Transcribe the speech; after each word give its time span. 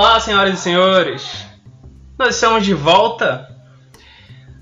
Olá, 0.00 0.18
senhoras 0.18 0.54
e 0.54 0.62
senhores! 0.62 1.46
Nós 2.18 2.34
estamos 2.34 2.64
de 2.64 2.72
volta. 2.72 3.54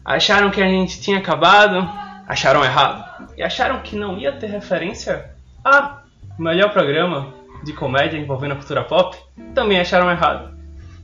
Acharam 0.05 0.51
que 0.51 0.61
a 0.61 0.67
gente 0.67 1.01
tinha 1.01 1.19
acabado? 1.19 1.89
Acharam 2.27 2.65
errado. 2.65 3.29
E 3.37 3.43
acharam 3.45 3.81
que 3.81 3.95
não 3.95 4.19
ia 4.19 4.33
ter 4.33 4.49
referência 4.49 5.31
a 5.65 6.03
melhor 6.37 6.73
programa 6.73 7.33
de 7.63 7.73
comédia 7.73 8.19
envolvendo 8.19 8.55
a 8.55 8.57
cultura 8.57 8.83
pop? 8.83 9.17
Também 9.55 9.79
acharam 9.79 10.11
errado. 10.11 10.59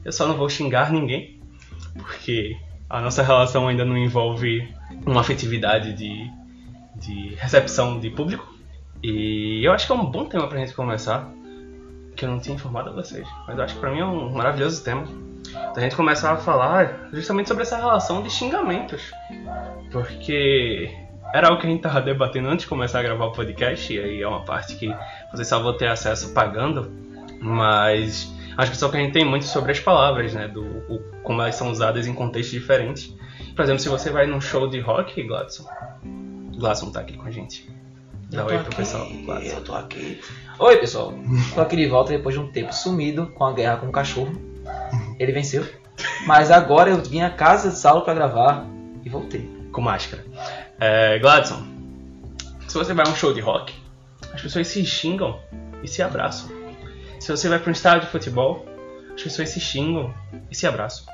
Eu 0.04 0.10
só 0.10 0.26
não 0.26 0.34
vou 0.34 0.48
xingar 0.48 0.90
ninguém, 0.90 1.40
porque 1.96 2.56
a 2.90 3.00
nossa 3.00 3.22
relação 3.22 3.68
ainda 3.68 3.84
não 3.84 3.96
envolve 3.96 4.68
uma 5.06 5.20
afetividade 5.20 5.92
de, 5.92 6.28
de 6.96 7.36
recepção 7.36 8.00
de 8.00 8.10
público. 8.10 8.52
E 9.00 9.64
eu 9.64 9.70
acho 9.70 9.86
que 9.86 9.92
é 9.92 9.94
um 9.94 10.04
bom 10.04 10.24
tema 10.24 10.48
pra 10.48 10.58
gente 10.58 10.74
começar, 10.74 11.32
que 12.14 12.24
eu 12.24 12.30
não 12.30 12.38
tinha 12.38 12.54
informado 12.54 12.90
a 12.90 12.92
vocês, 12.92 13.26
mas 13.46 13.56
eu 13.56 13.64
acho 13.64 13.74
que 13.74 13.80
pra 13.80 13.90
mim 13.90 14.00
é 14.00 14.04
um 14.04 14.30
maravilhoso 14.30 14.82
tema. 14.82 15.04
Então 15.48 15.74
a 15.76 15.80
gente 15.80 15.96
começar 15.96 16.32
a 16.32 16.36
falar 16.36 17.08
justamente 17.12 17.48
sobre 17.48 17.62
essa 17.62 17.76
relação 17.76 18.22
de 18.22 18.30
xingamentos, 18.30 19.12
porque 19.90 20.90
era 21.34 21.48
algo 21.48 21.60
que 21.60 21.66
a 21.66 21.70
gente 21.70 21.82
tava 21.82 22.00
debatendo 22.00 22.48
antes 22.48 22.62
de 22.64 22.68
começar 22.68 23.00
a 23.00 23.02
gravar 23.02 23.26
o 23.26 23.32
podcast, 23.32 23.92
e 23.92 23.98
aí 23.98 24.22
é 24.22 24.28
uma 24.28 24.44
parte 24.44 24.76
que 24.76 24.94
vocês 25.32 25.48
só 25.48 25.60
vão 25.60 25.76
ter 25.76 25.88
acesso 25.88 26.32
pagando, 26.32 26.90
mas 27.40 28.32
acho 28.56 28.70
que 28.70 28.76
só 28.76 28.88
que 28.88 28.96
a 28.96 29.00
gente 29.00 29.12
tem 29.12 29.24
muito 29.24 29.44
sobre 29.44 29.72
as 29.72 29.80
palavras, 29.80 30.32
né, 30.32 30.48
do 30.48 30.62
o, 30.62 31.02
como 31.22 31.42
elas 31.42 31.56
são 31.56 31.70
usadas 31.70 32.06
em 32.06 32.14
contextos 32.14 32.52
diferentes. 32.52 33.14
Por 33.54 33.62
exemplo, 33.62 33.80
se 33.80 33.88
você 33.88 34.10
vai 34.10 34.26
num 34.26 34.40
show 34.40 34.68
de 34.68 34.80
rock, 34.80 35.22
Gladson, 35.22 35.64
Gladson 36.56 36.90
tá 36.90 37.00
aqui 37.00 37.16
com 37.16 37.26
a 37.26 37.30
gente. 37.30 37.68
Dá 38.30 38.42
Eu 38.42 38.46
oi 38.46 38.58
pro 38.58 38.66
aqui, 38.66 38.76
pessoal, 38.76 39.08
Gladson. 39.24 39.56
Eu 39.56 39.64
tô 39.64 39.74
aqui. 39.74 40.20
Oi, 40.56 40.76
pessoal. 40.76 41.12
Tô 41.52 41.60
aqui 41.60 41.74
de 41.74 41.86
volta 41.88 42.12
depois 42.12 42.32
de 42.32 42.40
um 42.40 42.46
tempo 42.50 42.72
sumido 42.72 43.26
com 43.34 43.44
a 43.44 43.52
guerra 43.52 43.78
com 43.78 43.88
o 43.88 43.92
cachorro. 43.92 44.32
Ele 45.18 45.32
venceu. 45.32 45.66
Mas 46.26 46.48
agora 46.50 46.90
eu 46.90 47.02
vim 47.02 47.22
à 47.22 47.30
casa 47.30 47.70
de 47.70 47.76
Saulo 47.76 48.02
pra 48.02 48.14
gravar 48.14 48.64
e 49.04 49.08
voltei. 49.08 49.50
com 49.72 49.80
máscara. 49.80 50.24
É, 50.78 51.18
Gladson, 51.18 51.60
se 52.68 52.74
você 52.74 52.94
vai 52.94 53.04
a 53.04 53.08
um 53.08 53.16
show 53.16 53.34
de 53.34 53.40
rock, 53.40 53.74
as 54.32 54.40
pessoas 54.40 54.68
se 54.68 54.84
xingam 54.86 55.40
e 55.82 55.88
se 55.88 56.02
abraçam. 56.02 56.48
Se 57.18 57.32
você 57.32 57.48
vai 57.48 57.58
para 57.58 57.70
um 57.70 57.72
estádio 57.72 58.02
de 58.02 58.12
futebol, 58.12 58.64
as 59.12 59.22
pessoas 59.22 59.50
se 59.50 59.58
xingam 59.58 60.14
e 60.50 60.54
se 60.54 60.68
abraçam. 60.68 61.04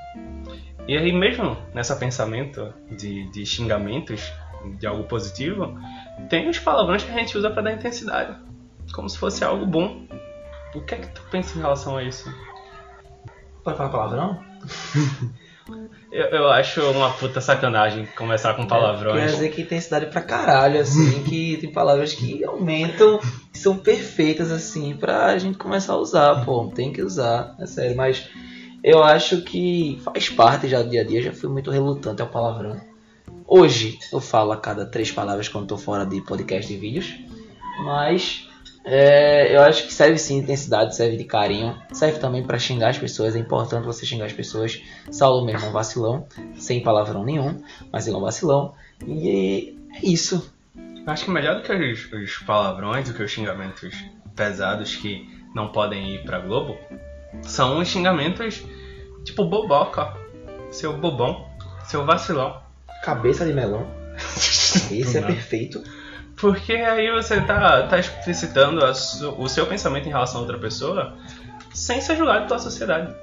E 0.86 0.96
aí 0.96 1.12
mesmo 1.12 1.56
nessa 1.72 1.96
pensamento 1.96 2.74
de, 2.90 3.30
de 3.30 3.46
xingamentos, 3.46 4.30
de 4.78 4.86
algo 4.86 5.04
positivo, 5.04 5.78
tem 6.28 6.46
os 6.48 6.58
palavrões 6.58 7.02
que 7.02 7.10
a 7.10 7.14
gente 7.14 7.38
usa 7.38 7.48
para 7.48 7.62
dar 7.62 7.72
intensidade, 7.72 8.36
como 8.92 9.08
se 9.08 9.18
fosse 9.18 9.44
algo 9.44 9.66
bom. 9.66 10.06
O 10.74 10.80
que 10.80 10.94
é 10.94 10.98
que 10.98 11.08
tu 11.08 11.22
pensa 11.30 11.58
em 11.58 11.62
relação 11.62 11.96
a 11.96 12.02
isso? 12.02 12.32
Pode 13.64 13.76
falar 13.76 13.90
palavrão? 13.90 14.40
Eu, 16.10 16.26
eu 16.26 16.50
acho 16.50 16.82
uma 16.90 17.10
puta 17.10 17.40
sacanagem 17.40 18.06
começar 18.16 18.54
com 18.54 18.66
palavrões. 18.66 19.20
Quer 19.20 19.26
dizer 19.28 19.48
que 19.50 19.64
tem 19.64 19.80
cidade 19.80 20.06
pra 20.06 20.20
caralho, 20.20 20.80
assim, 20.80 21.22
que 21.24 21.56
tem 21.58 21.70
palavras 21.70 22.12
que 22.12 22.44
aumentam, 22.44 23.20
que 23.52 23.58
são 23.58 23.76
perfeitas, 23.76 24.50
assim, 24.50 24.96
pra 24.96 25.38
gente 25.38 25.56
começar 25.56 25.92
a 25.92 25.96
usar, 25.96 26.44
pô. 26.44 26.66
Tem 26.74 26.92
que 26.92 27.02
usar, 27.02 27.54
é 27.60 27.66
sério. 27.66 27.96
Mas 27.96 28.28
eu 28.82 29.04
acho 29.04 29.42
que 29.42 30.00
faz 30.04 30.28
parte 30.28 30.68
já 30.68 30.82
do 30.82 30.90
dia 30.90 31.02
a 31.02 31.04
dia, 31.04 31.22
já 31.22 31.32
fui 31.32 31.48
muito 31.48 31.70
relutante 31.70 32.20
ao 32.20 32.28
palavrão. 32.28 32.80
Hoje 33.46 33.98
eu 34.12 34.20
falo 34.20 34.52
a 34.52 34.56
cada 34.56 34.86
três 34.86 35.12
palavras 35.12 35.48
quando 35.48 35.68
tô 35.68 35.76
fora 35.76 36.04
de 36.04 36.20
podcast 36.22 36.72
e 36.72 36.76
vídeos, 36.76 37.14
mas 37.84 38.48
é, 38.84 39.54
eu 39.54 39.60
acho 39.62 39.86
que 39.86 39.92
serve 39.92 40.18
sim 40.18 40.38
de 40.38 40.44
intensidade, 40.44 40.96
serve 40.96 41.16
de 41.16 41.24
carinho, 41.24 41.80
serve 41.92 42.18
também 42.18 42.42
pra 42.42 42.58
xingar 42.58 42.88
as 42.88 42.98
pessoas. 42.98 43.36
É 43.36 43.38
importante 43.38 43.84
você 43.84 44.06
xingar 44.06 44.26
as 44.26 44.32
pessoas. 44.32 44.82
Saulo 45.10 45.44
mesmo 45.44 45.66
é 45.66 45.68
um 45.68 45.72
vacilão, 45.72 46.26
sem 46.54 46.82
palavrão 46.82 47.24
nenhum, 47.24 47.62
mas 47.92 48.06
ele 48.06 48.16
é 48.16 48.18
um 48.18 48.22
vacilão. 48.22 48.74
E 49.06 49.76
é 49.92 50.06
isso. 50.06 50.52
Eu 50.74 51.12
Acho 51.12 51.24
que 51.24 51.30
melhor 51.30 51.56
do 51.56 51.62
que 51.62 51.72
os, 51.72 52.12
os 52.12 52.38
palavrões, 52.38 53.08
do 53.08 53.14
que 53.14 53.22
os 53.22 53.30
xingamentos 53.30 53.94
pesados 54.34 54.96
que 54.96 55.28
não 55.54 55.68
podem 55.72 56.14
ir 56.14 56.24
pra 56.24 56.38
Globo, 56.38 56.78
são 57.42 57.78
os 57.78 57.88
xingamentos 57.88 58.62
tipo 59.24 59.44
boboca, 59.44 60.16
seu 60.70 60.96
bobão, 60.96 61.48
seu 61.84 62.04
vacilão. 62.06 62.62
Cabeça 63.04 63.44
de 63.44 63.52
melão. 63.52 63.86
Esse 64.90 65.18
é 65.18 65.22
perfeito. 65.22 65.82
Porque 66.40 66.72
aí 66.72 67.10
você 67.12 67.40
tá, 67.42 67.86
tá 67.86 67.98
explicitando 67.98 68.94
su- 68.94 69.34
o 69.38 69.48
seu 69.48 69.66
pensamento 69.66 70.06
em 70.06 70.10
relação 70.10 70.38
a 70.38 70.42
outra 70.42 70.58
pessoa 70.58 71.16
sem 71.74 72.00
ser 72.00 72.16
julgado 72.16 72.46
pela 72.46 72.58
sociedade. 72.58 73.14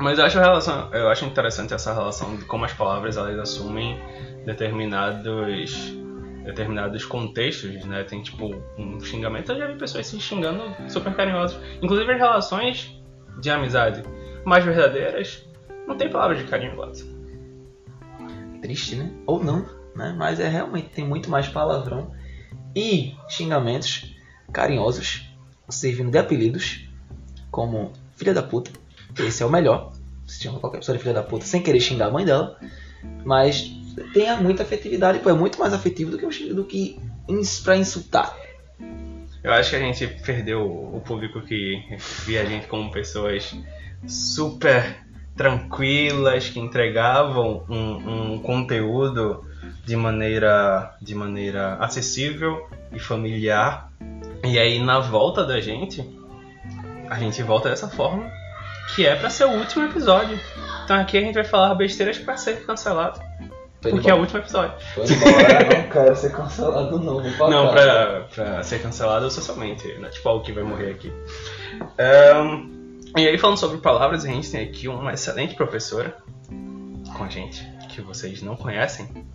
Mas 0.00 0.18
eu 0.18 0.24
acho, 0.24 0.38
relação, 0.38 0.88
eu 0.92 1.08
acho 1.08 1.24
interessante 1.24 1.74
essa 1.74 1.92
relação 1.92 2.36
de 2.36 2.44
como 2.44 2.64
as 2.64 2.72
palavras 2.72 3.16
elas 3.16 3.38
assumem 3.38 4.00
determinados 4.46 6.00
determinados 6.44 7.04
contextos, 7.04 7.84
né? 7.84 8.02
Tem 8.02 8.20
tipo 8.22 8.52
um 8.76 8.98
xingamento, 9.00 9.52
eu 9.52 9.58
já 9.58 9.66
vi 9.68 9.78
pessoas 9.78 10.06
se 10.08 10.18
xingando 10.20 10.74
super 10.88 11.14
carinhosas. 11.14 11.60
Inclusive 11.80 12.10
as 12.12 12.18
relações 12.18 13.00
de 13.40 13.50
amizade 13.50 14.02
mais 14.44 14.64
verdadeiras 14.64 15.46
não 15.86 15.96
tem 15.96 16.08
palavras 16.10 16.38
de 16.38 16.44
carinho, 16.44 16.74
Gladys. 16.74 17.06
Triste, 18.60 18.96
né? 18.96 19.10
Ou 19.26 19.42
não, 19.42 19.64
né? 19.94 20.14
Mas 20.16 20.38
é 20.40 20.48
realmente 20.48 20.88
tem 20.90 21.04
muito 21.06 21.30
mais 21.30 21.48
palavrão 21.48 22.12
e 22.74 23.14
xingamentos 23.28 24.14
carinhosos, 24.52 25.28
servindo 25.68 26.10
de 26.10 26.18
apelidos, 26.18 26.88
como 27.50 27.92
filha 28.16 28.34
da 28.34 28.42
puta. 28.42 28.70
Esse 29.18 29.42
é 29.42 29.46
o 29.46 29.50
melhor. 29.50 29.92
Se 30.26 30.42
chama 30.42 30.58
qualquer 30.58 30.78
pessoa 30.78 30.96
de 30.96 31.02
filha 31.02 31.14
da 31.14 31.22
puta 31.22 31.44
sem 31.44 31.62
querer 31.62 31.80
xingar 31.80 32.06
a 32.06 32.10
mãe 32.10 32.24
dela. 32.24 32.58
Mas 33.24 33.70
tenha 34.12 34.36
muita 34.36 34.62
afetividade, 34.62 35.18
pô, 35.18 35.30
é 35.30 35.34
muito 35.34 35.58
mais 35.58 35.72
afetivo 35.72 36.10
do 36.10 36.18
que, 36.18 36.26
um 36.26 36.54
do 36.54 36.64
que 36.64 36.98
pra 37.64 37.76
insultar. 37.76 38.34
Eu 39.42 39.52
acho 39.52 39.70
que 39.70 39.76
a 39.76 39.80
gente 39.80 40.06
perdeu 40.24 40.62
o 40.62 41.00
público 41.00 41.40
que 41.42 41.82
via 42.24 42.42
a 42.42 42.44
gente 42.44 42.68
como 42.68 42.90
pessoas 42.90 43.54
super 44.06 45.04
tranquilas, 45.36 46.48
que 46.48 46.60
entregavam 46.60 47.64
um, 47.68 48.34
um 48.34 48.38
conteúdo 48.38 49.44
de 49.84 49.96
maneira, 49.96 50.94
de 51.00 51.14
maneira 51.14 51.74
acessível 51.74 52.68
e 52.92 52.98
familiar. 52.98 53.90
E 54.44 54.58
aí 54.58 54.82
na 54.82 55.00
volta 55.00 55.44
da 55.44 55.60
gente, 55.60 56.08
a 57.08 57.18
gente 57.18 57.42
volta 57.42 57.68
dessa 57.68 57.88
forma, 57.88 58.30
que 58.94 59.06
é 59.06 59.14
pra 59.14 59.30
ser 59.30 59.44
o 59.44 59.52
último 59.52 59.84
episódio. 59.84 60.38
Então 60.84 60.96
aqui 60.96 61.18
a 61.18 61.20
gente 61.20 61.34
vai 61.34 61.44
falar 61.44 61.74
besteiras 61.74 62.18
pra 62.18 62.36
ser 62.36 62.64
cancelado, 62.64 63.20
porque 63.80 64.10
é 64.10 64.14
o 64.14 64.18
último 64.18 64.40
episódio. 64.40 64.74
Tô 64.94 65.02
não 65.02 65.90
quero 65.90 66.16
ser 66.16 66.32
cancelado 66.32 66.98
não. 66.98 67.22
Vou 67.22 67.50
Não, 67.50 67.68
pra, 67.68 68.26
pra 68.34 68.62
ser 68.62 68.82
cancelado 68.82 69.30
socialmente, 69.30 69.86
né? 69.94 70.08
Tipo 70.08 70.28
algo 70.28 70.44
que 70.44 70.52
vai 70.52 70.64
morrer 70.64 70.90
aqui. 70.90 71.12
Ahn, 71.98 72.82
e 73.16 73.28
aí, 73.28 73.36
falando 73.36 73.58
sobre 73.58 73.76
palavras, 73.76 74.24
a 74.24 74.28
gente 74.28 74.50
tem 74.50 74.64
aqui 74.64 74.88
uma 74.88 75.12
excelente 75.12 75.54
professora 75.54 76.16
com 77.14 77.24
a 77.24 77.28
gente, 77.28 77.62
que 77.90 78.00
vocês 78.00 78.40
não 78.40 78.56
conhecem 78.56 79.26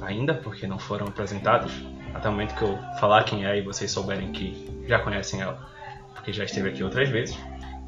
ainda, 0.00 0.34
porque 0.34 0.66
não 0.66 0.78
foram 0.78 1.06
apresentados. 1.06 1.72
Até 2.14 2.28
o 2.28 2.32
momento 2.32 2.54
que 2.54 2.62
eu 2.62 2.78
falar 2.98 3.24
quem 3.24 3.46
é 3.46 3.58
e 3.58 3.62
vocês 3.62 3.90
souberem 3.90 4.32
que 4.32 4.84
já 4.86 4.98
conhecem 4.98 5.40
ela, 5.40 5.68
porque 6.14 6.32
já 6.32 6.44
esteve 6.44 6.70
aqui 6.70 6.82
outras 6.82 7.08
vezes. 7.08 7.38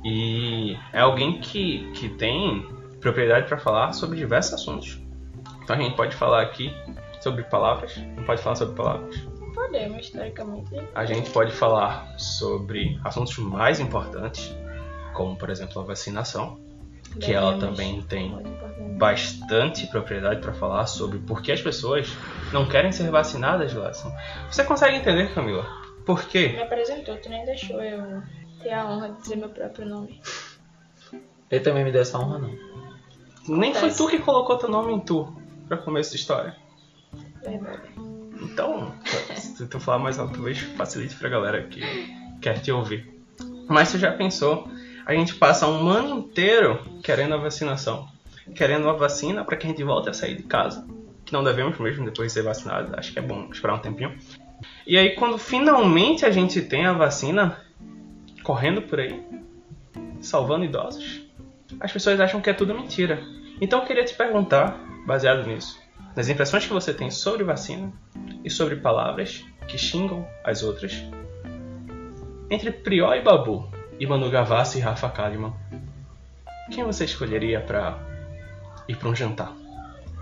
E 0.04 0.76
é 0.92 1.00
alguém 1.00 1.40
que, 1.40 1.90
que 1.92 2.08
tem 2.08 2.66
propriedade 3.00 3.48
para 3.48 3.58
falar 3.58 3.92
sobre 3.92 4.16
diversos 4.18 4.54
assuntos. 4.54 5.00
Então 5.62 5.76
a 5.76 5.78
gente 5.78 5.96
pode 5.96 6.14
falar 6.16 6.42
aqui 6.42 6.74
sobre 7.20 7.44
palavras, 7.44 7.96
não 8.16 8.24
pode 8.24 8.42
falar 8.42 8.56
sobre 8.56 8.74
palavras. 8.74 9.16
Podemos, 9.54 10.10
teoricamente. 10.10 10.74
A 10.94 11.04
gente 11.04 11.30
pode 11.30 11.52
falar 11.52 12.14
sobre 12.18 12.98
assuntos 13.04 13.36
mais 13.38 13.78
importantes, 13.78 14.54
como 15.12 15.36
por 15.36 15.50
exemplo 15.50 15.80
a 15.80 15.84
vacinação, 15.84 16.58
que 17.18 17.32
ela 17.32 17.58
também 17.58 18.02
tem 18.02 18.26
importante. 18.28 18.98
bastante 18.98 19.86
propriedade 19.88 20.40
para 20.40 20.52
falar 20.52 20.86
sobre 20.86 21.18
por 21.18 21.42
que 21.42 21.50
as 21.52 21.60
pessoas 21.60 22.08
não 22.52 22.66
querem 22.66 22.92
ser 22.92 23.10
vacinadas, 23.10 23.72
Gladson. 23.72 24.12
Você 24.50 24.62
consegue 24.64 24.96
entender, 24.96 25.32
Camila? 25.34 25.64
Por 26.04 26.20
Me 26.20 26.26
quê? 26.26 26.58
apresentou, 26.62 27.16
tu 27.16 27.28
nem 27.28 27.44
deixou 27.44 27.80
eu 27.82 28.22
ter 28.62 28.72
a 28.72 28.86
honra 28.86 29.10
de 29.10 29.22
dizer 29.22 29.36
meu 29.36 29.48
próprio 29.48 29.86
nome. 29.86 30.20
Ele 31.50 31.60
também 31.60 31.84
me 31.84 31.90
deu 31.92 32.02
essa 32.02 32.18
honra 32.18 32.38
não. 32.38 32.70
Nem 33.48 33.74
foi 33.74 33.90
tu 33.92 34.06
que 34.08 34.18
colocou 34.18 34.56
teu 34.56 34.68
nome 34.68 34.92
em 34.92 35.00
tu 35.00 35.34
para 35.66 35.76
começo 35.78 36.10
da 36.10 36.16
história. 36.16 36.56
Verdade. 37.42 37.82
Então, 38.42 38.94
se 39.34 39.66
tu 39.66 39.80
falar 39.80 39.98
mais 39.98 40.18
alto, 40.18 40.34
talvez 40.34 40.58
facilite 40.58 41.16
pra 41.16 41.28
galera 41.28 41.62
que 41.64 41.80
quer 42.40 42.60
te 42.60 42.70
ouvir. 42.70 43.20
Mas 43.68 43.88
você 43.88 43.98
já 43.98 44.12
pensou, 44.12 44.68
a 45.10 45.14
gente 45.14 45.34
passa 45.34 45.66
um 45.66 45.88
ano 45.88 46.20
inteiro 46.20 46.78
querendo 47.02 47.34
a 47.34 47.36
vacinação, 47.36 48.08
querendo 48.54 48.88
a 48.88 48.92
vacina 48.92 49.44
para 49.44 49.56
que 49.56 49.66
a 49.66 49.70
gente 49.70 49.82
volte 49.82 50.08
a 50.08 50.12
sair 50.12 50.36
de 50.36 50.44
casa, 50.44 50.86
que 51.24 51.32
não 51.32 51.42
devemos 51.42 51.76
mesmo 51.80 52.04
depois 52.04 52.28
de 52.28 52.34
ser 52.34 52.44
vacinado, 52.44 52.94
acho 52.96 53.12
que 53.12 53.18
é 53.18 53.22
bom 53.22 53.48
esperar 53.50 53.74
um 53.74 53.80
tempinho. 53.80 54.16
E 54.86 54.96
aí 54.96 55.16
quando 55.16 55.36
finalmente 55.36 56.24
a 56.24 56.30
gente 56.30 56.62
tem 56.62 56.86
a 56.86 56.92
vacina 56.92 57.58
correndo 58.44 58.82
por 58.82 59.00
aí, 59.00 59.20
salvando 60.20 60.64
idosos, 60.64 61.22
as 61.80 61.92
pessoas 61.92 62.20
acham 62.20 62.40
que 62.40 62.48
é 62.48 62.52
tudo 62.52 62.72
mentira. 62.72 63.20
Então 63.60 63.80
eu 63.80 63.86
queria 63.86 64.04
te 64.04 64.14
perguntar, 64.14 64.78
baseado 65.08 65.44
nisso, 65.44 65.76
nas 66.14 66.28
impressões 66.28 66.64
que 66.64 66.72
você 66.72 66.94
tem 66.94 67.10
sobre 67.10 67.42
vacina 67.42 67.92
e 68.44 68.48
sobre 68.48 68.76
palavras 68.76 69.44
que 69.66 69.76
xingam 69.76 70.24
as 70.44 70.62
outras, 70.62 71.04
entre 72.48 72.70
Prió 72.70 73.12
e 73.12 73.22
Babu, 73.22 73.79
e 74.00 74.06
Manu 74.06 74.30
Gavassi 74.30 74.78
e 74.78 74.80
Rafa 74.80 75.10
Kalimann, 75.10 75.52
quem 76.72 76.82
você 76.84 77.04
escolheria 77.04 77.60
para 77.60 77.98
ir 78.88 78.96
para 78.96 79.08
um 79.10 79.14
jantar? 79.14 79.52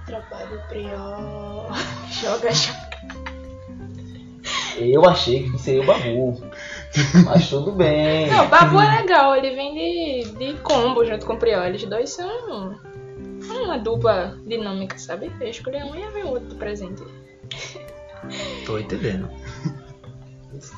Trabalho 0.04 0.60
prior. 0.68 1.70
Joga, 2.10 2.52
joga. 2.52 2.88
Eu 4.76 5.04
achei 5.04 5.50
que 5.50 5.58
seria 5.58 5.82
o 5.82 5.86
Babu. 5.86 6.40
Mas 7.24 7.48
tudo 7.48 7.72
bem. 7.72 8.28
Não, 8.28 8.46
o 8.46 8.48
Babu 8.48 8.80
é 8.80 9.00
legal, 9.00 9.36
ele 9.36 9.54
vem 9.54 9.74
de, 9.74 10.32
de 10.38 10.54
combo 10.60 11.04
junto 11.04 11.26
com 11.26 11.34
o 11.34 11.36
Priol. 11.36 11.64
Eles 11.64 11.84
dois 11.84 12.10
são 12.10 12.78
uma 13.50 13.78
dupla 13.78 14.38
dinâmica, 14.46 14.98
sabe? 14.98 15.30
Eu 15.40 15.48
escolhi 15.48 15.82
um 15.82 15.94
e 15.94 16.00
ia 16.00 16.10
ver 16.10 16.24
o 16.24 16.30
outro 16.30 16.48
do 16.48 16.54
presente. 16.54 17.02
Tô 18.64 18.78
entendendo. 18.78 19.28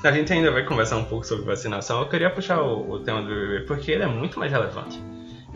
A 0.04 0.12
gente 0.12 0.32
ainda 0.32 0.50
vai 0.50 0.64
conversar 0.64 0.96
um 0.96 1.04
pouco 1.04 1.26
sobre 1.26 1.44
vacinação. 1.44 2.00
Eu 2.00 2.08
queria 2.08 2.30
puxar 2.30 2.60
o, 2.60 2.90
o 2.90 3.00
tema 3.00 3.22
do 3.22 3.28
BBB 3.28 3.66
porque 3.66 3.90
ele 3.90 4.02
é 4.02 4.06
muito 4.06 4.38
mais 4.38 4.50
relevante. 4.50 5.00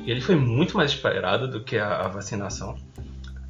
Ele 0.07 0.21
foi 0.21 0.35
muito 0.35 0.77
mais 0.77 0.91
esperado 0.91 1.49
do 1.49 1.61
que 1.63 1.79
a, 1.79 2.01
a 2.01 2.09
vacinação. 2.09 2.77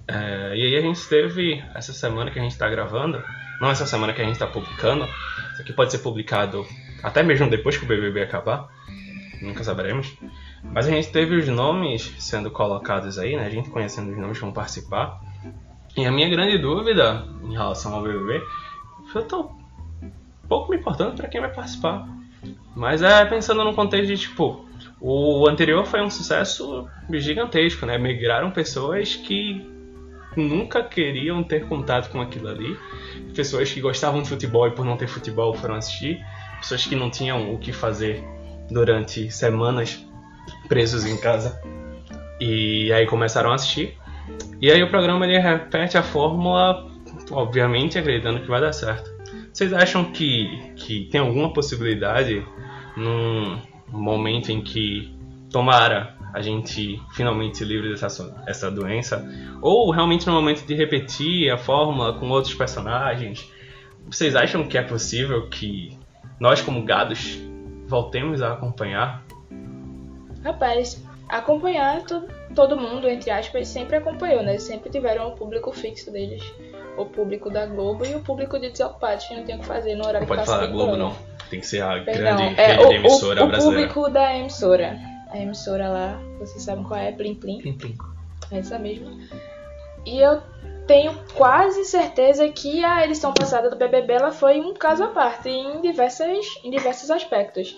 É, 0.06 0.54
e 0.56 0.62
aí 0.62 0.76
a 0.76 0.80
gente 0.80 1.06
teve 1.08 1.62
essa 1.74 1.92
semana 1.92 2.30
que 2.30 2.38
a 2.38 2.42
gente 2.42 2.52
está 2.52 2.68
gravando, 2.68 3.22
não 3.60 3.70
essa 3.70 3.86
semana 3.86 4.12
que 4.12 4.20
a 4.20 4.24
gente 4.24 4.34
está 4.34 4.46
publicando, 4.46 5.04
isso 5.52 5.62
aqui 5.62 5.72
pode 5.72 5.90
ser 5.90 5.98
publicado 5.98 6.66
até 7.02 7.22
mesmo 7.22 7.48
depois 7.50 7.76
que 7.76 7.84
o 7.84 7.88
BBB 7.88 8.22
acabar, 8.22 8.68
nunca 9.42 9.62
saberemos. 9.62 10.16
Mas 10.62 10.86
a 10.86 10.90
gente 10.90 11.10
teve 11.10 11.36
os 11.36 11.46
nomes 11.48 12.14
sendo 12.18 12.50
colocados 12.50 13.18
aí, 13.18 13.36
né? 13.36 13.46
A 13.46 13.50
gente 13.50 13.68
conhecendo 13.68 14.10
os 14.10 14.16
nomes 14.16 14.38
que 14.38 14.44
vão 14.44 14.52
participar. 14.52 15.20
E 15.96 16.06
a 16.06 16.10
minha 16.10 16.28
grande 16.28 16.58
dúvida 16.58 17.26
em 17.42 17.52
relação 17.52 17.94
ao 17.94 18.02
BBB, 18.02 18.42
eu 19.14 19.22
tô 19.22 19.50
pouco 20.48 20.70
me 20.70 20.76
importando 20.76 21.14
para 21.14 21.28
quem 21.28 21.40
vai 21.40 21.52
participar. 21.52 22.06
Mas 22.74 23.02
é 23.02 23.24
pensando 23.24 23.64
no 23.64 23.74
contexto 23.74 24.08
de 24.08 24.18
tipo, 24.18 24.66
o 25.00 25.48
anterior 25.48 25.86
foi 25.86 26.02
um 26.02 26.10
sucesso 26.10 26.88
gigantesco, 27.10 27.86
né? 27.86 27.98
Migraram 27.98 28.50
pessoas 28.50 29.14
que 29.14 29.64
nunca 30.36 30.82
queriam 30.82 31.42
ter 31.42 31.66
contato 31.66 32.10
com 32.10 32.20
aquilo 32.20 32.48
ali, 32.48 32.76
pessoas 33.34 33.72
que 33.72 33.80
gostavam 33.80 34.22
de 34.22 34.28
futebol 34.28 34.66
e 34.66 34.72
por 34.72 34.84
não 34.84 34.96
ter 34.96 35.06
futebol 35.06 35.54
foram 35.54 35.76
assistir, 35.76 36.24
pessoas 36.58 36.86
que 36.86 36.96
não 36.96 37.10
tinham 37.10 37.54
o 37.54 37.58
que 37.58 37.72
fazer 37.72 38.24
durante 38.70 39.30
semanas 39.30 40.04
presos 40.68 41.04
em 41.04 41.16
casa 41.16 41.60
e 42.40 42.92
aí 42.92 43.06
começaram 43.06 43.52
a 43.52 43.54
assistir. 43.54 43.96
E 44.60 44.70
aí 44.70 44.82
o 44.82 44.90
programa 44.90 45.26
ele 45.26 45.38
repete 45.38 45.96
a 45.98 46.02
fórmula, 46.02 46.90
obviamente 47.30 47.98
acreditando 47.98 48.40
que 48.40 48.48
vai 48.48 48.60
dar 48.60 48.72
certo. 48.72 49.13
Vocês 49.54 49.72
acham 49.72 50.10
que, 50.10 50.72
que 50.74 51.04
tem 51.04 51.20
alguma 51.20 51.52
possibilidade 51.52 52.44
num 52.96 53.56
momento 53.88 54.50
em 54.50 54.60
que 54.60 55.16
tomara 55.48 56.16
a 56.32 56.42
gente 56.42 57.00
finalmente 57.12 57.58
se 57.58 57.64
livre 57.64 57.88
dessa 57.90 58.42
essa 58.48 58.68
doença, 58.68 59.24
ou 59.62 59.92
realmente 59.92 60.26
no 60.26 60.32
momento 60.32 60.66
de 60.66 60.74
repetir 60.74 61.48
a 61.52 61.56
fórmula 61.56 62.14
com 62.18 62.28
outros 62.30 62.52
personagens, 62.52 63.48
vocês 64.06 64.34
acham 64.34 64.66
que 64.66 64.76
é 64.76 64.82
possível 64.82 65.48
que 65.48 65.96
nós 66.40 66.60
como 66.60 66.82
gados 66.82 67.38
voltemos 67.86 68.42
a 68.42 68.54
acompanhar? 68.54 69.24
Rapaz, 70.42 71.00
acompanhar 71.28 72.02
to- 72.02 72.26
todo 72.56 72.76
mundo, 72.76 73.08
entre 73.08 73.30
aspas, 73.30 73.68
sempre 73.68 73.94
acompanhou, 73.94 74.42
né? 74.42 74.58
Sempre 74.58 74.90
tiveram 74.90 75.28
o 75.28 75.36
público 75.36 75.70
fixo 75.72 76.10
deles. 76.10 76.42
O 76.96 77.06
público 77.06 77.50
da 77.50 77.66
Globo 77.66 78.06
e 78.06 78.14
o 78.14 78.20
público 78.20 78.58
de 78.58 78.70
Desocupados, 78.70 79.26
que 79.26 79.34
não 79.34 79.44
tem 79.44 79.56
o 79.56 79.58
que 79.58 79.66
fazer 79.66 79.94
no 79.96 80.02
horário 80.06 80.20
Não 80.20 80.26
que 80.26 80.34
pode 80.34 80.46
falar 80.46 80.66
Globo, 80.68 80.96
não. 80.96 81.14
Tem 81.50 81.60
que 81.60 81.66
ser 81.66 81.82
a 81.82 82.00
Perdão, 82.02 82.36
grande 82.36 82.60
é, 82.60 82.66
rede 82.66 82.84
o, 82.84 82.92
emissora 82.92 83.42
o, 83.42 83.44
o 83.44 83.48
brasileira. 83.48 83.88
público 83.88 84.10
da 84.12 84.36
emissora. 84.36 84.98
A 85.30 85.38
emissora 85.38 85.88
lá, 85.88 86.20
vocês 86.38 86.62
sabem 86.62 86.84
qual 86.84 87.00
é? 87.00 87.10
Plim 87.12 87.34
Plim. 87.34 87.58
Plim, 87.58 87.76
plim. 87.76 87.96
Essa 88.52 88.78
mesma. 88.78 89.10
E 90.06 90.18
eu 90.18 90.40
tenho 90.86 91.18
quase 91.34 91.84
certeza 91.84 92.48
que 92.48 92.84
a 92.84 93.04
edição 93.04 93.32
passada 93.32 93.70
do 93.70 93.76
BBB 93.76 94.12
ela 94.12 94.30
foi 94.30 94.60
um 94.60 94.74
caso 94.74 95.02
à 95.04 95.08
parte 95.08 95.48
em, 95.48 95.80
diversas, 95.80 96.46
em 96.62 96.70
diversos 96.70 97.10
aspectos. 97.10 97.76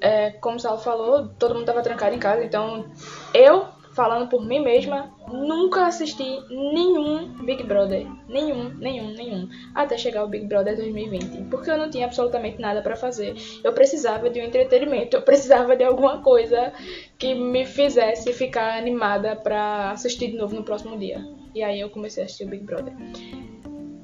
É, 0.00 0.30
como 0.32 0.56
o 0.56 0.60
Saulo 0.60 0.80
falou, 0.80 1.28
todo 1.38 1.54
mundo 1.54 1.62
estava 1.62 1.80
trancado 1.82 2.14
em 2.14 2.18
casa, 2.18 2.44
então 2.44 2.86
eu, 3.32 3.66
falando 3.92 4.28
por 4.28 4.44
mim 4.44 4.60
mesma, 4.60 5.10
nunca 5.28 5.86
assisti 5.86 6.24
nenhum 6.48 7.28
Big 7.44 7.62
Brother. 7.62 8.06
Nenhum, 8.28 8.70
nenhum, 8.74 9.12
nenhum. 9.12 9.48
Até 9.74 9.96
chegar 9.96 10.24
o 10.24 10.28
Big 10.28 10.46
Brother 10.46 10.76
2020. 10.76 11.48
Porque 11.50 11.70
eu 11.70 11.78
não 11.78 11.90
tinha 11.90 12.06
absolutamente 12.06 12.60
nada 12.60 12.82
para 12.82 12.96
fazer. 12.96 13.34
Eu 13.62 13.72
precisava 13.72 14.30
de 14.30 14.40
um 14.40 14.44
entretenimento, 14.44 15.16
eu 15.16 15.22
precisava 15.22 15.76
de 15.76 15.84
alguma 15.84 16.22
coisa 16.22 16.72
que 17.18 17.34
me 17.34 17.64
fizesse 17.66 18.32
ficar 18.32 18.78
animada 18.78 19.36
para 19.36 19.90
assistir 19.90 20.30
de 20.30 20.36
novo 20.36 20.54
no 20.54 20.64
próximo 20.64 20.98
dia. 20.98 21.26
E 21.54 21.62
aí 21.62 21.80
eu 21.80 21.90
comecei 21.90 22.22
a 22.22 22.26
assistir 22.26 22.44
o 22.44 22.48
Big 22.48 22.64
Brother. 22.64 22.94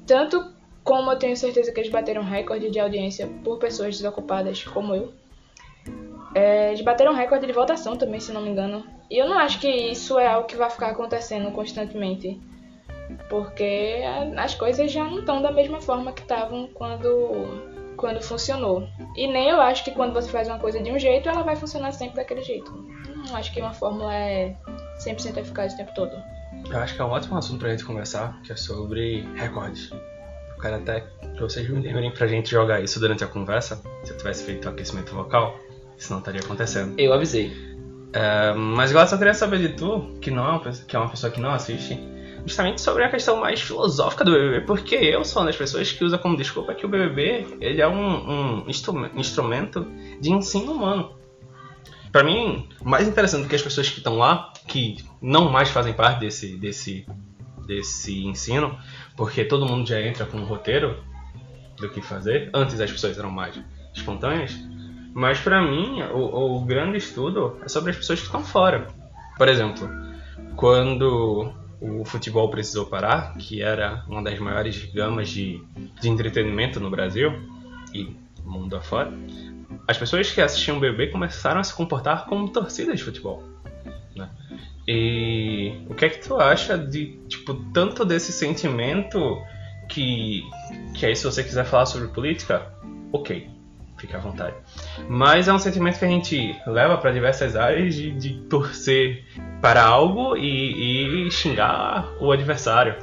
Tanto 0.05 0.53
como 0.83 1.11
eu 1.11 1.19
tenho 1.19 1.35
certeza 1.35 1.71
que 1.71 1.79
eles 1.79 1.91
bateram 1.91 2.23
recorde 2.23 2.69
de 2.69 2.79
audiência 2.79 3.27
por 3.43 3.59
pessoas 3.59 3.97
desocupadas 3.97 4.63
como 4.63 4.95
eu. 4.95 5.13
É, 6.33 6.69
eles 6.69 6.81
bateram 6.81 7.13
recorde 7.13 7.45
de 7.47 7.53
votação 7.53 7.95
também, 7.95 8.19
se 8.19 8.31
não 8.31 8.41
me 8.41 8.49
engano. 8.49 8.85
E 9.09 9.17
eu 9.17 9.27
não 9.27 9.37
acho 9.37 9.59
que 9.59 9.67
isso 9.67 10.19
é 10.19 10.27
algo 10.27 10.47
que 10.47 10.55
vai 10.55 10.69
ficar 10.69 10.89
acontecendo 10.89 11.51
constantemente. 11.51 12.39
Porque 13.29 14.01
as 14.37 14.53
coisas 14.53 14.91
já 14.91 15.03
não 15.03 15.19
estão 15.19 15.41
da 15.41 15.51
mesma 15.51 15.81
forma 15.81 16.11
que 16.11 16.21
estavam 16.21 16.67
quando, 16.73 17.95
quando 17.97 18.21
funcionou. 18.21 18.87
E 19.15 19.27
nem 19.27 19.49
eu 19.49 19.59
acho 19.59 19.83
que 19.83 19.91
quando 19.91 20.13
você 20.13 20.29
faz 20.29 20.47
uma 20.47 20.59
coisa 20.59 20.79
de 20.79 20.91
um 20.91 20.99
jeito, 20.99 21.27
ela 21.27 21.41
vai 21.41 21.55
funcionar 21.55 21.91
sempre 21.91 22.17
daquele 22.17 22.43
jeito. 22.43 22.71
Não 23.27 23.35
acho 23.35 23.51
que 23.51 23.59
uma 23.59 23.73
fórmula 23.73 24.13
é 24.13 24.55
100% 24.99 25.37
eficaz 25.37 25.73
o 25.73 25.77
tempo 25.77 25.93
todo. 25.95 26.11
Eu 26.69 26.77
acho 26.77 26.95
que 26.95 27.01
é 27.01 27.05
um 27.05 27.09
ótimo 27.09 27.37
assunto 27.37 27.59
pra 27.59 27.69
gente 27.69 27.85
conversar, 27.85 28.39
que 28.43 28.51
é 28.51 28.55
sobre 28.55 29.27
recordes. 29.35 29.89
Eu 29.91 30.61
quero 30.61 30.75
até 30.75 31.01
que 31.01 31.39
vocês 31.39 31.67
me 31.69 31.79
lembrem 31.79 32.11
pra 32.11 32.27
gente 32.27 32.51
jogar 32.51 32.81
isso 32.81 32.99
durante 32.99 33.23
a 33.23 33.27
conversa, 33.27 33.81
se 34.03 34.11
eu 34.11 34.17
tivesse 34.17 34.43
feito 34.43 34.65
o 34.65 34.69
aquecimento 34.69 35.15
vocal, 35.15 35.57
isso 35.99 36.11
não 36.11 36.19
estaria 36.19 36.41
acontecendo. 36.41 36.97
Eu 36.97 37.13
avisei. 37.13 37.53
É, 38.13 38.53
mas 38.53 38.89
agora 38.89 39.05
eu 39.05 39.09
só 39.09 39.17
queria 39.17 39.33
saber 39.35 39.59
de 39.59 39.69
tu, 39.69 40.17
que, 40.19 40.31
não 40.31 40.43
é 40.43 40.49
uma, 40.51 40.59
que 40.59 40.95
é 40.95 40.99
uma 40.99 41.09
pessoa 41.09 41.31
que 41.31 41.39
não 41.39 41.51
assiste, 41.51 41.99
justamente 42.43 42.81
sobre 42.81 43.03
a 43.03 43.09
questão 43.09 43.39
mais 43.39 43.61
filosófica 43.61 44.23
do 44.25 44.31
BBB, 44.31 44.61
porque 44.65 44.95
eu 44.95 45.23
sou 45.23 45.41
uma 45.41 45.47
das 45.47 45.57
pessoas 45.57 45.91
que 45.91 46.03
usa 46.03 46.17
como 46.17 46.35
desculpa 46.35 46.73
que 46.73 46.85
o 46.85 46.89
BBB 46.89 47.57
ele 47.61 47.81
é 47.81 47.87
um, 47.87 48.63
um 48.63 48.69
instru- 48.69 49.11
instrumento 49.15 49.85
de 50.19 50.31
ensino 50.31 50.71
humano. 50.71 51.11
Pra 52.11 52.23
mim, 52.23 52.67
o 52.81 52.89
mais 52.89 53.07
interessante 53.07 53.43
do 53.43 53.49
que 53.49 53.55
as 53.55 53.61
pessoas 53.61 53.87
que 53.89 53.97
estão 53.99 54.17
lá, 54.17 54.51
que 54.67 54.97
não 55.21 55.51
mais 55.51 55.69
fazem 55.69 55.93
parte 55.93 56.21
desse, 56.21 56.57
desse, 56.57 57.05
desse 57.67 58.25
ensino, 58.25 58.75
porque 59.15 59.45
todo 59.45 59.67
mundo 59.67 59.87
já 59.87 60.01
entra 60.01 60.25
com 60.25 60.39
um 60.39 60.45
roteiro 60.45 61.03
do 61.77 61.87
que 61.89 62.01
fazer, 62.01 62.49
antes 62.51 62.79
as 62.81 62.91
pessoas 62.91 63.19
eram 63.19 63.29
mais 63.29 63.59
espontâneas, 63.93 64.57
mas 65.13 65.39
pra 65.39 65.61
mim, 65.61 66.01
o, 66.13 66.57
o 66.57 66.65
grande 66.65 66.97
estudo 66.97 67.57
é 67.63 67.67
sobre 67.67 67.91
as 67.91 67.97
pessoas 67.97 68.19
que 68.19 68.25
estão 68.25 68.43
fora. 68.43 68.87
Por 69.37 69.47
exemplo, 69.47 69.89
quando 70.55 71.53
o 71.81 72.03
futebol 72.03 72.49
precisou 72.49 72.85
parar, 72.85 73.35
que 73.37 73.61
era 73.61 74.03
uma 74.07 74.21
das 74.21 74.37
maiores 74.39 74.83
gamas 74.93 75.29
de, 75.29 75.63
de 76.01 76.09
entretenimento 76.09 76.79
no 76.79 76.89
Brasil 76.89 77.31
e 77.93 78.15
mundo 78.43 78.75
afora, 78.75 79.11
as 79.87 79.97
pessoas 79.97 80.31
que 80.31 80.41
assistiam 80.41 80.77
o 80.77 80.79
BBB 80.79 81.07
começaram 81.07 81.59
a 81.59 81.63
se 81.63 81.73
comportar 81.73 82.25
como 82.25 82.49
torcida 82.49 82.95
de 82.95 83.03
futebol. 83.03 83.43
Né? 84.15 84.29
E 84.87 85.85
o 85.89 85.95
que 85.95 86.05
é 86.05 86.09
que 86.09 86.27
tu 86.27 86.35
acha 86.35 86.77
de 86.77 87.19
tipo 87.27 87.53
tanto 87.71 88.03
desse 88.03 88.31
sentimento 88.31 89.41
que 89.87 90.43
que 90.95 91.05
aí 91.05 91.15
se 91.15 91.23
você 91.23 91.43
quiser 91.43 91.65
falar 91.65 91.85
sobre 91.85 92.07
política, 92.09 92.73
ok, 93.13 93.49
fique 93.99 94.15
à 94.15 94.19
vontade. 94.19 94.55
Mas 95.07 95.47
é 95.47 95.53
um 95.53 95.59
sentimento 95.59 95.99
que 95.99 96.05
a 96.05 96.07
gente 96.07 96.55
leva 96.65 96.97
para 96.97 97.11
diversas 97.11 97.55
áreas 97.55 97.93
de, 97.93 98.11
de 98.11 98.33
torcer 98.49 99.23
para 99.61 99.83
algo 99.83 100.35
e, 100.37 101.27
e 101.27 101.31
xingar 101.31 102.07
o 102.19 102.31
adversário. 102.31 102.95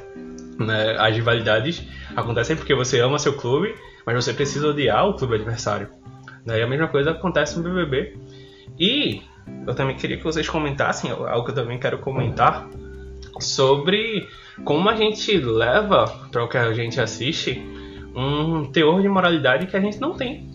Né? 0.59 0.95
As 0.97 1.15
rivalidades 1.15 1.83
acontecem 2.15 2.55
porque 2.55 2.73
você 2.73 2.99
ama 2.99 3.19
seu 3.19 3.33
clube, 3.33 3.75
mas 4.05 4.15
você 4.15 4.33
precisa 4.33 4.67
odiar 4.67 5.07
o 5.07 5.13
clube 5.13 5.35
adversário. 5.35 5.89
Né? 6.45 6.59
E 6.59 6.63
a 6.63 6.67
mesma 6.67 6.87
coisa 6.87 7.11
acontece 7.11 7.57
no 7.57 7.63
BBB. 7.63 8.17
E 8.79 9.21
eu 9.65 9.75
também 9.75 9.95
queria 9.95 10.17
que 10.17 10.23
vocês 10.23 10.47
comentassem 10.49 11.11
algo 11.11 11.45
que 11.45 11.51
eu 11.51 11.55
também 11.55 11.79
quero 11.79 11.99
comentar 11.99 12.67
sobre 13.39 14.27
como 14.65 14.89
a 14.89 14.95
gente 14.95 15.37
leva 15.37 16.07
para 16.31 16.43
o 16.43 16.47
que 16.47 16.57
a 16.57 16.73
gente 16.73 16.99
assiste 16.99 17.61
um 18.15 18.65
teor 18.65 19.01
de 19.01 19.07
moralidade 19.07 19.67
que 19.67 19.77
a 19.77 19.79
gente 19.79 19.99
não 19.99 20.13
tem. 20.13 20.49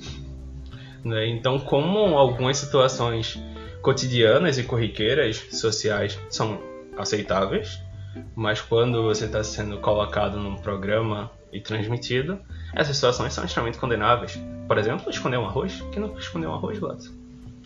Né? 1.04 1.28
Então, 1.28 1.58
como 1.58 2.16
algumas 2.16 2.56
situações 2.58 3.38
cotidianas 3.80 4.58
e 4.58 4.62
corriqueiras 4.62 5.44
sociais 5.50 6.18
são 6.30 6.60
aceitáveis, 6.96 7.80
mas 8.34 8.60
quando 8.60 9.02
você 9.02 9.24
está 9.24 9.42
sendo 9.42 9.78
colocado 9.78 10.38
num 10.38 10.56
programa 10.56 11.30
e 11.52 11.60
transmitido, 11.60 12.38
essas 12.74 12.96
situações 12.96 13.32
são 13.32 13.44
extremamente 13.44 13.78
condenáveis. 13.78 14.38
Por 14.66 14.78
exemplo, 14.78 15.10
esconder 15.10 15.38
um 15.38 15.46
arroz. 15.46 15.82
Quem 15.92 16.00
não 16.00 16.16
escondeu 16.16 16.50
um 16.50 16.54
arroz, 16.54 16.78
Watson? 16.78 17.12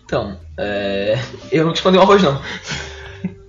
Então, 0.04 0.38
é... 0.56 1.16
eu 1.50 1.64
não 1.64 1.72
escondi 1.72 1.98
o 1.98 2.00
arroz 2.00 2.22
não. 2.22 2.40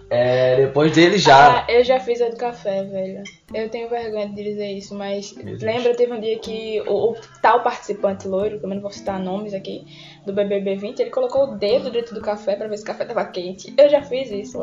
É, 0.09 0.55
depois 0.55 0.93
dele 0.93 1.17
já. 1.17 1.59
Ah, 1.59 1.65
eu 1.69 1.83
já 1.83 1.99
fiz 1.99 2.21
a 2.21 2.29
do 2.29 2.37
café, 2.37 2.83
velho. 2.83 3.23
Eu 3.53 3.69
tenho 3.69 3.89
vergonha 3.89 4.29
de 4.29 4.41
dizer 4.43 4.71
isso, 4.71 4.95
mas 4.95 5.33
Meu 5.33 5.45
Deus. 5.45 5.61
lembra, 5.61 5.95
teve 5.95 6.13
um 6.13 6.19
dia 6.19 6.39
que 6.39 6.81
o, 6.87 7.11
o 7.11 7.15
tal 7.41 7.61
participante 7.61 8.27
loiro, 8.27 8.59
também 8.59 8.75
não 8.75 8.81
vou 8.81 8.91
citar 8.91 9.19
nomes 9.19 9.53
aqui, 9.53 9.85
do 10.25 10.33
BBB 10.33 10.75
20, 10.75 10.99
ele 10.99 11.09
colocou 11.09 11.43
o 11.49 11.55
dedo 11.57 11.91
dentro 11.91 12.15
do 12.15 12.21
café 12.21 12.55
pra 12.55 12.67
ver 12.67 12.77
se 12.77 12.83
o 12.83 12.87
café 12.87 13.05
tava 13.05 13.25
quente. 13.25 13.73
Eu 13.77 13.89
já 13.89 14.01
fiz 14.01 14.31
isso. 14.31 14.59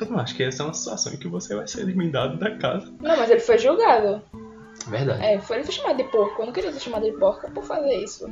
Eu 0.00 0.06
não 0.10 0.18
acho 0.18 0.34
que 0.34 0.42
essa 0.42 0.62
é 0.62 0.66
uma 0.66 0.74
situação 0.74 1.14
em 1.14 1.16
que 1.16 1.28
você 1.28 1.54
vai 1.54 1.66
ser 1.66 1.80
eliminado 1.80 2.38
da 2.38 2.56
casa. 2.56 2.92
Não, 3.00 3.16
mas 3.16 3.30
ele 3.30 3.40
foi 3.40 3.56
julgado. 3.56 4.20
Verdade. 4.86 5.24
É, 5.24 5.38
foi, 5.38 5.56
ele 5.56 5.64
foi 5.64 5.74
chamado 5.74 5.96
de 5.96 6.04
porco. 6.04 6.42
Eu 6.42 6.46
não 6.46 6.52
queria 6.52 6.72
ser 6.72 6.80
chamado 6.80 7.04
de 7.04 7.12
porca 7.12 7.50
por 7.50 7.64
fazer 7.64 7.94
isso. 7.94 8.26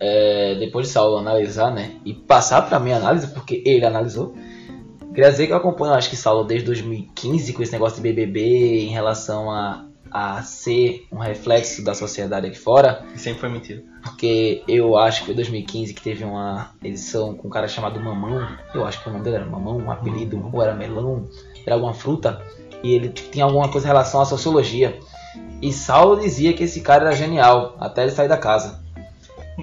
É, 0.00 0.54
depois 0.54 0.86
de 0.86 0.92
Saulo 0.92 1.18
analisar, 1.18 1.70
né? 1.70 1.92
E 2.04 2.14
passar 2.14 2.62
pra 2.62 2.80
minha 2.80 2.96
análise, 2.96 3.26
porque 3.28 3.62
ele 3.66 3.84
analisou. 3.84 4.34
Queria 5.14 5.30
dizer 5.30 5.46
que 5.46 5.52
eu 5.52 5.56
acompanho, 5.56 5.92
acho 5.92 6.08
que 6.08 6.16
Saulo 6.16 6.44
desde 6.44 6.66
2015 6.66 7.52
com 7.52 7.62
esse 7.62 7.72
negócio 7.72 7.96
de 7.96 8.02
BBB 8.02 8.86
em 8.86 8.90
relação 8.90 9.50
a, 9.50 9.84
a 10.10 10.40
ser 10.42 11.06
um 11.12 11.18
reflexo 11.18 11.84
da 11.84 11.94
sociedade 11.94 12.46
aqui 12.46 12.58
fora. 12.58 13.04
Sempre 13.16 13.40
foi 13.40 13.48
mentira. 13.48 13.82
Porque 14.02 14.62
eu 14.66 14.96
acho 14.96 15.20
que 15.20 15.26
foi 15.26 15.34
2015 15.34 15.92
que 15.94 16.00
teve 16.00 16.24
uma 16.24 16.70
edição 16.82 17.34
com 17.34 17.48
um 17.48 17.50
cara 17.50 17.68
chamado 17.68 18.00
Mamão. 18.00 18.48
Eu 18.72 18.84
acho 18.84 19.02
que 19.02 19.08
o 19.08 19.12
nome 19.12 19.24
dele 19.24 19.36
era 19.36 19.46
Mamão, 19.46 19.78
um 19.78 19.90
apelido, 19.90 20.48
ou 20.52 20.62
era 20.62 20.74
Melão, 20.74 21.28
era 21.66 21.74
alguma 21.74 21.92
fruta. 21.92 22.40
E 22.82 22.94
ele 22.94 23.08
tinha 23.10 23.44
alguma 23.44 23.68
coisa 23.68 23.86
em 23.86 23.90
relação 23.90 24.20
à 24.20 24.24
sociologia. 24.24 24.98
E 25.60 25.72
Saulo 25.72 26.20
dizia 26.20 26.52
que 26.52 26.64
esse 26.64 26.80
cara 26.80 27.06
era 27.06 27.16
genial, 27.16 27.76
até 27.78 28.02
ele 28.02 28.12
sair 28.12 28.28
da 28.28 28.38
casa. 28.38 28.80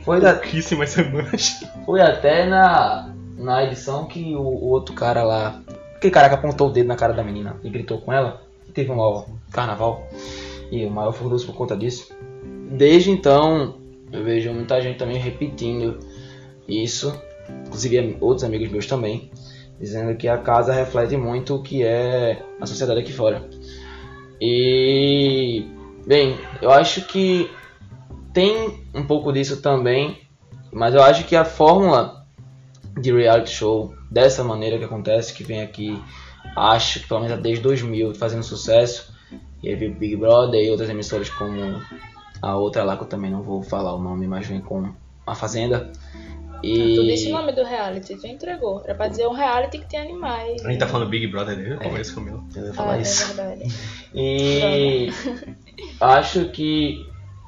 Foi, 0.01 0.20
da, 0.20 0.34
Pouquíssimas 0.34 0.89
semanas. 0.92 1.63
foi 1.86 2.01
até 2.01 2.46
na, 2.46 3.13
na 3.38 3.63
edição 3.63 4.06
que 4.06 4.36
o, 4.36 4.42
o 4.42 4.70
outro 4.70 4.94
cara 4.94 5.24
lá. 5.24 5.62
Aquele 5.96 6.13
cara 6.13 6.30
que 6.30 6.36
apontou 6.36 6.70
o 6.70 6.72
dedo 6.72 6.88
na 6.88 6.96
cara 6.96 7.13
da 7.13 7.24
menina 7.24 7.58
e 7.63 7.70
gritou 7.70 8.00
com 8.00 8.13
ela. 8.13 8.42
Teve 8.74 8.92
um 8.92 9.25
carnaval. 9.51 10.08
E 10.72 10.86
o 10.86 10.92
maior 10.92 11.12
furdunço 11.12 11.46
por 11.48 11.56
conta 11.56 11.75
disso. 11.75 12.16
Desde 12.70 13.10
então, 13.10 13.75
eu 14.12 14.24
vejo 14.24 14.54
muita 14.54 14.80
gente 14.82 14.98
também 15.00 15.18
repetindo 15.18 15.98
isso. 16.68 17.20
Inclusive 17.66 18.18
outros 18.20 18.44
amigos 18.44 18.70
meus 18.70 18.86
também. 18.86 19.32
Dizendo 19.80 20.16
que 20.16 20.27
a 20.27 20.38
casa 20.38 20.74
reflete 20.74 21.16
muito 21.18 21.56
o 21.56 21.63
que 21.63 21.84
é 21.84 22.44
a 22.60 22.66
sociedade 22.66 23.00
aqui 23.00 23.13
fora. 23.13 23.48
E. 24.39 25.66
Bem, 26.06 26.38
eu 26.62 26.72
acho 26.72 27.06
que 27.08 27.50
tem 28.38 28.79
um 28.94 29.03
pouco 29.03 29.34
disso 29.34 29.63
também, 29.63 30.22
mas 30.72 30.94
eu 30.94 31.01
acho 31.01 31.24
que 31.25 31.36
a 31.36 31.44
fórmula 31.44 32.24
de 33.01 33.12
reality 33.12 33.50
show 33.50 33.96
dessa 34.12 34.44
maneira 34.44 34.77
que 34.77 34.84
acontece, 34.84 35.34
que 35.34 35.44
vem 35.44 35.63
aqui, 35.63 36.00
acho 36.56 37.00
que 37.00 37.08
pelo 37.08 37.22
menos 37.22 37.41
desde 37.41 37.63
2000 37.63 38.13
fazendo 38.13 38.44
sucesso, 38.44 39.12
e 39.63 39.70
aí 39.70 39.75
veio 39.75 39.96
Big 39.96 40.15
Brother 40.17 40.63
e 40.63 40.70
outras 40.70 40.88
emissoras 40.88 41.32
como 41.32 41.82
a 42.39 42.56
outra 42.56 42.84
lá 42.84 42.96
que 42.96 43.01
eu 43.03 43.08
também 43.08 43.32
não 43.32 43.41
vou 43.41 43.63
falar 43.63 43.96
o 43.96 44.00
nome, 44.00 44.27
mas 44.27 44.46
vem 44.46 44.62
com 44.62 44.94
a 45.25 45.34
Fazenda. 45.34 45.91
E 46.62 46.96
Tu 46.96 47.03
disse 47.06 47.29
o 47.29 47.32
nome 47.32 47.53
do 47.53 47.63
reality, 47.63 48.15
tu 48.17 48.27
entregou. 48.27 48.82
Era 48.84 48.94
pra 48.94 49.08
dizer 49.08 49.27
um 49.27 49.34
reality 49.34 49.79
que 49.79 49.89
tem 49.89 50.00
animais. 50.00 50.63
A 50.63 50.70
gente 50.70 50.79
tá 50.79 50.88
falando 50.88 51.10
Big 51.10 51.25
Brother 51.25 51.56
desde 51.56 51.74
o 51.74 51.79
começo 51.79 52.13
comigo. 52.13 52.44
eu 52.56 52.65
ia 52.65 52.70
Ah, 52.70 52.74
falar 52.74 52.98
é 52.98 53.01
isso. 53.01 53.34
verdade. 53.34 53.63
E 54.13 55.10
acho 56.00 56.46
que, 56.50 57.03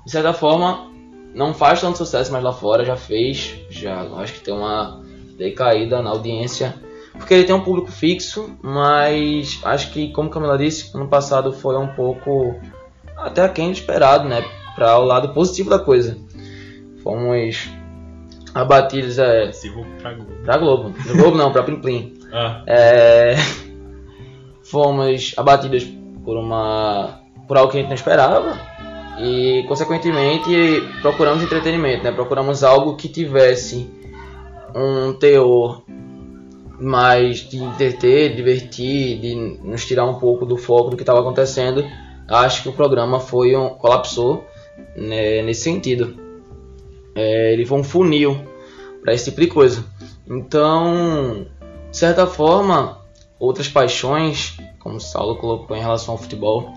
de 0.09 0.13
certa 0.13 0.33
forma, 0.33 0.87
não 1.35 1.53
faz 1.53 1.81
tanto 1.81 1.99
sucesso, 1.99 2.31
mas 2.31 2.43
lá 2.43 2.51
fora 2.51 2.83
já 2.83 2.95
fez. 2.95 3.55
Já 3.69 4.01
acho 4.17 4.33
que 4.33 4.39
tem 4.39 4.51
uma 4.51 5.03
decaída 5.37 6.01
na 6.01 6.09
audiência. 6.09 6.73
Porque 7.13 7.31
ele 7.31 7.43
tem 7.43 7.53
um 7.53 7.63
público 7.63 7.91
fixo, 7.91 8.57
mas 8.59 9.59
acho 9.63 9.91
que, 9.91 10.11
como 10.11 10.31
Camila 10.31 10.57
disse, 10.57 10.89
ano 10.97 11.07
passado 11.07 11.53
foi 11.53 11.77
um 11.77 11.89
pouco 11.89 12.59
até 13.15 13.43
aquém 13.43 13.67
do 13.67 13.75
esperado, 13.75 14.27
né? 14.27 14.43
Para 14.73 14.97
o 14.97 15.05
lado 15.05 15.31
positivo 15.31 15.69
da 15.69 15.77
coisa. 15.77 16.17
Fomos 17.03 17.69
abatidos 18.55 19.19
é, 19.19 19.51
pra 20.01 20.13
Globo. 20.13 20.35
pra 20.43 20.57
Globo. 20.57 20.91
Pra 21.03 21.13
Globo 21.13 21.37
não, 21.37 21.51
pra 21.51 21.61
Plim 21.61 21.81
Plim. 21.81 22.13
Ah, 22.31 22.63
É, 22.67 23.35
fomos 24.63 25.33
abatidos 25.35 25.83
por 26.23 26.37
uma 26.37 27.19
por 27.47 27.57
algo 27.57 27.71
que 27.71 27.77
a 27.77 27.81
gente 27.81 27.89
não 27.89 27.95
esperava 27.95 28.55
e 29.21 29.63
consequentemente 29.67 30.81
procuramos 31.01 31.43
entretenimento, 31.43 32.03
né? 32.03 32.11
Procuramos 32.11 32.63
algo 32.63 32.95
que 32.95 33.09
tivesse 33.09 33.89
um 34.73 35.13
teor 35.13 35.83
mais 36.79 37.39
de 37.39 37.57
entreter, 37.57 38.35
divertir, 38.35 39.19
de 39.19 39.35
nos 39.35 39.85
tirar 39.85 40.05
um 40.05 40.17
pouco 40.19 40.45
do 40.45 40.57
foco 40.57 40.91
do 40.91 40.95
que 40.95 41.03
estava 41.03 41.19
acontecendo. 41.19 41.85
Acho 42.27 42.63
que 42.63 42.69
o 42.69 42.73
programa 42.73 43.19
foi 43.19 43.55
um 43.55 43.69
colapsou 43.69 44.45
né, 44.95 45.41
nesse 45.41 45.61
sentido. 45.61 46.15
É, 47.13 47.51
ele 47.51 47.65
foi 47.65 47.79
um 47.79 47.83
funil 47.83 48.39
para 49.01 49.13
esse 49.13 49.25
tipo 49.25 49.41
de 49.41 49.47
coisa. 49.47 49.83
Então, 50.27 51.47
de 51.89 51.97
certa 51.97 52.25
forma, 52.25 52.99
outras 53.37 53.67
paixões, 53.67 54.57
como 54.79 54.95
o 54.95 55.01
Saulo 55.01 55.35
colocou 55.35 55.75
em 55.75 55.81
relação 55.81 56.13
ao 56.13 56.17
futebol, 56.17 56.71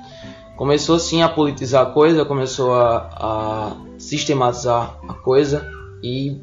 começou 0.56 0.98
sim 0.98 1.22
a 1.22 1.28
politizar 1.28 1.82
a 1.82 1.90
coisa, 1.90 2.24
começou 2.24 2.74
a, 2.74 3.10
a 3.14 3.76
sistematizar 3.98 4.98
a 5.08 5.14
coisa 5.14 5.70
e 6.02 6.40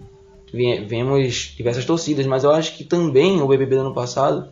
vemos 0.53 1.53
diversas 1.55 1.85
torcidas, 1.85 2.25
mas 2.25 2.43
eu 2.43 2.51
acho 2.51 2.75
que 2.75 2.83
também 2.83 3.41
o 3.41 3.47
BBB 3.47 3.75
do 3.75 3.81
ano 3.81 3.93
passado 3.93 4.49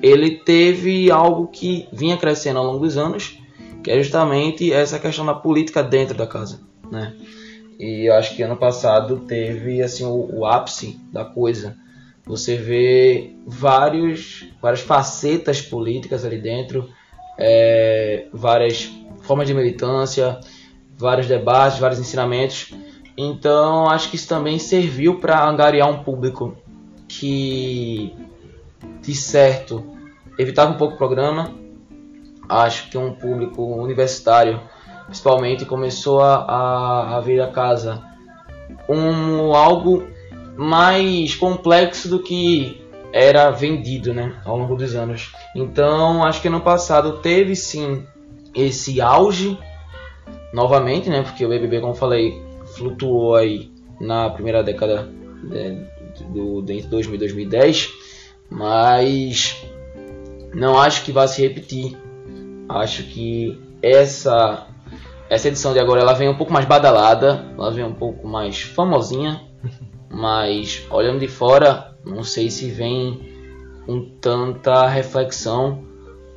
ele 0.00 0.32
teve 0.38 1.10
algo 1.10 1.46
que 1.46 1.88
vinha 1.92 2.16
crescendo 2.16 2.58
ao 2.58 2.66
longo 2.66 2.80
dos 2.80 2.96
anos, 2.96 3.38
que 3.82 3.90
é 3.90 4.02
justamente 4.02 4.72
essa 4.72 4.98
questão 4.98 5.24
da 5.24 5.34
política 5.34 5.82
dentro 5.82 6.16
da 6.16 6.26
casa, 6.26 6.60
né? 6.90 7.14
E 7.78 8.08
eu 8.08 8.14
acho 8.14 8.36
que 8.36 8.42
ano 8.42 8.56
passado 8.56 9.20
teve 9.26 9.82
assim 9.82 10.04
o, 10.04 10.40
o 10.40 10.46
ápice 10.46 11.00
da 11.12 11.24
coisa. 11.24 11.76
Você 12.24 12.56
vê 12.56 13.34
vários, 13.46 14.46
várias 14.60 14.80
facetas 14.80 15.60
políticas 15.60 16.24
ali 16.24 16.38
dentro, 16.38 16.88
é, 17.44 18.26
várias 18.32 18.88
formas 19.22 19.48
de 19.48 19.54
militância, 19.54 20.38
vários 20.96 21.26
debates, 21.26 21.80
vários 21.80 21.98
ensinamentos. 21.98 22.72
Então 23.16 23.90
acho 23.90 24.08
que 24.08 24.16
isso 24.16 24.28
também 24.28 24.58
serviu 24.58 25.18
para 25.18 25.44
angariar 25.44 25.90
um 25.90 26.04
público 26.04 26.56
que, 27.08 28.14
de 29.00 29.14
certo, 29.14 29.84
evitava 30.38 30.72
um 30.72 30.76
pouco 30.76 30.94
o 30.94 30.96
programa. 30.96 31.52
Acho 32.48 32.88
que 32.88 32.96
um 32.96 33.12
público 33.12 33.62
universitário, 33.62 34.60
principalmente, 35.06 35.64
começou 35.64 36.20
a, 36.20 37.16
a, 37.16 37.20
ver 37.20 37.40
a 37.40 37.48
casa 37.48 38.02
um 38.88 39.54
algo 39.54 40.04
mais 40.56 41.34
complexo 41.34 42.08
do 42.08 42.20
que 42.20 42.81
era 43.12 43.50
vendido, 43.50 44.14
né, 44.14 44.40
ao 44.44 44.56
longo 44.56 44.74
dos 44.74 44.94
anos. 44.94 45.32
Então, 45.54 46.24
acho 46.24 46.40
que 46.40 46.48
ano 46.48 46.60
passado 46.60 47.18
teve 47.18 47.54
sim 47.54 48.06
esse 48.54 49.00
auge 49.00 49.58
novamente, 50.52 51.10
né, 51.10 51.22
porque 51.22 51.44
o 51.44 51.48
BBB, 51.48 51.80
como 51.80 51.94
falei, 51.94 52.42
flutuou 52.74 53.36
aí 53.36 53.70
na 54.00 54.30
primeira 54.30 54.62
década 54.62 55.08
né, 55.42 55.86
do 56.30 56.62
de 56.62 56.74
entre 56.74 56.88
2000 56.88 57.14
e 57.14 57.18
2010, 57.18 57.90
mas 58.50 59.64
não 60.54 60.78
acho 60.78 61.04
que 61.04 61.12
vai 61.12 61.28
se 61.28 61.40
repetir. 61.42 61.96
Acho 62.68 63.02
que 63.04 63.60
essa 63.82 64.66
essa 65.28 65.48
edição 65.48 65.72
de 65.72 65.78
agora 65.78 66.02
ela 66.02 66.12
vem 66.12 66.28
um 66.28 66.36
pouco 66.36 66.52
mais 66.52 66.66
badalada, 66.66 67.46
ela 67.56 67.70
vem 67.70 67.84
um 67.84 67.94
pouco 67.94 68.28
mais 68.28 68.60
famosinha, 68.60 69.40
mas 70.10 70.86
olhando 70.90 71.20
de 71.20 71.28
fora, 71.28 71.91
não 72.04 72.22
sei 72.22 72.50
se 72.50 72.70
vem 72.70 73.20
com 73.86 74.00
tanta 74.20 74.86
reflexão 74.86 75.84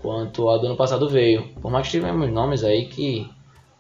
quanto 0.02 0.50
a 0.50 0.58
do 0.58 0.68
ano 0.68 0.76
passado 0.76 1.10
veio. 1.10 1.50
Por 1.62 1.72
mais 1.72 1.88
que 1.88 1.92
tivemos 1.92 2.32
nomes 2.32 2.64
aí 2.64 2.88
que 2.88 3.30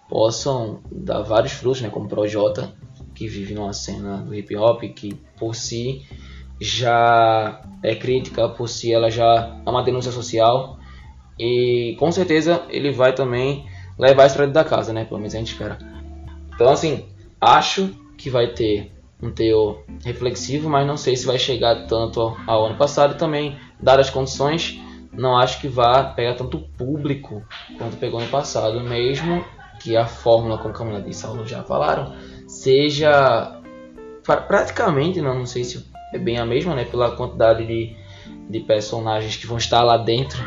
possam 0.10 0.82
dar 0.92 1.22
vários 1.22 1.54
frutos, 1.54 1.82
né, 1.82 1.90
como 1.90 2.08
Projota, 2.08 2.74
que 3.14 3.28
vive 3.28 3.54
numa 3.54 3.74
cena 3.74 4.18
do 4.18 4.34
hip 4.34 4.56
hop 4.56 4.82
que 4.84 5.14
por 5.38 5.56
si 5.56 6.06
já 6.60 7.62
é 7.84 7.96
crítica, 7.96 8.48
por 8.50 8.68
si 8.68 8.94
ela 8.94 9.10
já 9.10 9.60
é 9.66 9.70
uma 9.70 9.84
denúncia 9.84 10.12
social 10.12 10.80
e 11.40 11.96
com 12.00 12.12
certeza 12.12 12.64
ele 12.70 12.92
vai 12.92 13.14
também 13.14 13.66
levar 13.98 14.26
isso 14.26 14.36
pra 14.36 14.46
dentro 14.46 14.62
da 14.62 14.70
casa, 14.70 14.94
né? 14.94 15.06
Pelo 15.06 15.20
menos 15.20 15.36
a 15.36 15.38
gente 15.38 15.52
espera. 15.52 15.78
Então, 16.54 16.70
assim, 16.70 17.06
acho 17.40 17.94
que 18.18 18.30
vai 18.30 18.48
ter 18.48 18.92
um 19.22 19.32
teor 19.32 19.84
reflexivo, 20.04 20.70
mas 20.70 20.86
não 20.86 20.98
sei 20.98 21.16
se 21.16 21.26
vai 21.26 21.40
chegar 21.40 21.88
tanto 21.88 22.36
ao, 22.46 22.66
ano 22.66 22.76
passado. 22.76 23.18
Também, 23.18 23.58
dadas 23.80 24.08
as 24.08 24.14
condições, 24.14 24.80
não 25.12 25.38
acho 25.38 25.60
que 25.60 25.68
vá 25.68 26.04
pegar 26.04 26.36
tanto 26.36 26.60
público 26.60 27.44
quanto 27.78 27.98
pegou 27.98 28.20
no 28.20 28.28
passado, 28.28 28.82
mesmo 28.82 29.44
que 29.80 29.96
a 29.96 30.06
fórmula, 30.06 30.58
como 30.58 30.74
Camila 30.74 31.04
e 31.06 31.14
Saulo 31.14 31.46
já 31.46 31.64
falaram, 31.64 32.14
seja 32.48 33.62
pra- 34.24 34.38
praticamente, 34.38 35.22
não, 35.22 35.36
não 35.40 35.46
sei 35.46 35.64
se 35.64 35.86
é 36.14 36.18
bem 36.18 36.38
a 36.38 36.46
mesma, 36.46 36.74
né, 36.76 36.86
pela 36.86 37.16
quantidade 37.16 37.66
de, 37.66 37.96
de 38.50 38.60
personagens 38.62 39.36
que 39.36 39.46
vão 39.46 39.58
estar 39.58 39.84
lá 39.84 39.98
dentro, 39.98 40.40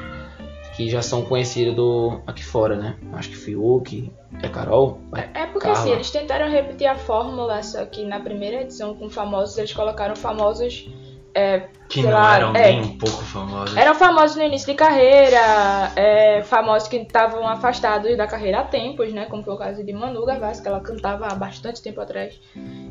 que 0.78 0.88
já 0.88 1.02
são 1.02 1.22
conhecidos 1.22 1.74
do 1.74 2.20
aqui 2.24 2.44
fora, 2.44 2.76
né? 2.76 2.94
Acho 3.12 3.30
que 3.30 3.36
Fiuk, 3.36 4.12
é 4.40 4.48
Carol, 4.48 5.00
É 5.12 5.44
porque 5.46 5.66
Carla. 5.66 5.72
assim, 5.72 5.90
eles 5.90 6.08
tentaram 6.08 6.48
repetir 6.48 6.86
a 6.86 6.94
fórmula, 6.94 7.60
só 7.64 7.84
que 7.84 8.04
na 8.04 8.20
primeira 8.20 8.62
edição 8.62 8.94
com 8.94 9.10
famosos, 9.10 9.58
eles 9.58 9.72
colocaram 9.72 10.14
famosos. 10.14 10.88
é, 11.34 11.66
Que 11.88 12.02
não 12.02 12.12
lá, 12.12 12.36
eram 12.36 12.54
é, 12.54 12.70
nem 12.70 12.80
um 12.80 12.96
pouco 12.98 13.22
famosos. 13.24 13.76
Eram 13.76 13.94
famosos 13.96 14.36
no 14.36 14.42
início 14.44 14.68
de 14.68 14.74
carreira, 14.74 15.92
é, 15.96 16.42
famosos 16.42 16.88
que 16.88 16.96
estavam 16.96 17.46
afastados 17.46 18.16
da 18.16 18.26
carreira 18.28 18.60
há 18.60 18.64
tempos, 18.64 19.12
né? 19.12 19.26
Como 19.26 19.42
foi 19.42 19.54
o 19.54 19.58
caso 19.58 19.84
de 19.84 19.92
Manu 19.92 20.24
Gavassi, 20.24 20.62
que 20.62 20.68
ela 20.68 20.80
cantava 20.80 21.26
há 21.26 21.34
bastante 21.34 21.82
tempo 21.82 22.00
atrás. 22.00 22.40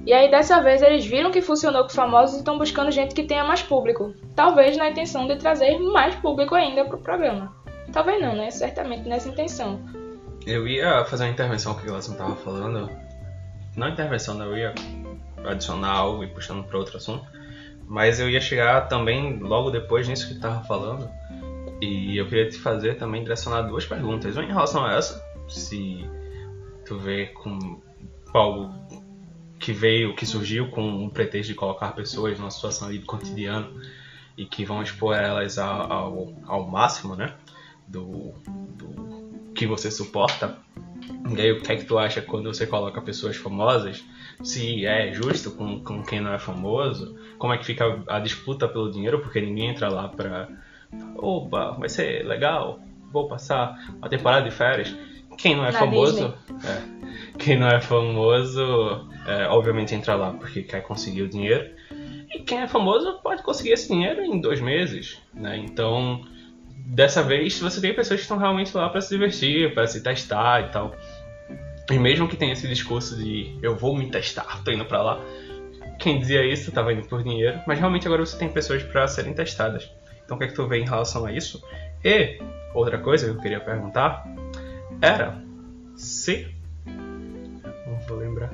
E 0.06 0.12
aí 0.14 0.30
dessa 0.30 0.62
vez 0.62 0.82
eles 0.82 1.06
viram 1.06 1.32
que 1.32 1.42
funcionou 1.42 1.82
com 1.84 1.88
os 1.88 1.96
famosos 1.96 2.36
e 2.36 2.40
estão 2.40 2.58
buscando 2.58 2.92
gente 2.92 3.16
que 3.16 3.24
tenha 3.24 3.44
mais 3.46 3.62
público. 3.64 4.14
Talvez 4.36 4.76
na 4.78 4.90
intenção 4.90 5.26
de 5.28 5.36
trazer 5.38 5.78
mais 5.80 6.16
público 6.16 6.54
ainda 6.54 6.84
pro 6.86 6.98
programa. 6.98 7.56
Talvez 7.92 8.22
não, 8.22 8.36
né? 8.36 8.52
Certamente 8.52 9.08
nessa 9.08 9.30
intenção. 9.30 9.80
Eu 10.46 10.68
ia 10.68 11.04
fazer 11.06 11.26
uma 11.26 11.32
intervenção 11.32 11.76
que 11.76 11.84
o 11.84 11.86
Glasson 11.86 12.14
tava 12.14 12.36
falando. 12.36 12.90
Não 13.76 13.90
intervenção, 13.90 14.36
né? 14.36 14.46
Eu 14.46 14.58
ia 14.58 14.74
adicionar 15.46 15.92
algo 15.92 16.24
e 16.24 16.28
puxando 16.28 16.64
para 16.64 16.78
outro 16.78 16.98
assunto. 16.98 17.26
Mas 17.88 18.20
eu 18.20 18.30
ia 18.30 18.42
chegar 18.42 18.88
também 18.88 19.40
logo 19.40 19.70
depois 19.70 20.08
nisso 20.08 20.28
que 20.28 20.36
tu 20.36 20.42
tava 20.42 20.64
falando. 20.66 21.10
E 21.82 22.18
eu 22.18 22.28
queria 22.28 22.50
te 22.50 22.58
fazer 22.58 22.96
também 22.96 23.24
direcionar 23.24 23.62
duas 23.64 23.86
perguntas. 23.86 24.36
Uma 24.36 24.46
em 24.46 24.48
relação 24.48 24.86
a 24.86 24.94
essa, 24.94 25.24
se 25.48 26.06
tu 26.86 26.98
vê 26.98 27.28
com 27.28 27.82
algo 28.34 28.74
que 29.60 29.72
veio, 29.72 30.16
que 30.16 30.26
surgiu 30.26 30.70
com 30.70 30.82
um 30.82 31.10
pretexto 31.10 31.52
de 31.52 31.56
colocar 31.56 31.92
pessoas 31.92 32.38
numa 32.38 32.52
situação 32.52 32.88
ali 32.88 33.00
do 33.00 33.06
cotidiano 33.06 33.82
e 34.38 34.46
que 34.46 34.64
vão 34.64 34.82
expor 34.82 35.16
elas 35.16 35.58
ao, 35.58 35.92
ao, 35.92 36.34
ao 36.46 36.68
máximo, 36.68 37.16
né? 37.16 37.34
Do, 37.88 38.34
do 38.78 39.52
que 39.56 39.66
você 39.66 39.90
suporta. 39.90 40.58
E 41.36 41.42
aí, 41.42 41.52
o 41.52 41.62
que 41.62 41.72
é 41.72 41.76
que 41.76 41.86
tu 41.86 41.98
acha 41.98 42.22
quando 42.22 42.54
você 42.54 42.68
coloca 42.68 43.02
pessoas 43.02 43.36
famosas? 43.36 44.04
Se 44.44 44.86
é 44.86 45.12
justo 45.14 45.52
com, 45.52 45.80
com 45.84 46.04
quem 46.04 46.20
não 46.20 46.34
é 46.34 46.40
famoso? 46.40 47.18
Como 47.38 47.54
é 47.54 47.58
que 47.58 47.66
fica 47.66 48.04
a 48.08 48.20
disputa 48.20 48.68
pelo 48.68 48.92
dinheiro? 48.92 49.20
Porque 49.20 49.42
ninguém 49.42 49.70
entra 49.70 49.90
lá 49.90 50.08
pra. 50.10 50.48
Opa, 51.16 51.72
vai 51.72 51.90
ser 51.90 52.26
legal, 52.26 52.80
vou 53.12 53.28
passar 53.28 53.78
uma 53.98 54.10
temporada 54.10 54.48
de 54.50 54.56
férias. 54.56 54.96
Quem 55.38 55.56
não 55.56 55.66
é 55.66 55.72
Na 55.72 55.80
famoso. 55.80 56.34
é, 56.64 57.38
quem 57.38 57.58
não 57.58 57.68
é 57.68 57.80
famoso, 57.80 59.08
é, 59.28 59.48
obviamente 59.48 59.94
entra 59.94 60.16
lá 60.16 60.32
porque 60.34 60.64
quer 60.64 60.82
conseguir 60.82 61.24
o 61.24 61.30
dinheiro. 61.30 61.70
E 62.30 62.40
quem 62.40 62.60
é 62.60 62.68
famoso 62.68 63.20
pode 63.22 63.44
conseguir 63.44 63.72
esse 63.72 63.88
dinheiro 63.88 64.22
em 64.22 64.42
dois 64.42 64.60
meses, 64.60 65.22
né? 65.34 65.58
Então, 65.58 66.22
dessa 66.88 67.22
vez 67.22 67.60
você 67.60 67.82
tem 67.82 67.94
pessoas 67.94 68.20
que 68.20 68.24
estão 68.24 68.38
realmente 68.38 68.76
lá 68.76 68.90
para 68.90 69.02
se 69.02 69.10
divertir, 69.10 69.74
para 69.74 69.86
se 69.88 70.02
testar 70.02 70.62
e 70.62 70.72
tal. 70.72 70.96
E 71.92 72.00
mesmo 72.00 72.28
que 72.28 72.36
tenha 72.36 72.54
esse 72.54 72.68
discurso 72.68 73.18
de 73.18 73.58
eu 73.62 73.76
vou 73.76 73.96
me 73.96 74.10
testar, 74.10 74.64
tô 74.64 74.72
indo 74.72 74.86
pra 74.86 75.02
lá. 75.02 75.22
Quem 76.00 76.20
dizia 76.20 76.46
isso 76.46 76.72
tava 76.72 76.94
indo 76.94 77.08
por 77.08 77.24
dinheiro, 77.24 77.60
mas 77.66 77.80
realmente 77.80 78.08
agora 78.08 78.26
você 78.26 78.38
tem 78.38 78.50
pessoas 78.50 78.84
para 78.84 79.08
serem 79.08 79.34
testadas. 79.34 79.90
Então 80.24 80.36
o 80.36 80.40
que 80.40 80.46
é 80.46 80.48
que 80.48 80.54
tu 80.54 80.68
vê 80.68 80.80
em 80.80 80.86
relação 80.86 81.26
a 81.26 81.32
isso? 81.32 81.62
E 82.04 82.40
outra 82.74 82.98
coisa 82.98 83.26
que 83.26 83.32
eu 83.32 83.42
queria 83.42 83.60
perguntar 83.60 84.26
era 85.02 85.42
se 85.96 86.48
não 87.86 88.00
vou 88.08 88.18
lembrar. 88.18 88.52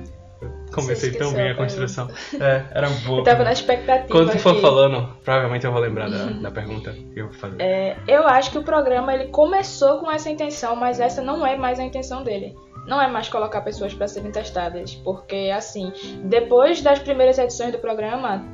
Comecei 0.74 1.12
tão 1.12 1.32
bem 1.32 1.50
a 1.50 1.54
construção. 1.54 2.08
É, 2.40 2.64
era 2.72 2.88
boa. 3.06 3.20
Eu 3.20 3.24
tava 3.24 3.44
na 3.44 3.52
expectativa. 3.52 4.08
Quando 4.08 4.32
tu 4.32 4.38
for 4.38 4.52
aqui. 4.52 4.60
falando, 4.60 5.08
provavelmente 5.24 5.64
eu 5.64 5.72
vou 5.72 5.80
lembrar 5.80 6.10
da, 6.10 6.26
da 6.42 6.50
pergunta 6.50 6.92
que 6.92 7.20
eu 7.20 7.26
vou 7.26 7.34
fazer. 7.34 7.60
É, 7.60 7.96
eu 8.06 8.26
acho 8.26 8.50
que 8.50 8.58
o 8.58 8.62
programa 8.62 9.14
ele 9.14 9.28
começou 9.28 9.98
com 9.98 10.10
essa 10.10 10.30
intenção, 10.30 10.76
mas 10.76 11.00
essa 11.00 11.22
não 11.22 11.46
é 11.46 11.56
mais 11.56 11.78
a 11.78 11.84
intenção 11.84 12.22
dele. 12.22 12.54
Não 12.86 13.00
é 13.00 13.08
mais 13.08 13.28
colocar 13.28 13.62
pessoas 13.62 13.94
para 13.94 14.06
serem 14.06 14.30
testadas, 14.30 14.94
porque 14.96 15.50
assim, 15.54 15.92
depois 16.24 16.82
das 16.82 16.98
primeiras 16.98 17.38
edições 17.38 17.72
do 17.72 17.78
programa, 17.78 18.44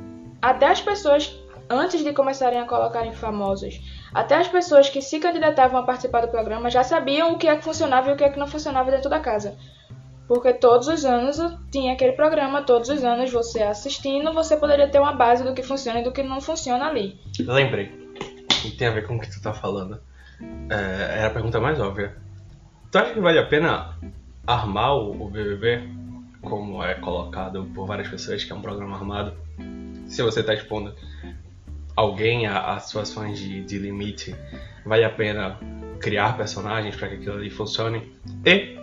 até 0.41 0.67
as 0.67 0.81
pessoas 0.81 1.37
antes 1.71 2.03
de 2.03 2.11
começarem 2.13 2.59
a 2.59 2.65
colocarem 2.65 3.13
famosos, 3.13 3.79
até 4.13 4.35
as 4.35 4.47
pessoas 4.47 4.89
que 4.89 5.01
se 5.01 5.19
candidatavam 5.19 5.79
a 5.79 5.83
participar 5.83 6.21
do 6.21 6.27
programa 6.27 6.69
já 6.69 6.83
sabiam 6.83 7.33
o 7.33 7.37
que 7.37 7.47
é 7.47 7.55
que 7.55 7.63
funcionava 7.63 8.09
e 8.09 8.13
o 8.13 8.17
que 8.17 8.23
é 8.23 8.29
que 8.29 8.39
não 8.39 8.47
funcionava 8.47 8.91
dentro 8.91 9.09
da 9.09 9.19
casa. 9.19 9.57
Porque 10.31 10.53
todos 10.53 10.87
os 10.87 11.03
anos 11.03 11.37
tinha 11.69 11.91
aquele 11.91 12.13
programa, 12.13 12.61
todos 12.61 12.87
os 12.87 13.03
anos 13.03 13.29
você 13.29 13.63
assistindo, 13.63 14.31
você 14.31 14.55
poderia 14.55 14.87
ter 14.87 14.97
uma 14.97 15.11
base 15.11 15.43
do 15.43 15.53
que 15.53 15.61
funciona 15.61 15.99
e 15.99 16.05
do 16.05 16.13
que 16.13 16.23
não 16.23 16.39
funciona 16.39 16.87
ali. 16.87 17.19
Lembrei. 17.37 17.91
E 18.63 18.71
tem 18.71 18.87
a 18.87 18.91
ver 18.91 19.05
com 19.05 19.17
o 19.17 19.19
que 19.19 19.29
tu 19.29 19.41
tá 19.41 19.53
falando. 19.53 19.99
É, 20.69 21.17
era 21.17 21.27
a 21.27 21.31
pergunta 21.31 21.59
mais 21.59 21.81
óbvia. 21.81 22.15
Tu 22.89 22.97
acha 22.97 23.13
que 23.13 23.19
vale 23.19 23.39
a 23.39 23.45
pena 23.45 23.97
armar 24.47 24.95
o, 24.95 25.29
BBB, 25.29 25.83
como 26.41 26.81
é 26.81 26.93
colocado 26.93 27.65
por 27.75 27.85
várias 27.85 28.07
pessoas, 28.07 28.41
que 28.41 28.53
é 28.53 28.55
um 28.55 28.61
programa 28.61 28.95
armado? 28.95 29.33
Se 30.07 30.23
você 30.23 30.41
tá 30.41 30.53
expondo 30.53 30.95
alguém 31.93 32.47
a, 32.47 32.75
a 32.75 32.79
situações 32.79 33.37
de, 33.37 33.65
de 33.65 33.77
limite, 33.77 34.33
vale 34.85 35.03
a 35.03 35.09
pena 35.09 35.59
criar 35.99 36.37
personagens 36.37 36.95
para 36.95 37.09
que 37.09 37.15
aquilo 37.15 37.35
ali 37.35 37.49
funcione? 37.49 38.13
E 38.45 38.80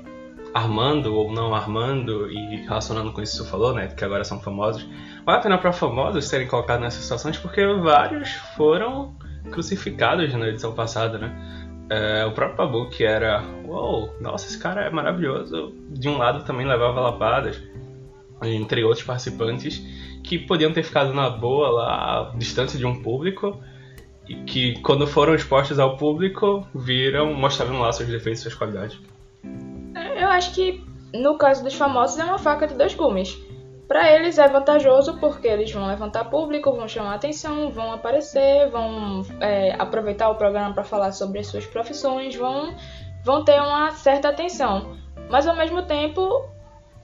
armando 0.54 1.14
ou 1.14 1.32
não 1.32 1.54
armando 1.54 2.30
e 2.30 2.56
relacionando 2.56 3.12
com 3.12 3.20
isso 3.20 3.38
que 3.38 3.44
você 3.44 3.50
falou, 3.50 3.74
né, 3.74 3.88
que 3.88 4.04
agora 4.04 4.24
são 4.24 4.40
famosos, 4.40 4.86
vale 5.24 5.38
a 5.38 5.42
pena 5.42 5.58
para 5.58 5.72
famosos 5.72 6.26
serem 6.26 6.46
colocados 6.46 6.82
nessas 6.82 7.02
situações 7.02 7.38
porque 7.38 7.64
vários 7.66 8.30
foram 8.56 9.14
crucificados 9.50 10.32
na 10.34 10.48
edição 10.48 10.72
passada, 10.74 11.18
né? 11.18 11.58
É, 11.90 12.26
o 12.26 12.32
próprio 12.32 12.58
Babu, 12.58 12.90
que 12.90 13.02
era, 13.02 13.42
uou, 13.64 14.14
nossa, 14.20 14.46
esse 14.46 14.58
cara 14.58 14.82
é 14.82 14.90
maravilhoso, 14.90 15.72
de 15.90 16.06
um 16.08 16.18
lado 16.18 16.44
também 16.44 16.66
levava 16.66 17.00
lapadas, 17.00 17.62
entre 18.42 18.84
outros 18.84 19.04
participantes 19.04 19.82
que 20.22 20.38
podiam 20.38 20.72
ter 20.72 20.82
ficado 20.82 21.14
na 21.14 21.30
boa 21.30 21.70
lá, 21.70 22.32
distante 22.36 22.76
de 22.76 22.84
um 22.84 23.02
público, 23.02 23.58
e 24.28 24.34
que 24.34 24.78
quando 24.82 25.06
foram 25.06 25.34
expostos 25.34 25.78
ao 25.78 25.96
público, 25.96 26.66
viram, 26.74 27.32
mostraram 27.32 27.80
lá 27.80 27.90
seus 27.90 28.10
defeitos 28.10 28.40
e 28.40 28.42
suas 28.42 28.54
qualidades. 28.54 29.00
Eu 30.18 30.28
acho 30.28 30.52
que 30.52 30.84
no 31.14 31.38
caso 31.38 31.62
dos 31.62 31.74
famosos 31.74 32.18
é 32.18 32.24
uma 32.24 32.38
faca 32.38 32.66
de 32.66 32.74
dois 32.74 32.94
gumes. 32.94 33.38
Pra 33.86 34.12
eles 34.12 34.36
é 34.36 34.46
vantajoso 34.46 35.16
porque 35.18 35.48
eles 35.48 35.72
vão 35.72 35.86
levantar 35.86 36.24
público, 36.24 36.72
vão 36.72 36.86
chamar 36.86 37.14
atenção, 37.14 37.70
vão 37.70 37.92
aparecer, 37.92 38.68
vão 38.68 39.24
é, 39.40 39.74
aproveitar 39.78 40.28
o 40.28 40.34
programa 40.34 40.74
para 40.74 40.84
falar 40.84 41.12
sobre 41.12 41.38
as 41.38 41.46
suas 41.46 41.64
profissões, 41.64 42.36
vão, 42.36 42.74
vão 43.24 43.44
ter 43.44 43.58
uma 43.62 43.92
certa 43.92 44.28
atenção. 44.28 44.94
Mas 45.30 45.46
ao 45.46 45.56
mesmo 45.56 45.82
tempo, 45.82 46.50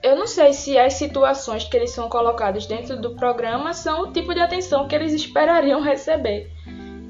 eu 0.02 0.16
não 0.16 0.26
sei 0.26 0.52
se 0.52 0.76
as 0.76 0.94
situações 0.94 1.64
que 1.64 1.74
eles 1.74 1.92
são 1.92 2.08
colocados 2.10 2.66
dentro 2.66 3.00
do 3.00 3.14
programa 3.14 3.72
são 3.72 4.02
o 4.02 4.12
tipo 4.12 4.34
de 4.34 4.40
atenção 4.40 4.86
que 4.86 4.94
eles 4.94 5.14
esperariam 5.14 5.80
receber. 5.80 6.50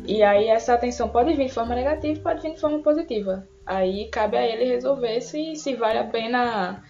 E 0.06 0.22
aí 0.22 0.48
essa 0.48 0.74
atenção 0.74 1.08
pode 1.08 1.32
vir 1.34 1.46
de 1.46 1.52
forma 1.52 1.74
negativa, 1.74 2.20
pode 2.20 2.42
vir 2.42 2.54
de 2.54 2.60
forma 2.60 2.80
positiva. 2.80 3.46
Aí 3.64 4.08
cabe 4.08 4.36
a 4.36 4.46
ele 4.46 4.64
resolver 4.64 5.20
se, 5.20 5.56
se 5.56 5.74
vale 5.74 5.98
a 5.98 6.04
pena 6.04 6.82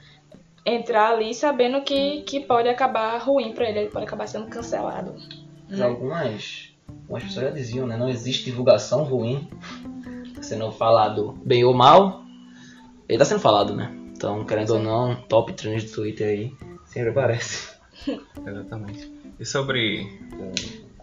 entrar 0.67 1.13
ali 1.13 1.35
sabendo 1.35 1.83
que, 1.83 2.23
que 2.23 2.41
pode 2.41 2.69
acabar 2.69 3.19
ruim 3.19 3.53
pra 3.53 3.69
ele, 3.69 3.81
ele 3.81 3.91
pode 3.91 4.05
acabar 4.07 4.27
sendo 4.27 4.47
cancelado. 4.47 5.15
Né? 5.69 5.85
algumas, 5.85 6.75
algumas 7.03 7.25
pessoas 7.25 7.47
já 7.47 7.51
diziam, 7.51 7.87
né? 7.87 7.97
Não 7.97 8.09
existe 8.09 8.45
divulgação 8.45 9.05
ruim. 9.05 9.49
Sendo 10.41 10.71
falado 10.73 11.39
bem 11.45 11.65
ou 11.65 11.73
mal. 11.73 12.23
Ele 13.09 13.19
tá 13.19 13.25
sendo 13.25 13.41
falado, 13.41 13.75
né? 13.75 13.95
Então, 14.15 14.45
querendo 14.45 14.71
ou 14.75 14.79
não, 14.79 15.17
top 15.23 15.53
trends 15.55 15.85
do 15.85 15.97
Twitter 15.97 16.29
aí 16.29 16.53
sempre 16.87 17.11
aparece. 17.11 17.75
Exatamente. 18.47 19.13
E 19.39 19.45
sobre 19.45 20.07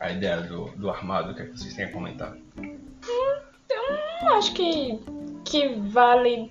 a 0.02 0.12
ideia 0.12 0.42
do, 0.42 0.66
do 0.76 0.90
armado, 0.90 1.32
o 1.32 1.36
que, 1.36 1.44
é 1.44 1.46
que 1.46 1.58
vocês 1.58 1.76
têm 1.76 1.86
a 1.86 1.92
comentar? 1.92 2.36
Eu 2.58 4.34
acho 4.34 4.52
que, 4.54 5.00
que 5.46 5.76
vale 5.76 6.50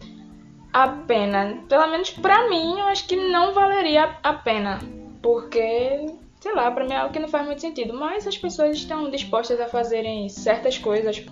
a 0.72 0.88
pena. 0.88 1.60
Pelo 1.68 1.88
menos 1.88 2.10
pra 2.10 2.48
mim, 2.48 2.78
eu 2.78 2.86
acho 2.86 3.06
que 3.08 3.16
não 3.16 3.52
valeria 3.52 4.16
a 4.22 4.32
pena. 4.32 4.78
Porque, 5.20 6.06
sei 6.40 6.54
lá, 6.54 6.70
pra 6.70 6.84
mim 6.84 6.92
é 6.92 6.98
algo 6.98 7.12
que 7.12 7.18
não 7.18 7.28
faz 7.28 7.44
muito 7.44 7.60
sentido. 7.60 7.92
Mas 7.92 8.26
as 8.26 8.38
pessoas 8.38 8.76
estão 8.76 9.10
dispostas 9.10 9.60
a 9.60 9.66
fazerem 9.66 10.28
certas 10.28 10.78
coisas 10.78 11.24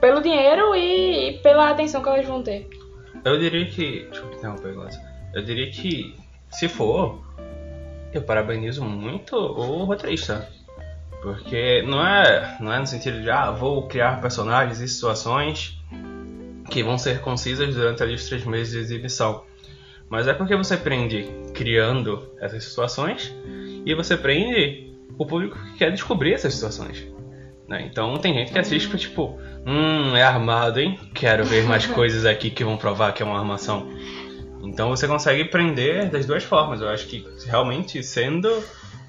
pelo 0.00 0.22
dinheiro 0.22 0.74
e, 0.76 1.40
pela 1.42 1.70
atenção 1.70 2.00
que 2.00 2.08
elas 2.08 2.26
vão 2.26 2.42
ter. 2.42 2.68
Eu 3.24 3.38
diria 3.38 3.66
que. 3.66 4.04
Deixa 4.04 4.20
eu 4.20 4.32
interromper, 4.32 4.72
Glaucio. 4.72 5.00
Eu 5.32 5.42
diria 5.42 5.68
que, 5.68 6.14
se 6.50 6.68
for, 6.68 7.20
eu 8.12 8.22
parabenizo 8.22 8.84
muito 8.84 9.34
o 9.34 9.84
roteirista. 9.84 10.48
Porque 11.24 11.80
não 11.80 12.06
é, 12.06 12.58
não 12.60 12.70
é 12.70 12.78
no 12.78 12.86
sentido 12.86 13.22
de, 13.22 13.30
ah, 13.30 13.50
vou 13.50 13.88
criar 13.88 14.20
personagens 14.20 14.78
e 14.78 14.86
situações 14.86 15.82
que 16.70 16.82
vão 16.82 16.98
ser 16.98 17.22
concisas 17.22 17.74
durante 17.74 18.02
ali 18.02 18.14
os 18.14 18.28
três 18.28 18.44
meses 18.44 18.74
de 18.74 18.80
exibição. 18.80 19.42
Mas 20.10 20.28
é 20.28 20.34
porque 20.34 20.54
você 20.54 20.76
prende 20.76 21.26
criando 21.54 22.30
essas 22.38 22.64
situações 22.64 23.34
e 23.86 23.94
você 23.94 24.18
prende 24.18 24.94
o 25.16 25.24
público 25.24 25.58
que 25.58 25.78
quer 25.78 25.90
descobrir 25.92 26.34
essas 26.34 26.52
situações. 26.52 27.08
Né? 27.66 27.88
Então 27.90 28.18
tem 28.18 28.34
gente 28.34 28.52
que 28.52 28.58
assiste 28.58 28.86
pra 28.86 28.98
tipo, 28.98 29.38
hum, 29.66 30.14
é 30.14 30.22
armado, 30.22 30.78
hein? 30.78 31.00
Quero 31.14 31.42
ver 31.46 31.64
mais 31.64 31.86
coisas 31.88 32.26
aqui 32.26 32.50
que 32.50 32.62
vão 32.62 32.76
provar 32.76 33.14
que 33.14 33.22
é 33.22 33.26
uma 33.26 33.38
armação. 33.38 33.88
Então 34.62 34.90
você 34.90 35.08
consegue 35.08 35.46
prender 35.46 36.10
das 36.10 36.26
duas 36.26 36.44
formas. 36.44 36.82
Eu 36.82 36.90
acho 36.90 37.06
que 37.06 37.24
realmente 37.46 38.02
sendo. 38.02 38.62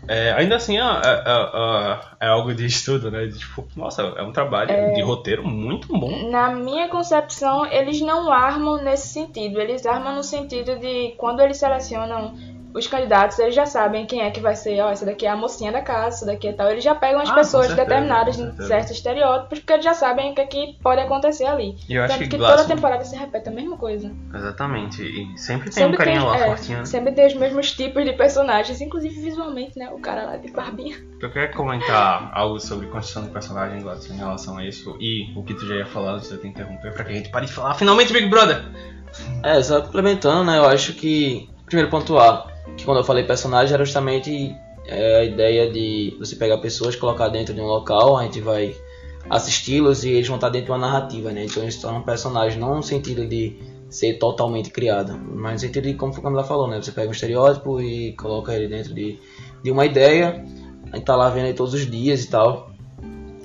É, 0.07 0.31
ainda 0.33 0.55
assim 0.55 0.77
é, 0.77 0.81
é- 0.81 1.23
é- 1.25 1.99
é 2.21 2.27
algo 2.27 2.53
de 2.53 2.65
estudo, 2.65 3.09
né? 3.11 3.27
Tipo, 3.27 3.67
nossa, 3.75 4.01
é 4.15 4.21
um 4.23 4.31
trabalho 4.31 4.93
de 4.93 5.01
roteiro 5.01 5.47
muito 5.47 5.87
bom. 5.97 6.29
Na 6.29 6.49
minha 6.51 6.87
concepção, 6.89 7.65
eles 7.65 7.99
não 8.01 8.31
armam 8.31 8.83
nesse 8.83 9.07
sentido. 9.07 9.59
Eles 9.59 9.85
armam 9.85 10.15
no 10.15 10.23
sentido 10.23 10.77
de 10.77 11.13
quando 11.17 11.39
eles 11.41 11.57
selecionam 11.57 12.33
os 12.75 12.88
candidatos, 12.88 13.39
eles 13.39 13.55
já 13.55 13.65
sabem 13.65 14.05
quem 14.05 14.21
é 14.21 14.29
que 14.29 14.39
vai 14.39 14.55
ser, 14.55 14.79
ó, 14.81 14.89
essa 14.91 15.05
daqui 15.05 15.25
é 15.25 15.29
a 15.29 15.35
mocinha 15.35 15.71
da 15.71 15.81
casa, 15.81 16.07
essa 16.17 16.25
daqui 16.25 16.47
é 16.49 16.53
tal. 16.53 16.69
Eles 16.69 16.83
já 16.83 16.93
pegam 16.93 17.21
as 17.21 17.29
Ah, 17.29 17.33
pessoas 17.35 17.67
certeza, 17.67 17.88
determinadas 17.88 18.38
em 18.38 18.51
certos 18.67 18.91
estereótipos, 18.91 19.59
porque 19.59 19.73
eles 19.73 19.85
já 19.85 19.93
sabem 19.93 20.31
o 20.31 20.35
que, 20.35 20.41
é 20.41 20.45
que 20.45 20.77
pode 20.83 20.99
acontecer 21.01 21.45
ali. 21.45 21.75
E 21.89 21.95
eu 21.95 22.03
acho 22.03 22.13
Tanto 22.13 22.23
que 22.23 22.29
que 22.31 22.38
Glass- 22.38 22.61
toda 22.63 22.75
temporada 22.75 23.03
se 23.05 23.15
repete 23.15 23.49
a 23.49 23.51
mesma 23.51 23.77
coisa. 23.77 24.11
Exatamente. 24.33 25.01
E 25.03 25.38
sempre 25.38 25.69
tem 25.69 25.83
um 25.85 25.88
Sempre 25.91 25.97
carinha 25.97 26.19
tem, 26.19 26.27
lá 26.29 26.38
é, 26.38 26.45
fortinho. 26.47 26.77
né? 26.79 26.85
sempre 26.85 27.11
tem 27.13 27.27
os 27.27 27.33
mesmos 27.33 27.71
tipos 27.71 28.03
de 28.03 28.13
personagens, 28.13 28.81
inclusive 28.81 29.21
visualmente, 29.21 29.79
né? 29.79 29.89
O 29.91 29.99
cara 29.99 30.23
lá 30.25 30.38
de 30.38 30.51
barbinha. 30.51 30.97
Eu 31.21 31.31
queria 31.31 31.47
comentar 31.53 32.29
algo 32.33 32.59
sobre 32.59 32.88
construção 32.88 33.23
de 33.23 33.29
personagem 33.29 33.79
em 33.79 34.17
relação 34.17 34.57
a 34.57 34.65
isso 34.65 34.97
e 34.99 35.31
o 35.35 35.43
que 35.43 35.53
tu 35.53 35.65
já 35.65 35.75
ia 35.75 35.85
falar 35.85 36.13
antes 36.15 36.27
de 36.29 36.35
eu 36.35 36.41
te 36.41 36.47
interromper 36.47 36.93
pra 36.93 37.03
que 37.03 37.11
a 37.11 37.15
gente 37.15 37.29
pare 37.29 37.45
de 37.45 37.53
falar 37.53 37.73
finalmente 37.75 38.11
Big 38.11 38.27
Brother! 38.27 38.61
É, 39.43 39.61
só 39.63 39.81
complementando, 39.81 40.43
né? 40.43 40.57
Eu 40.57 40.65
acho 40.65 40.93
que. 40.93 41.49
Primeiro 41.65 41.89
pontuar, 41.89 42.47
que 42.78 42.86
quando 42.86 42.97
eu 42.97 43.04
falei 43.04 43.23
personagem 43.23 43.73
era 43.73 43.84
justamente 43.84 44.56
é, 44.88 45.19
a 45.19 45.23
ideia 45.23 45.71
de 45.71 46.15
você 46.19 46.36
pegar 46.36 46.58
pessoas, 46.58 46.95
colocar 46.95 47.30
dentro 47.30 47.54
de 47.54 47.62
um 47.62 47.65
local, 47.65 48.17
a 48.17 48.23
gente 48.23 48.41
vai 48.41 48.75
assisti-los 49.30 50.04
e 50.04 50.10
eles 50.10 50.28
vão 50.28 50.36
estar 50.36 50.49
dentro 50.49 50.67
de 50.67 50.71
uma 50.71 50.78
narrativa, 50.78 51.32
né? 51.32 51.45
Então 51.45 51.63
eles 51.63 51.78
tornam 51.78 52.01
personagens, 52.04 52.60
não 52.60 52.75
no 52.75 52.84
sentido 52.84 53.25
de 53.25 53.58
ser 53.89 54.19
totalmente 54.19 54.69
criado, 54.69 55.17
mas 55.17 55.54
no 55.54 55.60
sentido 55.60 55.86
de, 55.86 55.93
como 55.93 56.13
o 56.13 56.21
Camila 56.21 56.43
falou, 56.43 56.67
né? 56.67 56.82
Você 56.82 56.91
pega 56.91 57.08
um 57.08 57.12
estereótipo 57.12 57.82
e 57.82 58.13
coloca 58.13 58.54
ele 58.54 58.67
dentro 58.67 58.93
de, 58.93 59.19
de 59.63 59.71
uma 59.71 59.86
ideia, 59.86 60.45
a 60.91 60.95
gente 60.95 61.06
tá 61.06 61.15
lá 61.15 61.30
vendo 61.30 61.45
aí 61.45 61.54
todos 61.54 61.73
os 61.73 61.89
dias 61.89 62.23
e 62.23 62.30
tal. 62.30 62.71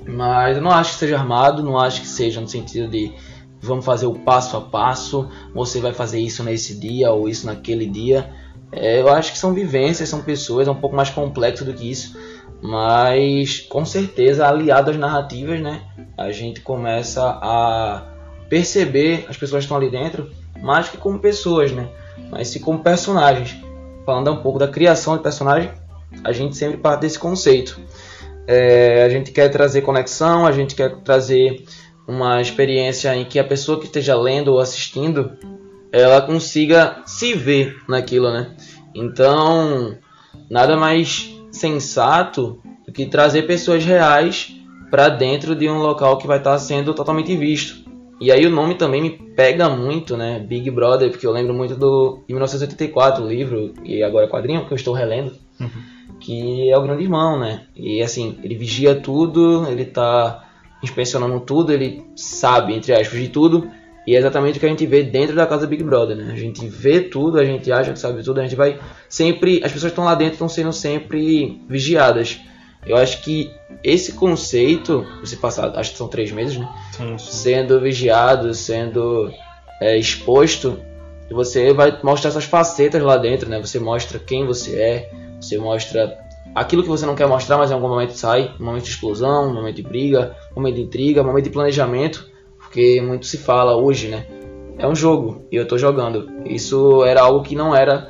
Mas 0.07 0.57
eu 0.57 0.63
não 0.63 0.71
acho 0.71 0.93
que 0.93 0.99
seja 0.99 1.17
armado, 1.17 1.63
não 1.63 1.77
acho 1.77 2.01
que 2.01 2.07
seja 2.07 2.41
no 2.41 2.47
sentido 2.47 2.89
de 2.89 3.13
vamos 3.61 3.85
fazer 3.85 4.07
o 4.07 4.13
passo 4.13 4.57
a 4.57 4.61
passo, 4.61 5.29
você 5.53 5.79
vai 5.79 5.93
fazer 5.93 6.19
isso 6.19 6.43
nesse 6.43 6.79
dia 6.79 7.11
ou 7.11 7.29
isso 7.29 7.45
naquele 7.45 7.85
dia. 7.85 8.29
É, 8.71 9.01
eu 9.01 9.09
acho 9.09 9.33
que 9.33 9.37
são 9.37 9.53
vivências, 9.53 10.07
são 10.07 10.21
pessoas, 10.21 10.67
é 10.67 10.71
um 10.71 10.75
pouco 10.75 10.95
mais 10.95 11.09
complexo 11.09 11.65
do 11.65 11.73
que 11.73 11.89
isso, 11.89 12.17
mas 12.61 13.59
com 13.59 13.83
certeza 13.83 14.47
aliado 14.47 14.91
às 14.91 14.97
narrativas, 14.97 15.59
né? 15.59 15.81
A 16.17 16.31
gente 16.31 16.61
começa 16.61 17.21
a 17.21 18.05
perceber 18.49 19.25
as 19.29 19.37
pessoas 19.37 19.61
que 19.61 19.65
estão 19.65 19.77
ali 19.77 19.89
dentro 19.89 20.29
mais 20.61 20.89
que 20.89 20.97
como 20.97 21.19
pessoas, 21.19 21.71
né? 21.71 21.89
Mas 22.29 22.49
sim 22.49 22.59
como 22.59 22.79
personagens. 22.79 23.55
Falando 24.05 24.31
um 24.31 24.37
pouco 24.37 24.59
da 24.59 24.67
criação 24.67 25.17
de 25.17 25.23
personagem, 25.23 25.71
a 26.23 26.31
gente 26.31 26.55
sempre 26.55 26.77
parte 26.77 27.01
desse 27.01 27.17
conceito. 27.17 27.79
É, 28.47 29.03
a 29.03 29.09
gente 29.09 29.31
quer 29.31 29.49
trazer 29.49 29.81
conexão, 29.81 30.45
a 30.45 30.51
gente 30.51 30.75
quer 30.75 30.95
trazer 30.97 31.63
uma 32.07 32.41
experiência 32.41 33.15
em 33.15 33.25
que 33.25 33.39
a 33.39 33.43
pessoa 33.43 33.79
que 33.79 33.85
esteja 33.85 34.15
lendo 34.15 34.49
ou 34.49 34.59
assistindo 34.59 35.31
ela 35.91 36.21
consiga 36.21 37.01
se 37.05 37.33
ver 37.33 37.77
naquilo, 37.87 38.31
né? 38.31 38.55
Então, 38.95 39.97
nada 40.49 40.77
mais 40.77 41.33
sensato 41.51 42.61
do 42.85 42.91
que 42.91 43.05
trazer 43.05 43.43
pessoas 43.43 43.83
reais 43.83 44.55
para 44.89 45.09
dentro 45.09 45.55
de 45.55 45.69
um 45.69 45.77
local 45.77 46.17
que 46.17 46.27
vai 46.27 46.37
estar 46.37 46.57
sendo 46.59 46.93
totalmente 46.93 47.35
visto. 47.35 47.89
E 48.19 48.31
aí 48.31 48.45
o 48.45 48.51
nome 48.51 48.75
também 48.75 49.01
me 49.01 49.09
pega 49.09 49.67
muito, 49.67 50.15
né? 50.15 50.39
Big 50.39 50.69
Brother, 50.69 51.09
porque 51.09 51.25
eu 51.25 51.31
lembro 51.31 51.53
muito 51.53 51.75
do 51.75 52.19
de 52.27 52.33
1984, 52.33 53.23
o 53.23 53.27
livro 53.27 53.73
e 53.83 54.03
agora 54.03 54.27
quadrinho 54.27 54.65
que 54.65 54.71
eu 54.71 54.75
estou 54.75 54.93
relendo, 54.93 55.33
que 56.19 56.69
é 56.69 56.77
o 56.77 56.83
Grande 56.83 57.03
Irmão, 57.03 57.39
né? 57.39 57.63
E 57.75 58.01
assim, 58.01 58.37
ele 58.43 58.55
vigia 58.55 58.93
tudo, 58.93 59.65
ele 59.67 59.85
tá 59.85 60.47
inspecionando 60.83 61.39
tudo, 61.39 61.71
ele 61.71 62.05
sabe, 62.15 62.75
entre 62.75 62.93
aspas, 62.93 63.19
de 63.19 63.29
tudo. 63.29 63.71
E 64.05 64.15
é 64.15 64.19
exatamente 64.19 64.57
o 64.57 64.59
que 64.59 64.65
a 64.65 64.69
gente 64.69 64.85
vê 64.85 65.03
dentro 65.03 65.35
da 65.35 65.45
casa 65.45 65.67
Big 65.67 65.83
Brother, 65.83 66.17
né? 66.17 66.31
A 66.33 66.35
gente 66.35 66.67
vê 66.67 67.01
tudo, 67.01 67.37
a 67.37 67.45
gente 67.45 67.71
acha 67.71 67.93
que 67.93 67.99
sabe 67.99 68.23
tudo, 68.23 68.39
a 68.39 68.43
gente 68.43 68.55
vai 68.55 68.79
sempre. 69.07 69.57
As 69.63 69.71
pessoas 69.71 69.91
que 69.91 69.93
estão 69.93 70.05
lá 70.05 70.15
dentro 70.15 70.33
estão 70.33 70.49
sendo 70.49 70.73
sempre 70.73 71.61
vigiadas. 71.69 72.39
Eu 72.85 72.97
acho 72.97 73.21
que 73.21 73.51
esse 73.83 74.13
conceito, 74.13 75.05
você 75.19 75.35
passar, 75.35 75.77
acho 75.77 75.91
que 75.91 75.97
são 75.97 76.07
três 76.07 76.31
meses, 76.31 76.57
né? 76.57 76.67
Sendo 77.19 77.79
vigiado, 77.79 78.53
sendo 78.55 79.31
é, 79.79 79.97
exposto, 79.97 80.79
você 81.29 81.73
vai 81.73 81.97
mostrar 82.03 82.29
essas 82.29 82.45
facetas 82.45 83.01
lá 83.01 83.17
dentro, 83.17 83.49
né? 83.49 83.59
Você 83.59 83.79
mostra 83.79 84.17
quem 84.17 84.45
você 84.45 84.75
é, 84.79 85.11
você 85.39 85.59
mostra 85.59 86.17
aquilo 86.55 86.83
que 86.83 86.89
você 86.89 87.05
não 87.05 87.15
quer 87.15 87.27
mostrar, 87.27 87.57
mas 87.57 87.69
em 87.69 87.73
algum 87.73 87.87
momento 87.87 88.13
sai, 88.13 88.51
um 88.59 88.65
momento 88.65 88.83
de 88.83 88.89
explosão, 88.89 89.49
um 89.49 89.53
momento 89.53 89.75
de 89.75 89.83
briga, 89.83 90.35
um 90.51 90.55
momento 90.59 90.75
de 90.75 90.81
intriga, 90.81 91.21
um 91.21 91.25
momento 91.25 91.45
de 91.45 91.49
planejamento, 91.51 92.30
porque 92.71 93.01
muito 93.01 93.25
se 93.25 93.37
fala 93.37 93.75
hoje, 93.75 94.07
né? 94.07 94.25
É 94.77 94.87
um 94.87 94.95
jogo 94.95 95.45
e 95.51 95.57
eu 95.57 95.67
tô 95.67 95.77
jogando. 95.77 96.31
Isso 96.45 97.03
era 97.03 97.21
algo 97.21 97.43
que 97.43 97.53
não 97.53 97.75
era 97.75 98.09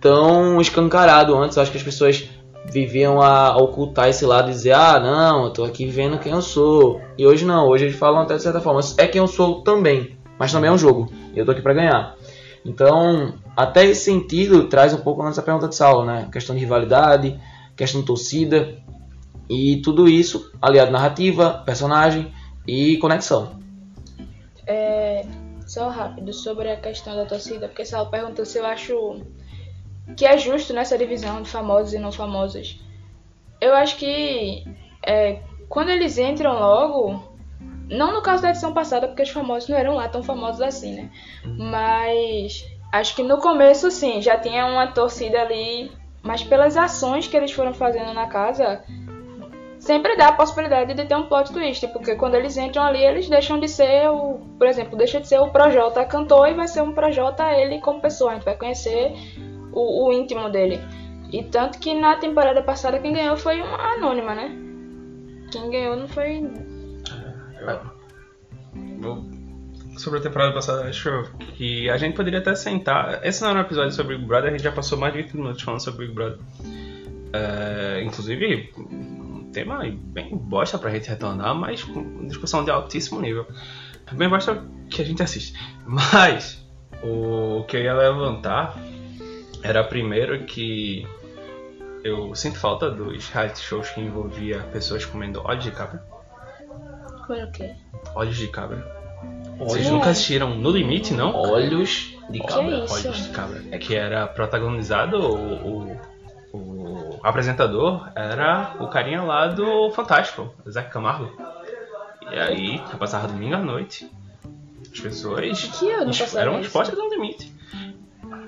tão 0.00 0.58
escancarado 0.62 1.36
antes. 1.36 1.56
Eu 1.56 1.62
acho 1.62 1.70
que 1.70 1.76
as 1.76 1.84
pessoas 1.84 2.26
viviam 2.72 3.20
a 3.20 3.54
ocultar 3.58 4.08
esse 4.08 4.24
lado 4.24 4.48
e 4.48 4.52
dizer: 4.52 4.72
ah, 4.72 4.98
não, 4.98 5.44
eu 5.44 5.50
tô 5.50 5.62
aqui 5.62 5.84
vendo 5.84 6.18
quem 6.18 6.32
eu 6.32 6.40
sou. 6.40 7.02
E 7.18 7.26
hoje 7.26 7.44
não, 7.44 7.68
hoje 7.68 7.84
eles 7.84 7.96
falam 7.96 8.22
até 8.22 8.36
de 8.36 8.42
certa 8.42 8.62
forma: 8.62 8.80
é 8.96 9.06
quem 9.06 9.20
eu 9.20 9.26
sou 9.26 9.60
também, 9.60 10.16
mas 10.38 10.50
também 10.50 10.70
é 10.70 10.72
um 10.72 10.78
jogo 10.78 11.12
e 11.34 11.38
eu 11.38 11.44
tô 11.44 11.52
aqui 11.52 11.60
pra 11.60 11.74
ganhar. 11.74 12.16
Então, 12.64 13.34
até 13.54 13.84
esse 13.84 14.04
sentido 14.04 14.68
traz 14.68 14.94
um 14.94 14.98
pouco 14.98 15.20
a 15.20 15.26
nossa 15.26 15.42
pergunta 15.42 15.68
de 15.68 15.76
Saulo, 15.76 16.06
né? 16.06 16.28
Questão 16.32 16.56
de 16.56 16.62
rivalidade, 16.62 17.38
questão 17.76 18.00
de 18.00 18.06
torcida 18.06 18.74
e 19.50 19.82
tudo 19.82 20.08
isso 20.08 20.50
aliado 20.62 20.90
narrativa, 20.90 21.62
personagem 21.66 22.32
e 22.66 22.96
conexão. 22.96 23.58
Só 25.68 25.90
rápido 25.90 26.32
sobre 26.32 26.72
a 26.72 26.80
questão 26.80 27.14
da 27.14 27.26
torcida, 27.26 27.68
porque 27.68 27.84
Saulo 27.84 28.10
perguntou 28.10 28.46
se 28.46 28.58
eu 28.58 28.64
acho 28.64 29.20
que 30.16 30.24
é 30.24 30.38
justo 30.38 30.72
nessa 30.72 30.96
divisão 30.96 31.42
de 31.42 31.50
famosos 31.50 31.92
e 31.92 31.98
não 31.98 32.10
famosos. 32.10 32.80
Eu 33.60 33.74
acho 33.74 33.98
que 33.98 34.64
é, 35.06 35.42
quando 35.68 35.90
eles 35.90 36.16
entram 36.16 36.58
logo, 36.58 37.22
não 37.90 38.14
no 38.14 38.22
caso 38.22 38.42
da 38.42 38.48
edição 38.48 38.72
passada, 38.72 39.08
porque 39.08 39.22
os 39.22 39.28
famosos 39.28 39.68
não 39.68 39.76
eram 39.76 39.94
lá 39.94 40.08
tão 40.08 40.22
famosos 40.22 40.62
assim, 40.62 40.94
né? 40.94 41.10
Mas 41.44 42.64
acho 42.90 43.14
que 43.14 43.22
no 43.22 43.36
começo 43.36 43.90
sim, 43.90 44.22
já 44.22 44.38
tinha 44.38 44.64
uma 44.64 44.86
torcida 44.86 45.42
ali, 45.42 45.92
mas 46.22 46.42
pelas 46.42 46.78
ações 46.78 47.28
que 47.28 47.36
eles 47.36 47.52
foram 47.52 47.74
fazendo 47.74 48.14
na 48.14 48.26
casa, 48.26 48.82
sempre 49.78 50.16
dá 50.16 50.28
a 50.28 50.32
possibilidade 50.32 50.94
de 50.94 51.04
ter 51.04 51.14
um 51.16 51.26
plot 51.26 51.52
twist, 51.52 51.86
porque 51.88 52.14
quando 52.16 52.34
eles 52.34 52.56
entram 52.56 52.82
ali, 52.82 53.02
eles 53.04 53.28
deixam 53.28 53.58
de 53.60 53.68
ser 53.68 54.08
o, 54.10 54.40
por 54.58 54.66
exemplo, 54.66 54.96
deixa 54.96 55.20
de 55.20 55.28
ser 55.28 55.38
o 55.40 55.50
Projota 55.50 56.04
cantor 56.04 56.48
e 56.48 56.54
vai 56.54 56.68
ser 56.68 56.82
um 56.82 56.92
Projota 56.92 57.44
ele 57.52 57.80
como 57.80 58.00
pessoa, 58.00 58.32
a 58.32 58.34
gente 58.34 58.44
vai 58.44 58.56
conhecer 58.56 59.12
o, 59.72 60.06
o 60.08 60.12
íntimo 60.12 60.48
dele. 60.50 60.80
E 61.32 61.42
tanto 61.44 61.78
que 61.78 61.94
na 61.94 62.16
temporada 62.16 62.62
passada 62.62 62.98
quem 62.98 63.12
ganhou 63.12 63.36
foi 63.36 63.60
uma 63.60 63.94
anônima, 63.94 64.34
né? 64.34 64.50
Quem 65.52 65.70
ganhou 65.70 65.96
não 65.96 66.08
foi. 66.08 66.42
Vou- 69.00 69.24
Sobre 69.98 70.20
a 70.20 70.22
temporada 70.22 70.52
passada, 70.54 70.88
acho 70.88 71.24
que 71.56 71.90
a 71.90 71.96
gente 71.96 72.14
poderia 72.14 72.38
até 72.38 72.54
sentar. 72.54 73.18
Esse 73.26 73.42
não 73.42 73.50
era 73.50 73.58
um 73.58 73.62
episódio 73.62 73.90
sobre 73.90 74.16
Big 74.16 74.28
Brother, 74.28 74.48
a 74.50 74.52
gente 74.52 74.62
já 74.62 74.70
passou 74.70 74.96
mais 74.96 75.12
de 75.12 75.22
20 75.22 75.34
minutos 75.34 75.60
falando 75.62 75.80
sobre 75.80 76.02
Big 76.06 76.14
Brother. 76.14 76.38
É, 77.32 78.00
inclusive, 78.04 78.72
tema 79.58 79.80
bem 79.90 80.36
bosta 80.36 80.78
pra 80.78 80.90
gente 80.90 81.08
retornar, 81.08 81.54
mas 81.54 81.82
com 81.82 82.26
discussão 82.26 82.64
de 82.64 82.70
altíssimo 82.70 83.20
nível. 83.20 83.46
Bem 84.12 84.28
bosta 84.28 84.62
que 84.88 85.02
a 85.02 85.04
gente 85.04 85.22
assiste. 85.22 85.52
Mas, 85.84 86.64
o 87.02 87.64
que 87.64 87.76
eu 87.76 87.82
ia 87.82 87.92
levantar 87.92 88.78
era 89.62 89.84
primeiro 89.84 90.44
que 90.44 91.06
eu 92.04 92.34
sinto 92.34 92.58
falta 92.58 92.90
dos 92.90 93.28
reality 93.28 93.60
shows 93.60 93.90
que 93.90 94.00
envolvia 94.00 94.60
pessoas 94.72 95.04
comendo 95.04 95.42
olhos 95.44 95.64
de 95.64 95.72
cabra. 95.72 96.02
Foi 97.26 97.42
o 97.42 97.50
quê? 97.50 97.74
Olhos 98.14 98.36
de 98.36 98.48
cabra. 98.48 98.96
Vocês 99.58 99.90
nunca 99.90 100.10
assistiram 100.10 100.54
No 100.54 100.70
Limite, 100.70 101.12
não? 101.12 101.34
Olhos 101.34 102.16
de 102.30 102.38
Que 102.40 102.46
cabra. 102.46 102.84
isso? 102.84 102.94
Olhos 102.94 103.24
de 103.24 103.28
cabra. 103.30 103.62
É 103.72 103.78
que 103.78 103.94
era 103.94 104.26
protagonizado 104.26 105.18
o, 105.18 105.90
o, 106.54 106.56
o 106.56 107.07
o 107.22 107.26
apresentador 107.26 108.08
era 108.14 108.74
o 108.80 108.88
carinha 108.88 109.22
lá 109.22 109.46
do 109.48 109.90
Fantástico, 109.90 110.52
Zé 110.68 110.82
Camargo. 110.82 111.30
E 112.30 112.38
aí, 112.38 112.82
passava 112.98 113.28
domingo 113.28 113.54
à 113.54 113.58
noite. 113.58 114.10
As 114.92 115.00
pessoas 115.00 115.62
Que 115.78 115.90
ano 115.90 116.10
eram 116.36 116.58
isso? 116.58 116.66
expostas 116.68 116.98
ao 116.98 117.08
limite. 117.08 117.52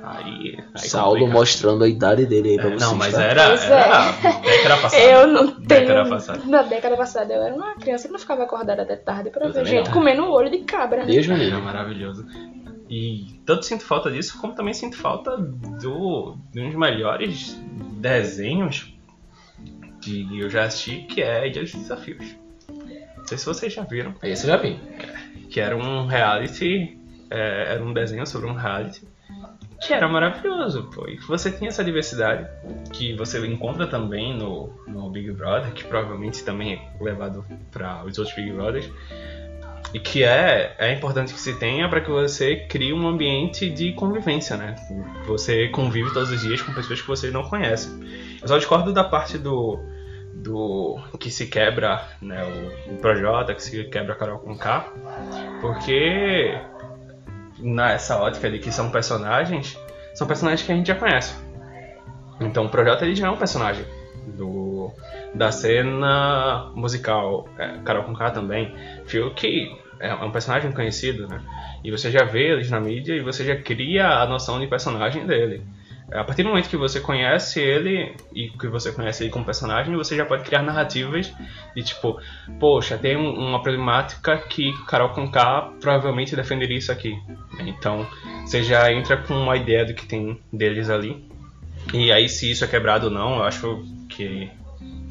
Aí, 0.02 0.58
aí 0.74 0.88
Saulo 0.88 1.12
complica. 1.18 1.32
mostrando 1.38 1.84
a 1.84 1.88
idade 1.88 2.24
dele 2.26 2.50
aí 2.50 2.56
pra 2.56 2.66
É, 2.68 2.70
vocês. 2.70 2.80
não, 2.82 2.96
mas 2.96 3.12
tá? 3.14 3.22
era, 3.22 3.46
Pois 3.48 3.64
era 3.70 4.12
década 4.40 4.76
passada. 4.80 5.02
Eu 5.02 5.26
não 5.26 5.46
Década 5.46 5.86
tenho. 6.02 6.08
passada. 6.08 6.40
Na 6.46 6.62
década 6.62 6.96
passada 6.96 7.34
eu 7.34 7.42
era 7.42 7.54
uma 7.54 7.74
criança 7.76 8.06
que 8.06 8.12
não 8.12 8.18
ficava 8.18 8.42
acordada 8.44 8.82
até 8.82 8.96
tarde 8.96 9.30
pra 9.30 9.46
Eu 9.46 9.52
ver 9.52 9.64
gente 9.66 9.86
não. 9.86 9.92
comendo 9.92 10.22
um 10.24 10.30
olho 10.30 10.50
de 10.50 10.58
cabra. 10.60 11.00
Né? 11.00 11.06
Deus 11.06 11.26
me 11.26 11.46
Era 11.46 11.58
maravilhoso. 11.58 12.26
E 12.90 13.40
tanto 13.46 13.64
sinto 13.64 13.84
falta 13.84 14.10
disso, 14.10 14.36
como 14.40 14.52
também 14.52 14.74
sinto 14.74 14.96
falta 14.96 15.36
do, 15.36 16.36
de 16.52 16.60
um 16.60 16.66
dos 16.66 16.74
melhores 16.74 17.54
desenhos 18.00 18.92
que 20.02 20.26
eu 20.36 20.50
já 20.50 20.64
assisti, 20.64 21.02
que 21.02 21.22
é 21.22 21.46
Ilha 21.46 21.62
dos 21.62 21.72
Desafios. 21.72 22.34
Não 23.16 23.26
sei 23.26 23.38
se 23.38 23.46
vocês 23.46 23.72
já 23.72 23.84
viram. 23.84 24.12
Esse 24.22 24.44
eu 24.44 24.50
já 24.50 24.56
vi. 24.56 24.76
Que 25.48 25.60
era 25.60 25.76
um 25.76 26.06
reality, 26.06 26.98
é, 27.30 27.74
era 27.74 27.84
um 27.84 27.92
desenho 27.92 28.26
sobre 28.26 28.48
um 28.48 28.54
reality, 28.54 29.06
que 29.80 29.94
era 29.94 30.08
maravilhoso, 30.08 30.90
pô. 30.92 31.08
E 31.08 31.16
você 31.18 31.50
tinha 31.52 31.68
essa 31.68 31.84
diversidade, 31.84 32.48
que 32.92 33.14
você 33.14 33.44
encontra 33.46 33.86
também 33.86 34.36
no, 34.36 34.72
no 34.88 35.08
Big 35.10 35.30
Brother, 35.30 35.72
que 35.72 35.84
provavelmente 35.84 36.44
também 36.44 36.74
é 36.74 37.02
levado 37.02 37.44
para 37.70 38.04
os 38.04 38.18
outros 38.18 38.34
Big 38.34 38.50
Brothers. 38.52 38.90
E 39.92 39.98
que 39.98 40.22
é, 40.22 40.74
é 40.78 40.92
importante 40.92 41.34
que 41.34 41.40
se 41.40 41.54
tenha 41.54 41.88
para 41.88 42.00
que 42.00 42.10
você 42.10 42.56
crie 42.68 42.92
um 42.92 43.08
ambiente 43.08 43.68
de 43.68 43.92
convivência, 43.92 44.56
né? 44.56 44.76
Você 45.26 45.68
convive 45.68 46.12
todos 46.12 46.30
os 46.30 46.40
dias 46.40 46.62
com 46.62 46.72
pessoas 46.72 47.00
que 47.00 47.08
você 47.08 47.30
não 47.30 47.42
conhece. 47.42 47.88
Eu 48.40 48.46
só 48.46 48.56
discordo 48.56 48.92
da 48.92 49.02
parte 49.02 49.36
do, 49.36 49.80
do 50.32 50.98
que 51.18 51.30
se 51.30 51.46
quebra 51.46 52.06
né, 52.22 52.44
o, 52.44 52.92
o 52.92 52.96
Projota, 52.98 53.54
que 53.54 53.62
se 53.62 53.84
quebra 53.84 54.12
a 54.12 54.16
Carol 54.16 54.38
com 54.38 54.56
K, 54.56 54.92
porque 55.60 56.56
nessa 57.58 58.16
ótica 58.18 58.50
de 58.50 58.58
que 58.58 58.72
são 58.72 58.90
personagens, 58.90 59.78
são 60.14 60.26
personagens 60.26 60.64
que 60.64 60.72
a 60.72 60.76
gente 60.76 60.86
já 60.86 60.94
conhece. 60.94 61.34
Então 62.40 62.66
o 62.66 62.68
Projota 62.68 63.04
ele 63.04 63.14
já 63.14 63.26
é 63.26 63.30
um 63.30 63.36
personagem 63.36 63.84
do, 64.26 64.92
da 65.34 65.50
cena 65.52 66.70
musical, 66.74 67.48
é, 67.58 67.78
Carol 67.84 68.04
com 68.04 68.14
K 68.14 68.30
também, 68.30 68.74
Fiuk 69.06 69.70
é 70.00 70.14
um 70.14 70.30
personagem 70.30 70.72
conhecido, 70.72 71.28
né? 71.28 71.40
E 71.84 71.90
você 71.90 72.10
já 72.10 72.24
vê 72.24 72.52
eles 72.52 72.70
na 72.70 72.80
mídia 72.80 73.14
e 73.14 73.20
você 73.20 73.44
já 73.44 73.56
cria 73.56 74.06
a 74.08 74.26
noção 74.26 74.58
de 74.58 74.66
personagem 74.66 75.26
dele. 75.26 75.62
A 76.12 76.24
partir 76.24 76.42
do 76.42 76.48
momento 76.48 76.68
que 76.68 76.76
você 76.76 76.98
conhece 76.98 77.60
ele 77.60 78.16
e 78.34 78.48
que 78.48 78.66
você 78.66 78.90
conhece 78.90 79.22
ele 79.22 79.30
como 79.30 79.44
personagem, 79.44 79.94
você 79.94 80.16
já 80.16 80.24
pode 80.24 80.42
criar 80.42 80.60
narrativas 80.62 81.32
de 81.76 81.82
tipo, 81.84 82.18
poxa, 82.58 82.98
tem 82.98 83.16
um- 83.16 83.32
uma 83.32 83.62
problemática 83.62 84.36
que 84.36 84.72
Carol 84.88 85.10
Conká 85.10 85.70
provavelmente 85.80 86.34
defenderia 86.34 86.78
isso 86.78 86.90
aqui. 86.90 87.16
Então, 87.60 88.04
você 88.44 88.60
já 88.64 88.92
entra 88.92 89.18
com 89.18 89.34
uma 89.34 89.56
ideia 89.56 89.84
do 89.84 89.94
que 89.94 90.04
tem 90.04 90.40
deles 90.52 90.90
ali. 90.90 91.24
E 91.94 92.10
aí, 92.10 92.28
se 92.28 92.50
isso 92.50 92.64
é 92.64 92.68
quebrado 92.68 93.06
ou 93.06 93.12
não, 93.12 93.36
eu 93.36 93.44
acho 93.44 93.84
que, 94.08 94.50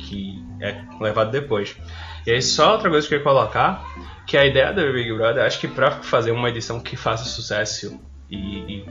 que 0.10 0.44
é 0.62 0.82
levado 1.00 1.32
depois. 1.32 1.78
E 2.26 2.32
aí, 2.32 2.42
só 2.42 2.74
outra 2.74 2.90
coisa 2.90 3.08
que 3.08 3.14
eu 3.14 3.20
ia 3.20 3.24
colocar, 3.24 3.84
que 4.26 4.38
a 4.38 4.46
ideia 4.46 4.74
do 4.74 4.82
Big 4.94 5.14
Brother, 5.14 5.44
acho 5.46 5.60
que 5.60 5.68
pra 5.68 5.92
fazer 5.92 6.32
uma 6.32 6.50
edição 6.50 6.80
que 6.80 6.96
faça 6.96 7.24
sucesso 7.26 8.00
e, 8.30 8.38
e 8.38 8.86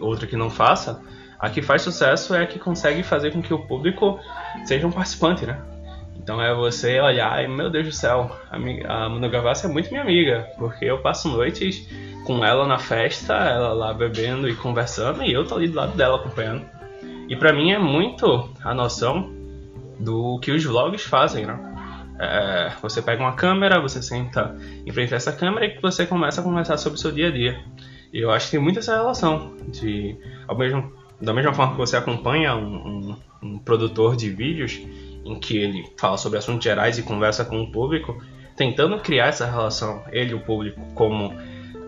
outra 0.00 0.26
que 0.26 0.36
não 0.36 0.48
faça, 0.50 1.00
a 1.38 1.50
que 1.50 1.60
faz 1.60 1.82
sucesso 1.82 2.34
é 2.34 2.42
a 2.42 2.46
que 2.46 2.58
consegue 2.58 3.02
fazer 3.02 3.32
com 3.32 3.42
que 3.42 3.52
o 3.52 3.66
público 3.66 4.18
seja 4.64 4.86
um 4.86 4.90
participante, 4.90 5.44
né? 5.44 5.60
Então 6.16 6.40
é 6.40 6.54
você 6.54 6.98
olhar 7.00 7.44
e, 7.44 7.48
meu 7.48 7.68
Deus 7.70 7.86
do 7.86 7.92
céu, 7.92 8.34
a, 8.50 8.58
mi- 8.58 8.82
a 8.86 9.08
Manu 9.10 9.28
Gavassi 9.28 9.66
é 9.66 9.68
muito 9.68 9.90
minha 9.90 10.00
amiga, 10.02 10.48
porque 10.58 10.84
eu 10.86 10.98
passo 10.98 11.28
noites 11.28 11.86
com 12.24 12.42
ela 12.42 12.66
na 12.66 12.78
festa, 12.78 13.34
ela 13.34 13.74
lá 13.74 13.92
bebendo 13.92 14.48
e 14.48 14.54
conversando, 14.56 15.22
e 15.22 15.32
eu 15.32 15.46
tô 15.46 15.56
ali 15.56 15.68
do 15.68 15.76
lado 15.76 15.94
dela 15.94 16.16
acompanhando. 16.16 16.64
E 17.28 17.36
pra 17.36 17.52
mim 17.52 17.72
é 17.72 17.78
muito 17.78 18.50
a 18.64 18.72
noção 18.72 19.30
do 19.98 20.38
que 20.40 20.50
os 20.52 20.64
vlogs 20.64 21.02
fazem, 21.04 21.46
né? 21.46 21.58
É, 22.18 22.72
você 22.80 23.02
pega 23.02 23.22
uma 23.22 23.32
câmera, 23.34 23.80
você 23.80 24.00
senta 24.00 24.56
em 24.86 24.92
frente 24.92 25.12
a 25.12 25.16
essa 25.16 25.32
câmera 25.32 25.66
e 25.66 25.80
você 25.80 26.06
começa 26.06 26.40
a 26.40 26.44
conversar 26.44 26.76
sobre 26.78 26.96
o 26.98 27.00
seu 27.00 27.10
dia 27.10 27.28
a 27.28 27.30
dia. 27.30 27.58
E 28.12 28.20
eu 28.20 28.30
acho 28.30 28.46
que 28.46 28.52
tem 28.52 28.60
muito 28.60 28.78
essa 28.78 28.94
relação 28.94 29.54
de, 29.68 30.16
ao 30.46 30.56
mesmo, 30.56 30.92
da 31.20 31.34
mesma 31.34 31.52
forma 31.52 31.72
que 31.72 31.78
você 31.78 31.96
acompanha 31.96 32.54
um, 32.54 32.74
um- 33.10 33.16
um 33.42 33.58
produtor 33.58 34.16
de 34.16 34.30
vídeos 34.30 34.80
em 35.24 35.38
que 35.38 35.56
ele 35.58 35.84
fala 35.98 36.16
sobre 36.16 36.38
assuntos 36.38 36.62
gerais 36.64 36.96
e 36.98 37.02
conversa 37.02 37.44
com 37.44 37.60
o 37.60 37.70
público, 37.70 38.16
tentando 38.56 38.98
criar 39.00 39.26
essa 39.26 39.44
relação, 39.44 40.02
ele 40.12 40.30
e 40.30 40.34
o 40.34 40.40
público, 40.40 40.80
como 40.94 41.34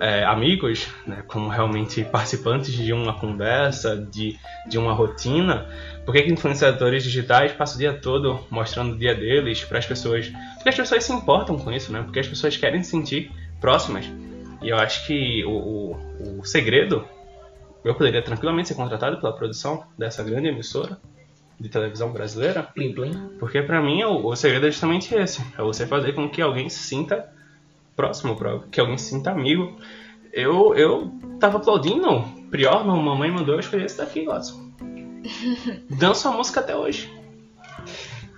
é, 0.00 0.24
amigos, 0.24 0.88
né, 1.06 1.22
como 1.26 1.48
realmente 1.48 2.04
participantes 2.04 2.72
de 2.72 2.92
uma 2.92 3.18
conversa, 3.18 3.96
de, 3.96 4.38
de 4.68 4.78
uma 4.78 4.92
rotina. 4.92 5.66
Por 6.04 6.14
que, 6.14 6.22
que 6.22 6.32
influenciadores 6.32 7.02
digitais 7.02 7.52
passam 7.52 7.76
o 7.76 7.78
dia 7.78 7.94
todo 7.94 8.40
mostrando 8.50 8.94
o 8.94 8.98
dia 8.98 9.14
deles 9.14 9.64
para 9.64 9.78
as 9.78 9.86
pessoas? 9.86 10.28
Porque 10.54 10.68
as 10.68 10.76
pessoas 10.76 11.04
se 11.04 11.12
importam 11.12 11.58
com 11.58 11.72
isso, 11.72 11.92
né? 11.92 12.02
Porque 12.02 12.20
as 12.20 12.28
pessoas 12.28 12.56
querem 12.56 12.82
se 12.82 12.90
sentir 12.90 13.30
próximas. 13.60 14.04
E 14.62 14.68
eu 14.68 14.76
acho 14.76 15.06
que 15.06 15.44
o, 15.44 15.50
o, 15.50 16.40
o 16.40 16.44
segredo, 16.44 17.04
eu 17.84 17.94
poderia 17.94 18.22
tranquilamente 18.22 18.68
ser 18.68 18.74
contratado 18.74 19.18
pela 19.18 19.34
produção 19.34 19.84
dessa 19.98 20.22
grande 20.22 20.48
emissora 20.48 20.98
de 21.58 21.68
televisão 21.70 22.12
brasileira, 22.12 22.62
Plim, 22.62 22.92
plim. 22.92 23.30
porque 23.38 23.62
pra 23.62 23.80
mim 23.80 24.02
o, 24.04 24.26
o 24.26 24.36
segredo 24.36 24.66
é 24.66 24.70
justamente 24.70 25.14
esse: 25.14 25.40
é 25.58 25.62
você 25.62 25.86
fazer 25.86 26.12
com 26.12 26.28
que 26.28 26.42
alguém 26.42 26.68
se 26.68 26.80
sinta 26.80 27.32
próximo, 27.96 28.36
pra, 28.36 28.60
que 28.70 28.80
alguém 28.80 28.98
se 28.98 29.10
sinta 29.10 29.30
amigo. 29.30 29.76
Eu, 30.32 30.74
eu 30.74 31.10
tava 31.40 31.56
aplaudindo 31.56 32.36
Prior, 32.50 32.86
não, 32.86 33.02
mamãe 33.02 33.30
mandou 33.30 33.54
eu 33.54 33.60
escolher 33.60 33.86
esse 33.86 33.98
daqui, 33.98 34.24
Watson. 34.24 34.70
Danço 35.90 36.28
a 36.28 36.32
música 36.32 36.60
até 36.60 36.76
hoje. 36.76 37.12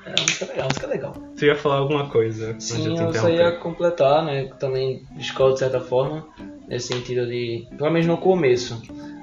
É, 0.06 0.10
uma 0.10 0.22
música 0.22 0.46
legal, 0.46 0.58
uma 0.58 0.68
música 0.68 0.86
legal. 0.86 1.14
Você 1.34 1.46
ia 1.46 1.54
falar 1.54 1.76
alguma 1.76 2.08
coisa? 2.08 2.58
Sim, 2.58 2.94
te 2.94 3.02
eu 3.02 3.14
só 3.14 3.28
ia 3.28 3.52
completar, 3.52 4.24
né? 4.24 4.44
Também 4.58 5.04
discordo 5.12 5.54
de 5.54 5.60
certa 5.60 5.80
forma, 5.80 6.26
nesse 6.66 6.88
sentido 6.88 7.26
de. 7.26 7.66
Pelo 7.76 7.90
menos 7.90 8.06
no 8.06 8.16
começo. 8.16 8.82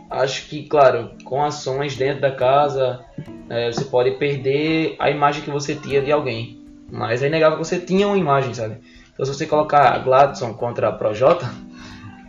Acho 0.09 0.47
que, 0.47 0.67
claro, 0.67 1.11
com 1.23 1.43
ações 1.43 1.97
dentro 1.97 2.21
da 2.21 2.31
casa, 2.31 3.03
é, 3.49 3.71
você 3.71 3.85
pode 3.85 4.11
perder 4.11 4.95
a 4.99 5.09
imagem 5.09 5.41
que 5.41 5.49
você 5.49 5.73
tinha 5.75 6.01
de 6.01 6.11
alguém. 6.11 6.63
Mas 6.91 7.23
é 7.23 7.27
inegável 7.27 7.57
que 7.57 7.65
você 7.65 7.79
tinha 7.79 8.07
uma 8.07 8.17
imagem, 8.17 8.53
sabe? 8.53 8.77
Então, 9.15 9.25
se 9.25 9.33
você 9.33 9.45
colocar 9.47 9.97
Gladson 9.99 10.53
contra 10.53 10.91
Projota, 10.91 11.49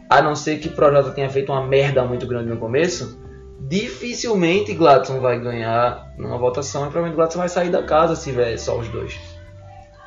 a 0.08 0.22
não 0.22 0.36
ser 0.36 0.58
que 0.58 0.68
Projota 0.68 1.10
tenha 1.10 1.28
feito 1.28 1.52
uma 1.52 1.66
merda 1.66 2.04
muito 2.04 2.26
grande 2.26 2.48
no 2.48 2.56
começo, 2.56 3.20
dificilmente 3.60 4.72
Gladson 4.72 5.20
vai 5.20 5.38
ganhar 5.40 6.12
numa 6.16 6.38
votação 6.38 6.82
e 6.82 6.84
provavelmente 6.84 7.16
Gladson 7.16 7.40
vai 7.40 7.48
sair 7.48 7.70
da 7.70 7.82
casa 7.82 8.14
se 8.14 8.30
tiver 8.30 8.56
só 8.56 8.78
os 8.78 8.88
dois. 8.88 9.18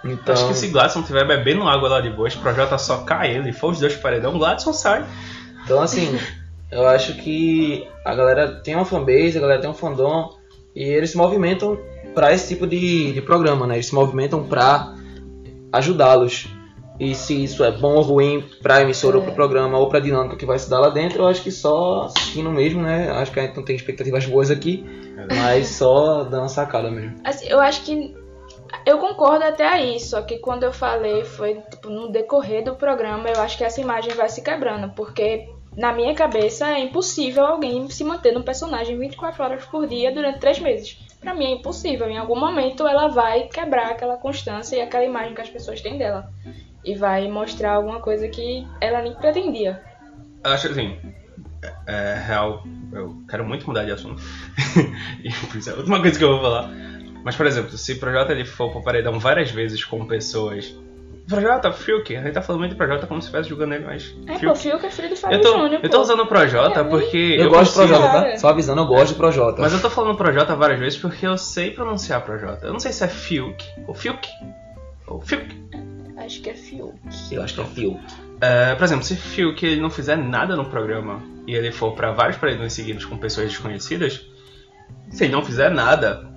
Então, 0.05 0.33
Acho 0.33 0.47
que 0.47 0.53
se 0.53 0.69
Gladson 0.69 1.01
estiver 1.01 1.27
bebendo 1.27 1.67
água 1.67 1.89
lá 1.89 2.01
de 2.01 2.09
boa, 2.09 2.29
o 2.29 2.39
Projota 2.39 2.77
só 2.77 2.99
cai 2.99 3.35
ele, 3.35 3.51
for 3.51 3.71
os 3.71 3.79
dois 3.79 3.95
paredão, 3.97 4.37
Gladson 4.37 4.71
sai. 4.71 5.05
Então, 5.65 5.81
assim, 5.81 6.17
eu 6.71 6.87
acho 6.87 7.15
que 7.15 7.85
a 8.05 8.15
galera 8.15 8.61
tem 8.61 8.75
uma 8.75 8.85
fanbase, 8.85 9.37
a 9.37 9.41
galera 9.41 9.59
tem 9.59 9.69
um 9.69 9.73
fandom 9.73 10.29
e 10.73 10.83
eles 10.83 11.09
se 11.09 11.17
movimentam 11.17 11.77
pra 12.15 12.31
esse 12.31 12.47
tipo 12.47 12.65
de, 12.65 13.11
de 13.11 13.21
programa, 13.21 13.67
né? 13.67 13.75
Eles 13.75 13.87
se 13.87 13.95
movimentam 13.95 14.43
pra 14.43 14.95
ajudá-los. 15.73 16.47
E 16.99 17.15
se 17.15 17.43
isso 17.43 17.63
é 17.63 17.71
bom 17.71 17.95
ou 17.95 18.01
ruim 18.01 18.43
pra 18.61 18.81
emissora 18.81 19.17
ou 19.17 19.23
pro 19.23 19.31
programa 19.31 19.77
ou 19.77 19.87
pra 19.87 19.99
dinâmica 19.99 20.35
que 20.35 20.45
vai 20.45 20.59
se 20.59 20.69
dar 20.69 20.79
lá 20.79 20.89
dentro, 20.89 21.23
eu 21.23 21.27
acho 21.27 21.41
que 21.41 21.51
só 21.51 22.03
assistindo 22.03 22.51
mesmo, 22.51 22.81
né? 22.81 23.09
Acho 23.11 23.31
que 23.31 23.39
a 23.39 23.43
gente 23.43 23.55
não 23.55 23.63
tem 23.63 23.75
expectativas 23.75 24.25
boas 24.25 24.51
aqui, 24.51 24.85
mas 25.37 25.69
só 25.69 26.23
dando 26.23 26.41
uma 26.41 26.49
sacada 26.49 26.91
mesmo. 26.91 27.15
Assim, 27.23 27.47
eu 27.47 27.59
acho 27.59 27.83
que 27.83 28.13
eu 28.85 28.97
concordo 28.97 29.45
até 29.45 29.67
aí, 29.67 29.99
só 29.99 30.21
que 30.21 30.39
quando 30.39 30.63
eu 30.63 30.73
falei 30.73 31.23
foi 31.23 31.61
tipo, 31.71 31.89
no 31.89 32.11
decorrer 32.11 32.63
do 32.63 32.75
programa, 32.75 33.29
eu 33.29 33.41
acho 33.41 33.57
que 33.57 33.63
essa 33.63 33.79
imagem 33.79 34.13
vai 34.13 34.27
se 34.27 34.41
quebrando, 34.41 34.89
porque 34.93 35.47
na 35.77 35.93
minha 35.93 36.13
cabeça 36.13 36.67
é 36.67 36.79
impossível 36.79 37.45
alguém 37.45 37.89
se 37.89 38.03
manter 38.03 38.33
num 38.33 38.41
personagem 38.41 38.97
24 38.97 39.43
horas 39.43 39.65
por 39.65 39.87
dia 39.87 40.11
durante 40.11 40.39
três 40.39 40.59
meses. 40.59 40.97
Pra 41.19 41.33
mim 41.33 41.45
é 41.45 41.51
impossível. 41.51 42.07
Em 42.09 42.17
algum 42.17 42.39
momento 42.39 42.87
ela 42.87 43.07
vai 43.07 43.43
quebrar 43.43 43.91
aquela 43.91 44.17
constância 44.17 44.75
e 44.75 44.81
aquela 44.81 45.05
imagem 45.05 45.33
que 45.33 45.41
as 45.41 45.49
pessoas 45.49 45.81
têm 45.81 45.97
dela. 45.97 46.31
E 46.83 46.95
vai 46.95 47.27
mostrar 47.27 47.73
alguma 47.73 47.99
coisa 47.99 48.27
que 48.27 48.65
ela 48.79 49.01
nem 49.01 49.13
pretendia. 49.13 49.81
Acho 50.43 50.67
assim, 50.69 50.97
é, 51.61 51.73
é 51.87 52.23
real, 52.25 52.63
eu 52.93 53.21
quero 53.29 53.43
muito 53.45 53.67
mudar 53.67 53.83
de 53.83 53.91
assunto. 53.91 54.21
e 55.23 55.31
por 55.47 55.57
isso 55.57 55.69
é 55.69 55.73
a 55.73 55.75
última 55.77 55.99
coisa 55.99 56.17
que 56.17 56.23
eu 56.23 56.29
vou 56.29 56.41
falar. 56.41 56.69
Mas, 57.23 57.35
por 57.35 57.45
exemplo, 57.45 57.77
se 57.77 57.93
o 57.93 57.99
projeto 57.99 58.31
ele 58.31 58.45
for 58.45 58.71
pro 58.71 58.81
paredão 58.81 59.19
várias 59.19 59.51
vezes 59.51 59.83
com 59.83 60.05
pessoas 60.05 60.73
Projota, 61.29 61.71
Fiuk. 61.71 62.15
A 62.17 62.23
gente 62.23 62.33
tá 62.33 62.41
falando 62.41 62.61
muito 62.61 62.71
de 62.71 62.77
Projota 62.77 63.05
como 63.05 63.21
se 63.21 63.27
estivesse 63.27 63.49
jogando 63.49 63.73
ele, 63.75 63.85
mas. 63.85 64.15
É, 64.25 64.39
Fiuk. 64.39 64.45
pô, 64.45 64.55
Fiuk 64.55 64.85
é 64.85 64.89
filho 64.89 65.09
do 65.09 65.15
Fábio 65.15 65.37
Eu 65.37 65.41
tô, 65.41 65.51
Júnior, 65.51 65.79
eu 65.83 65.89
tô 65.89 66.01
usando 66.01 66.21
o 66.21 66.25
Projota 66.25 66.79
É, 66.79 66.83
porque. 66.83 67.35
Eu, 67.37 67.49
gosto 67.49 67.73
de 67.73 67.79
consigo- 67.79 67.99
Projota, 67.99 68.31
tá? 68.31 68.37
Só 68.37 68.49
avisando, 68.49 68.81
eu 68.81 68.87
gosto 68.87 69.09
de 69.09 69.15
Projota. 69.15 69.61
Mas 69.61 69.73
eu 69.73 69.79
tô 69.79 69.89
falando 69.91 70.17
Projota 70.17 70.55
várias 70.55 70.79
vezes 70.79 70.97
porque 70.97 71.27
eu 71.27 71.37
sei 71.37 71.69
pronunciar 71.71 72.25
Projota. 72.25 72.65
Eu 72.65 72.73
não 72.73 72.79
sei 72.79 72.91
se 72.91 73.03
é 73.03 73.07
Fiuk 73.07 73.63
ou 73.85 73.93
Fiuk. 73.93 74.27
Ou 75.05 75.21
Fiuk. 75.21 75.55
Acho 76.19 76.41
que 76.41 76.49
é 76.49 76.53
Fiuk. 76.53 76.95
Eu 77.31 77.41
acho 77.41 77.55
que 77.55 77.61
é 77.61 77.65
Fio. 77.65 77.99
É, 78.41 78.75
por 78.75 78.83
exemplo, 78.83 79.03
se 79.03 79.15
Fiuk 79.15 79.65
ele 79.65 79.81
não 79.81 79.89
fizer 79.89 80.17
nada 80.17 80.55
no 80.55 80.65
programa 80.65 81.21
e 81.47 81.55
ele 81.55 81.71
for 81.71 81.93
pra 81.93 82.11
vários 82.11 82.37
paredões 82.37 82.73
seguidos 82.73 83.05
com 83.05 83.17
pessoas 83.17 83.49
desconhecidas, 83.49 84.25
se 85.09 85.23
ele 85.23 85.33
não 85.33 85.43
fizer 85.43 85.69
nada, 85.69 86.29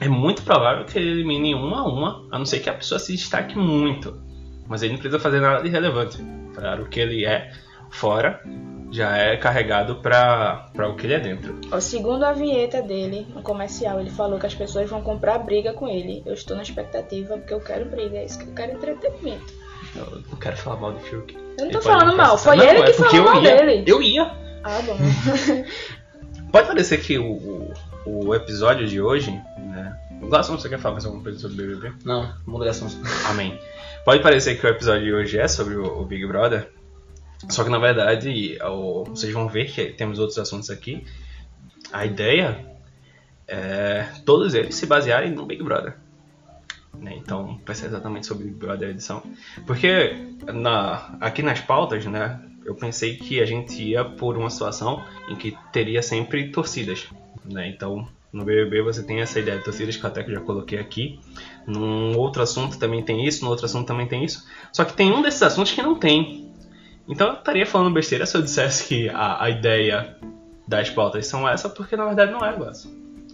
é 0.00 0.08
muito 0.08 0.42
provável 0.42 0.84
que 0.84 0.98
ele 0.98 1.10
elimine 1.10 1.54
uma 1.54 1.80
a 1.80 1.84
uma, 1.86 2.28
a 2.30 2.38
não 2.38 2.44
ser 2.46 2.60
que 2.60 2.68
a 2.68 2.74
pessoa 2.74 2.98
se 2.98 3.12
destaque 3.12 3.56
muito. 3.56 4.20
Mas 4.68 4.82
ele 4.82 4.94
não 4.94 5.00
precisa 5.00 5.20
fazer 5.20 5.40
nada 5.40 5.62
de 5.62 5.68
relevante. 5.68 6.18
Claro, 6.54 6.84
o 6.84 6.88
que 6.88 7.00
ele 7.00 7.24
é 7.24 7.52
fora 7.90 8.40
já 8.90 9.16
é 9.16 9.36
carregado 9.36 9.96
pra, 9.96 10.68
pra 10.72 10.88
o 10.88 10.96
que 10.96 11.06
ele 11.06 11.14
é 11.14 11.20
dentro. 11.20 11.60
Ó, 11.70 11.80
segundo 11.80 12.24
a 12.24 12.32
vinheta 12.32 12.80
dele, 12.80 13.26
no 13.34 13.42
comercial, 13.42 14.00
ele 14.00 14.10
falou 14.10 14.38
que 14.38 14.46
as 14.46 14.54
pessoas 14.54 14.88
vão 14.88 15.02
comprar 15.02 15.38
briga 15.38 15.72
com 15.72 15.88
ele. 15.88 16.22
Eu 16.24 16.34
estou 16.34 16.56
na 16.56 16.62
expectativa 16.62 17.36
porque 17.36 17.52
eu 17.52 17.60
quero 17.60 17.84
briga, 17.86 18.18
é 18.18 18.24
isso 18.24 18.38
que 18.38 18.46
eu 18.46 18.54
quero 18.54 18.72
entretenimento. 18.72 19.52
Eu 19.94 20.22
não 20.30 20.38
quero 20.38 20.56
falar 20.56 20.80
mal 20.80 20.92
do 20.92 21.00
Fiuk. 21.00 21.34
Eu 21.34 21.40
não 21.40 21.64
Ele 21.64 21.72
tô 21.72 21.80
pode 21.80 21.84
falando 21.84 22.16
mal, 22.16 22.38
foi 22.38 22.56
Não, 22.56 22.64
ele 22.64 22.78
é 22.80 22.84
que 22.86 22.92
porque 22.96 23.16
falou 23.16 23.32
mal 23.32 23.44
eu 23.44 23.50
ia. 23.50 23.56
dele. 23.56 23.84
Eu 23.86 24.02
ia. 24.02 24.32
Ah, 24.62 24.80
bom. 24.84 24.96
Pode 26.52 26.68
parecer 26.68 26.98
que 26.98 27.18
o, 27.18 27.32
o, 28.06 28.26
o 28.26 28.34
episódio 28.34 28.86
de 28.86 29.00
hoje, 29.00 29.30
né? 29.58 29.96
Glasson, 30.22 30.56
você 30.56 30.68
quer 30.68 30.78
falar 30.78 30.94
mais 30.94 31.04
alguma 31.04 31.22
coisa 31.22 31.38
sobre 31.38 31.62
o 31.62 31.66
BBB? 31.66 31.92
Não, 32.04 32.32
muda 32.46 32.64
de 32.64 32.70
assunto. 32.70 32.96
Amém. 33.28 33.58
Pode 34.04 34.22
parecer 34.22 34.58
que 34.58 34.66
o 34.66 34.68
episódio 34.68 35.04
de 35.04 35.12
hoje 35.12 35.38
é 35.38 35.48
sobre 35.48 35.76
o, 35.76 36.00
o 36.00 36.04
Big 36.04 36.26
Brother, 36.26 36.70
só 37.48 37.62
que 37.64 37.70
na 37.70 37.78
verdade 37.78 38.58
o- 38.64 39.04
vocês 39.04 39.32
vão 39.32 39.48
ver 39.48 39.66
que 39.70 39.86
temos 39.86 40.18
outros 40.18 40.38
assuntos 40.38 40.70
aqui. 40.70 41.04
A 41.92 42.04
ideia 42.04 42.64
é 43.48 44.06
todos 44.24 44.54
eles 44.54 44.74
se 44.74 44.86
basearem 44.86 45.30
no 45.32 45.46
Big 45.46 45.62
Brother. 45.62 45.94
né? 46.98 47.14
Então 47.16 47.60
vai 47.66 47.74
ser 47.76 47.86
exatamente 47.86 48.26
sobre 48.26 48.44
Big 48.44 48.56
Brother 48.56 48.88
a 48.88 48.90
edição. 48.90 49.22
Porque 49.66 50.16
na, 50.52 51.16
aqui 51.20 51.42
nas 51.42 51.60
pautas, 51.60 52.06
né, 52.06 52.40
eu 52.64 52.74
pensei 52.74 53.16
que 53.16 53.38
a 53.40 53.44
gente 53.44 53.82
ia 53.82 54.02
por 54.02 54.36
uma 54.36 54.48
situação 54.48 55.04
em 55.28 55.36
que 55.36 55.56
teria 55.72 56.00
sempre 56.02 56.50
torcidas. 56.50 57.06
Né? 57.44 57.68
Então 57.68 58.08
no 58.32 58.44
BBB 58.44 58.82
você 58.82 59.02
tem 59.02 59.20
essa 59.20 59.38
ideia 59.38 59.58
de 59.58 59.64
torcidas 59.64 59.96
que 59.96 60.06
até 60.06 60.22
que 60.24 60.32
já 60.32 60.40
coloquei 60.40 60.78
aqui. 60.78 61.20
Num 61.66 62.16
outro 62.18 62.42
assunto 62.42 62.78
também 62.78 63.02
tem 63.02 63.26
isso, 63.26 63.44
no 63.44 63.50
outro 63.50 63.66
assunto 63.66 63.86
também 63.86 64.06
tem 64.08 64.24
isso. 64.24 64.46
Só 64.72 64.82
que 64.84 64.94
tem 64.94 65.12
um 65.12 65.20
desses 65.22 65.42
assuntos 65.42 65.72
que 65.72 65.82
não 65.82 65.94
tem. 65.96 66.45
Então 67.08 67.28
eu 67.28 67.34
estaria 67.34 67.66
falando 67.66 67.92
besteira 67.94 68.26
se 68.26 68.36
eu 68.36 68.42
dissesse 68.42 68.88
que 68.88 69.08
a, 69.08 69.44
a 69.44 69.50
ideia 69.50 70.16
das 70.66 70.90
pautas 70.90 71.26
são 71.26 71.48
essa, 71.48 71.68
porque 71.68 71.96
na 71.96 72.04
verdade 72.06 72.32
não 72.32 72.44
é, 72.44 72.52
Glass. 72.52 72.88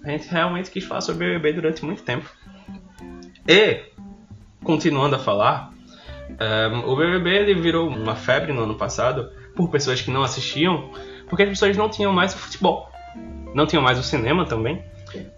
A 0.05 0.11
gente 0.11 0.29
realmente 0.29 0.71
quis 0.71 0.85
falar 0.85 1.01
sobre 1.01 1.25
o 1.25 1.29
BBB 1.39 1.55
durante 1.61 1.85
muito 1.85 2.03
tempo. 2.03 2.29
E, 3.49 3.85
continuando 4.63 5.17
a 5.17 5.19
falar, 5.19 5.73
ehm, 6.39 6.85
o 6.85 6.97
BBB 6.97 7.31
ele 7.31 7.55
virou 7.55 7.89
uma 7.89 8.15
febre 8.15 8.53
no 8.53 8.63
ano 8.65 8.75
passado 8.75 9.31
por 9.57 9.71
pessoas 9.71 10.01
que 10.01 10.11
não 10.11 10.23
assistiam, 10.23 10.91
porque 11.29 11.45
as 11.45 11.49
pessoas 11.49 11.77
não 11.77 11.89
tinham 11.89 12.13
mais 12.13 12.35
o 12.35 12.39
futebol. 12.39 12.91
Não 13.55 13.67
tinham 13.67 13.83
mais 13.83 13.99
o 13.99 14.03
cinema 14.03 14.45
também. 14.45 14.83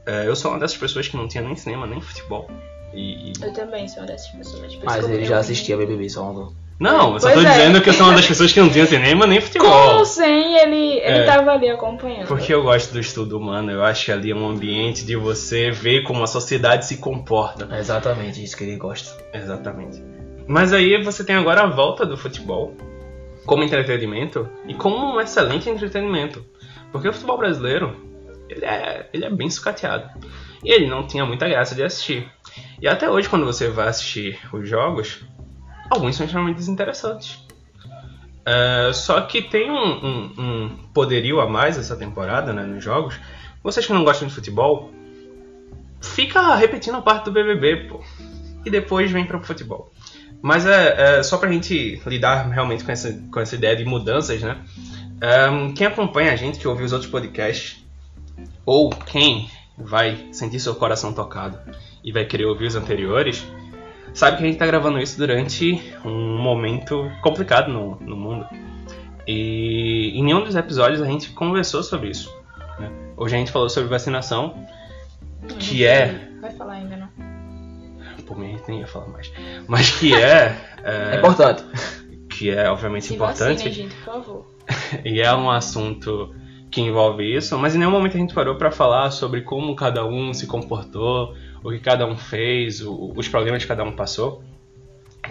Eh, 0.06 0.24
eu 0.26 0.34
sou 0.36 0.52
uma 0.52 0.60
dessas 0.60 0.76
pessoas 0.76 1.08
que 1.08 1.16
não 1.16 1.26
tinha 1.28 1.42
nem 1.42 1.56
cinema, 1.56 1.86
nem 1.86 2.00
futebol. 2.00 2.48
E, 2.92 3.30
e- 3.30 3.32
Eu 3.42 3.52
também 3.52 3.86
sou 3.88 4.02
uma 4.02 4.06
dessas 4.06 4.28
pessoas. 4.30 4.76
Mas 4.84 5.08
ele 5.08 5.24
já 5.24 5.38
assistia 5.38 5.76
BBB, 5.76 6.08
só 6.08 6.30
um... 6.30 6.52
Não, 6.78 7.14
eu 7.14 7.20
só 7.20 7.30
Pois 7.30 7.42
tô 7.42 7.48
é. 7.48 7.52
dizendo 7.52 7.80
que 7.80 7.88
eu 7.88 7.92
sou 7.94 8.06
uma 8.06 8.16
das 8.16 8.26
pessoas 8.26 8.52
que 8.52 8.60
não 8.60 8.68
tinha 8.68 8.84
cinema 8.84 9.26
nem 9.26 9.40
futebol. 9.40 9.70
Como 9.92 10.04
sem 10.04 10.58
ele, 10.58 10.98
ele 10.98 11.18
É. 11.20 11.24
tava 11.24 11.52
ali 11.52 11.68
acompanhando. 11.70 12.26
Porque 12.26 12.52
eu 12.52 12.62
gosto 12.62 12.92
do 12.92 12.98
estudo 12.98 13.38
humano, 13.38 13.70
eu 13.70 13.84
acho 13.84 14.06
que 14.06 14.12
ali 14.12 14.32
é 14.32 14.34
um 14.34 14.48
ambiente 14.48 15.04
de 15.06 15.14
você 15.14 15.70
ver 15.70 16.02
como 16.02 16.22
a 16.22 16.26
sociedade 16.26 16.84
se 16.86 16.96
comporta. 16.96 17.68
É 17.70 17.78
exatamente 17.78 18.42
isso 18.42 18.56
que 18.56 18.64
ele 18.64 18.76
gosta. 18.76 19.16
Exatamente. 19.32 20.02
Mas 20.48 20.72
aí 20.72 21.00
você 21.02 21.24
tem 21.24 21.36
agora 21.36 21.62
a 21.62 21.66
volta 21.66 22.04
do 22.04 22.16
futebol 22.16 22.74
como 23.46 23.62
entretenimento 23.62 24.48
e 24.66 24.74
como 24.74 25.14
um 25.14 25.20
excelente 25.20 25.70
entretenimento. 25.70 26.44
Porque 26.90 27.08
o 27.08 27.12
futebol 27.12 27.38
brasileiro, 27.38 27.96
ele 28.48 28.64
é, 28.64 29.08
ele 29.12 29.24
é 29.24 29.30
bem 29.30 29.48
sucateado. 29.48 30.08
E 30.62 30.72
ele 30.72 30.86
não 30.88 31.06
tinha 31.06 31.24
muita 31.24 31.48
graça 31.48 31.74
de 31.74 31.82
assistir. 31.84 32.26
E 32.80 32.88
até 32.88 33.08
hoje, 33.08 33.28
quando 33.28 33.44
você 33.44 33.68
vai 33.68 33.88
assistir 33.88 34.38
os 34.52 34.68
jogos, 34.68 35.20
alguns 35.90 36.16
são 36.16 36.24
extremamente 36.26 36.56
desinteressantes. 36.56 37.38
É, 38.46 38.90
só 38.92 39.20
que 39.22 39.40
tem 39.42 39.70
um, 39.70 39.76
um- 39.76 40.32
um 40.38 40.68
poderio 40.92 41.40
a 41.40 41.48
mais 41.48 41.78
essa 41.78 41.96
temporada, 41.96 42.52
né, 42.52 42.62
nos 42.64 42.84
jogos. 42.84 43.18
Vocês 43.62 43.86
que 43.86 43.92
não 43.92 44.04
gostam 44.04 44.28
de 44.28 44.34
futebol, 44.34 44.90
fica 46.00 46.54
repetindo 46.54 46.96
a 46.96 47.02
parte 47.02 47.24
do 47.24 47.32
BBB, 47.32 47.88
pô. 47.88 48.00
E 48.64 48.70
depois 48.70 49.10
vem 49.10 49.24
para 49.24 49.36
o 49.38 49.42
futebol. 49.42 49.90
Mas 50.42 50.66
é, 50.66 51.18
é 51.18 51.22
só 51.22 51.38
pra 51.38 51.50
gente 51.50 52.00
lidar 52.06 52.46
realmente 52.50 52.84
com 52.84 52.92
essa, 52.92 53.12
com 53.32 53.40
essa 53.40 53.54
ideia 53.54 53.74
de 53.74 53.84
mudanças, 53.84 54.42
né? 54.42 54.58
Ahn, 55.22 55.72
quem 55.72 55.86
acompanha 55.86 56.32
a 56.32 56.36
gente, 56.36 56.58
que 56.58 56.68
ouve 56.68 56.82
os 56.82 56.92
outros 56.92 57.10
podcasts, 57.10 57.82
ou 58.66 58.90
quem 58.90 59.48
vai 59.78 60.28
sentir 60.32 60.60
seu 60.60 60.74
coração 60.74 61.12
tocado 61.14 61.58
e 62.02 62.12
vai 62.12 62.26
querer 62.26 62.44
ouvir 62.44 62.66
os 62.66 62.76
anteriores, 62.76 63.46
sabe 64.14 64.38
que 64.38 64.42
a 64.44 64.46
gente 64.46 64.58
tá 64.58 64.66
gravando 64.66 64.98
isso 64.98 65.18
durante 65.18 65.82
um 66.04 66.38
momento 66.38 67.10
complicado 67.22 67.70
no, 67.70 67.96
no 68.00 68.16
mundo. 68.16 68.46
E 69.26 70.12
em 70.14 70.22
nenhum 70.24 70.42
dos 70.44 70.54
episódios 70.54 71.02
a 71.02 71.06
gente 71.06 71.30
conversou 71.30 71.82
sobre 71.82 72.10
isso. 72.10 72.30
né? 72.78 72.90
Hoje 73.16 73.34
a 73.34 73.38
gente 73.38 73.50
falou 73.52 73.68
sobre 73.68 73.88
vacinação, 73.90 74.54
Hum, 75.42 75.48
que 75.58 75.84
é. 75.84 76.28
Vai 76.40 76.50
falar 76.52 76.72
ainda, 76.74 76.96
não. 76.96 78.24
Por 78.24 78.38
mim 78.38 78.46
a 78.46 78.56
gente 78.56 78.68
nem 78.68 78.80
ia 78.80 78.86
falar 78.86 79.08
mais. 79.08 79.30
Mas 79.68 79.90
que 79.90 80.14
é. 80.14 80.56
É 80.86 81.14
é 81.14 81.18
importante. 81.18 81.64
que 82.30 82.50
é 82.50 82.68
obviamente 82.70 83.06
Se 83.06 83.14
importante. 83.14 83.56
vacinem, 83.64 83.72
gente, 83.72 83.94
por 83.96 84.04
favor. 84.04 84.46
E 85.04 85.20
é 85.20 85.34
um 85.34 85.50
assunto 85.50 86.34
que 86.70 86.80
envolve 86.80 87.22
isso, 87.24 87.56
mas 87.58 87.74
em 87.74 87.78
nenhum 87.78 87.90
momento 87.90 88.16
a 88.16 88.20
gente 88.20 88.34
parou 88.34 88.56
para 88.56 88.70
falar 88.70 89.10
sobre 89.10 89.42
como 89.42 89.74
cada 89.76 90.04
um 90.06 90.32
se 90.34 90.46
comportou, 90.46 91.34
o 91.64 91.70
que 91.70 91.80
cada 91.80 92.06
um 92.06 92.16
fez, 92.16 92.80
o- 92.80 93.12
os 93.16 93.26
problemas 93.26 93.62
que 93.62 93.68
cada 93.68 93.82
um 93.82 93.92
passou. 93.92 94.44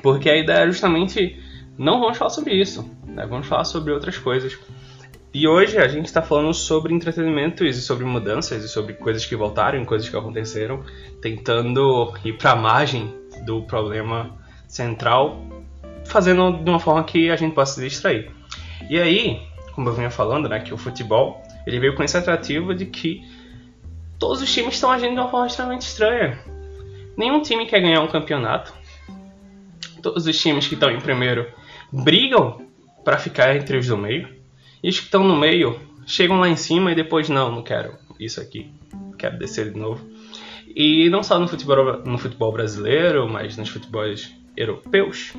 Porque 0.01 0.29
a 0.29 0.35
ideia 0.35 0.63
é 0.63 0.67
justamente 0.67 1.39
não 1.77 1.99
vamos 1.99 2.17
falar 2.17 2.29
sobre 2.31 2.53
isso, 2.55 2.89
né? 3.05 3.25
vamos 3.25 3.47
falar 3.47 3.63
sobre 3.63 3.93
outras 3.93 4.17
coisas. 4.17 4.57
E 5.33 5.47
hoje 5.47 5.77
a 5.79 5.87
gente 5.87 6.05
está 6.05 6.21
falando 6.21 6.53
sobre 6.53 6.93
entretenimentos 6.93 7.75
e 7.77 7.81
sobre 7.81 8.05
mudanças 8.05 8.63
e 8.63 8.67
sobre 8.67 8.93
coisas 8.93 9.25
que 9.25 9.35
voltaram 9.35 9.81
e 9.81 9.85
coisas 9.85 10.07
que 10.07 10.15
aconteceram, 10.15 10.83
tentando 11.21 12.13
ir 12.23 12.33
para 12.37 12.51
a 12.51 12.55
margem 12.55 13.11
do 13.45 13.63
problema 13.63 14.37
central, 14.67 15.43
fazendo 16.05 16.63
de 16.63 16.69
uma 16.69 16.79
forma 16.79 17.03
que 17.03 17.31
a 17.31 17.35
gente 17.35 17.55
possa 17.55 17.75
se 17.75 17.87
distrair. 17.87 18.29
E 18.89 18.99
aí, 18.99 19.41
como 19.73 19.89
eu 19.89 19.93
vinha 19.93 20.11
falando, 20.11 20.47
né, 20.47 20.59
que 20.59 20.73
o 20.73 20.77
futebol 20.77 21.41
ele 21.65 21.79
veio 21.79 21.95
com 21.95 22.03
esse 22.03 22.15
atrativo 22.17 22.75
de 22.75 22.85
que 22.85 23.23
todos 24.23 24.41
os 24.41 24.53
times 24.53 24.75
estão 24.75 24.89
agindo 24.89 25.15
de 25.15 25.19
uma 25.19 25.27
forma 25.27 25.47
extremamente 25.47 25.81
estranha. 25.81 26.39
Nenhum 27.17 27.41
time 27.41 27.65
quer 27.65 27.81
ganhar 27.81 27.99
um 27.99 28.07
campeonato. 28.07 28.73
Todos 30.01 30.25
os 30.25 30.39
times 30.39 30.65
que 30.65 30.75
estão 30.75 30.89
em 30.89 31.01
primeiro 31.01 31.45
brigam 31.91 32.61
para 33.03 33.17
ficar 33.17 33.53
entre 33.53 33.77
os 33.77 33.85
do 33.85 33.97
meio. 33.97 34.29
E 34.81 34.87
os 34.87 34.97
que 34.97 35.05
estão 35.07 35.25
no 35.25 35.35
meio 35.35 35.77
chegam 36.07 36.39
lá 36.39 36.47
em 36.47 36.55
cima 36.55 36.93
e 36.93 36.95
depois 36.95 37.27
não, 37.27 37.51
não 37.51 37.61
quero 37.61 37.97
isso 38.17 38.39
aqui, 38.39 38.71
quero 39.17 39.37
descer 39.37 39.73
de 39.73 39.77
novo. 39.77 40.09
E 40.73 41.09
não 41.09 41.21
só 41.21 41.37
no 41.37 41.45
futebol, 41.45 42.01
no 42.05 42.17
futebol 42.17 42.53
brasileiro, 42.53 43.27
mas 43.27 43.57
nos 43.57 43.67
futebols 43.67 44.33
europeus. 44.55 45.33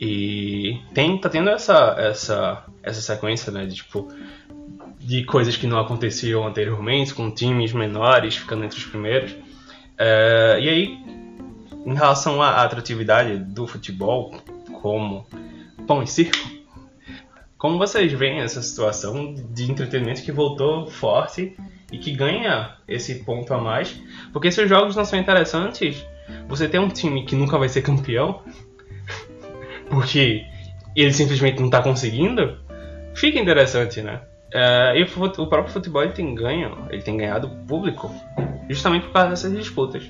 E 0.00 0.78
tem, 0.94 1.18
tá 1.18 1.28
tendo 1.28 1.50
essa, 1.50 1.96
essa, 1.98 2.64
essa 2.80 3.00
sequência, 3.00 3.50
né, 3.50 3.66
de 3.66 3.74
tipo 3.74 4.06
de 5.04 5.22
coisas 5.24 5.56
que 5.56 5.66
não 5.66 5.78
aconteciam 5.78 6.46
anteriormente, 6.46 7.14
com 7.14 7.30
times 7.30 7.72
menores 7.72 8.36
ficando 8.36 8.64
entre 8.64 8.78
os 8.78 8.84
primeiros. 8.84 9.34
É, 9.98 10.58
e 10.60 10.68
aí, 10.68 10.98
em 11.84 11.94
relação 11.94 12.40
à 12.40 12.62
atratividade 12.62 13.36
do 13.36 13.66
futebol 13.66 14.34
como 14.80 15.26
pão 15.86 16.02
e 16.02 16.06
circo, 16.06 16.50
como 17.58 17.78
vocês 17.78 18.12
veem 18.12 18.40
essa 18.40 18.62
situação 18.62 19.34
de 19.34 19.70
entretenimento 19.70 20.22
que 20.22 20.32
voltou 20.32 20.86
forte 20.86 21.54
e 21.92 21.98
que 21.98 22.12
ganha 22.12 22.76
esse 22.88 23.16
ponto 23.24 23.52
a 23.52 23.58
mais? 23.58 24.00
Porque 24.32 24.50
se 24.50 24.62
os 24.62 24.68
jogos 24.68 24.96
não 24.96 25.04
são 25.04 25.18
interessantes, 25.18 26.04
você 26.48 26.66
tem 26.66 26.80
um 26.80 26.88
time 26.88 27.24
que 27.26 27.36
nunca 27.36 27.58
vai 27.58 27.68
ser 27.68 27.82
campeão, 27.82 28.42
porque 29.90 30.44
ele 30.96 31.12
simplesmente 31.12 31.58
não 31.58 31.66
está 31.66 31.82
conseguindo, 31.82 32.58
fica 33.14 33.38
interessante, 33.38 34.00
né? 34.00 34.22
É, 34.54 34.96
e 34.96 35.02
o 35.02 35.42
o 35.42 35.46
próprio 35.48 35.72
futebol 35.72 36.04
ele 36.04 36.12
tem 36.12 36.32
ganho, 36.32 36.86
ele 36.88 37.02
tem 37.02 37.16
ganhado 37.16 37.50
público 37.66 38.08
justamente 38.70 39.06
por 39.06 39.12
causa 39.12 39.30
dessas 39.30 39.52
disputas. 39.52 40.04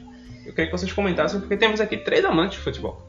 Eu 0.44 0.52
queria 0.52 0.66
que 0.66 0.72
vocês 0.76 0.92
comentassem, 0.92 1.40
porque 1.40 1.56
temos 1.56 1.80
aqui 1.80 1.96
três 1.96 2.22
amantes 2.26 2.58
de 2.58 2.64
futebol. 2.64 3.02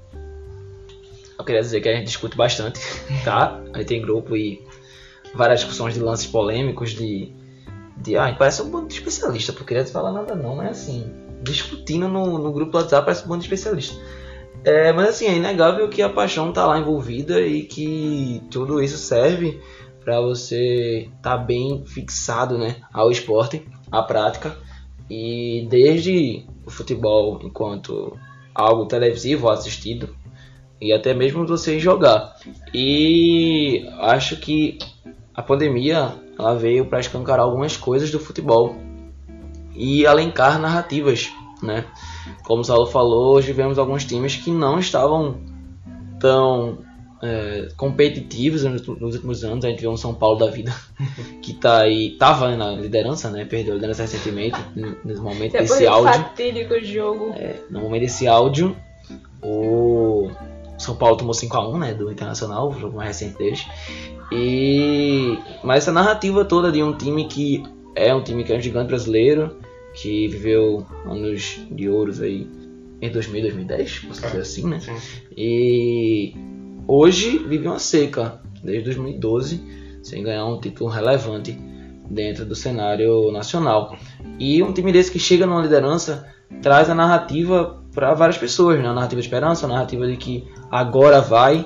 queria 1.46 1.60
dizer 1.60 1.82
que 1.82 1.90
a 1.90 1.96
gente 1.96 2.06
discute 2.06 2.38
bastante, 2.38 2.80
tá? 3.26 3.62
A 3.74 3.80
gente 3.80 3.88
tem 3.88 4.02
grupo 4.02 4.38
e 4.38 4.66
várias 5.34 5.60
discussões 5.60 5.94
de 5.94 6.00
lances 6.00 6.26
polêmicos, 6.26 6.92
de. 6.92 7.34
de 7.98 8.16
ah, 8.16 8.34
parece 8.40 8.62
um 8.62 8.72
bando 8.72 8.88
de 8.88 8.94
especialista, 8.94 9.52
porque 9.52 9.74
queria 9.74 9.86
falar 9.86 10.14
nada 10.14 10.36
não, 10.36 10.56
mas 10.56 10.70
assim, 10.70 11.14
discutindo 11.44 12.08
no, 12.08 12.38
no 12.38 12.54
grupo 12.54 12.72
do 12.72 12.78
WhatsApp 12.78 13.04
parece 13.04 13.26
um 13.26 13.28
bando 13.28 13.42
de 13.42 13.54
especialista. 13.54 14.02
É, 14.64 14.94
mas 14.94 15.10
assim, 15.10 15.28
é 15.28 15.36
inegável 15.36 15.90
que 15.90 16.02
a 16.02 16.10
paixão 16.10 16.54
tá 16.54 16.66
lá 16.66 16.80
envolvida 16.80 17.42
e 17.42 17.64
que 17.64 18.42
tudo 18.50 18.82
isso 18.82 18.98
serve 18.98 19.62
para 20.06 20.22
você 20.22 21.10
estar 21.18 21.36
tá 21.36 21.38
bem 21.38 21.84
fixado 21.88 22.60
né, 22.60 22.76
ao 22.94 23.10
esporte, 23.10 23.68
à 23.92 24.04
prática. 24.04 24.56
E 25.10 25.68
desde 25.70 26.46
o 26.66 26.70
futebol 26.70 27.40
enquanto 27.44 28.18
algo 28.54 28.86
televisivo 28.86 29.50
assistido 29.50 30.16
e 30.80 30.94
até 30.94 31.14
mesmo 31.14 31.46
você 31.46 31.80
jogar. 31.80 32.36
E 32.74 33.88
acho 34.00 34.38
que 34.38 34.78
a 35.34 35.42
pandemia 35.42 36.14
ela 36.38 36.56
veio 36.56 36.86
para 36.86 37.00
escancarar 37.00 37.46
algumas 37.46 37.76
coisas 37.76 38.12
do 38.12 38.20
futebol 38.20 38.76
e 39.74 40.06
alencar 40.06 40.60
narrativas, 40.60 41.32
né? 41.62 41.86
Como 42.44 42.62
o 42.62 42.64
Saulo 42.64 42.88
falou, 42.88 43.36
hoje 43.36 43.52
vemos 43.52 43.78
alguns 43.78 44.06
times 44.06 44.36
que 44.36 44.52
não 44.52 44.80
estavam 44.80 45.38
tão 46.20 46.80
é, 47.22 47.70
competitivos 47.78 48.64
nos, 48.64 48.88
últimos 48.88 49.44
anos. 49.44 49.66
A 49.66 49.70
gente 49.70 49.82
viu 49.82 49.92
um 49.92 49.98
São 49.98 50.14
Paulo 50.14 50.40
da 50.40 50.52
vida 50.52 50.74
que 51.42 51.54
tá 51.54 51.82
aí, 51.82 52.12
tava 52.18 52.56
na 52.56 52.72
liderança, 52.72 53.30
né? 53.30 53.46
Perdeu 53.46 53.74
a 53.74 53.76
liderança 53.76 54.04
recentemente, 54.04 54.58
nesse 55.04 55.22
momento 55.22 55.54
Depois 55.54 55.72
desse 55.72 55.88
áudio. 55.88 56.14
fatídico 56.14 56.80
jogo. 56.82 57.34
É, 57.36 57.56
no 57.70 57.82
momento 57.82 58.02
desse 58.02 58.28
áudio, 58.28 58.76
o 59.42 60.30
São 60.78 60.96
Paulo 60.96 61.18
tomou 61.18 61.34
5x1, 61.34 61.80
né? 61.80 61.94
Do 61.94 62.12
Internacional, 62.12 62.70
o 62.70 62.80
jogo 62.80 62.98
mais 62.98 63.20
recente 63.20 63.38
deles. 63.38 63.66
E... 64.32 65.38
Mas 65.64 65.84
essa 65.84 65.92
narrativa 65.92 66.44
toda 66.44 66.72
de 66.72 66.82
um 66.82 66.94
time 66.94 67.26
que 67.28 67.64
é 67.96 68.14
um 68.14 68.22
time 68.22 68.44
que 68.44 68.52
é 68.52 68.58
um 68.58 68.62
gigante 68.62 68.88
brasileiro, 68.88 69.58
que 69.94 70.28
viveu 70.28 70.86
anos 71.06 71.62
de 71.72 71.88
ouros 71.88 72.22
aí 72.22 72.48
em 73.02 73.12
2000, 73.12 73.42
2010, 73.42 74.00
posso 74.00 74.22
dizer 74.22 74.40
assim, 74.40 74.68
né? 74.68 74.80
Sim. 74.80 74.96
E 75.38 76.34
hoje 76.88 77.38
vive 77.40 77.68
uma 77.68 77.80
seca, 77.80 78.40
desde 78.64 78.86
2012, 78.86 79.62
sem 80.04 80.24
ganhar 80.24 80.46
um 80.46 80.60
título 80.60 80.90
relevante 80.90 81.58
dentro 82.10 82.46
do 82.46 82.56
cenário 82.56 83.32
nacional. 83.32 83.96
E 84.40 84.62
um 84.62 84.72
time 84.72 84.92
desse 84.92 85.12
que 85.12 85.20
chega 85.20 85.46
numa 85.46 85.62
liderança 85.62 86.28
traz 86.62 86.90
a 86.90 86.96
narrativa 86.96 87.82
para 87.94 88.14
várias 88.14 88.38
pessoas, 88.38 88.80
né? 88.80 88.88
a 88.88 88.94
narrativa 88.94 89.22
de 89.22 89.28
esperança, 89.28 89.66
a 89.66 89.70
narrativa 89.70 90.06
de 90.06 90.18
que 90.18 90.48
agora 90.70 91.22
vai, 91.22 91.66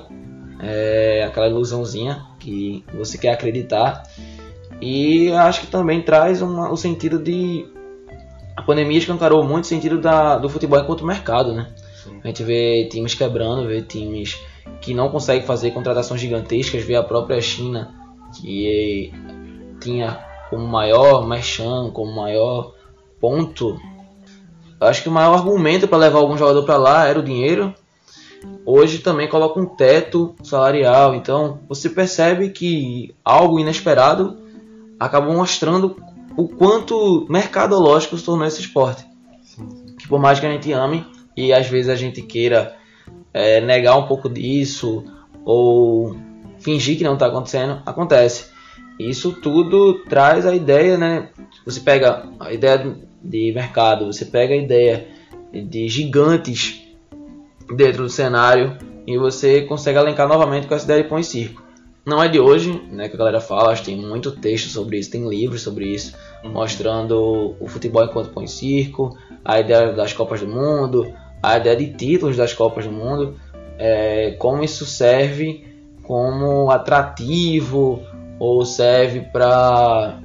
é 0.60 1.24
aquela 1.26 1.48
ilusãozinha 1.48 2.24
que 2.38 2.84
você 2.94 3.18
quer 3.18 3.32
acreditar. 3.32 4.02
E 4.80 5.30
acho 5.32 5.62
que 5.62 5.66
também 5.66 6.00
traz 6.00 6.40
uma, 6.40 6.70
o 6.70 6.76
sentido 6.76 7.18
de. 7.18 7.66
A 8.56 8.62
pandemia 8.62 8.98
escancarou 8.98 9.44
muito 9.44 9.64
o 9.64 9.66
sentido 9.66 10.00
da, 10.00 10.38
do 10.38 10.48
futebol 10.48 10.78
enquanto 10.78 11.04
mercado, 11.04 11.54
né? 11.54 11.68
A 12.22 12.26
gente 12.26 12.42
vê 12.42 12.88
times 12.90 13.14
quebrando, 13.14 13.66
vê 13.66 13.82
times 13.82 14.38
que 14.80 14.94
não 14.94 15.08
conseguem 15.10 15.46
fazer 15.46 15.70
contratações 15.72 16.20
gigantescas, 16.20 16.82
vê 16.82 16.96
a 16.96 17.02
própria 17.02 17.40
China, 17.40 17.94
que 18.34 19.12
tinha 19.80 20.18
como 20.48 20.66
maior 20.66 21.26
merchan, 21.26 21.90
como 21.92 22.14
maior 22.14 22.72
ponto. 23.20 23.78
Acho 24.80 25.02
que 25.02 25.08
o 25.08 25.12
maior 25.12 25.34
argumento 25.34 25.86
para 25.86 25.98
levar 25.98 26.18
algum 26.18 26.36
jogador 26.36 26.64
para 26.64 26.76
lá 26.76 27.06
era 27.06 27.18
o 27.18 27.22
dinheiro. 27.22 27.74
Hoje 28.64 28.98
também 28.98 29.28
coloca 29.28 29.60
um 29.60 29.66
teto 29.66 30.34
salarial, 30.42 31.14
então 31.14 31.60
você 31.68 31.90
percebe 31.90 32.48
que 32.48 33.14
algo 33.24 33.60
inesperado 33.60 34.38
acabou 34.98 35.34
mostrando 35.34 35.96
o 36.36 36.48
quanto 36.48 37.26
mercadológico 37.28 38.16
se 38.16 38.24
tornou 38.24 38.46
esse 38.46 38.60
esporte. 38.60 39.04
Que 39.98 40.08
por 40.08 40.18
mais 40.18 40.40
que 40.40 40.46
a 40.46 40.50
gente 40.50 40.72
ame 40.72 41.06
e 41.36 41.52
às 41.52 41.66
vezes 41.66 41.90
a 41.90 41.96
gente 41.96 42.22
queira 42.22 42.76
é, 43.32 43.60
negar 43.60 43.96
um 43.96 44.06
pouco 44.06 44.28
disso 44.28 45.04
ou 45.44 46.16
fingir 46.58 46.96
que 46.96 47.04
não 47.04 47.14
está 47.14 47.26
acontecendo, 47.26 47.82
acontece. 47.86 48.50
Isso 48.98 49.32
tudo 49.32 50.04
traz 50.04 50.44
a 50.44 50.54
ideia, 50.54 50.98
né? 50.98 51.28
Você 51.64 51.80
pega 51.80 52.28
a 52.38 52.52
ideia 52.52 52.96
de 53.22 53.52
mercado, 53.52 54.06
você 54.06 54.24
pega 54.24 54.54
a 54.54 54.56
ideia 54.56 55.08
de 55.52 55.88
gigantes 55.88 56.82
dentro 57.74 58.02
do 58.02 58.10
cenário 58.10 58.76
e 59.06 59.16
você 59.16 59.62
consegue 59.62 59.98
alencar 59.98 60.28
novamente 60.28 60.66
com 60.66 60.74
essa 60.74 60.84
ideia 60.84 61.02
de 61.02 61.08
pão 61.08 61.18
e 61.18 61.24
circo. 61.24 61.62
Não 62.04 62.22
é 62.22 62.28
de 62.28 62.40
hoje, 62.40 62.72
né, 62.90 63.08
que 63.08 63.14
a 63.14 63.18
galera 63.18 63.40
fala, 63.40 63.70
acho 63.70 63.82
que 63.82 63.90
tem 63.90 64.00
muito 64.00 64.32
texto 64.32 64.68
sobre 64.68 64.98
isso, 64.98 65.10
tem 65.10 65.28
livros 65.28 65.62
sobre 65.62 65.86
isso, 65.86 66.14
Uhum. 66.42 66.52
mostrando 66.52 67.54
o 67.60 67.68
futebol 67.68 68.04
enquanto 68.04 68.30
pão 68.30 68.42
e 68.42 68.48
circo, 68.48 69.16
a 69.44 69.60
ideia 69.60 69.92
das 69.92 70.12
Copas 70.12 70.40
do 70.40 70.48
Mundo, 70.48 71.12
a 71.42 71.56
ideia 71.56 71.76
de 71.76 71.92
títulos 71.92 72.36
das 72.36 72.52
Copas 72.52 72.84
do 72.84 72.92
Mundo, 72.92 73.36
é, 73.78 74.32
como 74.38 74.62
isso 74.62 74.84
serve 74.84 75.64
como 76.02 76.70
atrativo 76.70 78.02
ou 78.38 78.64
serve 78.64 79.20
para 79.32 80.18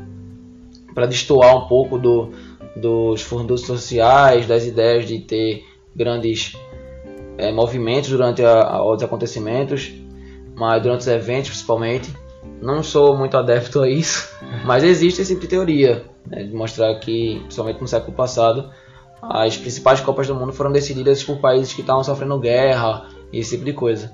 para 0.93 1.05
destoar 1.05 1.57
um 1.57 1.67
pouco 1.67 1.99
do, 1.99 2.31
dos 2.75 3.21
fundos 3.21 3.61
sociais, 3.61 4.47
das 4.47 4.65
ideias 4.65 5.05
de 5.05 5.19
ter 5.19 5.65
grandes 5.93 6.57
é, 7.37 7.51
movimentos 7.51 8.09
durante 8.09 8.43
a, 8.43 8.61
a, 8.61 8.91
os 8.91 9.03
acontecimentos, 9.03 9.93
mas 10.55 10.81
durante 10.81 11.01
os 11.01 11.07
eventos 11.07 11.49
principalmente. 11.49 12.09
Não 12.61 12.81
sou 12.81 13.17
muito 13.17 13.35
adepto 13.35 13.81
a 13.81 13.89
isso, 13.89 14.33
mas 14.63 14.83
existe 14.83 15.21
esse 15.21 15.33
tipo 15.33 15.41
de 15.41 15.49
teoria, 15.49 16.05
né, 16.25 16.43
de 16.43 16.53
mostrar 16.53 16.95
que, 16.95 17.39
principalmente 17.41 17.81
no 17.81 17.87
século 17.87 18.15
passado, 18.15 18.71
as 19.21 19.57
principais 19.57 20.01
Copas 20.01 20.27
do 20.27 20.35
Mundo 20.35 20.53
foram 20.53 20.71
decididas 20.71 21.23
por 21.23 21.37
países 21.37 21.73
que 21.73 21.81
estavam 21.81 22.03
sofrendo 22.03 22.39
guerra 22.39 23.07
e 23.31 23.39
esse 23.39 23.51
tipo 23.51 23.65
de 23.65 23.73
coisa. 23.73 24.11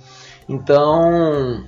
Então, 0.48 1.64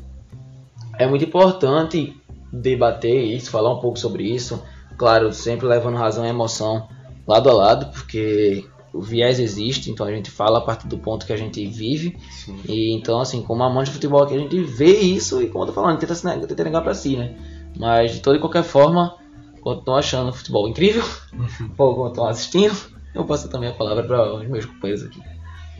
é 0.97 1.07
muito 1.07 1.25
importante 1.25 2.15
debater 2.51 3.23
isso, 3.23 3.49
falar 3.49 3.73
um 3.73 3.79
pouco 3.79 3.97
sobre 3.97 4.23
isso. 4.23 4.61
Claro, 4.97 5.33
sempre 5.33 5.65
levando 5.65 5.97
razão 5.97 6.25
e 6.25 6.29
emoção 6.29 6.87
lado 7.27 7.49
a 7.49 7.53
lado, 7.53 7.91
porque 7.91 8.65
o 8.93 9.01
viés 9.01 9.39
existe, 9.39 9.89
então 9.89 10.05
a 10.05 10.11
gente 10.11 10.29
fala 10.29 10.59
a 10.59 10.61
partir 10.61 10.87
do 10.87 10.97
ponto 10.97 11.25
que 11.25 11.33
a 11.33 11.37
gente 11.37 11.65
vive. 11.65 12.15
Sim. 12.29 12.59
E 12.67 12.93
então, 12.93 13.19
assim, 13.19 13.41
como 13.41 13.63
amante 13.63 13.87
de 13.87 13.93
futebol 13.93 14.23
aqui, 14.23 14.35
a 14.35 14.39
gente 14.39 14.61
vê 14.61 14.99
isso 14.99 15.41
e, 15.41 15.47
como 15.47 15.63
eu 15.63 15.67
tô 15.67 15.73
falando, 15.73 15.97
tenta, 15.97 16.13
se 16.13 16.25
negar, 16.25 16.45
tenta 16.45 16.63
negar 16.63 16.83
pra 16.83 16.93
si, 16.93 17.17
né? 17.17 17.35
Mas 17.77 18.13
de 18.13 18.19
toda 18.19 18.37
e 18.37 18.39
qualquer 18.39 18.63
forma, 18.63 19.15
continuo 19.61 19.95
achando 19.95 20.29
o 20.29 20.33
futebol 20.33 20.67
incrível, 20.67 21.03
ou 21.77 21.95
continuo 21.95 22.27
assistindo. 22.27 22.92
Eu 23.13 23.25
passo 23.25 23.49
também 23.49 23.69
a 23.69 23.73
palavra 23.73 24.03
para 24.03 24.33
os 24.35 24.47
meus 24.47 24.65
companheiros 24.65 25.05
aqui. 25.05 25.21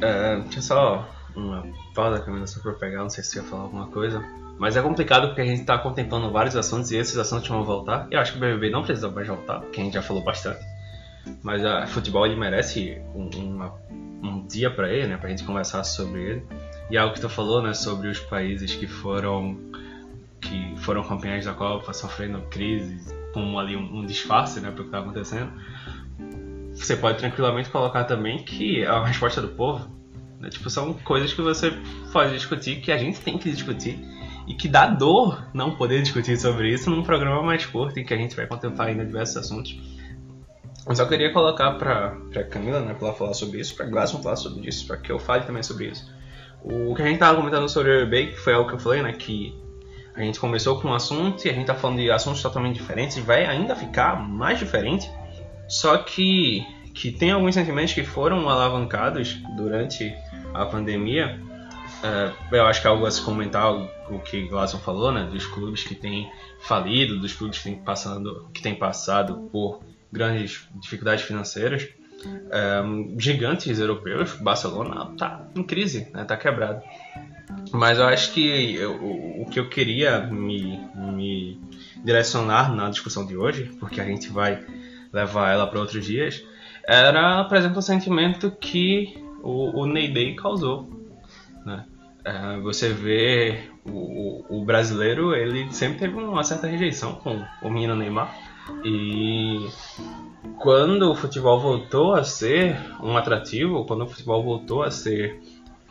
É, 0.02 0.40
tinha 0.50 0.62
só 0.62 1.08
uma 1.36 1.64
pausa 1.94 2.22
Camila 2.22 2.46
só 2.48 2.62
pra 2.62 2.74
pegar, 2.74 3.00
não 3.00 3.10
sei 3.10 3.24
se 3.24 3.38
ia 3.38 3.44
falar 3.44 3.64
alguma 3.64 3.88
coisa. 3.88 4.24
Mas 4.58 4.78
é 4.78 4.82
complicado 4.82 5.28
porque 5.28 5.42
a 5.42 5.46
gente 5.46 5.64
tá 5.64 5.78
contemplando 5.78 6.32
vários 6.32 6.56
assuntos 6.56 6.92
e 6.92 6.98
esses 6.98 7.18
assuntos 7.18 7.48
vão 7.48 7.64
voltar. 7.64 8.08
Eu 8.12 8.20
acho 8.20 8.34
que 8.34 8.38
o 8.38 8.42
BBB 8.42 8.70
não 8.70 8.84
precisa 8.84 9.10
mais 9.10 9.28
voltar, 9.28 9.60
porque 9.62 9.82
a 9.82 9.84
gente 9.84 9.94
já 9.94 10.02
falou 10.02 10.24
bastante. 10.24 10.64
Mas 11.42 11.64
o 11.64 11.88
futebol 11.88 12.26
ele 12.26 12.36
merece 12.36 13.02
um, 13.16 13.30
uma, 13.36 13.74
um 14.22 14.46
dia 14.46 14.70
pra 14.70 14.92
ele, 14.92 15.08
né? 15.08 15.18
Pra 15.18 15.30
gente 15.30 15.44
conversar 15.44 15.84
sobre 15.84 16.22
ele. 16.22 16.46
E 16.90 16.98
algo 16.98 17.14
que 17.14 17.22
tu 17.22 17.30
falou, 17.30 17.62
né? 17.62 17.74
Sobre 17.74 18.10
os 18.10 18.20
países 18.20 18.76
que 18.76 18.88
foram 18.88 19.58
que 20.40 20.76
foram 20.82 21.02
campeões 21.04 21.46
da 21.46 21.54
Copa 21.54 21.94
sofrendo 21.94 22.42
crise, 22.50 23.00
como 23.34 23.58
ali 23.58 23.78
um, 23.78 24.00
um 24.00 24.06
disfarce, 24.06 24.60
né? 24.60 24.70
Pro 24.72 24.84
que 24.84 24.92
tá 24.92 25.00
acontecendo. 25.00 25.52
Você 26.86 26.98
pode 26.98 27.18
tranquilamente 27.18 27.70
colocar 27.70 28.04
também 28.04 28.44
que 28.44 28.84
é 28.84 28.88
a 28.88 29.06
resposta 29.06 29.42
do 29.42 29.50
povo. 29.50 29.90
Né? 30.40 30.50
Tipo, 30.50 30.70
são 30.70 30.94
coisas 30.94 31.34
que 31.34 31.42
você 31.42 31.72
pode 32.12 32.34
discutir, 32.34 32.82
que 32.82 32.92
a 32.92 32.98
gente 32.98 33.20
tem 33.20 33.38
que 33.38 33.50
discutir. 33.50 34.00
E 34.46 34.54
que 34.54 34.68
dá 34.68 34.88
dor 34.88 35.48
não 35.54 35.72
poder 35.72 36.02
discutir 36.02 36.38
sobre 36.38 36.74
isso 36.74 36.90
num 36.90 37.02
programa 37.02 37.42
mais 37.42 37.66
curto 37.66 37.98
em 37.98 38.04
que 38.04 38.14
a 38.14 38.18
gente 38.18 38.36
vai 38.36 38.46
contemplar 38.46 38.90
ainda 38.90 39.06
diversos 39.06 39.38
assuntos. 39.38 39.80
Eu 40.86 40.94
só 40.94 41.06
queria 41.06 41.32
colocar 41.32 41.72
pra, 41.72 42.18
pra 42.30 42.44
Camila, 42.44 42.82
né, 42.82 42.94
pra 42.94 43.08
ela 43.08 43.18
falar 43.18 43.34
sobre 43.34 43.62
isso, 43.62 43.74
pra 43.74 43.86
Glasson 43.86 44.22
falar 44.22 44.36
sobre 44.36 44.68
isso, 44.68 44.86
pra 44.86 44.98
que 44.98 45.10
eu 45.10 45.18
fale 45.18 45.46
também 45.46 45.64
sobre 45.64 45.86
isso. 45.86 46.14
O 46.62 46.94
que 46.94 47.02
a 47.02 47.06
gente 47.06 47.20
tava 47.20 47.38
comentando 47.38 47.70
sobre 47.70 47.90
o 47.90 48.06
BBB, 48.06 48.34
que 48.34 48.40
foi 48.40 48.54
algo 48.54 48.68
que 48.68 48.76
eu 48.76 48.80
falei, 48.80 49.02
né, 49.02 49.14
que 49.14 49.58
a 50.14 50.22
gente 50.22 50.40
começou 50.40 50.80
com 50.82 50.90
um 50.90 50.94
assunto 50.94 51.46
e 51.46 51.50
a 51.50 51.54
gente 51.54 51.66
tá 51.66 51.74
falando 51.74 52.00
de 52.00 52.12
assuntos 52.12 52.42
totalmente 52.42 52.76
diferentes 52.76 53.16
e 53.16 53.22
vai 53.22 53.46
ainda 53.46 53.76
ficar 53.76 54.20
mais 54.28 54.60
diferente. 54.60 55.10
Só 55.68 55.98
que, 55.98 56.66
que 56.94 57.12
tem 57.12 57.32
alguns 57.32 57.56
sentimentos 57.56 57.94
que 57.94 58.04
foram 58.04 58.50
alavancados 58.50 59.36
durante 59.56 60.14
a 60.54 60.66
pandemia. 60.66 61.40
Uh, 62.04 62.56
eu 62.56 62.66
acho 62.66 62.82
que 62.82 62.88
é 62.88 62.90
algo 62.90 63.06
a 63.06 63.12
se 63.12 63.22
comentar 63.22 63.72
o 64.10 64.20
que 64.20 64.48
Glasson 64.48 64.80
falou, 64.80 65.12
né, 65.12 65.28
dos 65.32 65.46
clubes 65.46 65.84
que 65.84 65.96
têm 65.96 66.30
falido, 66.60 67.20
dos 67.20 67.34
clubes 67.34 67.60
que 67.60 67.64
têm, 67.64 67.76
passando, 67.76 68.50
que 68.54 68.62
têm 68.62 68.76
passado 68.76 69.50
por 69.52 69.82
grandes 70.12 70.68
dificuldades 70.76 71.24
financeiras. 71.24 71.88
Um, 72.26 73.16
gigantes 73.20 73.80
europeus, 73.80 74.34
Barcelona 74.36 75.14
tá 75.18 75.46
em 75.56 75.64
crise, 75.64 76.08
né, 76.14 76.24
tá 76.24 76.38
quebrado. 76.38 76.82
Mas 77.72 77.98
eu 77.98 78.06
acho 78.06 78.32
que 78.34 78.76
eu, 78.76 78.94
o, 78.94 79.42
o 79.42 79.46
que 79.50 79.60
eu 79.60 79.70
queria 79.70 80.22
me, 80.22 80.80
me 80.96 81.60
direcionar 82.04 82.74
na 82.74 82.90
discussão 82.90 83.26
de 83.26 83.36
hoje, 83.36 83.72
porque 83.80 84.00
a 84.00 84.06
gente 84.06 84.30
vai 84.30 84.64
levar 85.14 85.54
ela 85.54 85.68
para 85.68 85.80
outros 85.80 86.04
dias, 86.04 86.44
era, 86.88 87.44
por 87.46 87.56
exemplo, 87.56 87.78
o 87.78 87.82
sentimento 87.82 88.52
que 88.52 89.24
o, 89.42 89.82
o 89.82 89.86
Ney 89.86 90.12
Day 90.12 90.36
causou. 90.36 90.90
Né? 91.66 91.86
É, 92.26 92.58
você 92.60 92.90
vê 92.90 93.70
o, 93.86 94.44
o, 94.50 94.66
brasileiro, 94.66 95.36
ele 95.36 95.72
sempre 95.72 96.00
teve 96.00 96.16
uma 96.16 96.44
certa 96.44 96.68
rejeição 96.68 97.14
com 97.16 97.42
o 97.62 97.70
menino 97.70 97.96
Neymar. 97.96 98.36
E 98.84 99.68
quando 100.58 101.12
o 101.12 101.16
futebol 101.16 101.60
voltou 101.60 102.14
a 102.14 102.24
ser 102.24 102.78
um 103.02 103.16
atrativo, 103.18 103.86
quando 103.86 104.04
o 104.04 104.08
futebol 104.08 104.42
voltou 104.44 104.84
a 104.84 104.92
ser 104.92 105.40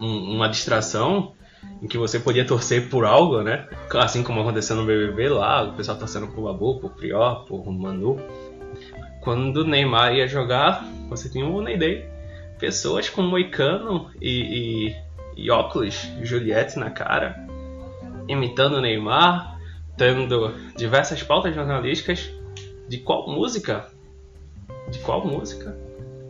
um, 0.01 0.35
uma 0.35 0.49
distração, 0.49 1.35
em 1.81 1.87
que 1.87 1.99
você 1.99 2.18
podia 2.18 2.47
torcer 2.47 2.89
por 2.89 3.05
algo, 3.05 3.43
né? 3.43 3.68
Assim 3.95 4.23
como 4.23 4.41
aconteceu 4.41 4.77
no 4.77 4.85
BBB 4.85 5.29
lá, 5.29 5.62
o 5.62 5.75
pessoal 5.75 5.99
torcendo 5.99 6.29
por 6.29 6.43
Babu, 6.43 6.81
por 6.81 6.91
Prior, 6.91 7.45
por 7.45 7.70
Manu. 7.70 8.20
Quando 9.23 9.59
o 9.59 9.64
Neymar 9.64 10.14
ia 10.14 10.27
jogar, 10.27 10.85
você 11.09 11.29
tinha 11.29 11.47
o 11.47 11.62
Ney 11.62 11.79
Day. 11.79 12.05
Pessoas 12.59 13.09
com 13.09 13.23
moicano 13.23 14.11
e, 14.20 14.91
e, 14.91 15.45
e 15.45 15.51
óculos 15.51 16.09
Juliette 16.23 16.77
na 16.79 16.91
cara, 16.91 17.47
imitando 18.29 18.75
o 18.75 18.81
Neymar, 18.81 19.61
tendo 19.97 20.53
diversas 20.77 21.23
pautas 21.23 21.55
jornalísticas 21.55 22.31
de 22.89 22.99
qual 22.99 23.29
música, 23.29 23.87
de 24.91 24.99
qual 24.99 25.25
música 25.25 25.77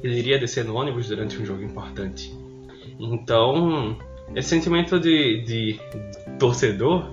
ele 0.02 0.18
iria 0.18 0.38
descer 0.38 0.64
no 0.64 0.74
ônibus 0.74 1.08
durante 1.08 1.38
um 1.38 1.46
jogo 1.46 1.62
importante. 1.62 2.30
Então, 2.98 3.96
esse 4.34 4.50
sentimento 4.50 5.00
de, 5.00 5.42
de 5.42 5.80
torcedor, 6.38 7.10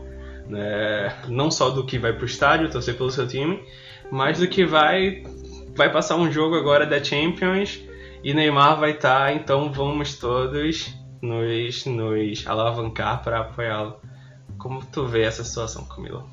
né, 0.48 1.16
não 1.30 1.50
só 1.50 1.70
do 1.70 1.86
que 1.86 1.98
vai 1.98 2.12
pro 2.12 2.26
estádio 2.26 2.70
torcer 2.70 2.98
pelo 2.98 3.12
seu 3.12 3.28
time, 3.28 3.64
mas 4.12 4.40
do 4.40 4.48
que 4.48 4.66
vai 4.66 5.24
vai 5.80 5.90
passar 5.90 6.18
um 6.18 6.30
jogo 6.30 6.58
agora 6.58 6.86
da 6.86 7.02
Champions 7.02 7.80
e 8.22 8.34
Neymar 8.34 8.78
vai 8.78 8.92
estar, 8.92 9.28
tá, 9.28 9.34
então 9.34 9.72
vamos 9.72 10.18
todos 10.18 10.94
nos, 11.22 11.86
nos 11.86 12.46
alavancar 12.46 13.24
para 13.24 13.40
apoiá-lo. 13.40 13.96
Como 14.58 14.86
tu 14.86 15.08
vê 15.08 15.22
essa 15.22 15.42
situação, 15.42 15.86
Camila? 15.86 16.26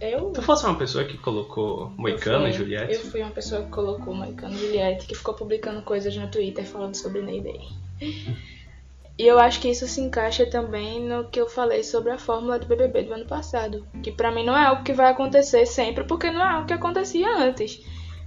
eu... 0.00 0.32
Tu 0.32 0.42
fosse 0.42 0.66
uma 0.66 0.74
pessoa 0.74 1.04
que 1.04 1.16
colocou 1.16 1.92
Moicano 1.96 2.48
e 2.48 2.52
Juliette? 2.52 2.92
Eu 2.92 3.00
fui 3.02 3.22
uma 3.22 3.30
pessoa 3.30 3.62
que 3.62 3.70
colocou 3.70 4.12
Moicano 4.12 4.54
e 4.56 4.58
Juliette, 4.58 5.06
que 5.06 5.14
ficou 5.14 5.34
publicando 5.34 5.80
coisas 5.82 6.16
no 6.16 6.28
Twitter 6.28 6.64
falando 6.64 6.96
sobre 6.96 7.22
Ney 7.22 7.40
Day. 7.40 7.68
E 9.18 9.26
eu 9.26 9.38
acho 9.38 9.60
que 9.60 9.70
isso 9.70 9.86
se 9.86 10.00
encaixa 10.00 10.44
também 10.44 11.00
no 11.02 11.28
que 11.28 11.40
eu 11.40 11.48
falei 11.48 11.82
sobre 11.82 12.10
a 12.12 12.18
fórmula 12.18 12.58
do 12.58 12.66
BBB 12.66 13.04
do 13.04 13.14
ano 13.14 13.26
passado, 13.26 13.86
que 14.02 14.12
para 14.12 14.30
mim 14.30 14.44
não 14.44 14.56
é 14.56 14.66
algo 14.66 14.82
que 14.82 14.92
vai 14.92 15.10
acontecer 15.10 15.64
sempre, 15.64 16.04
porque 16.04 16.30
não 16.30 16.42
é 16.42 16.52
algo 16.52 16.66
que 16.66 16.74
acontecia 16.74 17.26
antes. 17.34 17.80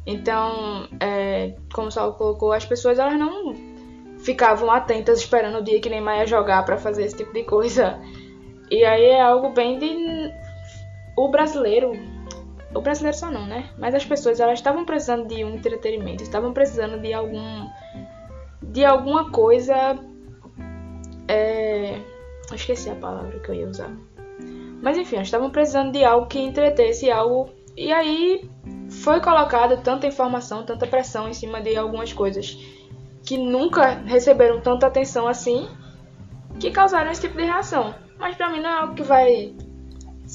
Então, 0.06 0.88
é, 1.00 1.56
como 1.72 1.90
o 1.90 1.92
Saulo 1.92 2.14
colocou, 2.14 2.52
as 2.52 2.66
pessoas 2.66 2.98
elas 2.98 3.20
não 3.20 3.54
ficavam 4.20 4.72
atentas 4.72 5.20
esperando 5.20 5.60
o 5.60 5.64
dia 5.64 5.80
que 5.80 5.90
Neymar 5.90 6.18
ia 6.18 6.26
jogar 6.26 6.66
para 6.66 6.78
fazer 6.78 7.04
esse 7.04 7.18
tipo 7.18 7.34
de 7.34 7.44
coisa. 7.44 8.00
E 8.72 8.84
aí 8.84 9.06
é 9.06 9.22
algo 9.22 9.50
bem 9.50 9.78
de 9.78 10.34
o 11.16 11.28
brasileiro, 11.30 11.92
o 12.74 12.82
brasileiro 12.82 13.18
só 13.18 13.30
não, 13.30 13.46
né? 13.46 13.70
Mas 13.78 13.94
as 13.94 14.06
pessoas 14.06 14.40
elas 14.40 14.58
estavam 14.58 14.86
precisando 14.86 15.28
de 15.28 15.44
um 15.44 15.56
entretenimento, 15.56 16.24
estavam 16.24 16.52
precisando 16.52 17.00
de 17.00 17.14
algum 17.14 17.68
de 18.62 18.86
alguma 18.86 19.32
coisa 19.32 20.00
é... 21.30 22.02
Eu 22.50 22.56
esqueci 22.56 22.90
a 22.90 22.96
palavra 22.96 23.40
que 23.40 23.50
eu 23.50 23.56
ia 23.56 23.70
usar. 23.70 23.96
Mas 24.82 24.98
enfim, 24.98 25.18
eles 25.18 25.28
estavam 25.28 25.52
precisando 25.52 25.92
de 25.92 26.04
algo 26.04 26.28
que 26.28 26.40
entretesse 26.40 27.12
algo. 27.12 27.50
E 27.78 27.94
aí 27.94 28.50
foi 28.90 29.22
colocado 29.22 29.82
tanta 29.84 30.08
informação, 30.08 30.66
tanta 30.66 30.88
pressão 30.88 31.30
em 31.30 31.34
cima 31.34 31.62
de 31.62 31.76
algumas 31.76 32.12
coisas 32.12 32.58
que 33.24 33.38
nunca 33.38 34.02
receberam 34.06 34.60
tanta 34.60 34.88
atenção 34.88 35.28
assim, 35.28 35.70
que 36.60 36.72
causaram 36.72 37.12
esse 37.12 37.22
tipo 37.22 37.38
de 37.38 37.44
reação. 37.44 37.94
Mas 38.18 38.36
pra 38.36 38.50
mim 38.50 38.60
não 38.60 38.70
é 38.70 38.74
algo 38.74 38.96
que 38.96 39.04
vai 39.04 39.54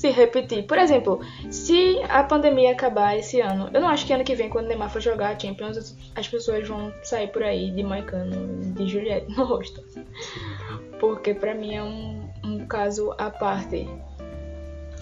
se 0.05 0.11
repetir. 0.11 0.67
Por 0.67 0.79
exemplo, 0.79 1.21
se 1.51 2.01
a 2.09 2.23
pandemia 2.23 2.73
acabar 2.73 3.17
esse 3.17 3.41
ano, 3.41 3.71
eu 3.73 3.81
não 3.81 3.89
acho 3.89 4.07
que 4.07 4.13
ano 4.13 4.25
que 4.25 4.35
vem, 4.35 4.51
quando 4.51 4.67
o 4.67 4.69
Neymar 4.69 4.91
for 4.91 5.01
jogar 5.01 5.35
a 5.35 5.39
Champions, 5.39 5.97
as 6.15 6.29
pessoas 6.29 6.69
vão 6.69 6.93
sair 7.03 7.29
por 7.29 7.43
aí 7.43 7.71
de 7.71 7.83
Maicano, 7.83 8.75
de 8.75 8.87
Juliette 8.87 9.35
no 9.35 9.45
rosto 9.45 9.83
porque 11.05 11.35
para 11.35 11.55
mim 11.55 11.75
é 11.75 11.83
um, 11.83 12.31
um 12.43 12.67
caso 12.67 13.15
à 13.19 13.31
parte. 13.31 13.87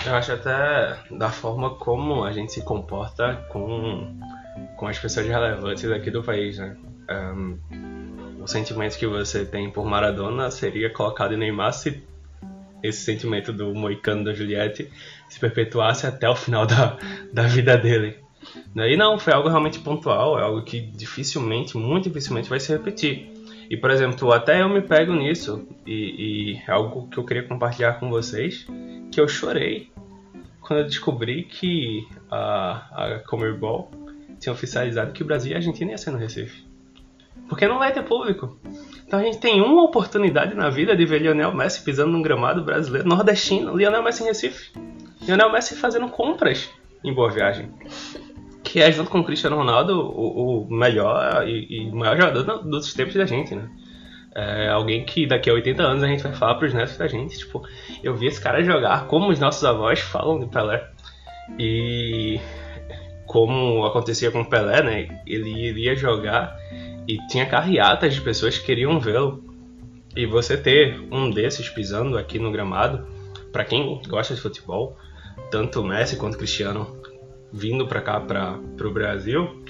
Eu 0.04 0.14
acho 0.16 0.32
até 0.32 0.98
da 1.12 1.30
forma 1.30 1.76
como 1.76 2.24
a 2.24 2.32
gente 2.32 2.52
se 2.52 2.62
comporta 2.62 3.46
com, 3.50 4.18
com 4.76 4.86
as 4.88 4.98
pessoas 4.98 5.28
relevantes 5.28 5.88
aqui 5.90 6.10
do 6.10 6.22
país, 6.22 6.58
né? 6.58 6.76
Um, 7.08 7.58
o 8.42 8.48
sentimento 8.48 8.98
que 8.98 9.06
você 9.06 9.44
tem 9.44 9.70
por 9.70 9.84
Maradona 9.84 10.50
seria 10.50 10.90
colocado 10.90 11.34
em 11.34 11.36
Neymar 11.36 11.72
se 11.72 12.02
esse 12.82 13.00
sentimento 13.00 13.52
do 13.52 13.74
moicano 13.74 14.24
da 14.24 14.32
Juliette 14.32 14.90
se 15.28 15.38
perpetuasse 15.38 16.06
até 16.06 16.28
o 16.28 16.36
final 16.36 16.66
da, 16.66 16.96
da 17.32 17.42
vida 17.44 17.76
dele. 17.76 18.16
E 18.74 18.96
não, 18.96 19.18
foi 19.18 19.32
algo 19.32 19.48
realmente 19.48 19.78
pontual, 19.78 20.38
é 20.38 20.42
algo 20.42 20.62
que 20.62 20.80
dificilmente, 20.80 21.76
muito 21.76 22.08
dificilmente 22.08 22.48
vai 22.48 22.58
se 22.58 22.72
repetir. 22.72 23.30
E, 23.70 23.76
por 23.76 23.90
exemplo, 23.90 24.32
até 24.32 24.60
eu 24.60 24.68
me 24.68 24.82
pego 24.82 25.14
nisso, 25.14 25.66
e, 25.86 26.52
e 26.52 26.62
é 26.66 26.72
algo 26.72 27.08
que 27.08 27.18
eu 27.18 27.24
queria 27.24 27.44
compartilhar 27.44 27.94
com 27.94 28.10
vocês, 28.10 28.66
que 29.10 29.20
eu 29.20 29.28
chorei 29.28 29.90
quando 30.60 30.80
eu 30.80 30.86
descobri 30.86 31.44
que 31.44 32.06
a, 32.30 33.16
a 33.16 33.18
Commerbol 33.20 33.90
tinha 34.38 34.52
oficializado 34.52 35.12
que 35.12 35.22
o 35.22 35.26
Brasil 35.26 35.52
e 35.52 35.54
a 35.54 35.58
Argentina 35.58 35.90
iam 35.90 35.98
ser 35.98 36.10
no 36.10 36.18
Recife. 36.18 36.64
Porque 37.48 37.66
não 37.66 37.78
vai 37.78 37.92
ter 37.92 38.02
público. 38.02 38.58
Então 39.12 39.20
a 39.20 39.24
gente 39.24 39.40
tem 39.40 39.60
uma 39.60 39.82
oportunidade 39.82 40.54
na 40.54 40.70
vida 40.70 40.96
de 40.96 41.04
ver 41.04 41.20
Lionel 41.20 41.54
Messi 41.54 41.84
pisando 41.84 42.10
num 42.10 42.22
gramado 42.22 42.64
brasileiro 42.64 43.06
nordestino, 43.06 43.76
Lionel 43.76 44.02
Messi 44.02 44.22
em 44.22 44.26
Recife. 44.26 44.72
Lionel 45.20 45.52
Messi 45.52 45.76
fazendo 45.76 46.08
compras 46.08 46.70
em 47.04 47.12
Boa 47.12 47.30
Viagem 47.30 47.68
que 48.64 48.80
é 48.80 48.90
junto 48.90 49.10
com 49.10 49.20
o 49.20 49.24
Cristiano 49.24 49.56
Ronaldo 49.56 50.00
o, 50.00 50.62
o 50.62 50.74
melhor 50.74 51.46
e, 51.46 51.66
e, 51.68 51.92
maior 51.92 52.16
jogador 52.16 52.62
dos 52.62 52.94
tempos 52.94 53.12
da 53.12 53.26
gente, 53.26 53.54
né? 53.54 53.68
É 54.34 54.68
alguém 54.68 55.04
que 55.04 55.26
daqui 55.26 55.50
a 55.50 55.52
80 55.52 55.82
anos 55.82 56.02
a 56.02 56.06
gente 56.06 56.22
vai 56.22 56.32
falar 56.32 56.54
pros 56.54 56.72
netos 56.72 56.96
da 56.96 57.06
gente, 57.06 57.36
tipo, 57.36 57.62
eu 58.02 58.16
vi 58.16 58.28
esse 58.28 58.40
cara 58.40 58.64
jogar 58.64 59.08
como 59.08 59.28
os 59.28 59.38
nossos 59.38 59.62
avós 59.62 60.00
falam 60.00 60.40
de 60.40 60.46
Pelé. 60.46 60.88
E 61.58 62.40
como 63.26 63.84
acontecia 63.84 64.30
com 64.30 64.40
o 64.40 64.48
Pelé, 64.48 64.82
né? 64.82 65.22
Ele 65.26 65.50
iria 65.50 65.94
jogar 65.94 66.56
e 67.06 67.18
tinha 67.28 67.46
carreatas 67.46 68.14
de 68.14 68.20
pessoas 68.20 68.58
que 68.58 68.66
queriam 68.66 69.00
vê-lo. 69.00 69.42
E 70.14 70.26
você 70.26 70.56
ter 70.56 71.00
um 71.10 71.30
desses 71.30 71.68
pisando 71.68 72.18
aqui 72.18 72.38
no 72.38 72.52
gramado, 72.52 73.06
para 73.50 73.64
quem 73.64 74.00
gosta 74.08 74.34
de 74.34 74.40
futebol, 74.40 74.96
tanto 75.50 75.80
o 75.80 75.84
Messi 75.84 76.16
quanto 76.16 76.38
Cristiano 76.38 77.00
vindo 77.52 77.86
para 77.86 78.00
cá, 78.00 78.20
para 78.20 78.58
o 78.86 78.90
Brasil, 78.90 79.62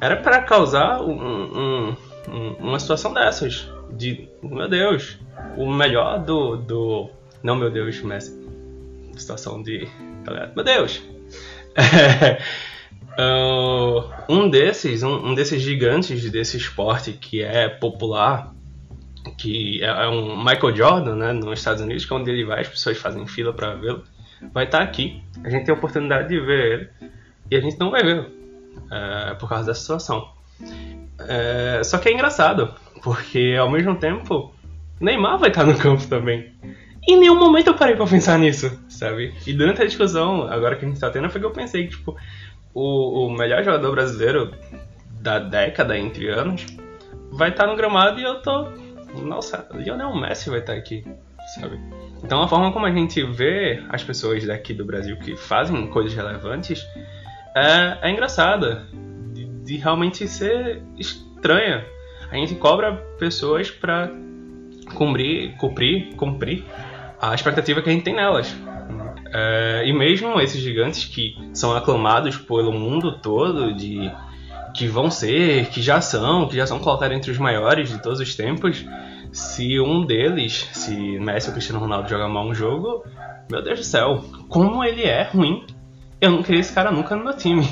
era 0.00 0.16
para 0.16 0.42
causar 0.42 1.00
um, 1.02 1.96
um, 2.28 2.52
uma 2.58 2.78
situação 2.78 3.12
dessas. 3.12 3.68
De, 3.92 4.28
meu 4.42 4.68
Deus, 4.68 5.18
o 5.56 5.72
melhor 5.72 6.18
do. 6.18 6.56
do 6.56 7.08
não, 7.42 7.54
meu 7.54 7.70
Deus, 7.70 8.00
Messi. 8.02 8.36
Situação 9.16 9.62
de. 9.62 9.88
Meu 10.54 10.64
Deus! 10.64 11.02
uh, 13.18 14.12
um 14.28 14.48
desses, 14.48 15.02
um, 15.02 15.28
um, 15.28 15.34
desses 15.34 15.62
gigantes 15.62 16.30
desse 16.30 16.56
esporte 16.56 17.12
que 17.12 17.42
é 17.42 17.68
popular, 17.68 18.54
que 19.38 19.82
é, 19.82 19.86
é 19.86 20.08
um 20.08 20.36
Michael 20.36 20.74
Jordan, 20.74 21.16
né, 21.16 21.32
nos 21.32 21.58
Estados 21.58 21.82
Unidos, 21.82 22.04
que 22.04 22.12
é 22.12 22.16
onde 22.16 22.30
ele 22.30 22.44
vai, 22.44 22.60
as 22.60 22.68
pessoas 22.68 22.98
fazem 22.98 23.26
fila 23.26 23.52
para 23.52 23.74
vê-lo 23.74 24.04
vai 24.52 24.64
estar 24.64 24.78
tá 24.78 24.84
aqui. 24.84 25.22
A 25.44 25.50
gente 25.50 25.64
tem 25.64 25.74
a 25.74 25.78
oportunidade 25.78 26.28
de 26.28 26.40
ver 26.40 26.72
ele 26.72 26.88
e 27.50 27.56
a 27.56 27.60
gente 27.60 27.78
não 27.78 27.90
vai 27.90 28.02
ver 28.02 28.26
é, 28.90 29.34
por 29.34 29.48
causa 29.48 29.66
da 29.66 29.74
situação. 29.74 30.28
É, 31.18 31.82
só 31.84 31.98
que 31.98 32.08
é 32.08 32.12
engraçado, 32.12 32.74
porque 33.02 33.56
ao 33.58 33.70
mesmo 33.70 33.94
tempo 33.96 34.52
Neymar 35.00 35.38
vai 35.38 35.48
estar 35.48 35.64
tá 35.64 35.72
no 35.72 35.78
campo 35.78 36.06
também. 36.06 36.52
Em 37.08 37.16
nenhum 37.16 37.38
momento 37.38 37.68
eu 37.68 37.74
parei 37.74 37.94
pra 37.94 38.06
pensar 38.06 38.36
nisso, 38.38 38.76
sabe? 38.88 39.32
E 39.46 39.52
durante 39.52 39.80
a 39.80 39.86
discussão, 39.86 40.42
agora 40.42 40.74
que 40.74 40.84
a 40.84 40.88
gente 40.88 40.98
tá 40.98 41.08
tendo, 41.08 41.30
foi 41.30 41.40
que 41.40 41.46
eu 41.46 41.52
pensei 41.52 41.84
que, 41.84 41.90
tipo, 41.90 42.16
o, 42.76 43.26
o 43.26 43.30
melhor 43.30 43.64
jogador 43.64 43.90
brasileiro 43.92 44.52
da 45.22 45.38
década, 45.38 45.96
entre 45.98 46.28
anos, 46.28 46.66
vai 47.32 47.48
estar 47.48 47.66
no 47.66 47.74
gramado 47.74 48.20
e 48.20 48.22
eu 48.22 48.42
tô. 48.42 48.68
Nossa, 49.22 49.66
Lionel 49.72 50.14
Messi 50.14 50.50
vai 50.50 50.58
estar 50.58 50.74
aqui, 50.74 51.02
sabe? 51.54 51.80
Então 52.22 52.42
a 52.42 52.48
forma 52.48 52.70
como 52.72 52.84
a 52.84 52.90
gente 52.90 53.24
vê 53.24 53.82
as 53.88 54.04
pessoas 54.04 54.44
daqui 54.46 54.74
do 54.74 54.84
Brasil 54.84 55.16
que 55.16 55.34
fazem 55.38 55.86
coisas 55.86 56.14
relevantes 56.14 56.86
é, 57.54 58.08
é 58.08 58.10
engraçada. 58.10 58.86
De, 59.32 59.46
de, 59.46 59.76
realmente 59.78 60.28
ser 60.28 60.82
estranha. 60.98 61.82
A 62.30 62.34
gente 62.36 62.56
cobra 62.56 62.92
pessoas 63.18 63.70
pra 63.70 64.10
cumprir, 64.94 65.56
cumprir, 65.56 66.14
cumprir 66.14 66.64
a 67.20 67.34
expectativa 67.34 67.80
que 67.80 67.88
a 67.88 67.92
gente 67.92 68.04
tem 68.04 68.14
nelas. 68.14 68.54
É, 69.32 69.82
e 69.86 69.92
mesmo 69.92 70.40
esses 70.40 70.60
gigantes 70.60 71.04
que 71.04 71.36
são 71.52 71.74
aclamados 71.76 72.36
pelo 72.36 72.72
mundo 72.72 73.18
todo 73.18 73.74
de 73.74 74.10
que 74.74 74.86
vão 74.86 75.10
ser, 75.10 75.66
que 75.66 75.80
já 75.80 76.00
são, 76.00 76.46
que 76.46 76.56
já 76.56 76.66
são 76.66 76.78
colocados 76.78 77.16
entre 77.16 77.30
os 77.30 77.38
maiores 77.38 77.88
de 77.88 78.00
todos 78.00 78.20
os 78.20 78.34
tempos, 78.34 78.84
se 79.32 79.80
um 79.80 80.04
deles, 80.04 80.68
se 80.72 81.18
Messi 81.18 81.48
ou 81.48 81.54
Cristiano 81.54 81.80
Ronaldo 81.80 82.08
jogar 82.08 82.28
mal 82.28 82.46
um 82.46 82.54
jogo, 82.54 83.04
meu 83.50 83.62
Deus 83.62 83.78
do 83.78 83.84
céu, 83.84 84.22
como 84.48 84.84
ele 84.84 85.02
é 85.02 85.24
ruim. 85.24 85.64
Eu 86.20 86.30
não 86.30 86.42
queria 86.42 86.60
esse 86.60 86.72
cara 86.72 86.90
nunca 86.90 87.16
no 87.16 87.24
meu 87.24 87.36
time. 87.36 87.66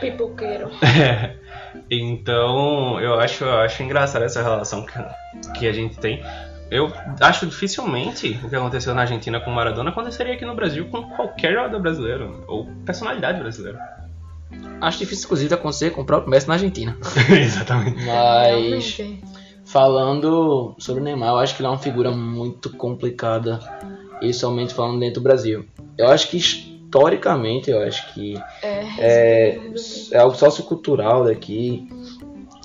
Pipoqueiro. 0.00 0.70
É. 0.82 1.44
Então, 1.90 3.00
eu 3.00 3.18
acho, 3.18 3.44
eu 3.44 3.58
acho 3.58 3.82
engraçada 3.82 4.24
essa 4.24 4.42
relação 4.42 4.86
que, 4.86 5.52
que 5.58 5.66
a 5.66 5.72
gente 5.72 5.98
tem. 5.98 6.22
Eu 6.70 6.92
acho 7.20 7.46
dificilmente 7.46 8.40
o 8.42 8.48
que 8.48 8.56
aconteceu 8.56 8.94
na 8.94 9.02
Argentina 9.02 9.40
com 9.40 9.50
o 9.50 9.54
Maradona 9.54 9.90
aconteceria 9.90 10.34
aqui 10.34 10.44
no 10.44 10.54
Brasil 10.54 10.88
com 10.88 11.02
qualquer 11.10 11.52
jogador 11.52 11.80
brasileiro 11.80 12.44
ou 12.48 12.66
personalidade 12.84 13.38
brasileira. 13.38 13.78
Acho 14.80 14.98
difícil, 14.98 15.24
inclusive, 15.26 15.48
de 15.48 15.54
acontecer 15.54 15.90
com 15.90 16.02
o 16.02 16.04
próprio 16.04 16.30
Messi 16.30 16.48
na 16.48 16.54
Argentina. 16.54 16.96
Exatamente. 17.30 18.04
Mas, 18.04 19.00
falando 19.64 20.74
sobre 20.78 21.00
o 21.00 21.04
Neymar, 21.04 21.30
eu 21.30 21.38
acho 21.38 21.54
que 21.54 21.62
ele 21.62 21.68
é 21.68 21.70
uma 21.70 21.78
figura 21.78 22.10
muito 22.10 22.70
complicada, 22.70 23.60
e 24.20 24.32
somente 24.32 24.74
falando 24.74 25.00
dentro 25.00 25.20
do 25.20 25.24
Brasil. 25.24 25.64
Eu 25.96 26.08
acho 26.08 26.28
que, 26.28 26.36
historicamente, 26.36 27.70
eu 27.70 27.82
acho 27.82 28.12
que 28.12 28.40
É, 28.62 28.84
é, 28.98 29.60
é 30.12 30.18
algo 30.18 30.34
sociocultural 30.34 31.24
daqui. 31.24 31.88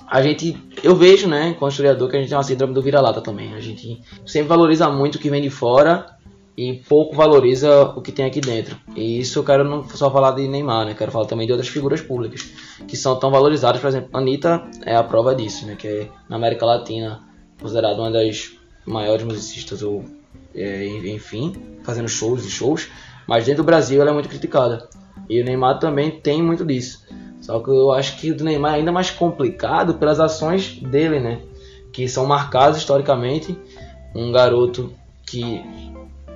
A 0.09 0.23
gente, 0.23 0.57
eu 0.83 0.95
vejo, 0.95 1.27
né, 1.27 1.49
enquanto 1.49 1.71
historiador, 1.71 2.09
que 2.09 2.17
a 2.17 2.19
gente 2.19 2.29
tem 2.29 2.37
uma 2.37 2.43
síndrome 2.43 2.73
do 2.73 2.81
vira-lata 2.81 3.21
também. 3.21 3.53
A 3.53 3.59
gente 3.59 4.01
sempre 4.25 4.47
valoriza 4.47 4.89
muito 4.89 5.15
o 5.15 5.19
que 5.19 5.29
vem 5.29 5.41
de 5.41 5.51
fora 5.51 6.17
e 6.57 6.81
pouco 6.89 7.15
valoriza 7.15 7.83
o 7.95 8.01
que 8.01 8.11
tem 8.11 8.25
aqui 8.25 8.41
dentro. 8.41 8.75
E 8.95 9.19
isso 9.19 9.37
eu 9.37 9.43
quero 9.43 9.63
não 9.63 9.87
só 9.87 10.09
falar 10.09 10.31
de 10.31 10.47
Neymar, 10.47 10.87
né, 10.87 10.95
quero 10.95 11.11
falar 11.11 11.25
também 11.25 11.45
de 11.45 11.53
outras 11.53 11.69
figuras 11.69 12.01
públicas 12.01 12.51
que 12.87 12.97
são 12.97 13.19
tão 13.19 13.29
valorizadas. 13.29 13.79
Por 13.79 13.87
exemplo, 13.87 14.09
Anitta 14.11 14.63
é 14.83 14.95
a 14.95 15.03
prova 15.03 15.35
disso, 15.35 15.67
né, 15.67 15.75
que 15.75 15.87
é 15.87 16.07
na 16.27 16.37
América 16.37 16.65
Latina 16.65 17.19
considerada 17.61 18.01
uma 18.01 18.09
das 18.09 18.53
maiores 18.87 19.23
musicistas 19.23 19.83
ou 19.83 20.03
é, 20.55 20.87
enfim, 20.87 21.53
fazendo 21.83 22.09
shows 22.09 22.45
e 22.45 22.49
shows, 22.49 22.89
mas 23.27 23.45
dentro 23.45 23.63
do 23.63 23.65
Brasil 23.65 24.01
ela 24.01 24.09
é 24.09 24.13
muito 24.13 24.27
criticada. 24.27 24.89
E 25.29 25.39
o 25.39 25.45
Neymar 25.45 25.79
também 25.79 26.09
tem 26.09 26.41
muito 26.41 26.65
disso. 26.65 27.05
Só 27.41 27.59
que 27.59 27.69
eu 27.69 27.91
acho 27.91 28.17
que 28.17 28.31
o 28.31 28.37
do 28.37 28.43
Neymar 28.43 28.73
é 28.73 28.77
ainda 28.77 28.91
mais 28.91 29.09
complicado 29.09 29.95
pelas 29.95 30.19
ações 30.19 30.75
dele, 30.79 31.19
né? 31.19 31.39
Que 31.91 32.07
são 32.07 32.25
marcadas 32.25 32.77
historicamente. 32.77 33.57
Um 34.15 34.31
garoto 34.31 34.91
que 35.25 35.63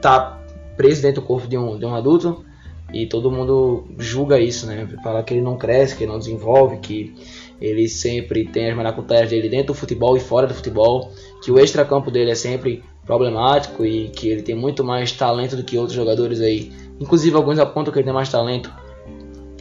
tá 0.02 0.40
preso 0.78 1.02
dentro 1.02 1.22
do 1.22 1.28
corpo 1.28 1.48
de 1.48 1.58
um, 1.58 1.78
de 1.78 1.86
um 1.86 1.94
adulto 1.94 2.46
e 2.94 3.08
todo 3.08 3.32
mundo 3.32 3.86
julga 3.98 4.40
isso, 4.40 4.68
né? 4.68 4.88
Fala 5.04 5.24
que 5.24 5.34
ele 5.34 5.42
não 5.42 5.58
cresce, 5.58 5.96
que 5.96 6.04
ele 6.04 6.12
não 6.12 6.20
desenvolve, 6.20 6.78
que 6.78 7.16
ele 7.60 7.88
sempre 7.88 8.46
tem 8.46 8.70
as 8.70 8.76
maracutaias 8.76 9.30
dele 9.30 9.50
dentro 9.50 9.68
do 9.68 9.74
futebol 9.74 10.16
e 10.16 10.20
fora 10.20 10.46
do 10.46 10.54
futebol, 10.54 11.12
que 11.44 11.52
o 11.52 11.60
extracampo 11.60 12.12
dele 12.12 12.32
é 12.32 12.36
sempre 12.36 12.84
problemático 13.06 13.86
e 13.86 14.10
que 14.10 14.30
ele 14.30 14.44
tem 14.44 14.56
muito 14.56 14.84
mais 14.84 15.12
talento 15.12 15.56
do 15.56 15.64
que 15.64 15.78
outros 15.78 15.96
jogadores 15.96 16.40
aí. 16.40 16.72
Inclusive 17.00 17.36
alguns 17.36 17.58
apontam 17.58 17.92
que 17.92 18.00
ele 18.00 18.06
tem 18.06 18.14
mais 18.14 18.30
talento 18.30 18.72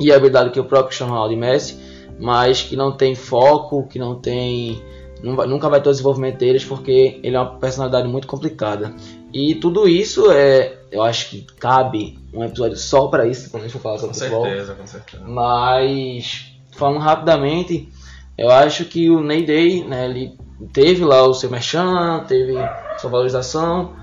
e 0.03 0.13
habilidade 0.13 0.51
que 0.51 0.61
o 0.61 0.65
próprio 0.65 0.89
Cristiano 0.89 1.13
Ronaldo 1.13 1.35
e 1.35 1.37
Messi, 1.37 1.79
mas 2.19 2.63
que 2.63 2.77
não 2.77 2.93
tem 2.93 3.15
foco, 3.15 3.87
que 3.89 3.99
não 3.99 4.15
tem 4.15 4.83
nunca 5.23 5.69
vai 5.69 5.81
ter 5.81 5.89
o 5.89 5.93
desenvolvimento 5.93 6.39
deles 6.39 6.65
porque 6.65 7.21
ele 7.23 7.37
é 7.37 7.41
uma 7.41 7.59
personalidade 7.59 8.09
muito 8.09 8.27
complicada. 8.27 8.93
E 9.33 9.55
tudo 9.55 9.89
isso 9.89 10.31
é, 10.31 10.79
eu 10.91 11.03
acho 11.03 11.31
que 11.31 11.47
cabe 11.59 12.19
um 12.35 12.45
episódio 12.45 12.77
só 12.77 13.07
para 13.07 13.27
isso, 13.27 13.51
quando 13.51 13.63
a 13.63 13.67
gente 13.67 13.73
for 13.75 13.83
falar 13.83 13.99
sobre 13.99 14.15
Com 14.15 14.19
futebol. 14.19 14.45
certeza, 14.45 14.75
com 14.75 14.87
certeza. 14.87 15.25
Mas, 15.25 16.53
falando 16.73 16.99
rapidamente, 16.99 17.89
eu 18.37 18.51
acho 18.51 18.85
que 18.85 19.09
o 19.09 19.23
Ney 19.23 19.45
Day, 19.45 19.85
né, 19.85 20.07
ele 20.07 20.37
teve 20.73 21.05
lá 21.05 21.23
o 21.23 21.33
seu 21.33 21.51
merchan, 21.51 22.25
teve 22.27 22.55
sua 22.99 23.11
valorização, 23.11 23.95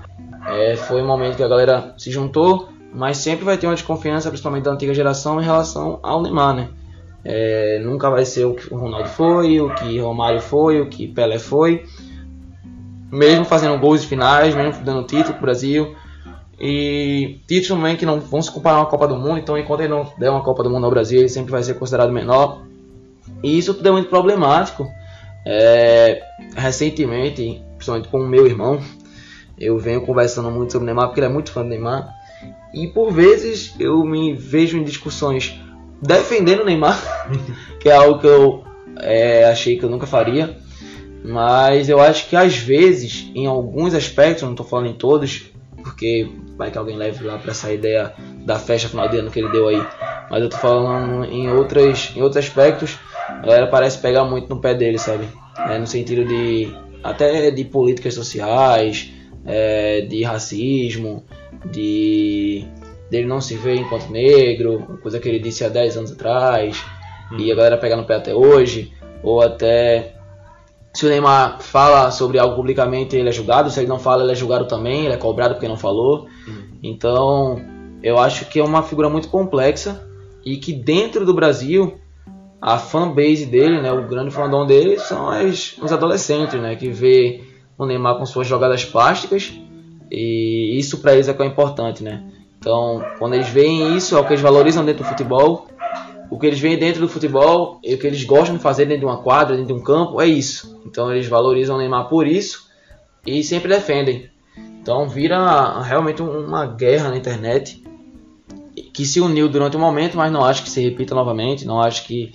é, 0.48 0.74
foi 0.74 1.02
um 1.02 1.06
momento 1.06 1.36
que 1.36 1.42
a 1.42 1.48
galera 1.48 1.94
se 1.96 2.10
juntou, 2.10 2.68
mas 2.92 3.18
sempre 3.18 3.44
vai 3.44 3.56
ter 3.56 3.66
uma 3.66 3.74
desconfiança, 3.74 4.28
principalmente 4.28 4.64
da 4.64 4.72
antiga 4.72 4.92
geração, 4.92 5.40
em 5.40 5.44
relação 5.44 6.00
ao 6.02 6.22
Neymar, 6.22 6.54
né? 6.54 6.68
É, 7.24 7.80
nunca 7.84 8.08
vai 8.10 8.24
ser 8.24 8.44
o 8.46 8.54
que 8.54 8.72
o 8.72 8.78
Ronaldo 8.78 9.08
foi, 9.08 9.60
o 9.60 9.74
que 9.74 9.98
Romário 9.98 10.40
foi, 10.40 10.80
o 10.80 10.88
que 10.88 11.06
Pelé 11.06 11.38
foi. 11.38 11.84
Mesmo 13.10 13.44
fazendo 13.44 13.78
gols 13.78 14.02
de 14.02 14.08
finais, 14.08 14.54
mesmo 14.54 14.82
dando 14.82 15.06
título 15.06 15.34
pro 15.34 15.42
Brasil. 15.42 15.94
E 16.58 17.40
títulos 17.46 17.68
também 17.68 17.96
que 17.96 18.06
não 18.06 18.20
vão 18.20 18.40
se 18.40 18.50
comparar 18.50 18.76
a 18.76 18.80
uma 18.80 18.86
Copa 18.86 19.08
do 19.08 19.16
Mundo, 19.16 19.38
então 19.38 19.56
enquanto 19.56 19.80
ele 19.80 19.88
não 19.88 20.06
der 20.18 20.30
uma 20.30 20.42
Copa 20.42 20.62
do 20.62 20.70
Mundo 20.70 20.84
ao 20.84 20.90
Brasil, 20.90 21.18
ele 21.18 21.28
sempre 21.28 21.50
vai 21.50 21.62
ser 21.62 21.74
considerado 21.74 22.12
menor. 22.12 22.62
E 23.42 23.56
isso 23.56 23.74
tudo 23.74 23.88
é 23.88 23.92
muito 23.92 24.08
problemático. 24.08 24.86
É, 25.46 26.22
recentemente, 26.54 27.62
principalmente 27.76 28.08
com 28.08 28.18
o 28.18 28.28
meu 28.28 28.46
irmão, 28.46 28.78
eu 29.58 29.78
venho 29.78 30.02
conversando 30.02 30.50
muito 30.50 30.72
sobre 30.72 30.84
o 30.84 30.86
Neymar, 30.86 31.08
porque 31.08 31.20
ele 31.20 31.26
é 31.26 31.30
muito 31.30 31.50
fã 31.50 31.62
do 31.62 31.68
Neymar. 31.68 32.19
E 32.72 32.86
por 32.86 33.12
vezes 33.12 33.74
eu 33.78 34.04
me 34.04 34.32
vejo 34.32 34.78
em 34.78 34.84
discussões 34.84 35.60
defendendo 36.00 36.60
o 36.60 36.64
Neymar, 36.64 36.98
que 37.80 37.88
é 37.88 37.94
algo 37.94 38.18
que 38.18 38.26
eu 38.26 38.64
é, 38.98 39.44
achei 39.44 39.76
que 39.76 39.84
eu 39.84 39.90
nunca 39.90 40.06
faria. 40.06 40.56
Mas 41.22 41.88
eu 41.88 42.00
acho 42.00 42.28
que 42.28 42.36
às 42.36 42.56
vezes, 42.56 43.30
em 43.34 43.46
alguns 43.46 43.94
aspectos, 43.94 44.42
não 44.42 44.52
estou 44.52 44.64
falando 44.64 44.88
em 44.88 44.94
todos, 44.94 45.50
porque 45.82 46.30
vai 46.56 46.70
que 46.70 46.78
alguém 46.78 46.96
leve 46.96 47.24
lá 47.24 47.38
para 47.38 47.50
essa 47.50 47.72
ideia 47.72 48.14
da 48.44 48.58
festa 48.58 48.88
final 48.88 49.08
de 49.08 49.18
ano 49.18 49.30
que 49.30 49.38
ele 49.38 49.50
deu 49.50 49.68
aí. 49.68 49.82
Mas 50.30 50.42
eu 50.42 50.48
tô 50.48 50.56
falando 50.56 51.24
em, 51.24 51.50
outras, 51.50 52.12
em 52.16 52.22
outros 52.22 52.44
aspectos, 52.44 52.98
a 53.28 53.40
galera 53.40 53.66
parece 53.66 53.98
pegar 53.98 54.24
muito 54.24 54.48
no 54.48 54.60
pé 54.60 54.74
dele, 54.74 54.98
sabe? 54.98 55.28
É, 55.58 55.78
no 55.78 55.86
sentido 55.86 56.24
de 56.24 56.72
até 57.02 57.50
de 57.50 57.64
políticas 57.64 58.14
sociais, 58.14 59.12
é, 59.44 60.02
de 60.02 60.22
racismo, 60.22 61.24
de 61.70 62.66
dele 63.10 63.26
não 63.26 63.40
se 63.40 63.56
ver 63.56 63.76
enquanto 63.76 64.10
negro, 64.10 64.98
coisa 65.02 65.18
que 65.18 65.28
ele 65.28 65.40
disse 65.40 65.64
há 65.64 65.68
10 65.68 65.96
anos 65.96 66.12
atrás, 66.12 66.84
e 67.36 67.50
a 67.50 67.54
galera 67.54 67.76
pegar 67.76 67.96
no 67.96 68.04
pé 68.04 68.14
até 68.16 68.34
hoje, 68.34 68.92
ou 69.22 69.40
até 69.40 70.14
se 70.92 71.06
o 71.06 71.08
Neymar 71.08 71.60
fala 71.60 72.10
sobre 72.10 72.38
algo 72.38 72.56
publicamente, 72.56 73.16
ele 73.16 73.28
é 73.28 73.32
julgado. 73.32 73.70
Se 73.70 73.78
ele 73.78 73.86
não 73.86 73.98
fala, 73.98 74.22
ele 74.22 74.32
é 74.32 74.34
julgado 74.34 74.66
também. 74.66 75.04
Ele 75.04 75.14
é 75.14 75.16
cobrado 75.16 75.54
porque 75.54 75.68
não 75.68 75.76
falou. 75.76 76.26
Então, 76.82 77.60
eu 78.02 78.18
acho 78.18 78.46
que 78.46 78.58
é 78.58 78.64
uma 78.64 78.82
figura 78.82 79.08
muito 79.08 79.28
complexa 79.28 80.04
e 80.44 80.56
que 80.56 80.72
dentro 80.72 81.24
do 81.24 81.34
Brasil, 81.34 81.98
a 82.60 82.78
fanbase 82.78 83.46
dele, 83.46 83.80
né, 83.80 83.92
o 83.92 84.08
grande 84.08 84.30
fandom 84.30 84.66
dele, 84.66 84.98
são 84.98 85.28
as, 85.28 85.76
os 85.80 85.92
adolescentes, 85.92 86.60
né, 86.60 86.74
que 86.74 86.88
vê 86.88 87.44
o 87.84 87.86
Neymar 87.86 88.16
com 88.16 88.26
suas 88.26 88.46
jogadas 88.46 88.84
plásticas 88.84 89.52
e 90.10 90.76
isso 90.78 90.98
para 90.98 91.14
eles 91.14 91.28
é 91.28 91.34
que 91.34 91.42
é 91.42 91.46
importante, 91.46 92.02
né. 92.02 92.22
Então, 92.58 93.02
quando 93.18 93.34
eles 93.34 93.48
veem 93.48 93.96
isso, 93.96 94.16
é 94.16 94.20
o 94.20 94.24
que 94.24 94.32
eles 94.32 94.42
valorizam 94.42 94.84
dentro 94.84 95.02
do 95.02 95.08
futebol. 95.08 95.66
O 96.30 96.38
que 96.38 96.46
eles 96.46 96.60
veem 96.60 96.78
dentro 96.78 97.00
do 97.00 97.08
futebol 97.08 97.80
e 97.82 97.94
o 97.94 97.98
que 97.98 98.06
eles 98.06 98.22
gostam 98.24 98.56
de 98.56 98.62
fazer 98.62 98.84
dentro 98.84 99.00
de 99.00 99.06
uma 99.06 99.22
quadra, 99.22 99.56
dentro 99.56 99.74
de 99.74 99.80
um 99.80 99.82
campo, 99.82 100.20
é 100.20 100.26
isso. 100.26 100.78
Então 100.86 101.10
eles 101.10 101.26
valorizam 101.26 101.76
o 101.76 101.78
Neymar 101.78 102.08
por 102.08 102.26
isso 102.26 102.68
e 103.26 103.42
sempre 103.42 103.68
defendem. 103.68 104.28
Então 104.80 105.08
vira 105.08 105.80
realmente 105.82 106.22
um- 106.22 106.46
uma 106.46 106.66
guerra 106.66 107.08
na 107.10 107.16
internet 107.16 107.82
que 108.92 109.04
se 109.04 109.20
uniu 109.20 109.48
durante 109.48 109.76
um 109.76 109.80
momento, 109.80 110.16
mas 110.16 110.30
não 110.30 110.44
acho 110.44 110.62
que 110.62 110.70
se 110.70 110.80
repita 110.80 111.14
novamente. 111.14 111.66
Não 111.66 111.80
acho 111.80 112.04
que. 112.04 112.32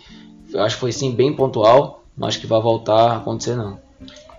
Acho 0.55 0.75
que 0.75 0.81
foi 0.81 0.91
sim 0.91 1.11
bem 1.11 1.33
pontual. 1.35 2.03
Não 2.17 2.27
acho 2.27 2.39
que 2.39 2.47
vai 2.47 2.61
voltar 2.61 3.11
a 3.11 3.17
acontecer, 3.17 3.55
não. 3.55 3.77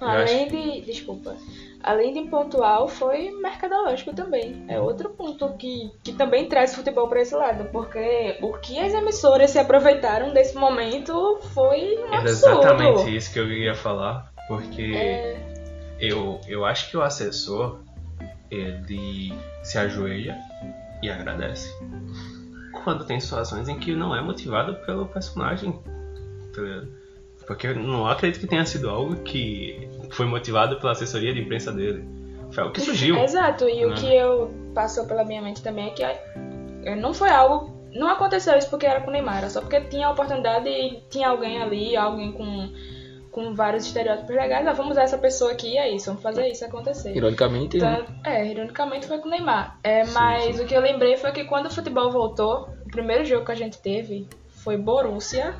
Além 0.01 0.49
de. 0.49 0.81
Desculpa. 0.83 1.37
Além 1.83 2.13
de 2.13 2.29
pontual, 2.29 2.89
foi 2.89 3.31
mercadológico 3.31 4.13
também. 4.13 4.65
É 4.67 4.81
outro 4.81 5.11
ponto 5.11 5.53
que, 5.57 5.91
que 6.03 6.13
também 6.13 6.49
traz 6.49 6.75
futebol 6.75 7.07
para 7.09 7.21
esse 7.21 7.35
lado. 7.35 7.69
Porque 7.71 8.39
o 8.43 8.55
que 8.55 8.79
as 8.81 8.93
emissoras 8.93 9.51
se 9.51 9.59
aproveitaram 9.59 10.33
desse 10.33 10.57
momento 10.57 11.39
foi 11.55 11.97
um 11.99 12.07
Era 12.09 12.21
absurdo. 12.23 12.59
exatamente 12.61 13.17
isso 13.17 13.33
que 13.33 13.39
eu 13.39 13.49
ia 13.53 13.75
falar, 13.75 14.33
porque 14.49 14.93
É, 14.97 15.37
eu, 16.01 16.41
eu 16.49 16.65
acho 16.65 16.91
que 16.91 16.97
o 16.97 17.03
assessor 17.03 17.79
ele 18.51 19.33
se 19.63 19.79
ajoelha 19.79 20.37
e 21.03 21.09
agradece 21.11 21.73
quando 22.85 23.05
tem 23.05 23.19
situações 23.21 23.69
em 23.69 23.79
que 23.79 23.95
não 23.95 24.15
é 24.15 24.21
motivado 24.21 24.75
pelo 24.87 25.07
personagem, 25.07 25.73
tá 26.55 26.63
ligado? 26.63 26.89
Porque 27.47 27.69
eu 27.69 27.77
não 27.77 28.07
acredito 28.07 28.41
que 28.41 28.47
tenha 28.47 28.67
sido 28.67 28.91
algo 28.91 29.17
que 29.17 29.89
foi 30.11 30.27
motivado 30.27 30.77
pela 30.81 30.93
assessoria 30.93 31.33
de 31.33 31.41
imprensa 31.41 31.73
dele. 31.73 32.05
Foi 32.51 32.63
algo 32.63 32.75
que 32.75 32.81
surgiu. 32.81 33.17
Exato, 33.19 33.69
e 33.69 33.85
o 33.85 33.91
né? 33.91 33.97
que 33.97 34.15
eu 34.15 34.51
passou 34.75 35.07
pela 35.07 35.25
minha 35.25 35.43
mente 35.43 35.63
também 35.63 35.89
é 35.89 35.91
que 35.91 36.03
eh, 36.03 36.97
não 36.97 37.15
foi 37.15 37.31
algo. 37.31 37.75
Não 37.93 38.09
aconteceu 38.09 38.57
isso 38.59 38.69
porque 38.69 38.85
era 38.85 39.01
com 39.01 39.09
o 39.09 39.13
Neymar, 39.13 39.39
era 39.39 39.51
só 39.51 39.61
porque 39.61 39.81
tinha 39.83 40.07
a 40.07 40.11
oportunidade 40.11 40.69
e 40.69 41.01
tinha 41.09 41.29
alguém 41.29 41.63
ali, 41.63 41.97
alguém 41.97 42.31
com, 42.33 42.71
com 43.31 43.55
vários 43.55 43.87
estereótipos 43.87 44.35
legais. 44.35 44.67
Ah, 44.67 44.73
vamos 44.73 44.93
usar 44.93 45.05
essa 45.05 45.17
pessoa 45.17 45.53
aqui 45.53 45.75
e 45.75 45.79
é 45.79 45.95
isso, 45.95 46.07
vamos 46.07 46.23
fazer 46.23 46.47
isso 46.49 46.65
acontecer. 46.65 47.17
Ironicamente, 47.17 47.79
né? 47.79 48.05
Tanto- 48.07 48.29
é, 48.29 48.47
ironicamente 48.47 49.07
foi 49.07 49.19
com 49.19 49.29
o 49.29 49.31
Neymar. 49.31 49.79
É, 49.83 50.05
mas 50.07 50.61
o 50.61 50.67
que 50.67 50.75
eu 50.75 50.81
lembrei 50.81 51.17
foi 51.17 51.33
que 51.33 51.45
quando 51.45 51.67
o 51.67 51.71
futebol 51.71 52.11
voltou, 52.11 52.69
o 52.85 52.91
primeiro 52.91 53.25
jogo 53.25 53.47
que 53.47 53.53
a 53.53 53.57
gente 53.57 53.79
teve 53.79 54.29
foi 54.51 54.77
Borussia 54.77 55.55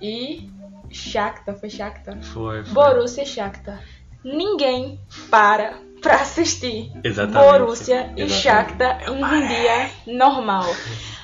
e 0.00 0.48
Shakhtar, 0.90 1.56
foi 1.56 1.70
Shakhtar. 1.70 2.22
Foi, 2.22 2.64
foi. 2.64 2.74
Borussia 2.74 3.22
e 3.22 3.26
Shakhtar. 3.26 3.80
Ninguém 4.24 5.00
para 5.30 5.74
pra 6.00 6.16
assistir 6.16 6.90
Exatamente. 7.04 7.50
Borussia 7.52 8.12
e 8.16 8.22
Exatamente. 8.22 8.32
Shakhtar 8.32 9.08
em 9.08 9.24
um 9.24 9.48
dia 9.48 9.90
normal. 10.06 10.64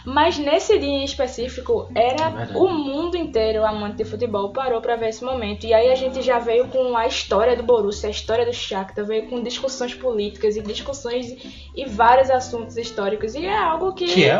Mas 0.07 0.39
nesse 0.39 0.79
dia 0.79 0.89
em 0.89 1.05
específico, 1.05 1.91
era 1.93 2.29
verdade. 2.29 2.57
o 2.57 2.69
mundo 2.69 3.17
inteiro 3.17 3.67
amante 3.67 3.97
de 3.97 4.05
futebol 4.05 4.53
parou 4.53 4.81
pra 4.81 4.95
ver 4.95 5.09
esse 5.09 5.25
momento. 5.25 5.67
E 5.67 5.75
aí 5.75 5.91
a 5.91 5.97
gente 5.97 6.23
já 6.23 6.39
veio 6.39 6.69
com 6.69 6.97
a 6.97 7.09
história 7.09 7.57
do 7.57 7.65
Borussia, 7.65 8.09
a 8.09 8.13
história 8.13 8.47
do 8.47 8.53
Shakhtar, 8.53 9.05
veio 9.05 9.27
com 9.29 9.43
discussões 9.43 9.95
políticas 9.95 10.57
e 10.57 10.63
discussões 10.63 11.27
e 11.75 11.85
vários 11.87 12.31
assuntos 12.31 12.77
históricos. 12.77 13.35
E 13.35 13.47
é 13.47 13.57
algo 13.57 13.93
que... 13.95 14.05
Que 14.05 14.27
é 14.27 14.39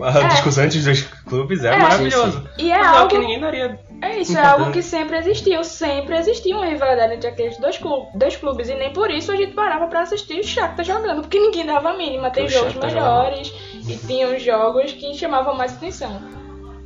a, 0.04 0.20
É. 0.24 0.28
discussão 0.28 0.64
entre 0.64 0.78
os 0.78 0.84
dois 0.84 1.02
clubes 1.02 1.64
é, 1.64 1.74
É, 1.74 1.78
maravilhoso. 1.78 2.48
E 2.58 2.70
é 2.70 2.80
algo 2.84 3.08
que 3.08 3.18
ninguém 3.18 3.40
daria. 3.40 3.78
É 4.02 4.18
isso, 4.18 4.36
é 4.36 4.40
algo 4.46 4.72
que 4.72 4.82
sempre 4.82 5.18
existiu. 5.18 5.62
Sempre 5.62 6.16
existiu 6.16 6.56
uma 6.56 6.66
rivalidade 6.66 7.14
entre 7.14 7.28
aqueles 7.28 7.58
dois, 7.58 7.76
clu- 7.76 8.06
dois 8.14 8.34
clubes. 8.36 8.68
E 8.68 8.74
nem 8.74 8.92
por 8.92 9.10
isso 9.10 9.30
a 9.30 9.36
gente 9.36 9.52
parava 9.52 9.86
pra 9.88 10.00
assistir 10.02 10.40
o 10.40 10.44
Shakhtar 10.44 10.84
jogando. 10.84 11.20
Porque 11.20 11.38
ninguém 11.38 11.66
dava 11.66 11.90
a 11.90 11.96
mínima. 11.96 12.30
Tem 12.30 12.46
O 12.46 12.48
jogos 12.48 12.72
Shakhtar 12.72 12.90
melhores 12.94 13.52
e 13.86 13.96
tinham 14.06 14.38
jogos 14.38 14.92
que 14.92 15.12
chamavam 15.14 15.54
mais 15.54 15.74
atenção. 15.76 16.18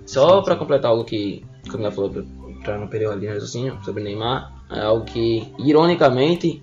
Só 0.07 0.43
pra 0.43 0.57
completar 0.57 0.91
algo 0.91 1.05
que 1.05 1.45
o 1.67 1.71
Camila 1.71 1.91
falou 1.93 2.11
pra, 2.63 2.77
não 2.79 2.89
perder 2.89 3.07
a 3.09 3.15
linha 3.15 3.29
de 3.33 3.35
raciocínio 3.39 3.79
sobre 3.85 4.03
Neymar, 4.03 4.53
é 4.71 4.81
algo 4.81 5.05
que, 5.05 5.53
ironicamente, 5.59 6.63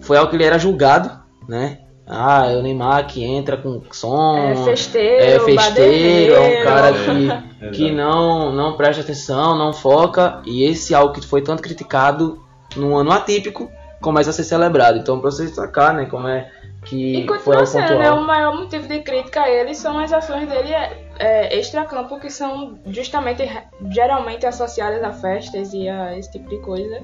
foi 0.00 0.16
algo 0.16 0.30
que 0.30 0.36
ele 0.36 0.44
era 0.44 0.58
julgado, 0.58 1.10
né? 1.48 1.78
Ah, 2.14 2.46
é 2.46 2.56
o 2.56 2.62
Neymar 2.62 3.06
que 3.06 3.24
entra 3.24 3.56
com 3.56 3.80
som, 3.90 4.36
É 4.36 4.54
festeiro, 4.56 5.24
é 5.24 5.38
festeiro, 5.40 6.34
é 6.34 6.40
um 6.40 6.64
cara 6.64 6.92
que, 6.92 7.70
que 7.72 7.90
não, 7.90 8.52
não 8.52 8.76
presta 8.76 9.00
atenção, 9.00 9.56
não 9.56 9.72
foca, 9.72 10.42
e 10.44 10.62
esse 10.64 10.94
algo 10.94 11.14
que 11.14 11.26
foi 11.26 11.40
tanto 11.40 11.62
criticado 11.62 12.44
num 12.76 12.94
ano 12.94 13.10
atípico 13.12 13.70
começa 14.02 14.28
a 14.28 14.32
ser 14.32 14.44
celebrado. 14.44 14.98
Então, 14.98 15.20
pra 15.20 15.30
você 15.30 15.46
destacar, 15.46 15.94
né, 15.94 16.04
como 16.04 16.28
é 16.28 16.50
que 16.84 17.24
E 17.24 17.38
foi 17.38 17.54
algo 17.54 17.66
sendo, 17.66 17.98
né? 17.98 18.10
O 18.10 18.20
maior 18.20 18.56
motivo 18.56 18.86
de 18.86 19.00
crítica 19.00 19.42
a 19.42 19.50
ele 19.50 19.74
são 19.74 19.98
as 19.98 20.12
ações 20.12 20.46
dele 20.46 20.72
é, 20.74 20.92
é, 21.18 21.58
extra-campo, 21.58 22.20
que 22.20 22.28
são 22.28 22.78
justamente, 22.88 23.42
geralmente 23.90 24.44
associadas 24.44 25.02
a 25.02 25.12
festas 25.12 25.72
e 25.72 25.88
a 25.88 26.18
esse 26.18 26.30
tipo 26.30 26.46
de 26.50 26.58
coisa. 26.58 27.02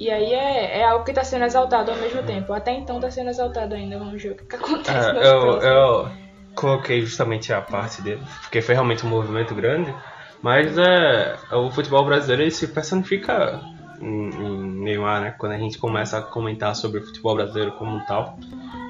E 0.00 0.10
aí 0.10 0.32
é, 0.32 0.78
é 0.78 0.84
algo 0.84 1.04
que 1.04 1.12
tá 1.12 1.22
sendo 1.22 1.44
exaltado 1.44 1.90
ao 1.90 1.96
mesmo 1.98 2.22
tempo. 2.22 2.54
Até 2.54 2.72
então 2.72 2.98
tá 2.98 3.10
sendo 3.10 3.28
exaltado 3.28 3.74
ainda. 3.74 3.98
Vamos 3.98 4.22
ver 4.22 4.30
o 4.30 4.34
que, 4.34 4.46
que 4.46 4.56
acontece 4.56 5.10
É, 5.10 5.26
eu, 5.26 5.60
eu 5.60 6.08
coloquei 6.54 7.02
justamente 7.02 7.52
a 7.52 7.60
parte 7.60 8.00
dele, 8.00 8.22
porque 8.40 8.62
foi 8.62 8.74
realmente 8.74 9.04
um 9.04 9.10
movimento 9.10 9.54
grande, 9.54 9.94
mas 10.40 10.78
é, 10.78 11.36
o 11.52 11.70
futebol 11.70 12.02
brasileiro 12.02 12.44
ele 12.44 12.50
se 12.50 12.68
personifica 12.68 13.60
em, 14.00 14.30
em 14.30 14.82
Neymar, 14.84 15.20
né? 15.20 15.34
Quando 15.36 15.52
a 15.52 15.58
gente 15.58 15.76
começa 15.76 16.16
a 16.16 16.22
comentar 16.22 16.74
sobre 16.74 17.00
o 17.00 17.04
futebol 17.04 17.34
brasileiro 17.34 17.72
como 17.72 17.94
um 17.94 18.00
tal. 18.06 18.38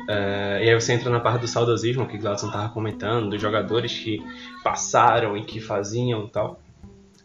É, 0.09 0.65
e 0.65 0.71
aí 0.71 0.75
você 0.81 0.93
entra 0.93 1.11
na 1.11 1.19
parte 1.19 1.41
do 1.41 1.49
saudosismo 1.49 2.07
que 2.07 2.19
o 2.19 2.21
Gladson 2.21 2.53
tava 2.53 2.69
comentando, 2.69 3.31
dos 3.31 3.43
jogadores 3.43 3.99
que 3.99 4.25
passaram 4.63 5.37
e 5.37 5.43
que 5.43 5.61
faziam 5.61 6.25
e 6.27 6.31
tal. 6.31 6.61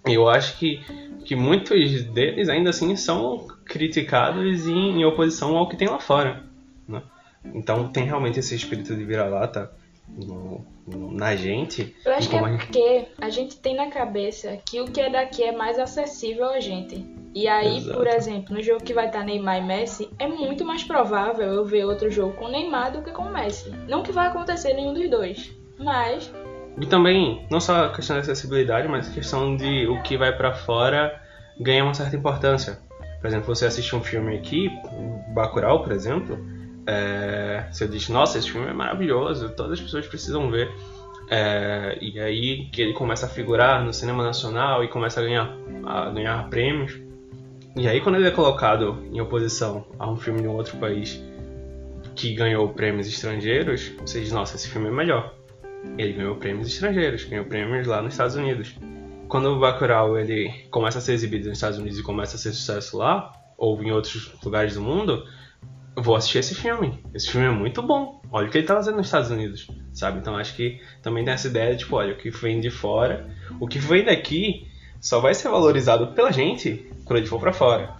Eu 0.05 0.29
acho 0.29 0.57
que, 0.57 0.83
que 1.25 1.35
muitos 1.35 2.03
deles 2.05 2.47
ainda 2.47 2.69
assim 2.69 2.95
são 2.95 3.47
criticados 3.65 4.67
em, 4.67 4.99
em 4.99 5.05
oposição 5.05 5.57
ao 5.57 5.67
que 5.67 5.75
tem 5.75 5.87
lá 5.89 5.99
fora. 5.99 6.43
Né? 6.87 7.01
Então 7.53 7.87
tem 7.89 8.05
realmente 8.05 8.39
esse 8.39 8.55
espírito 8.55 8.95
de 8.95 9.03
vira-lata 9.03 9.71
na 10.87 11.35
gente. 11.35 11.95
Eu 12.05 12.13
acho 12.13 12.29
que 12.29 12.35
é 12.35 12.39
a 12.39 12.47
gente- 12.51 12.65
porque 12.65 13.05
a 13.19 13.29
gente 13.29 13.57
tem 13.57 13.75
na 13.75 13.87
cabeça 13.89 14.57
que 14.65 14.79
o 14.79 14.85
que 14.85 15.01
é 15.01 15.09
daqui 15.09 15.43
é 15.43 15.51
mais 15.51 15.79
acessível 15.79 16.45
a 16.45 16.59
gente. 16.59 17.03
E 17.33 17.47
aí, 17.47 17.77
Exato. 17.77 17.97
por 17.97 18.07
exemplo, 18.07 18.55
no 18.55 18.61
jogo 18.61 18.83
que 18.83 18.93
vai 18.93 19.07
estar 19.07 19.23
Neymar 19.23 19.57
e 19.57 19.65
Messi, 19.65 20.09
é 20.19 20.27
muito 20.27 20.63
mais 20.63 20.83
provável 20.83 21.47
eu 21.51 21.65
ver 21.65 21.85
outro 21.85 22.09
jogo 22.09 22.33
com 22.33 22.47
Neymar 22.47 22.93
do 22.93 23.01
que 23.01 23.11
com 23.11 23.25
Messi. 23.25 23.71
Não 23.89 24.03
que 24.03 24.11
vai 24.11 24.27
acontecer 24.27 24.73
nenhum 24.73 24.93
dos 24.93 25.09
dois, 25.09 25.51
mas 25.77 26.31
E 26.79 26.85
também, 26.85 27.45
não 27.49 27.59
só 27.59 27.85
a 27.85 27.89
questão 27.89 28.15
da 28.15 28.21
acessibilidade, 28.21 28.87
mas 28.87 29.09
a 29.09 29.13
questão 29.13 29.55
de 29.55 29.87
o 29.87 30.01
que 30.01 30.17
vai 30.17 30.35
pra 30.35 30.53
fora 30.53 31.21
ganha 31.59 31.83
uma 31.83 31.93
certa 31.93 32.15
importância. 32.15 32.79
Por 33.21 33.27
exemplo, 33.27 33.55
você 33.55 33.65
assiste 33.65 33.95
um 33.95 34.03
filme 34.03 34.35
aqui, 34.35 34.69
Bacurau, 35.33 35.81
por 35.81 35.91
exemplo, 35.93 36.37
é, 36.85 37.65
você 37.71 37.87
diz, 37.87 38.09
nossa, 38.09 38.37
esse 38.37 38.51
filme 38.51 38.67
é 38.67 38.73
maravilhoso, 38.73 39.49
todas 39.49 39.73
as 39.73 39.81
pessoas 39.81 40.05
precisam 40.07 40.51
ver. 40.51 40.71
É, 41.29 41.97
e 41.99 42.19
aí 42.19 42.65
que 42.71 42.81
ele 42.81 42.93
começa 42.93 43.25
a 43.25 43.29
figurar 43.29 43.83
no 43.83 43.91
cinema 43.91 44.23
nacional 44.23 44.83
e 44.83 44.87
começa 44.87 45.19
a 45.19 45.23
ganhar, 45.23 45.57
a 45.85 46.09
ganhar 46.11 46.49
prêmios. 46.49 46.99
E 47.75 47.87
aí 47.87 47.99
quando 48.01 48.15
ele 48.15 48.27
é 48.27 48.31
colocado 48.31 49.03
em 49.11 49.19
oposição 49.19 49.85
a 49.97 50.09
um 50.09 50.15
filme 50.17 50.41
de 50.41 50.47
um 50.47 50.55
outro 50.55 50.77
país 50.77 51.21
que 52.15 52.33
ganhou 52.33 52.69
prêmios 52.69 53.07
estrangeiros, 53.07 53.91
você 53.99 54.19
diz, 54.19 54.31
nossa, 54.31 54.55
esse 54.55 54.69
filme 54.69 54.87
é 54.87 54.91
melhor. 54.91 55.33
Ele 55.97 56.13
ganhou 56.13 56.35
prêmios 56.35 56.67
estrangeiros, 56.67 57.23
ganhou 57.25 57.45
prêmios 57.45 57.87
lá 57.87 58.01
nos 58.01 58.13
Estados 58.13 58.35
Unidos. 58.35 58.75
Quando 59.27 59.49
o 59.49 59.59
Bacurau 59.59 60.17
ele 60.17 60.49
começa 60.69 60.99
a 60.99 61.01
ser 61.01 61.13
exibido 61.13 61.49
nos 61.49 61.57
Estados 61.57 61.79
Unidos 61.79 61.97
e 61.97 62.03
começa 62.03 62.35
a 62.35 62.39
ser 62.39 62.51
sucesso 62.51 62.97
lá, 62.97 63.31
ou 63.57 63.81
em 63.81 63.91
outros 63.91 64.31
lugares 64.43 64.75
do 64.75 64.81
mundo, 64.81 65.25
vou 65.95 66.15
assistir 66.15 66.39
esse 66.39 66.53
filme. 66.53 67.01
Esse 67.13 67.31
filme 67.31 67.47
é 67.47 67.51
muito 67.51 67.81
bom. 67.81 68.21
Olha 68.31 68.47
o 68.47 68.51
que 68.51 68.57
ele 68.57 68.67
tá 68.67 68.75
fazendo 68.75 68.97
nos 68.97 69.07
Estados 69.07 69.31
Unidos, 69.31 69.67
sabe? 69.93 70.19
Então 70.19 70.35
acho 70.35 70.55
que 70.55 70.81
também 71.01 71.23
tem 71.23 71.33
essa 71.33 71.47
ideia 71.47 71.71
de, 71.71 71.79
tipo, 71.79 71.95
olha, 71.95 72.13
o 72.13 72.17
que 72.17 72.29
vem 72.29 72.59
de 72.59 72.69
fora, 72.69 73.29
o 73.59 73.67
que 73.67 73.79
vem 73.79 74.03
daqui 74.03 74.67
só 74.99 75.19
vai 75.19 75.33
ser 75.33 75.49
valorizado 75.49 76.07
pela 76.07 76.31
gente 76.31 76.91
quando 77.05 77.19
ele 77.19 77.27
for 77.27 77.39
pra 77.39 77.53
fora. 77.53 77.95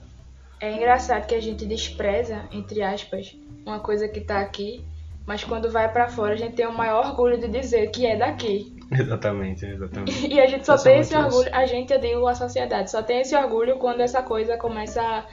é 0.60 0.76
engraçado 0.76 1.26
que 1.26 1.36
a 1.36 1.42
gente 1.42 1.66
despreza, 1.66 2.44
entre 2.52 2.82
aspas, 2.82 3.36
uma 3.66 3.80
coisa 3.80 4.08
que 4.08 4.20
tá 4.20 4.42
aqui, 4.42 4.84
mas 5.26 5.44
quando 5.44 5.70
vai 5.72 5.92
pra 5.92 6.08
fora 6.08 6.34
a 6.34 6.38
gente 6.38 6.56
tem 6.56 6.68
o 6.68 6.74
maior 6.74 7.06
orgulho 7.08 7.38
de 7.40 7.48
dizer 7.48 7.90
que 7.92 8.06
é 8.06 8.16
daqui. 8.16 8.76
Exatamente, 8.92 9.66
exatamente. 9.66 10.28
E 10.28 10.40
a 10.40 10.46
gente 10.46 10.64
só 10.66 10.74
Pensa 10.74 10.84
tem 10.84 11.00
esse 11.00 11.16
orgulho, 11.16 11.50
a 11.52 11.66
gente, 11.66 11.92
eu 11.92 12.00
digo, 12.00 12.28
a 12.28 12.36
sociedade, 12.36 12.92
só 12.92 13.02
tem 13.02 13.22
esse 13.22 13.36
orgulho 13.36 13.78
quando 13.78 14.02
essa 14.02 14.22
coisa 14.22 14.58
começa 14.58 15.26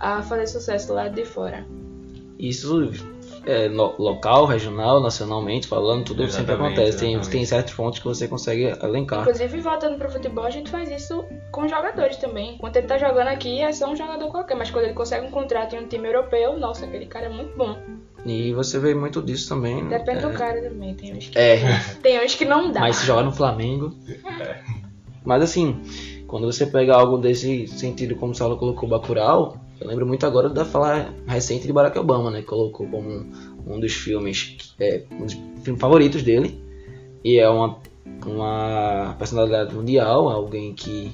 a, 0.00 0.18
a 0.18 0.22
fazer 0.22 0.48
sucesso 0.48 0.92
lá 0.92 1.06
de 1.06 1.24
fora. 1.24 1.64
Isso 2.38 2.90
é 3.46 3.68
no- 3.68 3.94
local, 3.96 4.44
regional, 4.44 5.00
nacionalmente 5.00 5.68
falando, 5.68 6.04
tudo 6.04 6.28
sempre 6.28 6.52
Exatamente, 6.52 6.74
acontece. 6.74 6.98
Tem, 6.98 7.12
exatamente. 7.12 7.30
tem 7.30 7.46
certos 7.46 7.74
pontos 7.74 7.98
que 8.00 8.04
você 8.04 8.26
consegue 8.28 8.64
elencar. 8.82 9.20
Inclusive, 9.20 9.60
voltando 9.60 9.96
pro 9.98 10.10
futebol, 10.10 10.44
a 10.44 10.50
gente 10.50 10.68
faz 10.68 10.90
isso 10.90 11.24
com 11.52 11.68
jogadores 11.68 12.16
também. 12.16 12.56
Enquanto 12.56 12.76
ele 12.76 12.88
tá 12.88 12.98
jogando 12.98 13.28
aqui, 13.28 13.62
é 13.62 13.72
só 13.72 13.88
um 13.90 13.96
jogador 13.96 14.28
qualquer, 14.30 14.56
mas 14.56 14.70
quando 14.70 14.86
ele 14.86 14.94
consegue 14.94 15.26
um 15.26 15.30
contrato 15.30 15.76
em 15.76 15.78
um 15.78 15.86
time 15.86 16.08
europeu, 16.08 16.58
nossa, 16.58 16.84
aquele 16.84 17.06
cara 17.06 17.26
é 17.26 17.30
muito 17.30 17.56
bom. 17.56 17.78
E 18.26 18.52
você 18.52 18.78
vê 18.78 18.94
muito 18.94 19.22
disso 19.22 19.48
também. 19.48 19.86
Depende 19.86 20.18
é, 20.18 20.28
do 20.28 20.30
cara 20.36 20.60
também, 20.60 20.94
tem 20.94 21.14
uns 21.16 21.28
que, 21.28 21.38
É, 21.38 21.58
tem 22.02 22.24
uns 22.24 22.34
que 22.34 22.44
não 22.44 22.72
dá. 22.72 22.80
mas 22.80 22.96
se 22.96 23.06
jogar 23.06 23.22
no 23.22 23.32
Flamengo. 23.32 23.94
Mas 25.24 25.42
assim, 25.42 25.80
quando 26.26 26.44
você 26.46 26.66
pega 26.66 26.94
algo 26.94 27.18
desse 27.18 27.66
sentido, 27.68 28.16
como 28.16 28.32
o 28.32 28.34
Saulo 28.34 28.56
colocou 28.56 28.88
Bacurau, 28.88 29.58
eu 29.80 29.86
lembro 29.88 30.06
muito 30.06 30.26
agora 30.26 30.48
da 30.48 30.64
fala 30.64 31.14
recente 31.26 31.66
de 31.66 31.72
Barack 31.72 31.98
Obama, 31.98 32.30
né? 32.30 32.42
Colocou 32.42 32.86
como 32.88 33.08
um, 33.08 33.30
um 33.66 33.78
dos 33.80 33.92
filmes, 33.92 34.74
é, 34.80 35.02
um 35.12 35.24
dos 35.24 35.34
filmes 35.62 35.80
favoritos 35.80 36.22
dele. 36.22 36.60
E 37.22 37.38
é 37.38 37.48
uma, 37.48 37.78
uma 38.24 39.14
personalidade 39.18 39.74
mundial, 39.74 40.28
alguém 40.28 40.72
que, 40.74 41.12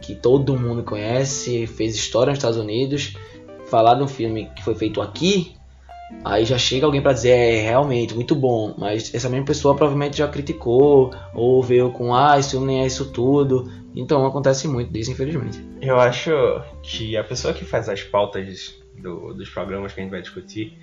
que 0.00 0.14
todo 0.14 0.58
mundo 0.58 0.82
conhece, 0.82 1.66
fez 1.66 1.94
história 1.94 2.30
nos 2.30 2.38
Estados 2.38 2.58
Unidos. 2.58 3.16
Falar 3.66 3.94
de 3.94 4.02
um 4.02 4.08
filme 4.08 4.48
que 4.54 4.62
foi 4.62 4.74
feito 4.76 5.00
aqui, 5.00 5.55
Aí 6.24 6.44
já 6.44 6.56
chega 6.58 6.86
alguém 6.86 7.02
pra 7.02 7.12
dizer, 7.12 7.30
é 7.30 7.60
realmente 7.62 8.14
muito 8.14 8.34
bom, 8.34 8.74
mas 8.78 9.12
essa 9.14 9.28
mesma 9.28 9.46
pessoa 9.46 9.74
provavelmente 9.74 10.18
já 10.18 10.28
criticou, 10.28 11.12
ou 11.34 11.62
veio 11.62 11.90
com, 11.90 12.14
ah, 12.14 12.40
filme 12.42 12.66
nem 12.66 12.82
é 12.82 12.86
isso 12.86 13.10
tudo. 13.12 13.70
Então 13.94 14.24
acontece 14.26 14.68
muito 14.68 14.92
disso, 14.92 15.10
infelizmente. 15.10 15.60
Eu 15.80 15.98
acho 15.98 16.30
que 16.82 17.16
a 17.16 17.24
pessoa 17.24 17.54
que 17.54 17.64
faz 17.64 17.88
as 17.88 18.02
pautas 18.02 18.74
do- 18.96 19.34
dos 19.34 19.48
programas 19.48 19.92
que 19.92 20.00
a 20.00 20.02
gente 20.02 20.10
vai 20.12 20.20
discutir 20.22 20.78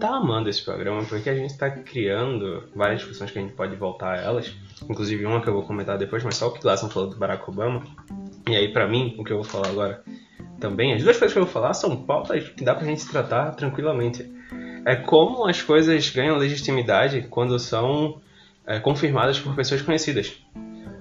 tá 0.00 0.16
amando 0.16 0.48
esse 0.48 0.64
programa 0.64 1.04
porque 1.04 1.28
a 1.28 1.34
gente 1.34 1.56
tá 1.58 1.68
criando 1.70 2.64
várias 2.74 3.00
discussões 3.00 3.30
que 3.30 3.38
a 3.38 3.42
gente 3.42 3.54
pode 3.54 3.76
voltar 3.76 4.14
a 4.14 4.16
elas. 4.22 4.54
Inclusive 4.88 5.24
uma 5.26 5.40
que 5.40 5.48
eu 5.48 5.54
vou 5.54 5.62
comentar 5.62 5.98
depois, 5.98 6.22
mas 6.24 6.36
só 6.36 6.48
o 6.48 6.52
que 6.52 6.60
Glasson 6.60 6.88
falou 6.88 7.10
do 7.10 7.16
Barack 7.16 7.48
Obama. 7.48 7.82
E 8.48 8.56
aí, 8.56 8.72
pra 8.72 8.88
mim, 8.88 9.14
o 9.18 9.24
que 9.24 9.32
eu 9.32 9.36
vou 9.36 9.44
falar 9.44 9.68
agora 9.68 10.02
também, 10.58 10.92
as 10.94 11.02
duas 11.02 11.16
coisas 11.16 11.32
que 11.32 11.38
eu 11.38 11.44
vou 11.44 11.52
falar 11.52 11.74
são 11.74 12.04
pautas 12.04 12.48
que 12.50 12.64
dá 12.64 12.74
pra 12.74 12.86
gente 12.86 13.08
tratar 13.08 13.50
tranquilamente. 13.52 14.30
É 14.84 14.94
como 14.94 15.46
as 15.46 15.60
coisas 15.60 16.08
ganham 16.10 16.36
legitimidade 16.36 17.26
quando 17.28 17.58
são 17.58 18.20
é, 18.66 18.78
confirmadas 18.78 19.38
por 19.40 19.54
pessoas 19.54 19.82
conhecidas. 19.82 20.40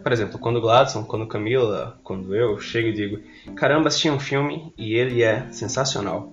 por 0.02 0.12
exemplo, 0.12 0.40
quando 0.40 0.60
Gladson, 0.60 1.04
quando 1.04 1.28
Camila, 1.28 2.00
quando 2.04 2.36
eu 2.36 2.60
chego 2.60 2.88
e 2.88 2.94
digo, 2.94 3.20
caramba, 3.56 3.88
assisti 3.88 4.10
um 4.10 4.20
filme 4.20 4.74
e 4.78 4.96
ele 4.96 5.22
é 5.22 5.48
sensacional. 5.52 6.32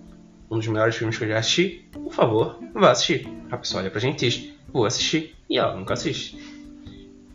Um 0.51 0.57
dos 0.57 0.67
melhores 0.67 0.97
filmes 0.97 1.19
que 1.19 1.25
eu 1.25 1.29
já 1.29 1.39
assisti, 1.39 1.87
por 1.93 2.13
favor, 2.13 2.59
vá 2.73 2.91
assistir. 2.91 3.29
A 3.51 3.59
pessoa 3.59 3.83
olha 3.83 3.91
pra 3.91 4.01
gente 4.01 4.25
e 4.25 4.29
diz, 4.31 4.55
vou 4.73 4.87
assistir, 4.87 5.37
e 5.51 5.59
ela 5.59 5.77
nunca 5.77 5.93
assiste. 5.93 6.58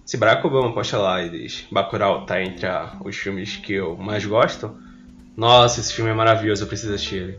Se 0.05 0.17
Barack 0.17 0.45
Obama 0.45 0.73
posta 0.73 0.97
lá 0.97 1.23
e 1.23 1.29
diz, 1.29 1.65
Bacurau 1.71 2.25
tá 2.25 2.41
entre 2.41 2.65
a, 2.65 2.97
os 3.03 3.15
filmes 3.15 3.55
que 3.57 3.73
eu 3.73 3.95
mais 3.95 4.25
gosto, 4.25 4.75
nossa, 5.35 5.79
esse 5.79 5.93
filme 5.93 6.11
é 6.11 6.13
maravilhoso, 6.13 6.63
eu 6.63 6.67
preciso 6.67 6.93
assistir 6.93 7.15
ele. 7.15 7.37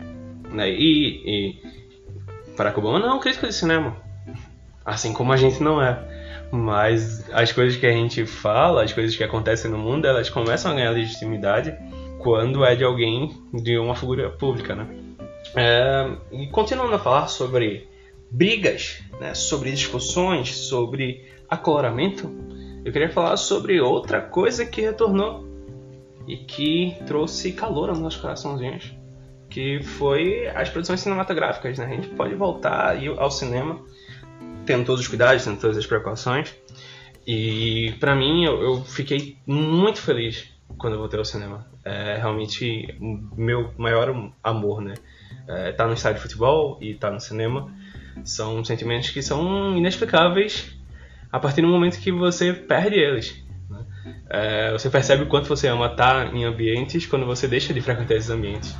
Né? 0.50 0.70
E, 0.70 1.22
e 1.26 1.62
Barack 2.56 2.78
Obama 2.78 2.98
não 2.98 3.10
é 3.10 3.14
um 3.14 3.20
crítico 3.20 3.46
de 3.46 3.52
cinema. 3.52 3.96
Assim 4.84 5.12
como 5.12 5.32
a 5.32 5.36
gente 5.36 5.62
não 5.62 5.80
é. 5.80 5.98
Mas 6.50 7.28
as 7.32 7.52
coisas 7.52 7.76
que 7.76 7.86
a 7.86 7.92
gente 7.92 8.24
fala, 8.26 8.82
as 8.82 8.92
coisas 8.92 9.16
que 9.16 9.24
acontecem 9.24 9.70
no 9.70 9.78
mundo, 9.78 10.06
elas 10.06 10.30
começam 10.30 10.72
a 10.72 10.74
ganhar 10.74 10.90
legitimidade 10.90 11.74
quando 12.18 12.64
é 12.64 12.74
de 12.74 12.84
alguém, 12.84 13.30
de 13.52 13.76
uma 13.78 13.94
figura 13.94 14.30
pública, 14.30 14.74
né? 14.74 14.86
É, 15.54 16.10
e 16.32 16.46
continuando 16.46 16.94
a 16.94 16.98
falar 16.98 17.28
sobre 17.28 17.88
brigas, 18.30 19.02
né, 19.20 19.34
sobre 19.34 19.70
discussões, 19.70 20.56
sobre 20.56 21.24
acoloramento, 21.48 22.28
eu 22.84 22.92
queria 22.92 23.10
falar 23.10 23.36
sobre 23.36 23.80
outra 23.80 24.20
coisa 24.20 24.66
que 24.66 24.80
retornou 24.80 25.48
e 26.26 26.36
que 26.36 26.96
trouxe 27.06 27.52
calor 27.52 27.88
aos 27.88 27.98
nossos 27.98 28.20
coraçãozinhos, 28.20 28.94
que 29.48 29.82
foi 29.82 30.46
as 30.48 30.68
produções 30.68 31.00
cinematográficas. 31.00 31.78
Né? 31.78 31.86
A 31.86 31.88
gente 31.88 32.08
pode 32.08 32.34
voltar 32.34 32.96
ao 33.18 33.30
cinema 33.30 33.80
tendo 34.66 34.84
todos 34.84 35.00
os 35.00 35.08
cuidados, 35.08 35.44
tendo 35.44 35.60
todas 35.60 35.76
as 35.76 35.86
precauções. 35.86 36.54
E 37.26 37.94
para 38.00 38.14
mim, 38.14 38.44
eu, 38.44 38.62
eu, 38.62 38.84
fiquei 38.84 39.38
muito 39.46 40.00
feliz 40.00 40.48
quando 40.76 40.94
eu 40.94 40.98
voltei 40.98 41.18
ao 41.18 41.24
cinema. 41.24 41.66
É 41.84 42.16
realmente 42.16 42.98
meu 43.36 43.72
maior 43.78 44.32
amor, 44.42 44.82
né? 44.82 44.94
É, 45.46 45.72
tá 45.72 45.86
no 45.86 45.94
estádio 45.94 46.16
de 46.16 46.22
futebol 46.22 46.78
e 46.80 46.94
tá 46.94 47.10
no 47.10 47.20
cinema 47.20 47.70
são 48.22 48.64
sentimentos 48.64 49.10
que 49.10 49.22
são 49.22 49.76
inexplicáveis 49.76 50.72
a 51.34 51.40
partir 51.40 51.62
do 51.62 51.66
momento 51.66 51.98
que 51.98 52.12
você 52.12 52.52
perde 52.52 52.94
eles. 52.94 53.44
Né? 53.68 53.84
É, 54.30 54.70
você 54.70 54.88
percebe 54.88 55.24
o 55.24 55.26
quanto 55.26 55.48
você 55.48 55.66
ama 55.66 55.86
estar 55.86 56.32
em 56.32 56.44
ambientes 56.44 57.06
quando 57.06 57.26
você 57.26 57.48
deixa 57.48 57.74
de 57.74 57.80
frequentar 57.80 58.14
esses 58.14 58.30
ambientes. 58.30 58.72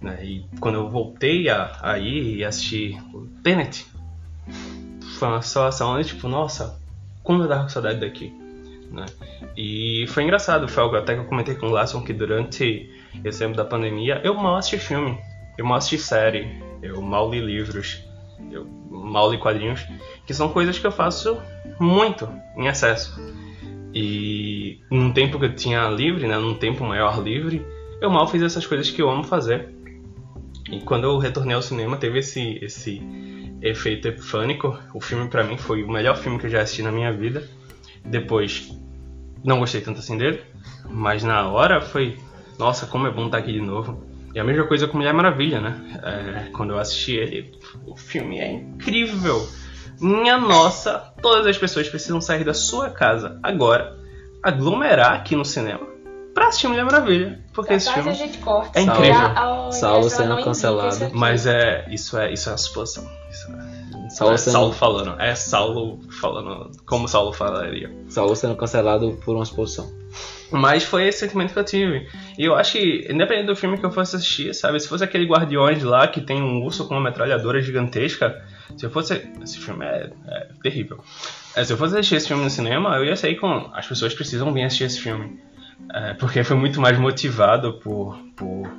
Né? 0.00 0.18
E 0.24 0.46
quando 0.58 0.74
eu 0.74 0.90
voltei 0.90 1.48
a, 1.48 1.78
a 1.80 1.98
ir 2.00 2.38
e 2.38 2.44
assistir 2.44 3.00
o 3.14 3.28
Tenet, 3.44 3.86
foi 5.20 5.28
uma 5.28 5.40
situação 5.40 6.02
tipo, 6.02 6.26
nossa, 6.26 6.80
como 7.22 7.44
eu 7.44 7.48
tava 7.48 7.62
com 7.62 7.68
saudade 7.68 8.00
daqui. 8.00 8.34
Né? 8.90 9.06
E 9.56 10.04
foi 10.08 10.24
engraçado, 10.24 10.66
foi 10.66 10.82
algo 10.82 10.96
até 10.96 11.14
que 11.14 11.20
eu 11.20 11.26
comentei 11.26 11.54
com 11.54 11.66
o 11.66 11.70
Lasson 11.70 12.02
que 12.02 12.12
durante 12.12 12.90
esse 13.24 13.38
tempo 13.38 13.56
da 13.56 13.64
pandemia 13.64 14.20
eu 14.24 14.34
mal 14.34 14.56
assisti 14.56 14.78
filme, 14.78 15.16
eu 15.56 15.64
mal 15.64 15.78
assisti 15.78 15.98
série, 15.98 16.60
eu 16.82 17.00
mal 17.00 17.30
li 17.30 17.38
livros, 17.38 18.02
eu 18.50 18.66
mal 18.90 19.30
li 19.30 19.38
quadrinhos, 19.38 19.86
que 20.26 20.34
são 20.34 20.48
coisas 20.48 20.78
que 20.78 20.86
eu 20.86 20.92
faço 20.92 21.38
muito 21.78 22.28
em 22.56 22.66
excesso. 22.66 23.20
E 23.94 24.80
num 24.90 25.12
tempo 25.12 25.38
que 25.38 25.44
eu 25.44 25.54
tinha 25.54 25.88
livre, 25.88 26.26
né, 26.26 26.38
num 26.38 26.54
tempo 26.54 26.84
maior 26.84 27.22
livre, 27.22 27.64
eu 28.00 28.10
mal 28.10 28.26
fiz 28.26 28.42
essas 28.42 28.66
coisas 28.66 28.90
que 28.90 29.02
eu 29.02 29.10
amo 29.10 29.24
fazer. 29.24 29.68
E 30.70 30.80
quando 30.80 31.04
eu 31.04 31.18
retornei 31.18 31.54
ao 31.54 31.62
cinema, 31.62 31.96
teve 31.96 32.20
esse, 32.20 32.58
esse 32.62 33.02
efeito 33.60 34.08
epifânico. 34.08 34.78
O 34.94 35.00
filme 35.00 35.28
para 35.28 35.44
mim 35.44 35.58
foi 35.58 35.82
o 35.82 35.90
melhor 35.90 36.16
filme 36.16 36.38
que 36.38 36.46
eu 36.46 36.50
já 36.50 36.62
assisti 36.62 36.82
na 36.82 36.90
minha 36.90 37.12
vida. 37.12 37.46
Depois, 38.04 38.72
não 39.44 39.58
gostei 39.58 39.80
tanto 39.80 40.00
assim 40.00 40.16
dele, 40.16 40.40
mas 40.88 41.22
na 41.22 41.48
hora 41.48 41.80
foi, 41.80 42.16
nossa, 42.58 42.86
como 42.86 43.06
é 43.06 43.10
bom 43.10 43.26
estar 43.26 43.38
aqui 43.38 43.52
de 43.52 43.60
novo. 43.60 44.02
E 44.34 44.40
a 44.40 44.44
mesma 44.44 44.66
coisa 44.66 44.88
com 44.88 44.96
Mulher 44.96 45.12
Maravilha, 45.12 45.60
né? 45.60 45.76
É, 46.02 46.50
quando 46.50 46.70
eu 46.70 46.78
assisti 46.78 47.12
ele, 47.12 47.52
o 47.86 47.96
filme 47.96 48.38
é 48.38 48.52
incrível. 48.52 49.46
Minha 50.00 50.38
nossa, 50.38 51.12
todas 51.20 51.46
as 51.46 51.58
pessoas 51.58 51.88
precisam 51.88 52.20
sair 52.20 52.44
da 52.44 52.54
sua 52.54 52.90
casa 52.90 53.38
agora, 53.42 53.96
aglomerar 54.42 55.12
aqui 55.12 55.36
no 55.36 55.44
cinema 55.44 55.86
pra 56.34 56.48
assistir 56.48 56.68
Mulher 56.68 56.84
Maravilha. 56.84 57.40
Porque 57.52 57.74
esse 57.74 57.92
filme 57.92 58.10
é 58.10 58.80
incrível. 58.80 59.70
Saulo 59.70 60.08
sendo 60.08 60.42
cancelado. 60.42 61.10
Mas 61.12 61.46
é. 61.46 61.86
Isso 61.90 62.18
é, 62.18 62.32
isso 62.32 62.48
é 62.48 62.54
a 62.54 62.56
suposição. 62.56 63.06
Isso 63.30 63.52
é, 63.52 64.08
Saulo, 64.08 64.34
é 64.34 64.36
sendo... 64.38 64.52
Saulo 64.52 64.72
falando. 64.72 65.20
É 65.20 65.34
Saulo 65.34 66.00
falando 66.20 66.70
como 66.86 67.06
Saulo 67.06 67.32
falaria. 67.32 67.94
Saulo 68.08 68.34
sendo 68.34 68.56
cancelado 68.56 69.18
por 69.24 69.34
uma 69.34 69.44
exposição. 69.44 69.92
Mas 70.52 70.84
foi 70.84 71.08
esse 71.08 71.20
sentimento 71.20 71.52
que 71.52 71.58
eu 71.58 71.64
tive. 71.64 72.06
E 72.38 72.44
eu 72.44 72.54
acho 72.54 72.72
que, 72.72 73.06
independente 73.10 73.46
do 73.46 73.56
filme 73.56 73.78
que 73.78 73.84
eu 73.84 73.90
fosse 73.90 74.16
assistir, 74.16 74.54
sabe? 74.54 74.78
Se 74.78 74.86
fosse 74.86 75.02
aquele 75.02 75.26
Guardiões 75.26 75.82
lá 75.82 76.06
que 76.06 76.20
tem 76.20 76.42
um 76.42 76.62
urso 76.62 76.86
com 76.86 76.94
uma 76.94 77.02
metralhadora 77.02 77.60
gigantesca, 77.62 78.44
se 78.76 78.84
eu 78.84 78.90
fosse. 78.90 79.26
Esse 79.42 79.58
filme 79.58 79.84
é, 79.84 80.10
é 80.26 80.48
terrível. 80.62 81.02
É, 81.56 81.64
se 81.64 81.72
eu 81.72 81.76
fosse 81.76 81.94
assistir 81.94 82.16
esse 82.16 82.28
filme 82.28 82.44
no 82.44 82.50
cinema, 82.50 82.96
eu 82.96 83.04
ia 83.04 83.16
sair 83.16 83.36
com. 83.36 83.70
As 83.72 83.86
pessoas 83.86 84.14
precisam 84.14 84.52
vir 84.52 84.64
assistir 84.64 84.84
esse 84.84 85.00
filme. 85.00 85.40
É, 85.92 86.14
porque 86.14 86.44
foi 86.44 86.56
muito 86.56 86.80
mais 86.80 86.98
motivado 86.98 87.74
por, 87.74 88.18
por. 88.36 88.70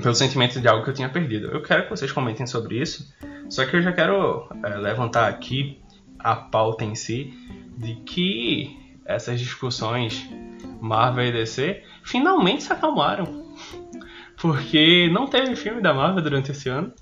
pelo 0.00 0.14
sentimento 0.14 0.60
de 0.60 0.68
algo 0.68 0.84
que 0.84 0.90
eu 0.90 0.94
tinha 0.94 1.08
perdido. 1.08 1.48
Eu 1.48 1.62
quero 1.62 1.84
que 1.84 1.90
vocês 1.90 2.12
comentem 2.12 2.46
sobre 2.46 2.80
isso. 2.80 3.12
Só 3.50 3.66
que 3.66 3.76
eu 3.76 3.82
já 3.82 3.92
quero 3.92 4.48
é, 4.64 4.76
levantar 4.76 5.28
aqui 5.28 5.78
a 6.18 6.36
pauta 6.36 6.84
em 6.84 6.94
si 6.94 7.34
de 7.76 7.96
que 7.96 8.81
essas 9.04 9.40
discussões 9.40 10.28
Marvel 10.80 11.26
e 11.26 11.32
DC 11.32 11.82
finalmente 12.04 12.64
se 12.64 12.72
acalmaram. 12.72 13.52
Porque 14.40 15.08
não 15.12 15.26
teve 15.26 15.54
filme 15.54 15.80
da 15.80 15.94
Marvel 15.94 16.22
durante 16.22 16.50
esse 16.50 16.68
ano. 16.68 16.92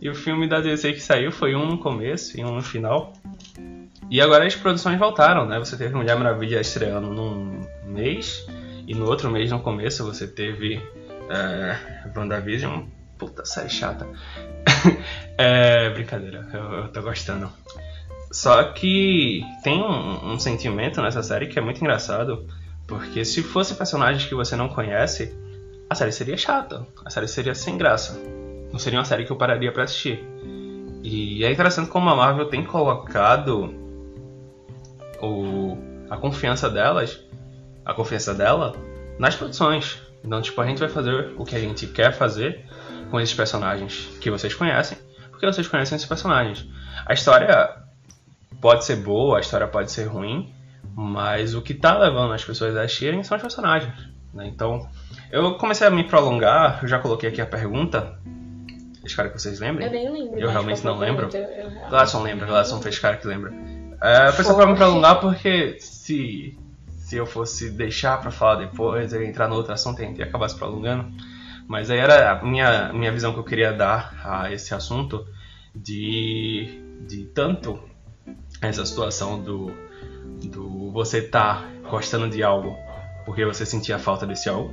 E 0.00 0.10
o 0.10 0.14
filme 0.14 0.46
da 0.46 0.60
DC 0.60 0.92
que 0.92 1.00
saiu 1.00 1.32
foi 1.32 1.54
um 1.54 1.66
no 1.66 1.78
começo 1.78 2.38
e 2.38 2.44
um 2.44 2.56
no 2.56 2.62
final. 2.62 3.14
E 4.10 4.20
agora 4.20 4.46
as 4.46 4.54
produções 4.54 4.98
voltaram, 4.98 5.46
né? 5.46 5.58
Você 5.58 5.76
teve 5.76 5.94
Mulher 5.94 6.16
Maravilha 6.16 6.60
estreando 6.60 7.08
num 7.08 7.60
mês. 7.86 8.46
E 8.86 8.94
no 8.94 9.06
outro 9.06 9.30
mês, 9.30 9.50
no 9.50 9.60
começo, 9.60 10.04
você 10.04 10.26
teve 10.26 10.82
é, 11.30 11.78
WandaVision. 12.14 12.82
Puta 13.16 13.44
série 13.46 13.70
chata. 13.70 14.06
é, 15.38 15.88
brincadeira, 15.90 16.46
eu, 16.52 16.60
eu 16.60 16.88
tô 16.88 17.00
gostando. 17.00 17.50
Só 18.34 18.64
que 18.64 19.46
tem 19.62 19.80
um, 19.80 20.32
um, 20.32 20.38
sentimento 20.40 21.00
nessa 21.00 21.22
série 21.22 21.46
que 21.46 21.56
é 21.56 21.62
muito 21.62 21.80
engraçado, 21.80 22.44
porque 22.84 23.24
se 23.24 23.44
fosse 23.44 23.76
personagens 23.76 24.24
que 24.24 24.34
você 24.34 24.56
não 24.56 24.68
conhece, 24.68 25.32
a 25.88 25.94
série 25.94 26.10
seria 26.10 26.36
chata, 26.36 26.84
a 27.04 27.10
série 27.10 27.28
seria 27.28 27.54
sem 27.54 27.78
graça. 27.78 28.20
Não 28.72 28.78
seria 28.80 28.98
uma 28.98 29.04
série 29.04 29.24
que 29.24 29.30
eu 29.30 29.36
pararia 29.36 29.70
para 29.70 29.84
assistir. 29.84 30.26
E 31.00 31.44
é 31.44 31.52
interessante 31.52 31.88
como 31.88 32.10
a 32.10 32.16
Marvel 32.16 32.46
tem 32.46 32.64
colocado 32.64 33.72
o, 35.22 35.78
a 36.10 36.16
confiança 36.16 36.68
delas, 36.68 37.20
a 37.84 37.94
confiança 37.94 38.34
dela 38.34 38.74
nas 39.16 39.36
produções. 39.36 40.02
Então, 40.24 40.42
tipo, 40.42 40.60
a 40.60 40.66
gente 40.66 40.80
vai 40.80 40.88
fazer 40.88 41.34
o 41.38 41.44
que 41.44 41.54
a 41.54 41.60
gente 41.60 41.86
quer 41.86 42.12
fazer 42.12 42.64
com 43.12 43.20
esses 43.20 43.32
personagens 43.32 44.08
que 44.20 44.28
vocês 44.28 44.52
conhecem, 44.54 44.98
porque 45.30 45.46
vocês 45.46 45.68
conhecem 45.68 45.94
esses 45.94 46.08
personagens. 46.08 46.66
A 47.06 47.12
história 47.12 47.83
pode 48.64 48.86
ser 48.86 48.96
boa, 48.96 49.36
a 49.36 49.40
história 49.42 49.68
pode 49.68 49.92
ser 49.92 50.04
ruim, 50.04 50.50
mas 50.96 51.54
o 51.54 51.60
que 51.60 51.74
está 51.74 51.98
levando 51.98 52.32
as 52.32 52.42
pessoas 52.42 52.74
a 52.74 52.80
assistirem 52.80 53.22
são 53.22 53.36
os 53.36 53.42
personagens. 53.42 53.92
Né? 54.32 54.46
Então, 54.46 54.88
eu 55.30 55.58
comecei 55.58 55.86
a 55.86 55.90
me 55.90 56.02
prolongar, 56.04 56.78
eu 56.80 56.88
já 56.88 56.98
coloquei 56.98 57.28
aqui 57.28 57.42
a 57.42 57.46
pergunta. 57.46 58.18
Espero 59.04 59.30
que 59.30 59.38
vocês 59.38 59.60
lembrem. 59.60 59.86
Eu 59.86 59.92
nem 59.92 60.10
lembro. 60.10 60.40
Eu 60.40 60.48
realmente 60.48 60.82
não 60.82 60.96
lembro. 60.96 61.28
Gladson 61.90 62.22
lembra, 62.22 62.46
Gladson 62.46 62.80
fez 62.80 62.98
cara 62.98 63.18
que 63.18 63.26
lembra. 63.26 63.52
É, 64.00 64.32
foi 64.32 64.46
só 64.46 64.54
pra 64.54 64.66
me 64.66 64.74
prolongar 64.76 65.20
porque 65.20 65.76
se, 65.78 66.58
se 66.88 67.16
eu 67.16 67.26
fosse 67.26 67.68
deixar 67.68 68.18
pra 68.18 68.30
falar 68.30 68.64
depois, 68.64 69.12
eu 69.12 69.20
ia 69.20 69.28
entrar 69.28 69.46
no 69.46 69.56
outro 69.56 69.74
assunto 69.74 70.00
e 70.00 70.22
acabar 70.22 70.48
se 70.48 70.56
prolongando. 70.56 71.12
Mas 71.68 71.90
aí 71.90 71.98
era 71.98 72.30
a 72.30 72.42
minha, 72.42 72.94
minha 72.94 73.12
visão 73.12 73.34
que 73.34 73.40
eu 73.40 73.44
queria 73.44 73.74
dar 73.74 74.18
a 74.24 74.50
esse 74.50 74.74
assunto 74.74 75.22
de, 75.76 76.82
de 77.06 77.26
tanto 77.26 77.92
essa 78.60 78.84
situação 78.84 79.40
do, 79.40 79.72
do 80.44 80.90
você 80.90 81.22
tá 81.22 81.64
gostando 81.88 82.28
de 82.28 82.42
algo 82.42 82.76
porque 83.24 83.44
você 83.44 83.64
sentia 83.64 83.98
falta 83.98 84.26
desse 84.26 84.48
algo. 84.48 84.72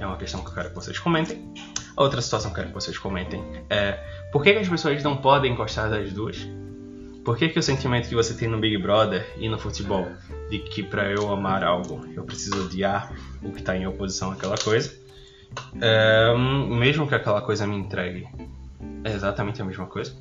É 0.00 0.06
uma 0.06 0.16
questão 0.16 0.42
que 0.42 0.50
eu 0.50 0.54
quero 0.54 0.68
que 0.70 0.74
vocês 0.74 0.98
comentem. 0.98 1.52
Outra 1.96 2.20
situação 2.20 2.50
que 2.50 2.60
eu 2.60 2.64
quero 2.64 2.68
que 2.68 2.80
vocês 2.80 2.98
comentem 2.98 3.42
é 3.68 3.92
por 4.32 4.42
que, 4.42 4.52
que 4.52 4.58
as 4.58 4.68
pessoas 4.68 5.02
não 5.02 5.16
podem 5.16 5.54
gostar 5.54 5.88
das 5.88 6.12
duas? 6.12 6.46
Por 7.24 7.36
que, 7.36 7.48
que 7.48 7.58
o 7.58 7.62
sentimento 7.62 8.08
que 8.08 8.14
você 8.14 8.34
tem 8.34 8.48
no 8.48 8.58
Big 8.58 8.78
Brother 8.78 9.26
e 9.36 9.48
no 9.48 9.58
futebol 9.58 10.06
de 10.48 10.60
que 10.60 10.82
para 10.82 11.10
eu 11.10 11.30
amar 11.30 11.62
algo 11.62 12.06
eu 12.14 12.24
preciso 12.24 12.64
odiar 12.64 13.12
o 13.42 13.52
que 13.52 13.58
está 13.60 13.76
em 13.76 13.86
oposição 13.86 14.30
àquela 14.30 14.56
coisa, 14.56 14.94
é, 15.80 16.34
mesmo 16.68 17.06
que 17.06 17.14
aquela 17.14 17.42
coisa 17.42 17.66
me 17.66 17.76
entregue, 17.76 18.26
é 19.04 19.12
exatamente 19.12 19.60
a 19.60 19.64
mesma 19.64 19.86
coisa? 19.86 20.14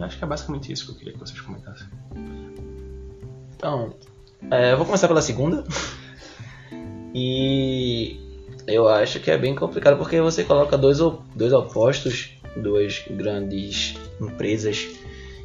Eu 0.00 0.06
acho 0.06 0.18
que 0.18 0.24
é 0.24 0.26
basicamente 0.26 0.72
isso 0.72 0.86
que 0.86 0.92
eu 0.92 0.96
queria 0.96 1.12
que 1.12 1.18
vocês 1.20 1.40
comentassem. 1.40 1.86
Então, 3.56 3.92
É, 4.50 4.72
eu 4.72 4.76
vou 4.78 4.86
começar 4.86 5.06
pela 5.06 5.20
segunda. 5.22 5.64
E 7.14 8.18
eu 8.66 8.88
acho 8.88 9.20
que 9.20 9.30
é 9.30 9.36
bem 9.36 9.54
complicado 9.54 9.98
porque 9.98 10.20
você 10.20 10.44
coloca 10.44 10.78
dois, 10.78 10.98
dois 11.34 11.52
opostos, 11.52 12.30
duas 12.56 13.04
grandes 13.10 13.96
empresas 14.20 14.88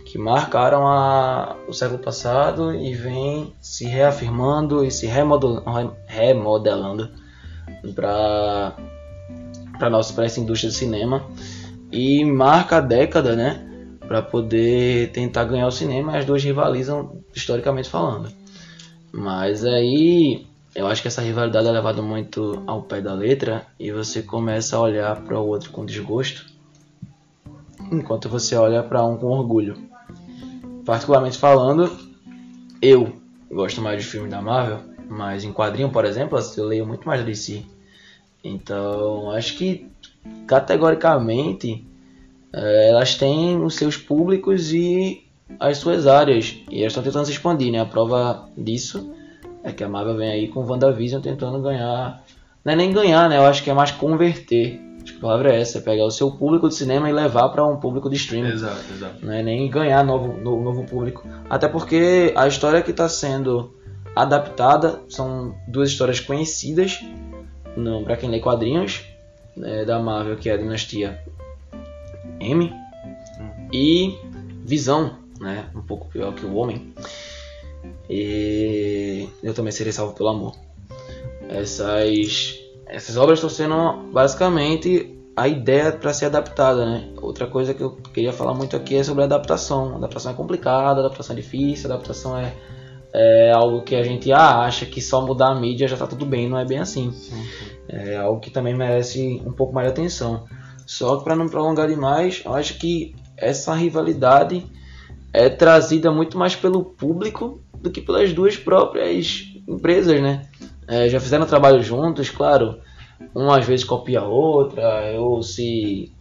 que 0.05 0.17
marcaram 0.17 0.87
a, 0.87 1.57
o 1.67 1.73
século 1.73 1.99
passado 1.99 2.73
e 2.73 2.93
vem 2.93 3.53
se 3.59 3.85
reafirmando 3.85 4.85
e 4.85 4.91
se 4.91 5.07
remodel- 5.07 5.63
re- 5.65 5.91
remodelando 6.05 7.09
para 7.93 8.75
para 9.77 9.89
nossa 9.89 10.13
para 10.13 10.23
essa 10.25 10.39
indústria 10.39 10.69
do 10.71 10.75
cinema 10.75 11.25
e 11.91 12.23
marca 12.23 12.77
a 12.77 12.79
década, 12.79 13.35
né, 13.35 13.67
para 14.07 14.21
poder 14.21 15.11
tentar 15.11 15.45
ganhar 15.45 15.67
o 15.67 15.71
cinema. 15.71 16.17
As 16.17 16.25
duas 16.25 16.43
rivalizam 16.43 17.21
historicamente 17.33 17.89
falando. 17.89 18.29
Mas 19.11 19.63
aí 19.65 20.45
eu 20.75 20.87
acho 20.87 21.01
que 21.01 21.07
essa 21.07 21.21
rivalidade 21.21 21.67
é 21.67 21.71
levada 21.71 22.01
muito 22.01 22.61
ao 22.67 22.83
pé 22.83 22.99
da 22.99 23.13
letra 23.13 23.65
e 23.79 23.91
você 23.91 24.21
começa 24.21 24.75
a 24.75 24.81
olhar 24.81 25.15
para 25.21 25.39
o 25.39 25.47
outro 25.47 25.71
com 25.71 25.85
desgosto, 25.85 26.45
enquanto 27.89 28.27
você 28.27 28.55
olha 28.55 28.83
para 28.83 29.05
um 29.05 29.17
com 29.17 29.27
orgulho. 29.27 29.77
Particularmente 30.85 31.37
falando, 31.37 31.89
eu 32.81 33.15
gosto 33.49 33.81
mais 33.81 34.03
de 34.03 34.07
filmes 34.07 34.29
da 34.29 34.41
Marvel, 34.41 34.81
mas 35.07 35.45
em 35.45 35.53
quadrinho, 35.53 35.89
por 35.89 36.03
exemplo, 36.03 36.37
eu 36.57 36.65
leio 36.65 36.85
muito 36.85 37.07
mais 37.07 37.21
da 37.21 37.25
DC. 37.25 37.63
Então, 38.43 39.31
acho 39.31 39.57
que 39.57 39.89
categoricamente 40.45 41.87
eh, 42.55 42.87
elas 42.89 43.15
têm 43.15 43.61
os 43.61 43.75
seus 43.75 43.97
públicos 43.97 44.71
e 44.71 45.23
as 45.59 45.77
suas 45.77 46.07
áreas. 46.07 46.55
E 46.71 46.79
elas 46.79 46.91
estão 46.93 47.03
tentando 47.03 47.25
se 47.25 47.31
expandir, 47.33 47.71
né? 47.71 47.79
A 47.81 47.85
prova 47.85 48.47
disso 48.57 49.13
é 49.63 49.71
que 49.71 49.83
a 49.83 49.89
Marvel 49.89 50.15
vem 50.17 50.31
aí 50.31 50.47
com 50.47 50.65
WandaVision 50.65 51.21
tentando 51.21 51.61
ganhar. 51.61 52.23
Não 52.63 52.73
é 52.73 52.75
nem 52.75 52.91
ganhar, 52.91 53.29
né? 53.29 53.37
Eu 53.37 53.45
acho 53.45 53.63
que 53.63 53.69
é 53.69 53.73
mais 53.73 53.91
converter. 53.91 54.79
Acho 55.03 55.13
que 55.13 55.19
a 55.19 55.21
palavra 55.21 55.53
é 55.53 55.61
essa, 55.61 55.77
é 55.77 55.81
pegar 55.81 56.05
o 56.05 56.09
seu 56.11 56.31
público 56.31 56.67
de 56.67 56.73
cinema 56.75 57.07
e 57.07 57.13
levar 57.13 57.49
para 57.49 57.63
um 57.63 57.77
público 57.77 58.09
de 58.09 58.15
streaming. 58.15 58.49
Exato, 58.49 58.81
exato. 58.91 59.23
Não 59.23 59.33
é 59.33 59.43
nem 59.43 59.69
ganhar 59.69 60.03
novo, 60.03 60.33
no- 60.41 60.63
novo 60.63 60.83
público. 60.85 61.27
Até 61.47 61.67
porque 61.67 62.33
a 62.35 62.47
história 62.47 62.81
que 62.81 62.89
está 62.89 63.07
sendo 63.07 63.71
adaptada 64.15 65.01
são 65.09 65.53
duas 65.67 65.89
histórias 65.89 66.19
conhecidas 66.19 66.99
para 68.05 68.15
quem 68.17 68.29
lê 68.29 68.39
quadrinhos 68.39 69.03
né, 69.55 69.83
da 69.85 69.99
Marvel, 69.99 70.37
que 70.37 70.49
é 70.49 70.53
a 70.53 70.57
Dinastia 70.57 71.19
M, 72.39 72.73
e 73.71 74.17
Visão, 74.63 75.17
né, 75.39 75.69
um 75.75 75.81
pouco 75.81 76.07
pior 76.07 76.33
que 76.33 76.45
o 76.45 76.55
Homem. 76.55 76.93
E 78.09 79.27
eu 79.43 79.53
também 79.53 79.71
serei 79.71 79.91
salvo 79.91 80.13
pelo 80.13 80.29
amor. 80.29 80.55
Essas, 81.49 82.59
essas 82.87 83.17
obras 83.17 83.39
estão 83.39 83.49
sendo 83.49 84.11
basicamente 84.11 85.15
a 85.35 85.47
ideia 85.47 85.91
para 85.91 86.13
ser 86.13 86.25
adaptada, 86.25 86.85
né? 86.85 87.09
Outra 87.21 87.45
coisa 87.45 87.73
que 87.73 87.81
eu 87.81 87.91
queria 88.13 88.31
falar 88.31 88.53
muito 88.53 88.75
aqui 88.75 88.95
é 88.95 89.03
sobre 89.03 89.23
a 89.23 89.25
adaptação. 89.25 89.93
A 89.93 89.97
adaptação 89.97 90.31
é 90.31 90.35
complicada, 90.35 91.01
a 91.01 91.05
adaptação 91.05 91.35
é 91.35 91.39
difícil, 91.39 91.91
a 91.91 91.95
adaptação 91.95 92.37
é, 92.37 92.53
é 93.13 93.51
algo 93.51 93.83
que 93.83 93.95
a 93.95 94.03
gente 94.03 94.31
ah, 94.31 94.61
acha 94.61 94.85
que 94.85 95.01
só 95.01 95.25
mudar 95.25 95.51
a 95.51 95.59
mídia 95.59 95.87
já 95.87 95.97
tá 95.97 96.07
tudo 96.07 96.25
bem, 96.25 96.47
não 96.49 96.57
é 96.57 96.65
bem 96.65 96.79
assim. 96.79 97.13
É 97.89 98.15
algo 98.15 98.39
que 98.39 98.49
também 98.49 98.73
merece 98.73 99.41
um 99.45 99.51
pouco 99.51 99.73
mais 99.73 99.87
de 99.87 99.91
atenção. 99.91 100.45
Só 100.85 101.17
para 101.17 101.35
não 101.35 101.49
prolongar 101.49 101.87
demais, 101.87 102.41
eu 102.45 102.53
acho 102.53 102.77
que 102.77 103.15
essa 103.35 103.73
rivalidade 103.73 104.65
é 105.33 105.49
trazida 105.49 106.11
muito 106.11 106.37
mais 106.37 106.55
pelo 106.55 106.83
público 106.83 107.59
do 107.73 107.91
que 107.91 108.01
pelas 108.01 108.31
duas 108.33 108.55
próprias 108.55 109.51
empresas, 109.67 110.21
né? 110.21 110.47
É, 110.87 111.09
já 111.09 111.19
fizeram 111.19 111.45
trabalho 111.45 111.81
juntos, 111.81 112.29
claro. 112.29 112.79
Uma 113.33 113.57
às 113.57 113.65
vezes 113.65 113.83
copia 113.83 114.19
a 114.19 114.27
outra, 114.27 115.19
ou 115.19 115.41
se 115.41 116.11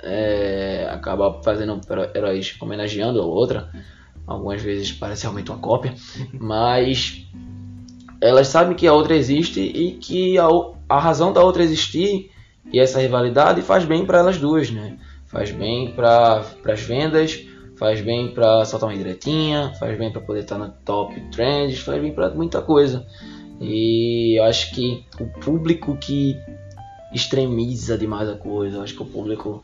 é, 0.00 0.88
acaba 0.90 1.42
fazendo 1.42 1.80
heróis 2.14 2.56
homenageando 2.60 3.20
a 3.20 3.24
outra. 3.24 3.70
Algumas 4.26 4.60
vezes 4.60 4.92
parece 4.92 5.22
realmente 5.22 5.50
uma 5.50 5.58
cópia, 5.58 5.94
mas 6.38 7.26
elas 8.20 8.48
sabem 8.48 8.76
que 8.76 8.86
a 8.86 8.92
outra 8.92 9.16
existe 9.16 9.60
e 9.60 9.92
que 9.92 10.38
a, 10.38 10.46
a 10.88 10.98
razão 10.98 11.32
da 11.32 11.42
outra 11.42 11.62
existir 11.62 12.30
e 12.72 12.78
essa 12.78 13.00
rivalidade 13.00 13.62
faz 13.62 13.84
bem 13.84 14.04
para 14.04 14.18
elas 14.18 14.38
duas, 14.38 14.70
né? 14.70 14.98
Faz 15.26 15.50
bem 15.50 15.92
para 15.92 16.44
as 16.66 16.80
vendas, 16.80 17.46
faz 17.76 18.00
bem 18.00 18.28
para 18.32 18.64
soltar 18.64 18.88
uma 18.88 18.94
indiretinha, 18.94 19.72
faz 19.78 19.96
bem 19.98 20.10
para 20.10 20.20
poder 20.20 20.40
estar 20.40 20.58
no 20.58 20.70
top 20.84 21.20
trends, 21.30 21.78
faz 21.80 22.00
bem 22.00 22.12
para 22.12 22.30
muita 22.30 22.60
coisa. 22.60 23.06
E 23.60 24.38
eu 24.38 24.44
acho 24.44 24.74
que 24.74 25.04
o 25.20 25.26
público 25.40 25.96
que 25.96 26.36
extremiza 27.12 27.96
demais 27.96 28.28
a 28.28 28.34
coisa, 28.34 28.78
eu 28.78 28.82
acho 28.82 28.94
que 28.94 29.02
o 29.02 29.06
público 29.06 29.62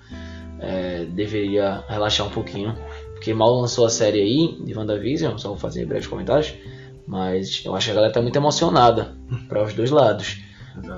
é, 0.61 1.05
deveria 1.05 1.85
relaxar 1.89 2.27
um 2.27 2.31
pouquinho, 2.31 2.75
porque 3.13 3.35
mal 3.35 3.55
lançou 3.55 3.87
a 3.87 3.91
série 3.91 4.21
aí 4.21 4.65
de 4.65 4.77
WandaVision, 4.77 5.37
só 5.39 5.49
vou 5.49 5.59
fazer 5.59 5.87
breves 5.87 6.07
comentários, 6.07 6.55
mas 7.07 7.63
eu 7.65 7.75
acho 7.75 7.87
que 7.87 7.93
a 7.93 7.95
galera 7.95 8.13
tá 8.13 8.23
muito 8.23 8.37
emocionada 8.37 9.15
para 9.49 9.63
os 9.63 9.75
dois 9.75 9.91
lados. 9.91 10.39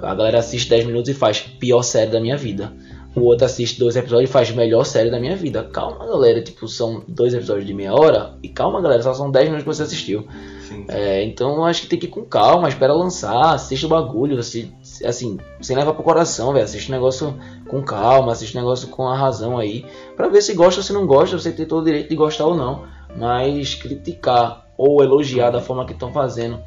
A 0.03 0.15
galera 0.15 0.39
assiste 0.39 0.69
10 0.71 0.87
minutos 0.87 1.09
e 1.11 1.15
faz 1.15 1.41
pior 1.41 1.83
série 1.83 2.11
da 2.11 2.21
minha 2.21 2.37
vida. 2.37 2.73
O 3.15 3.21
outro 3.23 3.47
assiste 3.47 3.79
dois 3.79 3.97
episódios 3.97 4.29
e 4.29 4.33
faz 4.33 4.51
melhor 4.51 4.85
série 4.85 5.11
da 5.11 5.19
minha 5.19 5.35
vida. 5.35 5.65
Calma, 5.65 6.05
galera. 6.07 6.43
Tipo, 6.43 6.69
são 6.69 7.03
dois 7.09 7.33
episódios 7.33 7.67
de 7.67 7.73
meia 7.73 7.95
hora. 7.95 8.35
E 8.43 8.49
calma, 8.49 8.79
galera. 8.83 9.03
Só 9.03 9.15
são 9.15 9.31
10 9.31 9.47
minutos 9.47 9.65
que 9.65 9.75
você 9.75 9.83
assistiu. 9.85 10.27
Sim. 10.69 10.85
É, 10.89 11.25
então 11.25 11.65
acho 11.65 11.81
que 11.83 11.87
tem 11.89 11.99
que 11.99 12.05
ir 12.07 12.11
com 12.11 12.23
calma. 12.27 12.69
Espera 12.69 12.93
lançar. 12.93 13.55
Assiste 13.55 13.87
o 13.87 13.89
bagulho. 13.89 14.39
assi- 14.39 14.71
assim, 15.03 15.39
sem 15.63 15.75
levar 15.75 15.95
pro 15.95 16.03
coração, 16.05 16.53
velho. 16.53 16.65
Assiste 16.67 16.89
o 16.89 16.93
negócio 16.93 17.35
com 17.67 17.83
calma. 17.83 18.33
Assiste 18.33 18.55
o 18.55 18.61
negócio 18.61 18.89
com 18.89 19.09
a 19.09 19.17
razão 19.17 19.57
aí. 19.57 19.87
Pra 20.15 20.29
ver 20.29 20.43
se 20.43 20.53
gosta 20.53 20.81
ou 20.81 20.85
se 20.85 20.93
não 20.93 21.07
gosta. 21.07 21.39
Você 21.39 21.51
tem 21.53 21.65
todo 21.65 21.81
o 21.81 21.87
direito 21.87 22.11
de 22.11 22.17
gostar 22.17 22.45
ou 22.45 22.55
não. 22.55 22.85
Mas 23.17 23.75
criticar 23.75 24.67
ou 24.77 25.03
elogiar 25.03 25.49
da 25.51 25.61
forma 25.63 25.87
que 25.87 25.95
estão 25.95 26.13
fazendo 26.13 26.59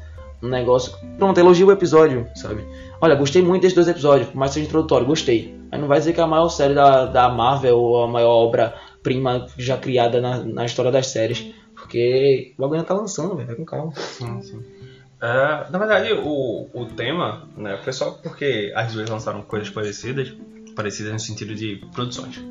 um 0.42 0.48
negócio. 0.48 0.96
Pronto, 1.18 1.38
elogia 1.38 1.66
o 1.66 1.72
episódio, 1.72 2.28
sabe? 2.34 2.64
Olha, 3.00 3.14
gostei 3.14 3.42
muito 3.42 3.62
desses 3.62 3.74
dois 3.74 3.88
episódios, 3.88 4.28
por 4.28 4.36
mais 4.36 4.50
que 4.50 4.54
seja 4.54 4.66
introdutório, 4.66 5.06
gostei. 5.06 5.58
Mas 5.70 5.80
não 5.80 5.88
vai 5.88 5.98
dizer 5.98 6.12
que 6.12 6.20
é 6.20 6.22
a 6.22 6.26
maior 6.26 6.48
série 6.48 6.74
da, 6.74 7.06
da 7.06 7.28
Marvel 7.28 7.78
ou 7.78 8.04
a 8.04 8.08
maior 8.08 8.30
obra-prima 8.30 9.46
já 9.56 9.76
criada 9.76 10.20
na, 10.20 10.38
na 10.38 10.64
história 10.64 10.90
das 10.90 11.06
séries. 11.06 11.54
Porque 11.74 12.52
o 12.58 12.62
bagulho 12.62 12.82
tá 12.82 12.94
lançando, 12.94 13.36
velho. 13.36 13.46
Vai 13.46 13.56
com 13.56 13.64
calma. 13.64 13.92
Sim, 13.94 14.42
sim. 14.42 14.62
É, 15.22 15.70
na 15.70 15.78
verdade, 15.78 16.12
o, 16.12 16.68
o 16.72 16.86
tema 16.86 17.46
né, 17.56 17.78
foi 17.82 17.92
só 17.92 18.10
porque 18.10 18.72
as 18.74 18.92
duas 18.92 19.08
lançaram 19.08 19.42
coisas 19.42 19.68
parecidas, 19.68 20.32
parecidas 20.74 21.12
no 21.12 21.18
sentido 21.18 21.54
de 21.54 21.76
produções. 21.92 22.42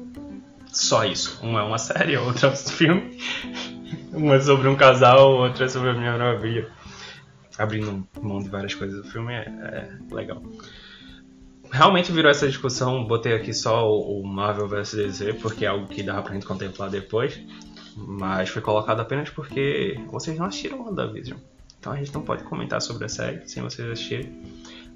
Só 0.72 1.04
isso. 1.04 1.40
Uma 1.42 1.62
é 1.62 1.64
uma 1.64 1.80
série, 1.80 2.16
a 2.16 2.22
outra 2.22 2.48
é 2.50 2.52
um 2.52 2.56
filme. 2.56 3.18
Uma 4.14 4.36
é 4.36 4.40
sobre 4.40 4.68
um 4.68 4.76
casal, 4.76 5.34
outra 5.34 5.66
é 5.66 5.68
sobre 5.68 5.90
a 5.90 5.94
Minha 5.94 6.12
Maravilha. 6.12 6.68
Abrindo 7.60 8.08
mão 8.22 8.40
de 8.40 8.50
várias 8.50 8.74
coisas 8.74 9.04
do 9.04 9.12
filme 9.12 9.34
é, 9.34 9.42
é 9.42 10.16
legal. 10.16 10.42
Realmente 11.72 12.12
virou 12.12 12.32
essa 12.32 12.48
discussão, 12.48 13.06
botei 13.06 13.34
aqui 13.34 13.54
só 13.54 13.88
o 13.88 14.26
Marvel 14.26 14.68
vs 14.68 14.94
DC, 14.94 15.34
porque 15.34 15.66
é 15.66 15.68
algo 15.68 15.86
que 15.88 16.02
dava 16.02 16.24
pra 16.24 16.34
gente 16.34 16.46
contemplar 16.46 16.90
depois. 16.90 17.40
Mas 17.96 18.50
foi 18.50 18.62
colocado 18.62 19.02
apenas 19.02 19.30
porque 19.30 20.00
vocês 20.08 20.38
não 20.38 20.46
assistiram 20.46 20.82
WandaVision. 20.82 21.38
Então 21.80 21.94
a 21.94 21.96
gente 21.96 22.14
não 22.14 22.22
pode 22.22 22.44
comentar 22.44 22.82
sobre 22.82 23.06
a 23.06 23.10
série 23.10 23.48
sem 23.48 23.62
vocês 23.62 23.88
assistirem. 23.90 24.42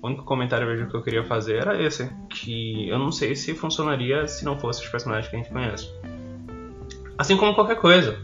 O 0.01 0.07
único 0.07 0.23
comentário 0.23 0.67
mesmo 0.67 0.89
que 0.89 0.95
eu 0.95 1.01
queria 1.01 1.23
fazer 1.23 1.57
era 1.57 1.81
esse, 1.81 2.09
que 2.29 2.89
eu 2.89 2.97
não 2.97 3.11
sei 3.11 3.35
se 3.35 3.53
funcionaria 3.53 4.27
se 4.27 4.43
não 4.43 4.59
fosse 4.59 4.83
os 4.83 4.89
personagens 4.89 5.29
que 5.29 5.35
a 5.35 5.39
gente 5.39 5.51
conhece. 5.51 5.89
Assim 7.17 7.37
como 7.37 7.53
qualquer 7.53 7.77
coisa. 7.77 8.19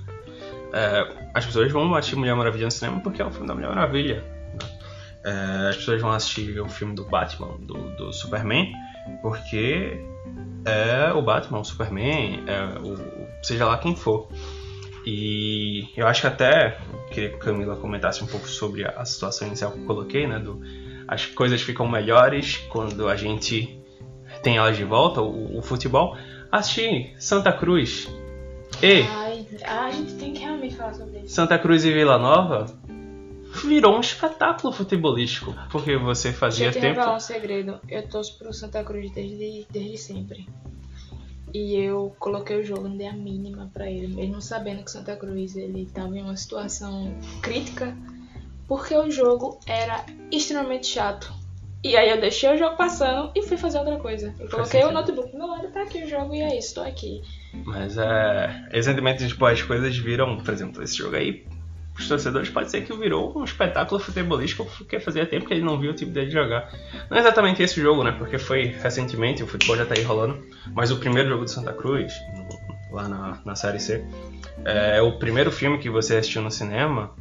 É, 0.73 1.29
as 1.33 1.45
pessoas 1.45 1.71
vão 1.71 1.93
assistir 1.95 2.15
Mulher 2.15 2.35
Maravilha 2.35 2.65
no 2.65 2.71
cinema 2.71 2.99
porque 3.01 3.21
é 3.21 3.25
o 3.25 3.31
filme 3.31 3.47
da 3.47 3.55
Mulher 3.55 3.69
Maravilha. 3.69 4.23
né? 4.53 4.69
É, 5.23 5.69
as 5.69 5.77
pessoas 5.77 6.01
vão 6.01 6.11
assistir 6.11 6.59
o 6.59 6.69
filme 6.69 6.95
do 6.95 7.05
Batman, 7.05 7.57
do, 7.59 7.73
do 7.95 8.13
Superman, 8.13 8.71
porque 9.21 9.99
é 10.65 11.11
o 11.13 11.21
Batman, 11.21 11.59
o 11.59 11.65
Superman, 11.65 12.43
é 12.47 12.79
o, 12.79 12.95
seja 13.43 13.65
lá 13.65 13.77
quem 13.77 13.95
for. 13.95 14.29
E 15.05 15.89
eu 15.95 16.07
acho 16.07 16.21
que 16.21 16.27
até 16.27 16.77
queria 17.11 17.29
que 17.29 17.35
a 17.35 17.39
Camila 17.39 17.75
comentasse 17.75 18.23
um 18.23 18.27
pouco 18.27 18.47
sobre 18.47 18.85
a, 18.85 19.03
situação 19.05 19.47
inicial 19.47 19.71
que 19.71 19.79
eu 19.79 19.85
coloquei, 19.85 20.27
né? 20.27 20.39
Do, 20.39 20.61
as 21.07 21.25
coisas 21.25 21.61
ficam 21.61 21.87
melhores 21.87 22.57
quando 22.69 23.07
a 23.07 23.15
gente 23.15 23.79
tem 24.43 24.57
elas 24.57 24.77
de 24.77 24.83
volta, 24.83 25.21
o, 25.21 25.57
o 25.57 25.61
futebol. 25.61 26.15
Assistir 26.51 27.15
Santa 27.17 27.51
Cruz 27.51 28.07
e 28.81 29.01
Ai, 29.01 29.38
a 29.63 29.91
gente 29.91 30.13
tem 30.15 30.33
que 30.33 30.39
realmente 30.39 30.75
falar 30.75 30.93
sobre 30.93 31.19
isso. 31.19 31.33
Santa 31.35 31.57
Cruz 31.59 31.83
e 31.85 31.91
Vila 31.91 32.17
Nova 32.17 32.65
virou 33.65 33.95
um 33.97 33.99
espetáculo 33.99 34.71
futebolístico. 34.71 35.55
Porque 35.71 35.97
você 35.97 36.31
fazia 36.31 36.65
Deixa 36.65 36.79
eu 36.79 36.81
te 36.81 36.85
tempo. 36.85 36.99
revelar 36.99 37.15
um 37.17 37.19
segredo. 37.19 37.79
Eu 37.87 38.07
torço 38.07 38.37
pro 38.37 38.53
Santa 38.53 38.83
Cruz 38.83 39.11
desde, 39.11 39.65
desde 39.71 39.97
sempre. 39.97 40.47
E 41.53 41.75
eu 41.75 42.15
coloquei 42.19 42.59
o 42.59 42.63
jogo, 42.63 42.87
não 42.87 42.95
dei 42.95 43.07
a 43.07 43.13
mínima 43.13 43.69
pra 43.73 43.89
ele. 43.89 44.07
Mesmo 44.07 44.39
sabendo 44.41 44.83
que 44.83 44.91
Santa 44.91 45.15
Cruz 45.15 45.55
ele 45.55 45.87
tava 45.87 46.15
em 46.15 46.21
uma 46.21 46.37
situação 46.37 47.13
crítica. 47.41 47.97
porque 48.67 48.95
o 48.95 49.09
jogo 49.09 49.59
era 49.65 50.05
extremamente 50.31 50.85
chato. 50.85 51.33
E 51.83 51.95
aí 51.97 52.09
eu 52.09 52.19
deixei 52.21 52.53
o 52.53 52.57
jogo 52.57 52.75
passando 52.75 53.31
e 53.33 53.41
fui 53.41 53.57
fazer 53.57 53.79
outra 53.79 53.97
coisa. 53.97 54.35
Eu 54.37 54.49
coloquei 54.49 54.83
o 54.83 54.91
notebook 54.91 55.35
meu 55.35 55.47
lado, 55.47 55.71
tá 55.71 55.81
aqui 55.81 56.03
o 56.03 56.07
jogo 56.07 56.35
e 56.35 56.41
é 56.41 56.55
isso, 56.57 56.75
tô 56.75 56.81
aqui. 56.81 57.21
Mas 57.53 57.97
é. 57.97 58.67
Recentemente, 58.71 59.27
tipo, 59.27 59.45
as 59.45 59.61
coisas 59.61 59.97
viram, 59.97 60.37
por 60.37 60.53
exemplo, 60.53 60.83
esse 60.83 60.97
jogo 60.97 61.15
aí, 61.15 61.45
os 61.97 62.07
torcedores 62.07 62.49
pode 62.49 62.71
ser 62.71 62.81
que 62.81 62.95
virou 62.95 63.37
um 63.37 63.43
espetáculo 63.43 63.99
futebolístico, 63.99 64.65
porque 64.77 64.99
fazia 64.99 65.25
tempo 65.25 65.45
que 65.45 65.53
ele 65.53 65.63
não 65.63 65.77
viu 65.77 65.91
o 65.91 65.93
tipo 65.93 66.11
dele 66.11 66.31
jogar. 66.31 66.71
Não 67.09 67.17
é 67.17 67.19
exatamente 67.19 67.61
esse 67.61 67.79
jogo, 67.81 68.03
né? 68.03 68.15
Porque 68.17 68.37
foi 68.37 68.67
recentemente, 68.81 69.43
o 69.43 69.47
futebol 69.47 69.75
já 69.75 69.85
tá 69.85 69.95
aí 69.97 70.03
rolando. 70.03 70.41
Mas 70.73 70.91
o 70.91 70.97
primeiro 70.97 71.29
jogo 71.29 71.43
do 71.43 71.49
Santa 71.49 71.73
Cruz, 71.73 72.13
lá 72.91 73.07
na, 73.07 73.37
na 73.43 73.55
Série 73.55 73.79
C, 73.79 74.05
é 74.63 75.01
o 75.01 75.19
primeiro 75.19 75.51
filme 75.51 75.77
que 75.77 75.89
você 75.89 76.15
assistiu 76.15 76.41
no 76.41 76.49
cinema, 76.49 77.11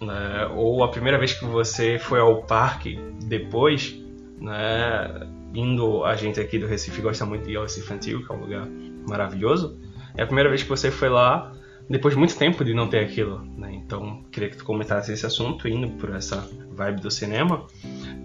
né? 0.00 0.50
ou 0.54 0.82
a 0.82 0.88
primeira 0.88 1.18
vez 1.18 1.32
que 1.32 1.44
você 1.44 1.98
foi 1.98 2.18
ao 2.18 2.42
parque 2.42 2.98
depois, 3.24 3.94
né? 4.40 5.28
Indo, 5.54 6.04
a 6.04 6.16
gente 6.16 6.40
aqui 6.40 6.58
do 6.58 6.66
Recife 6.66 7.00
gosta 7.00 7.24
muito 7.24 7.44
de 7.44 7.52
ir 7.52 7.56
ao 7.56 7.62
Recife 7.62 7.92
Antigo, 7.92 8.26
que 8.26 8.32
é 8.32 8.34
um 8.34 8.40
lugar 8.40 8.66
maravilhoso. 9.08 9.78
É 10.16 10.22
a 10.22 10.26
primeira 10.26 10.48
vez 10.48 10.62
que 10.62 10.68
você 10.68 10.90
foi 10.90 11.08
lá 11.08 11.52
depois 11.88 12.14
de 12.14 12.18
muito 12.18 12.36
tempo 12.36 12.64
de 12.64 12.74
não 12.74 12.88
ter 12.88 12.98
aquilo, 12.98 13.44
né? 13.56 13.72
Então, 13.72 14.24
queria 14.32 14.48
que 14.50 14.56
tu 14.56 14.64
comentasse 14.64 15.12
esse 15.12 15.24
assunto, 15.24 15.68
indo 15.68 15.88
por 15.98 16.10
essa 16.14 16.48
vibe 16.72 17.00
do 17.00 17.10
cinema. 17.10 17.64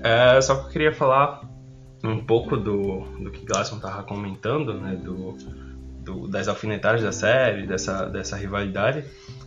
É, 0.04 0.42
só 0.42 0.56
que 0.56 0.68
eu 0.68 0.72
queria 0.72 0.92
falar 0.92 1.42
um 2.04 2.18
pouco 2.26 2.58
do, 2.58 3.02
do 3.24 3.30
que 3.30 3.46
Glasson 3.46 3.78
tava 3.80 4.02
comentando, 4.04 4.74
né? 4.74 4.96
Do, 4.96 5.38
do- 6.04 6.28
das 6.28 6.48
alfinetadas 6.48 7.04
da 7.04 7.12
série, 7.12 7.68
dessa, 7.68 8.06
dessa 8.08 8.36
rivalidade. 8.36 9.04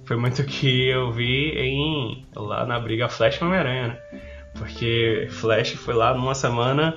Foi 0.07 0.17
muito 0.17 0.45
que 0.45 0.89
eu 0.89 1.11
vi 1.11 1.51
em 1.59 2.25
lá 2.37 2.65
na 2.65 2.79
briga 2.79 3.09
Flash 3.09 3.37
e 3.41 3.45
Homem-Aranha, 3.45 3.89
né? 3.89 3.99
Porque 4.57 5.27
Flash 5.31 5.71
foi 5.73 5.95
lá 5.95 6.15
numa 6.15 6.35
semana 6.37 6.97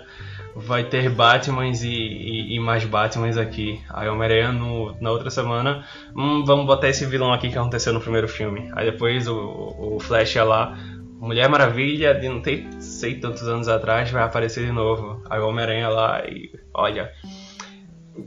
vai 0.59 0.83
ter 0.85 1.09
Batmans 1.09 1.83
e, 1.83 1.89
e- 1.89 2.55
e 2.55 2.59
mais 2.59 2.83
Batmans 2.83 3.37
aqui. 3.37 3.79
Aí 3.89 4.07
Homem-Aranha 4.09 4.51
na 4.99 5.11
outra 5.11 5.29
semana, 5.29 5.85
hum, 6.15 6.43
vamos 6.45 6.65
botar 6.65 6.89
esse 6.89 7.05
vilão 7.05 7.31
aqui 7.33 7.49
que 7.49 7.57
aconteceu 7.57 7.93
no 7.93 8.01
primeiro 8.01 8.27
filme. 8.27 8.69
Aí 8.73 8.89
depois 8.91 9.27
o, 9.27 9.95
o 9.95 9.99
Flash 9.99 10.35
ia 10.35 10.43
lá, 10.43 10.77
Mulher 11.19 11.49
Maravilha, 11.49 12.13
de 12.13 12.29
não 12.29 12.41
ter 12.41 12.67
sei 12.79 13.15
tantos 13.15 13.47
anos 13.47 13.67
atrás, 13.67 14.09
vai 14.11 14.23
aparecer 14.23 14.65
de 14.65 14.71
novo. 14.71 15.23
Aí 15.29 15.39
Homem-Aranha 15.39 15.89
lá 15.89 16.23
e 16.27 16.51
olha. 16.73 17.11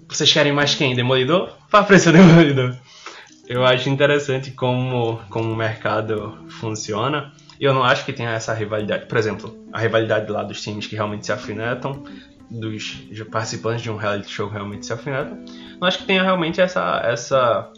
Vocês 0.09 0.33
querem 0.33 0.53
mais 0.53 0.74
quem? 0.74 0.95
Demolidor? 0.95 1.51
Vai 1.70 1.81
aparecer 1.83 2.11
o 2.11 2.12
Demolidor. 2.12 2.74
Eu 3.49 3.64
acho 3.64 3.89
interessante 3.89 4.53
como, 4.53 5.18
como 5.28 5.53
o 5.53 5.57
mercado 5.57 6.39
funciona. 6.49 7.33
E 7.61 7.64
eu 7.64 7.74
não 7.74 7.84
acho 7.84 8.06
que 8.06 8.12
tenha 8.12 8.30
essa 8.30 8.54
rivalidade. 8.54 9.04
Por 9.04 9.18
exemplo, 9.18 9.54
a 9.70 9.78
rivalidade 9.78 10.32
lá 10.32 10.42
dos 10.42 10.62
times 10.62 10.86
que 10.86 10.96
realmente 10.96 11.26
se 11.26 11.32
afinetam, 11.32 12.02
dos 12.50 13.06
participantes 13.30 13.82
de 13.82 13.90
um 13.90 13.96
reality 13.96 14.30
show 14.30 14.48
realmente 14.48 14.86
se 14.86 14.92
afinetam. 14.94 15.44
Não 15.78 15.86
acho 15.86 15.98
que 15.98 16.04
tenha 16.04 16.22
realmente 16.22 16.58
essa, 16.58 17.02
essa 17.04 17.70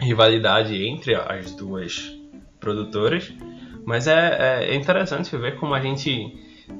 rivalidade 0.00 0.76
entre 0.86 1.16
as 1.16 1.50
duas 1.50 2.16
produtoras. 2.60 3.32
Mas 3.84 4.06
é, 4.06 4.68
é 4.68 4.74
interessante 4.76 5.36
ver 5.36 5.56
como 5.56 5.74
a 5.74 5.80
gente 5.80 6.32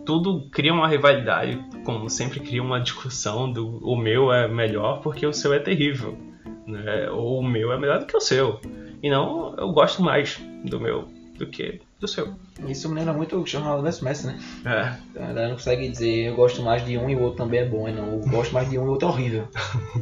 tudo 0.06 0.48
cria 0.50 0.72
uma 0.72 0.86
rivalidade, 0.86 1.58
como 1.84 2.08
sempre 2.08 2.38
cria 2.38 2.62
uma 2.62 2.80
discussão 2.80 3.52
do 3.52 3.78
o 3.78 3.96
meu 3.96 4.32
é 4.32 4.46
melhor 4.46 5.00
porque 5.00 5.26
o 5.26 5.32
seu 5.32 5.52
é 5.52 5.58
terrível, 5.58 6.16
né? 6.64 7.10
ou 7.10 7.40
o 7.40 7.42
meu 7.42 7.72
é 7.72 7.78
melhor 7.78 7.98
do 7.98 8.06
que 8.06 8.16
o 8.16 8.20
seu. 8.20 8.60
E 9.02 9.10
não, 9.10 9.56
eu 9.56 9.72
gosto 9.72 10.00
mais 10.00 10.40
do 10.64 10.78
meu 10.78 11.08
do 11.36 11.46
que 11.46 11.80
do 12.00 12.08
seu. 12.08 12.34
Isso 12.66 12.88
me 12.88 12.94
lembra 12.96 13.12
muito 13.12 13.36
o 13.36 13.44
Ronaldo 13.44 13.82
vs 13.82 14.00
Messi, 14.00 14.26
né? 14.26 14.38
É, 14.64 15.20
A 15.22 15.26
galera 15.26 15.48
não 15.48 15.54
consegue 15.56 15.88
dizer 15.88 16.28
eu 16.28 16.34
gosto 16.34 16.62
mais 16.62 16.84
de 16.84 16.96
um 16.96 17.08
e 17.10 17.14
o 17.14 17.22
outro 17.22 17.44
também 17.44 17.60
é 17.60 17.64
bom, 17.66 17.86
e 17.88 17.92
não. 17.92 18.14
Eu 18.14 18.20
gosto 18.20 18.52
mais 18.52 18.68
de 18.68 18.78
um 18.78 18.84
e 18.84 18.88
o 18.88 18.90
outro 18.92 19.08
é 19.08 19.10
horrível. 19.10 19.48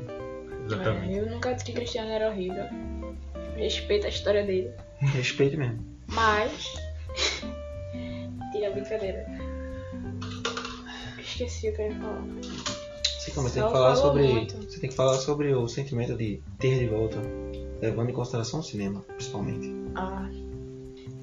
exatamente. 0.65 1.13
É, 1.13 1.21
eu 1.21 1.27
nunca 1.27 1.53
disse 1.53 1.67
que 1.67 1.73
Cristiano 1.73 2.11
era 2.11 2.29
horrível. 2.31 2.65
Respeito 3.57 4.07
a 4.07 4.09
história 4.09 4.47
dele. 4.47 4.71
Respeito 4.99 5.59
mesmo. 5.59 5.85
Mas. 6.07 6.75
Tira 8.53 8.69
a 8.69 8.71
brincadeira. 8.71 9.27
Esqueci 11.19 11.69
o 11.69 11.75
que 11.75 11.83
eu 11.83 11.87
ia 11.91 11.97
falar. 11.97 12.25
Você 13.03 13.61
tem 13.61 13.67
que 13.67 13.73
falar 13.73 13.97
sobre. 13.97 14.29
muito. 14.29 14.57
Você 14.57 14.81
tem 14.81 14.91
que 14.91 14.97
falar 14.97 15.15
sobre 15.15 15.55
o 15.55 15.69
sentimento 15.69 16.17
de 16.17 16.41
ter 16.59 16.79
de 16.79 16.87
volta, 16.87 17.19
levando 17.83 18.11
em 18.11 18.13
consideração 18.13 18.61
o 18.61 18.63
cinema, 18.63 19.01
principalmente. 19.17 19.71
Ah. 19.95 20.29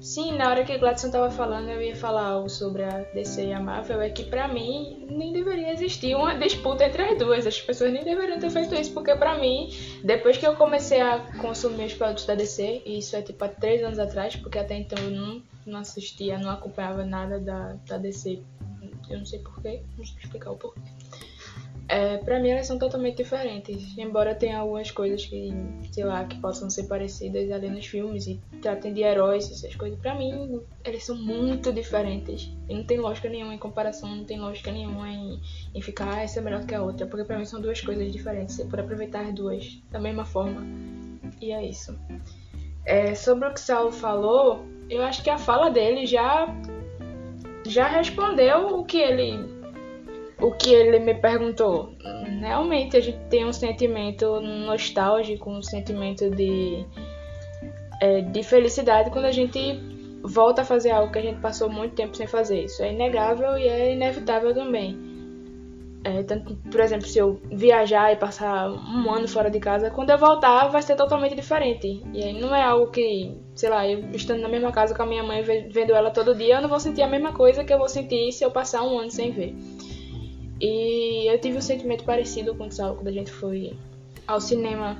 Sim, 0.06 0.36
na 0.36 0.48
hora 0.48 0.64
que 0.64 0.72
o 0.72 0.78
Gladson 0.78 1.10
tava 1.10 1.32
falando, 1.32 1.68
eu 1.68 1.82
ia 1.82 1.96
falar 1.96 2.28
algo 2.28 2.48
sobre 2.48 2.84
a 2.84 2.98
DC 3.12 3.46
e 3.46 3.52
a 3.52 3.60
Marvel, 3.60 4.00
é 4.00 4.08
que 4.08 4.22
pra 4.22 4.46
mim 4.46 5.04
nem 5.10 5.32
deveria 5.32 5.72
existir 5.72 6.14
uma 6.14 6.32
disputa 6.38 6.84
entre 6.84 7.02
as 7.02 7.18
duas. 7.18 7.44
As 7.44 7.60
pessoas 7.60 7.92
nem 7.92 8.04
deveriam 8.04 8.38
ter 8.38 8.48
feito 8.50 8.72
isso, 8.76 8.94
porque 8.94 9.16
pra 9.16 9.36
mim, 9.36 9.68
depois 10.04 10.36
que 10.36 10.46
eu 10.46 10.54
comecei 10.54 11.00
a 11.00 11.18
consumir 11.40 11.86
os 11.86 11.94
produtos 11.94 12.24
da 12.24 12.36
DC, 12.36 12.82
e 12.86 12.98
isso 12.98 13.16
é 13.16 13.22
tipo 13.22 13.44
há 13.44 13.48
três 13.48 13.82
anos 13.82 13.98
atrás, 13.98 14.36
porque 14.36 14.60
até 14.60 14.78
então 14.78 14.96
eu 15.02 15.10
não, 15.10 15.42
não 15.66 15.80
assistia, 15.80 16.38
não 16.38 16.52
acompanhava 16.52 17.04
nada 17.04 17.40
da, 17.40 17.76
da 17.88 17.98
DC, 17.98 18.40
eu 19.10 19.18
não 19.18 19.26
sei 19.26 19.40
porquê, 19.40 19.82
não 19.98 20.04
sei 20.04 20.18
explicar 20.22 20.52
o 20.52 20.56
porquê. 20.56 20.82
É, 21.88 22.16
pra 22.18 22.40
mim 22.40 22.50
elas 22.50 22.66
são 22.66 22.78
totalmente 22.78 23.18
diferentes, 23.18 23.96
embora 23.96 24.34
tenha 24.34 24.58
algumas 24.58 24.90
coisas 24.90 25.24
que, 25.24 25.52
sei 25.92 26.04
lá, 26.04 26.24
que 26.24 26.36
possam 26.40 26.68
ser 26.68 26.84
parecidas 26.84 27.48
ali 27.52 27.70
nos 27.70 27.86
filmes 27.86 28.26
e 28.26 28.40
tratem 28.60 28.92
de 28.92 29.02
heróis, 29.02 29.48
essas 29.50 29.74
coisas. 29.76 29.96
Pra 30.00 30.14
mim, 30.14 30.60
eles 30.84 31.04
são 31.04 31.16
muito 31.16 31.72
diferentes. 31.72 32.52
E 32.68 32.74
não 32.74 32.82
tem 32.82 32.98
lógica 32.98 33.28
nenhuma 33.28 33.54
em 33.54 33.58
comparação, 33.58 34.16
não 34.16 34.24
tem 34.24 34.38
lógica 34.38 34.72
nenhuma 34.72 35.08
em, 35.08 35.40
em 35.74 35.80
ficar, 35.80 36.12
ah, 36.12 36.22
essa 36.22 36.40
é 36.40 36.42
melhor 36.42 36.66
que 36.66 36.74
a 36.74 36.82
outra, 36.82 37.06
porque 37.06 37.24
pra 37.24 37.38
mim 37.38 37.44
são 37.44 37.60
duas 37.60 37.80
coisas 37.80 38.12
diferentes. 38.12 38.56
Você 38.56 38.64
pode 38.64 38.82
aproveitar 38.82 39.24
as 39.24 39.32
duas 39.32 39.80
da 39.90 40.00
mesma 40.00 40.24
forma. 40.24 40.62
E 41.40 41.52
é 41.52 41.64
isso. 41.64 41.96
É, 42.84 43.14
sobre 43.14 43.48
o 43.48 43.52
que 43.52 43.60
Saulo 43.60 43.92
falou, 43.92 44.64
eu 44.90 45.02
acho 45.02 45.22
que 45.22 45.30
a 45.30 45.38
fala 45.38 45.70
dele 45.70 46.04
já 46.06 46.46
já 47.64 47.88
respondeu 47.88 48.78
o 48.78 48.84
que 48.84 48.98
ele 48.98 49.55
o 50.40 50.52
que 50.52 50.72
ele 50.72 50.98
me 50.98 51.14
perguntou. 51.14 51.92
Realmente 52.40 52.96
a 52.96 53.00
gente 53.00 53.18
tem 53.30 53.44
um 53.46 53.52
sentimento 53.52 54.40
nostálgico, 54.40 55.50
um 55.50 55.62
sentimento 55.62 56.30
de 56.30 56.84
é, 58.00 58.20
de 58.20 58.42
felicidade 58.42 59.10
quando 59.10 59.24
a 59.26 59.32
gente 59.32 59.58
volta 60.22 60.62
a 60.62 60.64
fazer 60.64 60.90
algo 60.90 61.12
que 61.12 61.18
a 61.18 61.22
gente 61.22 61.40
passou 61.40 61.68
muito 61.68 61.94
tempo 61.94 62.16
sem 62.16 62.26
fazer. 62.26 62.64
Isso 62.64 62.82
é 62.82 62.92
inegável 62.92 63.56
e 63.58 63.66
é 63.68 63.92
inevitável 63.92 64.52
também. 64.54 64.98
É, 66.04 66.22
tanto, 66.22 66.54
por 66.70 66.78
exemplo, 66.80 67.04
se 67.06 67.18
eu 67.18 67.40
viajar 67.50 68.12
e 68.12 68.16
passar 68.16 68.70
um 68.70 69.10
ano 69.12 69.26
fora 69.26 69.50
de 69.50 69.58
casa, 69.58 69.90
quando 69.90 70.10
eu 70.10 70.18
voltar 70.18 70.68
vai 70.68 70.80
ser 70.80 70.94
totalmente 70.94 71.34
diferente. 71.34 72.00
E 72.12 72.22
aí 72.22 72.40
não 72.40 72.54
é 72.54 72.62
algo 72.62 72.92
que, 72.92 73.36
sei 73.56 73.68
lá, 73.68 73.86
eu 73.88 74.08
estando 74.12 74.40
na 74.40 74.48
mesma 74.48 74.70
casa 74.70 74.94
com 74.94 75.02
a 75.02 75.06
minha 75.06 75.24
mãe, 75.24 75.42
ve- 75.42 75.68
vendo 75.68 75.92
ela 75.92 76.12
todo 76.12 76.32
dia, 76.34 76.56
eu 76.56 76.62
não 76.62 76.68
vou 76.68 76.78
sentir 76.78 77.02
a 77.02 77.08
mesma 77.08 77.32
coisa 77.32 77.64
que 77.64 77.72
eu 77.72 77.78
vou 77.78 77.88
sentir 77.88 78.30
se 78.30 78.44
eu 78.44 78.52
passar 78.52 78.84
um 78.84 78.96
ano 79.00 79.10
sem 79.10 79.32
ver. 79.32 79.56
E 80.60 81.30
eu 81.30 81.38
tive 81.40 81.58
um 81.58 81.62
sentimento 81.62 82.04
parecido 82.04 82.54
com 82.54 82.66
o 82.66 82.72
Saulo 82.72 82.96
quando 82.96 83.08
a 83.08 83.12
gente 83.12 83.30
foi 83.30 83.76
ao 84.26 84.40
cinema 84.40 84.96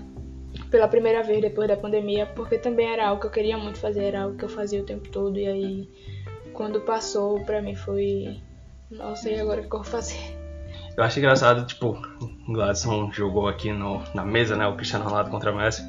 pela 0.71 0.89
primeira 0.89 1.23
vez 1.23 1.41
depois 1.41 1.69
da 1.69 1.77
pandemia, 1.77 2.27
porque 2.27 2.59
também 2.59 2.87
era 2.87 3.09
algo 3.09 3.21
que 3.21 3.27
eu 3.27 3.31
queria 3.31 3.57
muito 3.57 3.79
fazer, 3.79 4.05
era 4.05 4.23
algo 4.23 4.37
que 4.37 4.45
eu 4.45 4.49
fazia 4.49 4.81
o 4.81 4.85
tempo 4.85 5.09
todo. 5.09 5.39
E 5.39 5.47
aí, 5.47 5.89
quando 6.53 6.81
passou, 6.81 7.45
pra 7.45 7.63
mim 7.63 7.75
foi. 7.75 8.41
Nossa, 8.91 9.31
e 9.31 9.41
agora 9.41 9.61
o 9.61 9.69
que 9.69 9.75
eu 9.75 9.83
vou 9.83 9.85
fazer? 9.85 10.37
Eu 10.97 11.05
acho 11.05 11.19
engraçado, 11.19 11.67
tipo, 11.67 11.99
o 12.49 12.53
Gladson 12.53 13.13
jogou 13.13 13.49
aqui 13.49 13.71
no, 13.71 14.03
na 14.15 14.25
mesa, 14.25 14.57
né, 14.57 14.67
o 14.67 14.77
Cristiano 14.77 15.05
Ronaldo 15.05 15.31
contra 15.31 15.53
o 15.53 15.57
Messi, 15.57 15.87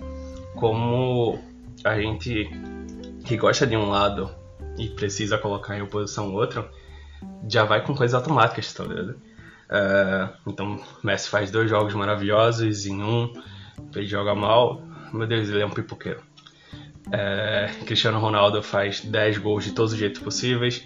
como 0.56 1.40
a 1.84 1.98
gente 1.98 2.50
que 3.24 3.38
gosta 3.38 3.66
de 3.66 3.78
um 3.78 3.90
lado 3.90 4.30
e 4.78 4.90
precisa 4.90 5.38
colocar 5.38 5.78
em 5.78 5.82
oposição 5.82 6.30
o 6.30 6.34
outro, 6.34 6.68
já 7.48 7.64
vai 7.64 7.86
com 7.86 7.96
coisas 7.96 8.14
automáticas, 8.14 8.74
tá 8.74 8.84
ligado? 8.84 9.16
É, 9.70 10.30
então, 10.46 10.82
Messi 11.04 11.30
faz 11.30 11.52
dois 11.52 11.70
jogos 11.70 11.94
maravilhosos 11.94 12.86
em 12.86 13.04
um, 13.04 13.32
ele 13.96 14.08
joga 14.08 14.34
mal, 14.34 14.82
meu 15.14 15.28
Deus, 15.28 15.50
ele 15.50 15.62
é 15.62 15.66
um 15.66 15.72
pipoqueiro. 15.72 16.22
É, 17.12 17.70
Cristiano 17.86 18.20
Ronaldo 18.20 18.62
faz 18.62 19.02
10 19.02 19.38
gols 19.38 19.64
de 19.64 19.72
todos 19.72 19.94
os 19.94 20.00
jeitos 20.00 20.22
possíveis, 20.22 20.86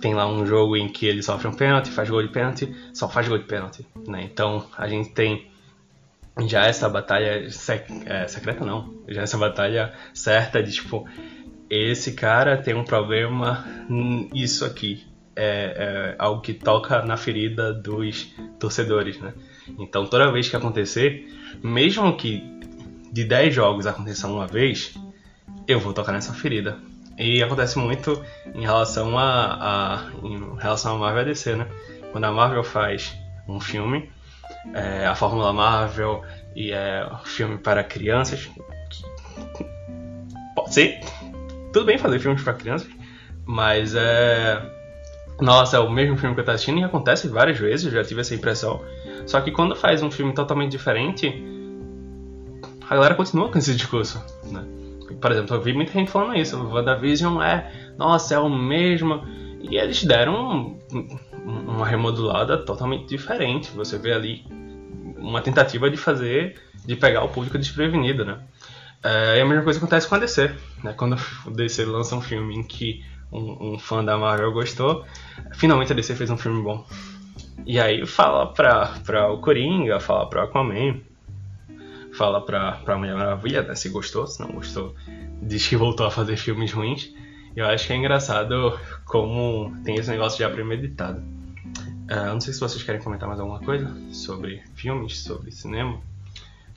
tem 0.00 0.14
lá 0.14 0.26
um 0.26 0.46
jogo 0.46 0.76
em 0.76 0.88
que 0.88 1.06
ele 1.06 1.22
sofre 1.22 1.48
um 1.48 1.52
pênalti, 1.52 1.90
faz 1.90 2.08
gol 2.08 2.22
de 2.22 2.28
pênalti, 2.28 2.74
só 2.92 3.08
faz 3.08 3.28
gol 3.28 3.38
de 3.38 3.44
pênalti, 3.44 3.86
né? 4.06 4.22
Então 4.22 4.66
a 4.76 4.88
gente 4.88 5.10
tem 5.10 5.50
já 6.46 6.66
essa 6.66 6.88
batalha 6.88 7.48
sec 7.50 7.88
é, 8.06 8.26
secreta 8.26 8.64
não, 8.64 8.92
já 9.06 9.22
essa 9.22 9.38
batalha 9.38 9.92
certa 10.12 10.62
de 10.62 10.72
tipo 10.72 11.06
esse 11.70 12.12
cara 12.12 12.56
tem 12.56 12.74
um 12.74 12.84
problema 12.84 13.64
isso 14.34 14.64
aqui 14.64 15.06
é, 15.36 16.14
é 16.14 16.16
algo 16.18 16.40
que 16.40 16.54
toca 16.54 17.02
na 17.02 17.16
ferida 17.16 17.72
dos 17.72 18.34
torcedores, 18.58 19.18
né? 19.20 19.32
Então 19.78 20.06
toda 20.06 20.30
vez 20.30 20.48
que 20.48 20.56
acontecer, 20.56 21.28
mesmo 21.62 22.16
que 22.16 22.42
de 23.12 23.24
10 23.24 23.54
jogos 23.54 23.86
aconteça 23.86 24.26
uma 24.26 24.46
vez, 24.46 24.94
eu 25.66 25.78
vou 25.78 25.92
tocar 25.92 26.12
nessa 26.12 26.32
ferida. 26.32 26.78
E 27.16 27.42
acontece 27.42 27.78
muito 27.78 28.24
em 28.54 28.62
relação 28.62 29.16
a, 29.16 30.02
a 30.02 30.26
em 30.26 30.56
relação 30.58 30.96
a 30.96 30.98
Marvel 30.98 31.22
e 31.22 31.24
DC, 31.26 31.54
né? 31.54 31.68
Quando 32.10 32.24
a 32.24 32.32
Marvel 32.32 32.64
faz 32.64 33.16
um 33.48 33.60
filme, 33.60 34.10
é, 34.74 35.06
a 35.06 35.14
Fórmula 35.14 35.52
Marvel 35.52 36.22
e 36.56 36.72
é 36.72 37.06
um 37.12 37.24
filme 37.24 37.58
para 37.58 37.84
crianças, 37.84 38.50
pode 40.54 40.74
ser 40.74 41.00
tudo 41.72 41.86
bem 41.86 41.98
fazer 41.98 42.18
filmes 42.18 42.42
para 42.42 42.54
crianças, 42.54 42.88
mas 43.44 43.94
é 43.94 44.73
nossa, 45.40 45.76
é 45.76 45.80
o 45.80 45.90
mesmo 45.90 46.16
filme 46.16 46.34
que 46.34 46.40
eu 46.40 46.44
tô 46.44 46.50
assistindo 46.52 46.78
e 46.80 46.84
acontece 46.84 47.28
várias 47.28 47.58
vezes, 47.58 47.92
já 47.92 48.04
tive 48.04 48.20
essa 48.20 48.34
impressão. 48.34 48.82
Só 49.26 49.40
que 49.40 49.50
quando 49.50 49.74
faz 49.74 50.02
um 50.02 50.10
filme 50.10 50.32
totalmente 50.32 50.70
diferente, 50.70 51.42
a 52.88 52.94
galera 52.94 53.14
continua 53.14 53.48
com 53.48 53.58
esse 53.58 53.74
discurso, 53.74 54.22
né? 54.44 54.64
Por 55.20 55.32
exemplo, 55.32 55.56
eu 55.56 55.60
vi 55.60 55.72
muita 55.72 55.92
gente 55.92 56.10
falando 56.10 56.36
isso. 56.36 56.56
O 56.56 56.72
WandaVision 56.72 57.40
é, 57.42 57.70
nossa, 57.96 58.34
é 58.34 58.38
o 58.38 58.48
mesmo. 58.48 59.22
E 59.60 59.76
eles 59.76 60.04
deram 60.04 60.78
um, 60.92 61.18
uma 61.42 61.86
remodulada 61.86 62.58
totalmente 62.58 63.06
diferente. 63.06 63.70
Você 63.72 63.98
vê 63.98 64.12
ali 64.12 64.44
uma 65.16 65.40
tentativa 65.40 65.90
de 65.90 65.96
fazer, 65.96 66.56
de 66.84 66.96
pegar 66.96 67.22
o 67.24 67.28
público 67.28 67.58
desprevenido, 67.58 68.24
né? 68.24 68.40
É, 69.02 69.38
e 69.38 69.40
a 69.40 69.46
mesma 69.46 69.62
coisa 69.62 69.78
acontece 69.78 70.08
com 70.08 70.14
a 70.14 70.18
DC, 70.18 70.50
né? 70.82 70.92
Quando 70.94 71.16
o 71.46 71.50
DC 71.50 71.84
lança 71.84 72.16
um 72.16 72.20
filme 72.20 72.56
em 72.56 72.62
que 72.62 73.04
um, 73.34 73.74
um 73.74 73.78
fã 73.78 74.04
da 74.04 74.16
Marvel 74.16 74.52
gostou, 74.52 75.04
finalmente 75.54 75.92
a 75.92 75.94
DC 75.94 76.14
fez 76.14 76.30
um 76.30 76.36
filme 76.36 76.62
bom. 76.62 76.86
E 77.66 77.80
aí 77.80 78.06
fala 78.06 78.52
pra, 78.52 78.94
pra 79.04 79.30
o 79.30 79.40
Coringa, 79.40 79.98
fala 79.98 80.28
pra 80.28 80.44
Aquaman, 80.44 81.00
fala 82.12 82.40
pra, 82.40 82.72
pra 82.72 82.96
Mulher 82.96 83.16
Maravilha, 83.16 83.62
né, 83.62 83.74
se 83.74 83.88
gostou, 83.88 84.26
se 84.26 84.40
não 84.40 84.48
gostou, 84.52 84.94
diz 85.42 85.66
que 85.66 85.76
voltou 85.76 86.06
a 86.06 86.10
fazer 86.10 86.36
filmes 86.36 86.72
ruins. 86.72 87.12
Eu 87.56 87.66
acho 87.66 87.86
que 87.86 87.92
é 87.92 87.96
engraçado 87.96 88.78
como 89.04 89.72
tem 89.84 89.94
esse 89.96 90.10
negócio 90.10 90.38
já 90.38 90.50
premeditado. 90.50 91.20
Uh, 92.10 92.26
não 92.32 92.40
sei 92.40 92.52
se 92.52 92.60
vocês 92.60 92.82
querem 92.82 93.00
comentar 93.00 93.28
mais 93.28 93.40
alguma 93.40 93.60
coisa 93.60 93.94
sobre 94.12 94.62
filmes, 94.74 95.20
sobre 95.20 95.50
cinema. 95.50 96.00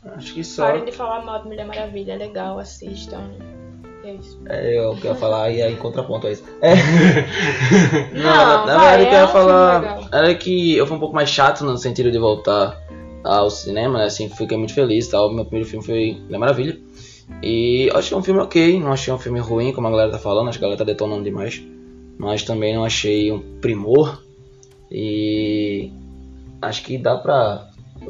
Acho 0.04 0.34
que 0.34 0.44
só. 0.44 0.68
Parem 0.68 0.86
de 0.86 0.92
falar 0.92 1.26
mal 1.26 1.42
de 1.42 1.48
Mulher 1.48 1.66
Maravilha, 1.66 2.14
é 2.14 2.18
legal, 2.18 2.60
assistam. 2.60 3.30
É 4.08 4.14
isso. 4.14 4.40
É, 4.48 4.80
eu 4.80 4.96
quero 4.96 5.16
falar 5.20 5.50
e 5.52 5.62
aí 5.62 5.74
em 5.74 5.76
contraponto 5.76 6.28
a 6.28 6.32
isso. 6.32 6.44
É. 6.62 6.76
Não, 8.16 8.24
Não, 8.24 8.24
na, 8.24 8.66
na 8.66 8.78
vai, 8.78 8.98
verdade 8.98 9.04
eu 9.04 9.08
é 9.08 9.10
quero 9.10 9.26
um 9.26 9.28
filme 9.28 9.48
falar. 9.48 10.10
Era 10.14 10.36
que 10.36 10.78
eu 10.78 10.88
fui 10.88 10.96
um 10.96 11.00
pouco 11.00 11.14
mais 11.14 11.30
chato 11.30 11.66
no 11.66 11.78
sentido 11.78 12.10
de 12.10 12.18
voltar 12.18 12.82
ao 13.24 13.50
cinema, 13.50 14.00
né? 14.00 14.06
Assim, 14.06 14.30
fiquei 14.30 14.58
muito 14.58 14.74
feliz 14.74 15.08
e 15.08 15.12
tal. 15.12 15.30
Meu 15.34 15.44
primeiro 15.44 15.70
filme 15.70 15.86
foi 15.86 16.18
Mulher 16.24 16.38
Maravilha. 16.38 16.80
E 17.44 17.90
eu 17.92 17.98
achei 17.98 18.18
um 18.18 18.24
filme 18.24 18.40
ok, 18.40 18.80
não 18.80 18.94
achei 18.94 19.14
um 19.14 19.20
filme 19.20 19.40
ruim, 19.40 19.74
como 19.74 19.88
a 19.88 19.92
galera 19.92 20.12
tá 20.12 20.18
falando, 20.18 20.48
acho 20.48 20.58
que 20.58 20.64
a 20.64 20.68
galera 20.68 20.80
tá 20.80 20.86
detonando 20.86 21.24
demais. 21.26 21.62
Mas 22.18 22.44
também 22.44 22.74
não 22.74 22.86
achei 22.86 23.30
um 23.30 23.60
primor. 23.60 24.24
E 24.90 25.92
acho 26.62 26.82
que 26.84 26.98
dá 26.98 27.18
pra, 27.18 27.68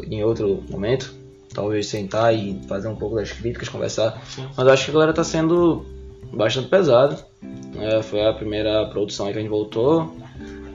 em 0.09 0.23
outro 0.23 0.63
momento, 0.69 1.16
talvez 1.57 1.87
sentar 1.87 2.35
e 2.35 2.61
fazer 2.67 2.87
um 2.87 2.95
pouco 2.95 3.15
das 3.15 3.31
críticas, 3.31 3.67
conversar. 3.67 4.21
Mas 4.55 4.67
eu 4.67 4.71
acho 4.71 4.85
que 4.85 4.91
a 4.91 4.93
galera 4.93 5.11
tá 5.11 5.23
sendo 5.23 5.83
bastante 6.31 6.67
pesado. 6.67 7.17
É, 7.79 7.99
foi 8.03 8.23
a 8.23 8.31
primeira 8.31 8.85
produção 8.85 9.25
que 9.31 9.39
a 9.39 9.41
gente 9.41 9.49
voltou. 9.49 10.15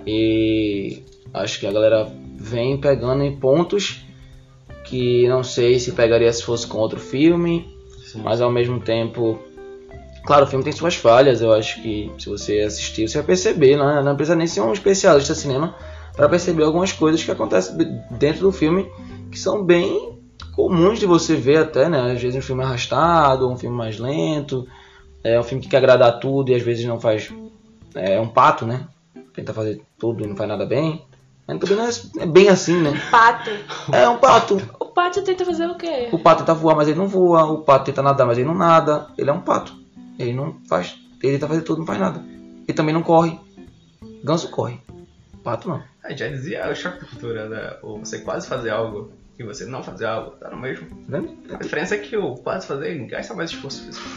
E 0.05 1.05
acho 1.33 1.61
que 1.61 1.69
a 1.69 1.73
galera 1.73 2.11
vem 2.37 2.81
pegando 2.81 3.23
em 3.23 3.37
pontos 3.37 4.05
que 4.85 5.29
não 5.29 5.45
sei 5.45 5.79
se 5.79 5.93
pegaria 5.93 6.33
se 6.33 6.43
fosse 6.43 6.67
com 6.67 6.79
outro 6.79 6.99
filme, 6.99 7.73
mas 8.17 8.41
ao 8.41 8.51
mesmo 8.51 8.81
tempo. 8.81 9.39
Claro, 10.27 10.45
o 10.45 10.49
filme 10.49 10.65
tem 10.65 10.73
suas 10.73 10.97
falhas, 10.97 11.41
eu 11.41 11.53
acho 11.53 11.81
que 11.81 12.11
se 12.19 12.29
você 12.29 12.59
assistir, 12.61 13.09
você 13.09 13.19
vai 13.19 13.27
perceber, 13.29 13.77
não, 13.77 13.89
é- 13.99 14.03
não 14.03 14.17
precisa 14.17 14.37
nem 14.37 14.47
ser 14.49 14.61
um 14.61 14.73
especialista 14.73 15.33
de 15.33 15.39
cinema 15.41 15.77
para 16.17 16.29
perceber 16.29 16.65
algumas 16.65 16.93
coisas 16.93 17.23
que 17.23 17.31
acontecem 17.31 17.77
de- 17.77 17.85
dentro 18.19 18.43
do 18.43 18.53
filme 18.53 18.89
que 19.31 19.39
são 19.39 19.65
bem 19.65 20.12
comuns 20.55 20.99
de 20.99 21.07
você 21.07 21.35
ver 21.35 21.59
até, 21.59 21.89
né? 21.89 22.13
Às 22.13 22.21
vezes 22.21 22.37
um 22.37 22.43
filme 22.43 22.63
arrastado, 22.63 23.51
um 23.51 23.57
filme 23.57 23.77
mais 23.77 23.99
lento, 23.99 24.67
é 25.25 25.39
um 25.39 25.43
filme 25.43 25.63
que 25.63 25.69
quer 25.69 25.79
agradar 25.79 26.19
tudo 26.19 26.51
e 26.51 26.55
às 26.55 26.63
vezes 26.63 26.85
não 26.85 27.01
faz. 27.01 27.33
É 27.95 28.21
um 28.21 28.29
pato, 28.29 28.67
né? 28.67 28.87
Tenta 29.35 29.55
fazer 29.55 29.83
tudo 29.99 30.25
e 30.25 30.27
não 30.27 30.37
faz 30.37 30.49
nada 30.49 30.67
bem. 30.67 31.05
Mas 31.47 31.59
também 31.59 31.77
não 31.77 31.85
é, 31.85 31.91
é 32.19 32.27
bem 32.27 32.49
assim, 32.49 32.81
né? 32.81 32.93
Pato. 33.11 33.51
É 33.93 34.09
um 34.09 34.19
pato. 34.19 34.57
O 34.79 34.87
pato 34.87 35.23
tenta 35.23 35.45
fazer 35.45 35.67
o 35.67 35.77
quê? 35.77 36.09
O 36.13 36.19
pato 36.19 36.41
tenta 36.41 36.55
voar, 36.55 36.77
mas 36.77 36.89
ele 36.89 36.99
não 36.99 37.09
voa. 37.09 37.45
O 37.45 37.59
pato 37.59 37.87
tenta 37.87 38.03
nadar, 38.03 38.27
mas 38.27 38.39
ele 38.39 38.47
não 38.47 38.55
nada. 38.55 39.09
Ele 39.19 39.29
é 39.29 39.33
um 39.33 39.41
pato. 39.41 39.75
Ele 40.19 40.33
não 40.33 40.57
faz. 40.69 40.97
Ele 41.23 41.33
tenta 41.35 41.49
fazer 41.49 41.63
tudo, 41.63 41.79
não 41.79 41.87
faz 41.87 41.99
nada. 41.99 42.23
Ele 42.67 42.77
também 42.77 42.95
não 42.95 43.03
corre. 43.03 43.39
Ganso 44.23 44.49
corre. 44.49 44.81
Pato 45.43 45.69
não. 45.69 45.83
Ah, 46.05 46.15
já 46.15 46.29
dizia 46.29 46.71
o 46.71 46.75
choque 46.75 47.01
de 47.01 47.11
cultura, 47.11 47.49
né? 47.49 47.77
Ou 47.83 47.99
você 47.99 48.21
quase 48.21 48.47
fazer 48.47 48.71
algo 48.71 49.13
e 49.39 49.43
você 49.45 49.65
não 49.65 49.83
fazer 49.83 50.07
algo, 50.07 50.33
tá 50.33 50.51
no 50.51 50.57
mesmo. 50.59 50.87
Vendo? 51.09 51.37
A 51.53 51.57
diferença 51.57 51.95
é 51.95 51.99
que 51.99 52.17
o 52.17 52.35
quase 52.37 52.67
fazer 52.67 52.97
gasta 53.07 53.35
mais 53.35 53.51
esforço 53.51 53.85
físico. 53.85 54.09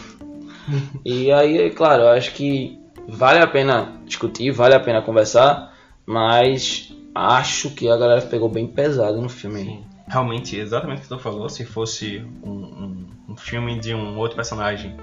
E 1.06 1.32
aí, 1.32 1.70
claro, 1.70 2.04
eu 2.04 2.10
acho 2.10 2.34
que 2.34 2.80
vale 3.08 3.40
a 3.40 3.46
pena 3.46 3.94
discutir, 4.06 4.50
vale 4.52 4.74
a 4.74 4.80
pena 4.80 5.00
conversar, 5.02 5.76
mas 6.08 6.92
acho 7.14 7.70
que 7.70 7.88
a 7.88 7.96
galera 7.96 8.22
pegou 8.22 8.50
bem 8.50 8.66
pesado 8.66 9.22
no 9.22 9.30
filme 9.30 9.62
aí. 9.62 9.80
Realmente, 10.08 10.58
exatamente 10.58 11.00
o 11.00 11.02
que 11.04 11.08
tu 11.08 11.20
falou, 11.20 11.48
se 11.50 11.64
fosse 11.66 12.26
um, 12.44 12.50
um, 12.50 13.08
um 13.30 13.38
filme 13.38 13.80
de 13.80 13.94
um 13.94 14.18
outro 14.18 14.36
personagem. 14.36 14.96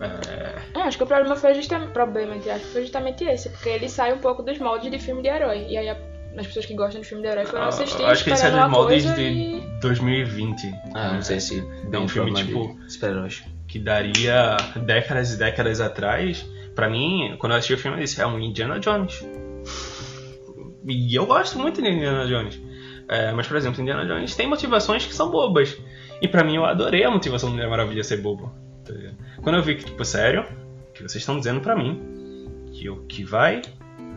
é, 0.00 0.62
Eu 0.74 0.82
acho 0.82 0.98
que 0.98 1.04
o 1.04 1.06
problema 1.06 1.36
foi 1.36 1.54
justamente, 1.54 1.90
problema, 1.92 2.36
entre 2.36 2.50
aspas, 2.50 2.72
foi 2.72 2.82
justamente 2.82 3.24
esse, 3.24 3.48
porque 3.48 3.70
ele 3.70 3.88
sai 3.88 4.12
um 4.12 4.18
pouco 4.18 4.42
dos 4.42 4.58
moldes 4.58 4.90
de 4.90 4.98
filme 4.98 5.22
de 5.22 5.28
herói. 5.28 5.66
E 5.70 5.76
aí 5.78 5.88
a- 5.88 5.96
as 6.36 6.46
pessoas 6.46 6.66
que 6.66 6.74
gostam 6.74 7.00
de 7.00 7.06
filme 7.06 7.22
de 7.22 7.28
herói 7.28 7.44
foram 7.46 7.64
ah, 7.64 7.68
assistir 7.68 8.02
acho 8.04 8.24
que 8.24 8.30
esse 8.30 8.44
é 8.44 8.46
esperando 8.48 8.68
dos 8.70 8.78
uma 8.78 8.84
moldes 8.84 9.14
de 9.14 9.22
e... 9.22 9.60
2020. 9.80 10.74
Ah, 10.94 11.12
não 11.14 11.22
sei 11.22 11.40
se 11.40 11.66
É 11.92 11.98
um 11.98 12.08
filme 12.08 12.32
tipo 12.34 12.78
super-heróis. 12.88 13.42
que 13.68 13.78
daria 13.78 14.56
décadas 14.84 15.32
e 15.34 15.38
décadas 15.38 15.80
atrás. 15.80 16.46
Pra 16.74 16.88
mim, 16.88 17.36
quando 17.38 17.52
eu 17.52 17.58
assisti 17.58 17.74
o 17.74 17.78
filme, 17.78 17.98
eu 17.98 18.02
disse: 18.02 18.20
é 18.20 18.26
um 18.26 18.38
Indiana 18.38 18.78
Jones. 18.80 19.22
E 20.86 21.14
eu 21.14 21.26
gosto 21.26 21.58
muito 21.58 21.80
de 21.82 21.88
Indiana 21.88 22.26
Jones. 22.26 22.60
É, 23.08 23.30
mas, 23.32 23.46
por 23.46 23.56
exemplo, 23.56 23.80
Indiana 23.82 24.06
Jones 24.06 24.34
tem 24.34 24.46
motivações 24.48 25.04
que 25.06 25.14
são 25.14 25.30
bobas. 25.30 25.76
E 26.20 26.28
pra 26.28 26.42
mim, 26.44 26.56
eu 26.56 26.64
adorei 26.64 27.04
a 27.04 27.10
motivação 27.10 27.50
do 27.50 27.54
Mulher 27.56 27.68
Maravilha 27.68 28.02
ser 28.02 28.18
boba. 28.18 28.52
tá? 28.84 28.94
Quando 29.42 29.56
eu 29.56 29.62
vi 29.62 29.74
que, 29.76 29.84
tipo, 29.84 30.04
sério, 30.04 30.44
que 30.94 31.02
vocês 31.02 31.16
estão 31.22 31.36
dizendo 31.38 31.60
pra 31.60 31.76
mim 31.76 32.00
que 32.72 32.88
o 32.88 33.04
que 33.06 33.22
vai 33.24 33.60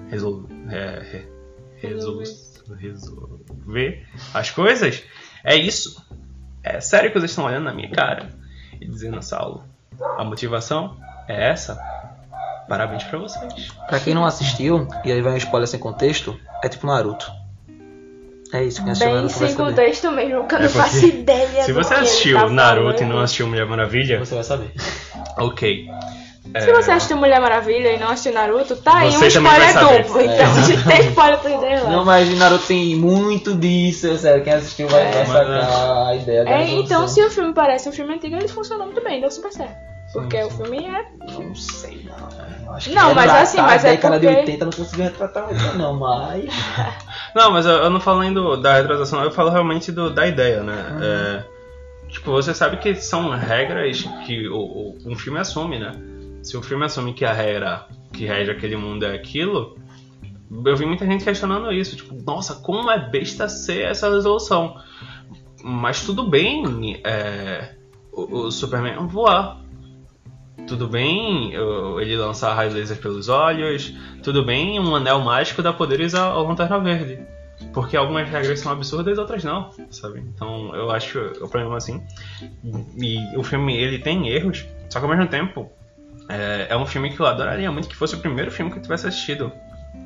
resol- 0.10 0.48
é, 0.72 1.24
re- 1.82 1.88
resol- 1.94 2.24
resolver 2.78 4.06
as 4.34 4.50
coisas 4.50 5.04
é 5.44 5.56
isso. 5.56 6.04
É 6.64 6.80
sério 6.80 7.12
que 7.12 7.20
vocês 7.20 7.32
estão 7.32 7.46
olhando 7.46 7.66
na 7.66 7.74
minha 7.74 7.90
cara 7.92 8.30
e 8.82 8.88
dizendo, 8.88 9.22
Saulo, 9.22 9.64
a 10.18 10.24
motivação 10.24 10.98
é 11.28 11.50
essa? 11.52 11.78
Parabéns 12.68 13.04
pra 13.04 13.20
vocês. 13.20 13.70
Pra 13.88 14.00
quem 14.00 14.16
não 14.16 14.26
assistiu, 14.26 14.88
e 15.04 15.12
aí 15.12 15.22
vai 15.22 15.34
um 15.34 15.38
spoiler 15.38 15.68
sem 15.68 15.80
contexto, 15.80 16.40
é 16.64 16.68
tipo 16.70 16.88
Naruto. 16.88 17.32
É 18.54 18.64
isso, 18.64 18.82
quem 18.82 18.92
assistiu 18.92 19.14
Bem 19.14 19.30
sem 19.30 19.56
contexto 19.56 20.12
mesmo, 20.12 20.40
porque 20.42 20.56
eu 20.56 20.60
não 20.60 20.66
É 20.66 20.70
porque 20.70 20.90
faço 20.90 21.06
ideia 21.06 21.64
Se 21.64 21.74
do 21.74 21.84
você 21.84 21.90
que 21.94 22.00
ele 22.00 22.08
assistiu 22.08 22.38
tá 22.40 22.50
Naruto 22.50 22.90
e 22.90 22.98
falando. 23.00 23.14
não 23.14 23.20
assistiu 23.22 23.48
Mulher 23.48 23.66
Maravilha, 23.68 24.20
Você 24.20 24.34
vai 24.36 24.44
saber. 24.44 24.72
ok. 25.38 25.88
Se 26.60 26.72
você 26.72 26.92
assistiu 26.92 27.18
Mulher 27.18 27.42
Maravilha 27.42 27.90
e 27.94 28.00
não 28.00 28.08
assistiu 28.10 28.34
Naruto, 28.34 28.76
tá 28.78 29.00
aí 29.00 29.12
Você 29.12 29.26
um 29.26 29.28
spoiler 29.28 29.74
duplo. 30.04 30.22
Então 30.22 30.52
a 30.52 30.62
gente 30.62 30.84
tem 30.86 31.08
spoiler 31.10 31.40
pra 31.40 31.52
ideia 31.52 31.84
lá. 31.84 31.90
Não, 31.90 32.06
mas 32.06 32.38
Naruto 32.38 32.66
tem 32.68 32.96
muito 32.96 33.56
disso, 33.56 34.16
sério. 34.18 34.44
Quem 34.44 34.54
assistiu 34.54 34.88
vai, 34.88 35.02
É. 35.04 35.26
sacar 35.26 36.08
a 36.08 36.16
ideia 36.16 36.46
da 36.46 36.52
É, 36.52 36.70
então, 36.70 37.08
se 37.08 37.22
o 37.24 37.30
filme 37.30 37.54
parece 37.54 37.90
um 37.90 37.92
filme 37.92 38.14
antigo, 38.14 38.36
ele 38.36 38.48
funcionou 38.48 38.86
muito 38.86 39.04
bem, 39.04 39.20
deu 39.20 39.30
super 39.32 39.52
certo. 39.52 39.76
Porque 40.14 40.42
o 40.44 40.50
filme 40.50 40.86
é. 40.86 41.04
Não 41.34 41.54
sei, 41.56 42.06
não. 42.06 42.74
Acho 42.74 42.90
que 42.90 42.96
Não, 42.96 43.08
mas 43.14 43.26
retratar 43.26 43.42
assim, 43.42 43.58
mas 43.62 43.84
a 43.84 43.88
é 43.88 43.92
década 43.92 44.20
de 44.20 44.28
porque- 44.28 44.40
80 44.42 44.66
não 44.66 44.72
conseguiu 44.72 45.04
retratar 45.06 45.46
muito, 45.48 45.78
não, 45.78 45.94
mas. 45.94 46.46
Não, 47.36 47.52
mas 47.52 47.66
eu, 47.66 47.74
eu 47.74 47.90
não 47.90 48.00
falo 48.00 48.22
nem 48.22 48.32
do, 48.34 48.56
da 48.56 48.76
retratação, 48.76 49.22
eu 49.22 49.30
falo 49.30 49.50
realmente 49.50 49.92
do, 49.92 50.10
da 50.10 50.26
ideia, 50.26 50.64
né? 50.64 50.88
Uhum. 50.94 51.04
É, 51.04 51.44
tipo, 52.08 52.32
você 52.32 52.54
sabe 52.54 52.78
que 52.78 52.96
são 52.96 53.30
regras 53.32 54.04
que 54.26 54.48
o, 54.48 54.56
o- 54.56 54.98
um 55.06 55.18
filme 55.18 55.38
assume, 55.38 55.78
né? 55.78 55.92
Se 56.46 56.56
o 56.56 56.62
filme 56.62 56.86
assume 56.86 57.12
que 57.12 57.26
a 57.26 57.34
regra 57.34 57.88
que 58.14 58.24
rege 58.24 58.52
aquele 58.52 58.78
mundo 58.78 59.04
é 59.04 59.16
aquilo, 59.16 59.80
eu 60.64 60.78
vi 60.78 60.86
muita 60.86 61.04
gente 61.04 61.24
questionando 61.24 61.72
isso. 61.72 61.96
Tipo, 61.96 62.14
nossa, 62.24 62.62
como 62.62 62.92
é 62.92 63.10
besta 63.10 63.50
ser 63.50 63.82
essa 63.86 64.12
resolução? 64.12 64.80
Mas 65.64 66.06
tudo 66.06 66.30
bem 66.30 67.02
é, 67.04 67.74
o, 68.12 68.42
o 68.42 68.52
Superman 68.52 69.08
voar. 69.08 69.60
Tudo 70.68 70.88
bem 70.88 71.52
ele 72.00 72.16
lançar 72.16 72.54
raios 72.54 72.76
laser 72.76 73.02
pelos 73.02 73.28
olhos. 73.28 73.92
Tudo 74.22 74.46
bem 74.46 74.80
um 74.80 74.96
anel 74.96 75.22
mágico 75.22 75.64
dar 75.64 75.74
poderes 75.74 76.14
ao 76.14 76.46
Lanterna 76.46 76.80
Verde. 76.80 77.26
Porque 77.74 77.98
algumas 77.98 78.30
regras 78.30 78.60
são 78.60 78.72
absurdas 78.72 79.18
e 79.18 79.20
outras 79.20 79.44
não, 79.44 79.72
sabe? 79.90 80.20
Então 80.20 80.76
eu 80.76 80.92
acho 80.92 81.20
o 81.42 81.50
problema 81.50 81.78
assim. 81.78 82.04
E 82.98 83.36
o 83.36 83.42
filme 83.42 83.76
ele 83.76 83.98
tem 83.98 84.30
erros, 84.30 84.64
só 84.90 85.00
que 85.00 85.06
ao 85.06 85.10
mesmo 85.10 85.28
tempo 85.28 85.72
É, 86.28 86.68
é 86.70 86.78
um 86.78 86.86
filme 86.86 87.12
que 87.14 87.20
eu 87.20 87.26
adoraria 87.26 87.72
muito 87.72 87.88
que 87.88 87.96
fosse 87.96 88.16
o 88.16 88.20
primeiro 88.20 88.52
filme 88.52 88.72
que 88.72 88.78
eu 88.78 88.82
tivesse 88.82 89.08
assistido 89.08 89.52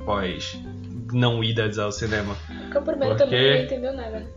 pós 0.05 0.59
não 1.13 1.43
idas 1.43 1.79
ao 1.79 1.91
cinema. 1.91 2.35
Porque 2.63 2.77
o 2.77 2.81
primeiro 2.81 3.15
Porque- 3.15 3.23
também 3.25 3.57
não 3.57 3.63
entendeu 3.63 3.93
nada, 3.93 4.19
né? 4.19 4.27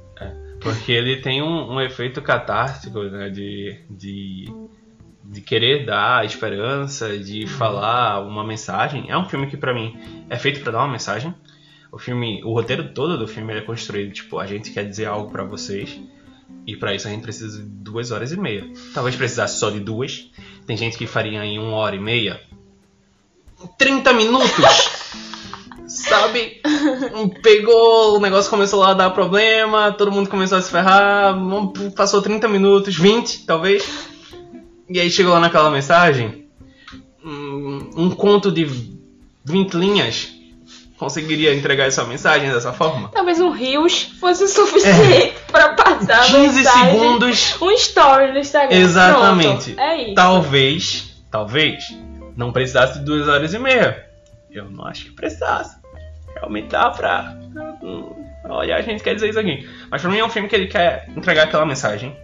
Porque 0.60 0.92
ele 0.92 1.16
tem 1.16 1.42
um, 1.42 1.72
um 1.72 1.80
efeito 1.80 2.22
catártico, 2.22 3.02
né? 3.02 3.28
De, 3.30 3.80
de, 3.90 4.44
de 5.24 5.40
querer 5.40 5.84
dar 5.84 6.24
esperança, 6.24 7.18
de 7.18 7.46
falar 7.48 8.24
uma 8.24 8.44
mensagem. 8.44 9.10
É 9.10 9.18
um 9.18 9.24
filme 9.24 9.48
que, 9.48 9.56
pra 9.56 9.74
mim, 9.74 9.98
é 10.30 10.38
feito 10.38 10.60
pra 10.60 10.70
dar 10.70 10.78
uma 10.78 10.92
mensagem. 10.92 11.34
O 11.90 11.98
filme, 11.98 12.42
o 12.44 12.52
roteiro 12.54 12.90
todo 12.94 13.18
do 13.18 13.26
filme 13.26 13.52
é 13.52 13.60
construído, 13.60 14.12
tipo, 14.12 14.38
a 14.38 14.46
gente 14.46 14.70
quer 14.70 14.84
dizer 14.88 15.06
algo 15.06 15.32
pra 15.32 15.42
vocês. 15.42 16.00
E 16.64 16.76
pra 16.76 16.94
isso 16.94 17.08
a 17.08 17.10
gente 17.10 17.22
precisa 17.22 17.60
de 17.60 17.68
duas 17.68 18.12
horas 18.12 18.30
e 18.30 18.38
meia. 18.38 18.64
Talvez 18.94 19.16
precisasse 19.16 19.58
só 19.58 19.68
de 19.68 19.80
duas. 19.80 20.30
Tem 20.66 20.76
gente 20.76 20.96
que 20.96 21.06
faria 21.06 21.44
em 21.44 21.58
uma 21.58 21.76
hora 21.76 21.96
e 21.96 22.00
meia. 22.00 22.40
30 23.78 24.12
minutos! 24.12 24.90
Sabe? 25.86 26.62
Pegou, 27.42 28.16
o 28.16 28.20
negócio 28.20 28.50
começou 28.50 28.82
a 28.82 28.94
dar 28.94 29.10
problema, 29.10 29.92
todo 29.92 30.10
mundo 30.10 30.30
começou 30.30 30.56
a 30.56 30.62
se 30.62 30.70
ferrar, 30.70 31.36
passou 31.94 32.22
30 32.22 32.48
minutos, 32.48 32.96
20 32.96 33.44
talvez. 33.44 34.08
E 34.88 34.98
aí 34.98 35.10
chegou 35.10 35.32
lá 35.32 35.40
naquela 35.40 35.70
mensagem. 35.70 36.46
Um, 37.24 37.90
um 37.96 38.10
conto 38.10 38.50
de 38.50 38.64
20 39.44 39.74
linhas 39.74 40.41
conseguiria 40.98 41.54
entregar 41.54 41.86
essa 41.86 42.04
mensagem 42.04 42.50
dessa 42.50 42.72
forma? 42.72 43.08
Talvez 43.08 43.40
um 43.40 43.50
Rios 43.50 44.04
fosse 44.20 44.44
o 44.44 44.48
suficiente 44.48 45.34
pra 45.50 45.74
passar 45.74 46.20
a 46.20 46.26
15 46.26 46.56
mensagem. 46.56 46.90
segundos 46.90 47.56
Um 47.60 47.70
story 47.72 48.32
no 48.32 48.38
Instagram. 48.38 48.76
Exatamente. 48.76 49.72
Pronto, 49.72 49.80
é 49.80 50.02
isso. 50.02 50.14
Talvez, 50.14 51.14
talvez, 51.30 51.84
não 52.36 52.52
precisasse 52.52 52.98
de 52.98 53.04
duas 53.04 53.28
horas 53.28 53.52
e 53.52 53.58
meia. 53.58 54.06
Eu 54.50 54.70
não 54.70 54.86
acho 54.86 55.06
que 55.06 55.10
precisasse. 55.12 55.76
Realmente 56.34 56.68
dá 56.68 56.90
pra. 56.90 57.36
Olha, 58.44 58.76
a 58.76 58.82
gente 58.82 59.02
quer 59.02 59.14
dizer 59.14 59.30
isso 59.30 59.38
aqui. 59.38 59.68
Mas 59.90 60.02
pra 60.02 60.10
mim 60.10 60.18
é 60.18 60.24
um 60.24 60.28
filme 60.28 60.48
que 60.48 60.56
ele 60.56 60.66
quer 60.66 61.08
entregar 61.16 61.44
aquela 61.44 61.64
mensagem. 61.64 62.16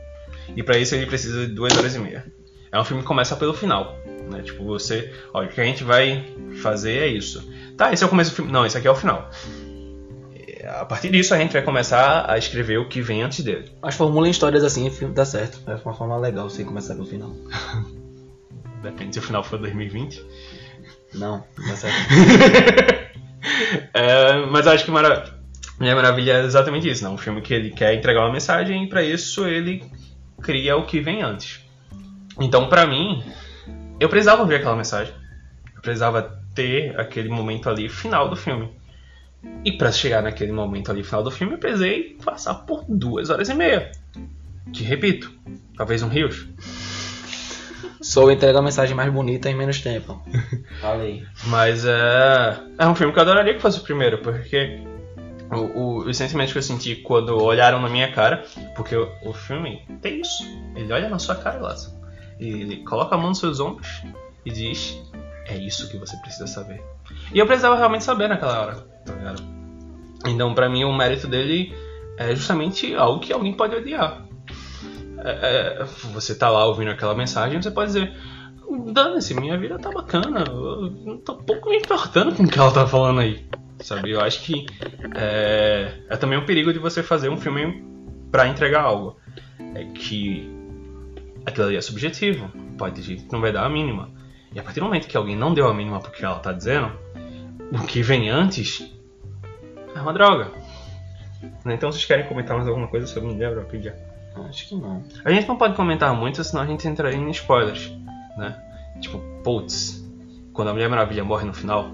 E 0.57 0.62
pra 0.62 0.78
isso 0.78 0.95
ele 0.95 1.07
precisa 1.07 1.47
de 1.47 1.55
duas 1.55 1.77
horas 1.77 1.95
e 1.95 1.99
meia. 1.99 2.24
É 2.70 2.78
um 2.78 2.85
filme 2.85 3.03
que 3.03 3.09
começa 3.09 3.36
pelo 3.36 3.55
final. 3.55 3.97
Né? 4.31 4.43
Tipo, 4.43 4.65
você. 4.65 5.12
Olha, 5.32 5.49
o 5.49 5.53
que 5.53 5.61
a 5.61 5.65
gente 5.65 5.85
vai 5.85 6.24
fazer 6.62 6.99
é 6.99 7.07
isso. 7.07 7.49
Tá, 7.77 7.93
esse 7.93 8.03
é 8.03 8.07
o 8.07 8.11
começo 8.11 8.31
do 8.31 8.36
filme. 8.36 8.53
Não, 8.53 8.66
esse 8.66 8.77
aqui 8.77 8.86
é 8.86 8.90
o 8.90 8.95
final. 8.95 9.31
E, 10.35 10.66
A 10.66 10.85
partir 10.85 11.11
disso 11.11 11.35
a 11.35 11.39
gente 11.39 11.53
vai 11.53 11.62
começar 11.62 12.31
a 12.31 12.36
escrever 12.36 12.78
o 12.78 12.89
que 12.89 13.01
vem 13.01 13.23
antes 13.23 13.45
dele. 13.45 13.70
Mas 13.81 13.95
formula 13.95 14.28
em 14.28 14.31
histórias 14.31 14.65
assim, 14.65 14.86
o 14.89 14.90
filme 14.90 15.15
dá 15.15 15.24
certo. 15.24 15.59
É 15.66 15.74
uma 15.85 15.95
forma 15.95 16.16
legal 16.19 16.49
você 16.49 16.65
começar 16.65 16.95
pelo 16.95 17.07
final. 17.07 17.35
Depende 18.82 19.15
se 19.15 19.19
o 19.19 19.23
final 19.23 19.43
for 19.43 19.59
2020. 19.59 20.24
Não, 21.15 21.45
dá 21.57 21.77
certo. 21.77 21.97
É, 23.95 24.47
mas 24.47 24.66
eu 24.66 24.73
acho 24.73 24.85
que 24.85 24.90
Mara... 24.90 25.39
Mulher 25.78 25.95
Maravilha 25.95 26.32
é 26.32 26.45
exatamente 26.45 26.89
isso, 26.89 27.05
né? 27.05 27.11
Um 27.11 27.16
filme 27.16 27.40
que 27.40 27.55
ele 27.55 27.70
quer 27.70 27.95
entregar 27.95 28.20
uma 28.20 28.32
mensagem 28.32 28.85
e 28.85 28.89
pra 28.89 29.03
isso 29.03 29.47
ele 29.47 29.85
cria 30.43 30.77
o 30.77 30.85
que 30.85 31.01
vem 31.01 31.23
antes. 31.23 31.61
Então, 32.40 32.69
pra 32.69 32.86
mim, 32.86 33.23
eu 33.98 34.09
precisava 34.09 34.44
ver 34.44 34.56
aquela 34.56 34.77
mensagem. 34.77 35.15
Eu 35.74 35.82
precisava 35.82 36.40
ter 36.55 36.98
aquele 36.98 37.28
momento 37.28 37.69
ali 37.69 37.89
final 37.89 38.28
do 38.28 38.36
filme. 38.36 38.70
E 39.65 39.73
pra 39.73 39.93
chegar 39.93 40.23
naquele 40.23 40.52
momento 40.52 40.90
ali 40.90 41.05
final 41.05 41.23
do 41.23 41.31
filme, 41.31 41.55
eu 41.55 41.59
precisei 41.59 42.16
passar 42.24 42.55
por 42.55 42.85
duas 42.89 43.31
horas 43.31 43.48
e 43.48 43.55
meia. 43.55 43.93
Que 44.73 44.82
repito, 44.82 45.32
talvez 45.77 46.02
um 46.02 46.09
rios. 46.09 46.47
Sou 48.01 48.31
entrega 48.31 48.59
a 48.59 48.62
mensagem 48.62 48.94
mais 48.94 49.12
bonita 49.12 49.51
em 49.51 49.56
menos 49.56 49.81
tempo. 49.81 50.23
Falei. 50.81 51.24
Mas 51.47 51.85
é, 51.85 52.60
é 52.78 52.86
um 52.86 52.94
filme 52.94 53.12
que 53.12 53.19
eu 53.19 53.23
adoraria 53.23 53.55
que 53.55 53.60
fosse 53.60 53.78
o 53.78 53.82
primeiro, 53.82 54.19
porque 54.19 54.81
o, 55.51 55.56
o, 55.56 55.98
os 56.09 56.16
sentimentos 56.16 56.52
que 56.52 56.59
eu 56.59 56.62
senti 56.62 56.97
quando 56.97 57.36
olharam 57.36 57.81
na 57.81 57.89
minha 57.89 58.12
cara, 58.12 58.44
porque 58.77 58.94
o, 58.94 59.10
o 59.24 59.32
filme 59.32 59.82
tem 60.01 60.20
isso. 60.20 60.44
Ele 60.77 60.93
olha 60.93 61.09
na 61.09 61.19
sua 61.19 61.35
cara, 61.35 61.59
Lázaro. 61.59 61.98
Ele 62.39 62.85
coloca 62.85 63.15
a 63.15 63.19
mão 63.19 63.28
nos 63.28 63.39
seus 63.39 63.60
ombros 63.60 64.02
e 64.44 64.51
diz: 64.51 65.01
É 65.47 65.56
isso 65.56 65.89
que 65.89 65.97
você 65.97 66.16
precisa 66.19 66.47
saber. 66.47 66.82
E 67.32 67.39
eu 67.39 67.47
precisava 67.47 67.77
realmente 67.77 68.05
saber 68.05 68.28
naquela 68.28 68.60
hora, 68.60 68.74
tá 69.05 69.15
ligado? 69.15 69.43
Então, 70.27 70.55
pra 70.55 70.69
mim, 70.69 70.85
o 70.85 70.97
mérito 70.97 71.27
dele 71.27 71.74
é 72.16 72.35
justamente 72.35 72.94
algo 72.94 73.20
que 73.20 73.32
alguém 73.32 73.55
pode 73.55 73.74
odiar. 73.74 74.27
É, 75.19 75.81
é, 75.81 75.85
você 76.12 76.35
tá 76.35 76.48
lá 76.48 76.65
ouvindo 76.66 76.90
aquela 76.90 77.15
mensagem, 77.15 77.60
você 77.60 77.70
pode 77.70 77.93
dizer: 77.93 78.12
Dane-se, 78.93 79.35
minha 79.35 79.56
vida 79.59 79.78
tá 79.78 79.90
bacana. 79.90 80.44
Eu 80.47 80.90
não 81.05 81.19
tô 81.19 81.36
pouco 81.36 81.70
me 81.70 81.77
importando 81.77 82.35
com 82.35 82.44
o 82.44 82.48
que 82.48 82.59
ela 82.59 82.73
tá 82.73 82.86
falando 82.86 83.20
aí. 83.20 83.47
Sabe? 83.81 84.10
Eu 84.10 84.20
acho 84.20 84.43
que 84.43 84.66
é, 85.15 86.02
é 86.09 86.16
também 86.16 86.39
um 86.39 86.44
perigo 86.44 86.73
de 86.73 86.78
você 86.78 87.02
fazer 87.02 87.28
um 87.28 87.36
filme 87.36 87.85
pra 88.31 88.48
entregar 88.48 88.82
algo. 88.82 89.16
É 89.74 89.85
que 89.85 90.58
aquilo 91.49 91.66
ali 91.66 91.77
é 91.77 91.81
subjetivo. 91.81 92.51
Pode 92.77 93.03
gente 93.03 93.25
que 93.25 93.33
não 93.33 93.41
vai 93.41 93.53
dar 93.53 93.65
a 93.65 93.69
mínima. 93.69 94.11
E 94.55 94.59
a 94.59 94.62
partir 94.62 94.81
do 94.81 94.87
momento 94.87 95.07
que 95.07 95.16
alguém 95.16 95.37
não 95.37 95.53
deu 95.53 95.69
a 95.69 95.75
mínima 95.75 96.01
porque 96.01 96.25
ela 96.25 96.39
tá 96.39 96.53
dizendo, 96.53 96.93
o 97.73 97.87
que 97.87 98.03
vem 98.03 98.31
antes 98.31 98.91
é 99.95 100.01
uma 100.01 100.12
droga. 100.12 100.51
Então 101.66 101.93
vocês 101.93 102.05
querem 102.05 102.27
comentar 102.27 102.57
mais 102.57 102.69
alguma 102.69 102.89
coisa 102.89 103.07
sobre 103.07 103.31
Mulher 103.31 103.55
Maravilha? 103.55 103.97
Acho 104.49 104.69
que 104.69 104.75
não. 104.75 105.05
A 105.25 105.31
gente 105.31 105.49
não 105.49 105.57
pode 105.57 105.75
comentar 105.75 106.15
muito, 106.15 106.43
senão 106.43 106.62
a 106.62 106.66
gente 106.66 106.87
entraria 106.87 107.19
em 107.19 107.31
spoilers, 107.31 107.93
né? 108.37 108.57
Tipo, 109.01 109.19
putz, 109.43 110.05
quando 110.53 110.69
a 110.69 110.73
Mulher 110.73 110.89
Maravilha 110.89 111.25
morre 111.25 111.45
no 111.45 111.55
final, 111.55 111.91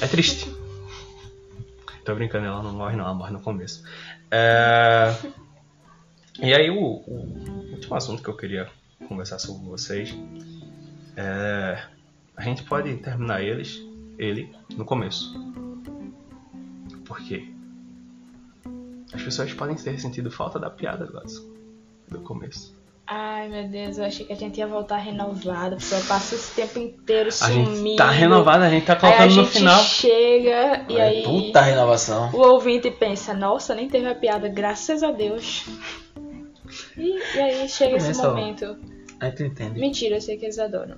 é 0.00 0.06
triste. 0.06 0.52
Tô 2.04 2.14
brincando, 2.14 2.46
ela 2.46 2.62
não 2.62 2.72
morre 2.72 2.96
não, 2.96 3.04
ela 3.04 3.14
morre 3.14 3.32
no 3.32 3.40
começo. 3.40 3.82
É... 4.30 5.14
E 6.40 6.54
aí 6.54 6.70
o, 6.70 6.78
o 6.80 7.70
último 7.72 7.94
assunto 7.96 8.22
que 8.22 8.28
eu 8.28 8.36
queria 8.36 8.68
conversar 9.08 9.38
sobre 9.38 9.66
vocês 9.68 10.14
é... 11.16 11.82
A 12.36 12.42
gente 12.42 12.62
pode 12.62 12.94
terminar 12.98 13.42
eles, 13.42 13.82
ele, 14.16 14.54
no 14.76 14.84
começo. 14.84 15.34
Por 17.04 17.18
quê? 17.20 17.48
As 19.12 19.20
pessoas 19.22 19.52
podem 19.52 19.74
ter 19.74 19.98
sentido 19.98 20.30
falta 20.30 20.56
da 20.58 20.70
piada, 20.70 21.04
Gladson, 21.06 21.42
do 22.08 22.20
começo. 22.20 22.76
Ai, 23.10 23.48
meu 23.48 23.66
Deus, 23.68 23.98
eu 23.98 24.04
achei 24.04 24.24
que 24.26 24.32
a 24.32 24.36
gente 24.36 24.58
ia 24.58 24.66
voltar 24.68 24.98
renovada. 24.98 25.74
A 25.74 25.78
pessoa 25.78 26.00
passa 26.02 26.34
esse 26.36 26.54
tempo 26.54 26.78
inteiro 26.78 27.30
A 27.30 27.32
sumido. 27.32 27.74
gente 27.76 27.96
tá 27.96 28.10
renovado, 28.10 28.62
a 28.62 28.70
gente 28.70 28.84
tá 28.86 28.92
Aí 28.92 28.98
a 28.98 29.00
colocando 29.16 29.34
no 29.34 29.42
gente 29.44 29.58
final. 29.58 29.82
chega 29.82 30.84
e 30.88 31.00
aí 31.00 31.22
Puta 31.24 31.60
renovação. 31.62 32.30
o 32.32 32.36
ouvinte 32.38 32.88
pensa, 32.90 33.32
nossa, 33.34 33.74
nem 33.74 33.88
teve 33.88 34.06
a 34.06 34.14
piada, 34.14 34.46
graças 34.48 35.02
a 35.02 35.10
Deus. 35.10 35.64
E, 36.98 37.18
e 37.36 37.40
aí 37.40 37.68
chega 37.68 37.96
esse 37.96 38.12
Começa, 38.12 38.28
ó. 38.28 38.34
momento. 38.34 38.76
Aí 39.20 39.32
tu 39.32 39.44
entende. 39.44 39.78
Mentira, 39.78 40.16
eu 40.16 40.20
sei 40.20 40.36
que 40.36 40.44
eles 40.44 40.58
adoram. 40.58 40.96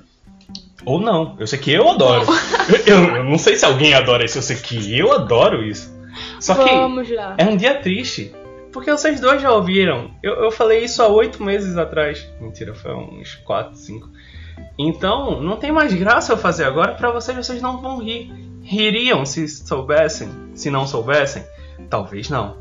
Ou 0.85 0.99
não, 1.01 1.37
eu 1.39 1.47
sei 1.47 1.59
que 1.59 1.71
eu 1.73 1.89
adoro. 1.89 2.25
eu, 2.87 3.17
eu 3.17 3.25
não 3.25 3.39
sei 3.39 3.57
se 3.57 3.65
alguém 3.65 3.95
adora 3.95 4.25
isso, 4.25 4.39
eu 4.39 4.43
sei 4.43 4.57
que 4.57 4.99
eu 4.99 5.13
adoro 5.13 5.63
isso. 5.63 5.95
Só 6.41 6.55
que 6.55 6.71
Vamos 6.71 7.11
lá. 7.11 7.35
é 7.39 7.45
um 7.45 7.57
dia 7.57 7.81
triste. 7.81 8.33
Porque 8.73 8.91
vocês 8.91 9.21
dois 9.21 9.43
já 9.43 9.53
ouviram. 9.53 10.13
Eu, 10.23 10.45
eu 10.45 10.51
falei 10.51 10.85
isso 10.85 11.03
há 11.03 11.09
oito 11.09 11.43
meses 11.43 11.77
atrás. 11.77 12.27
Mentira, 12.41 12.73
foi 12.73 12.95
uns 12.95 13.35
quatro, 13.37 13.77
cinco. 13.77 14.09
Então, 14.79 15.41
não 15.41 15.57
tem 15.57 15.73
mais 15.73 15.93
graça 15.93 16.33
eu 16.33 16.37
fazer 16.37 16.65
agora 16.65 16.95
pra 16.95 17.11
vocês, 17.11 17.37
vocês 17.37 17.61
não 17.61 17.81
vão 17.81 17.99
rir. 17.99 18.33
Ririam 18.63 19.25
se 19.25 19.49
soubessem, 19.49 20.31
se 20.55 20.71
não 20.71 20.87
soubessem? 20.87 21.45
Talvez 21.89 22.31
não. 22.31 22.59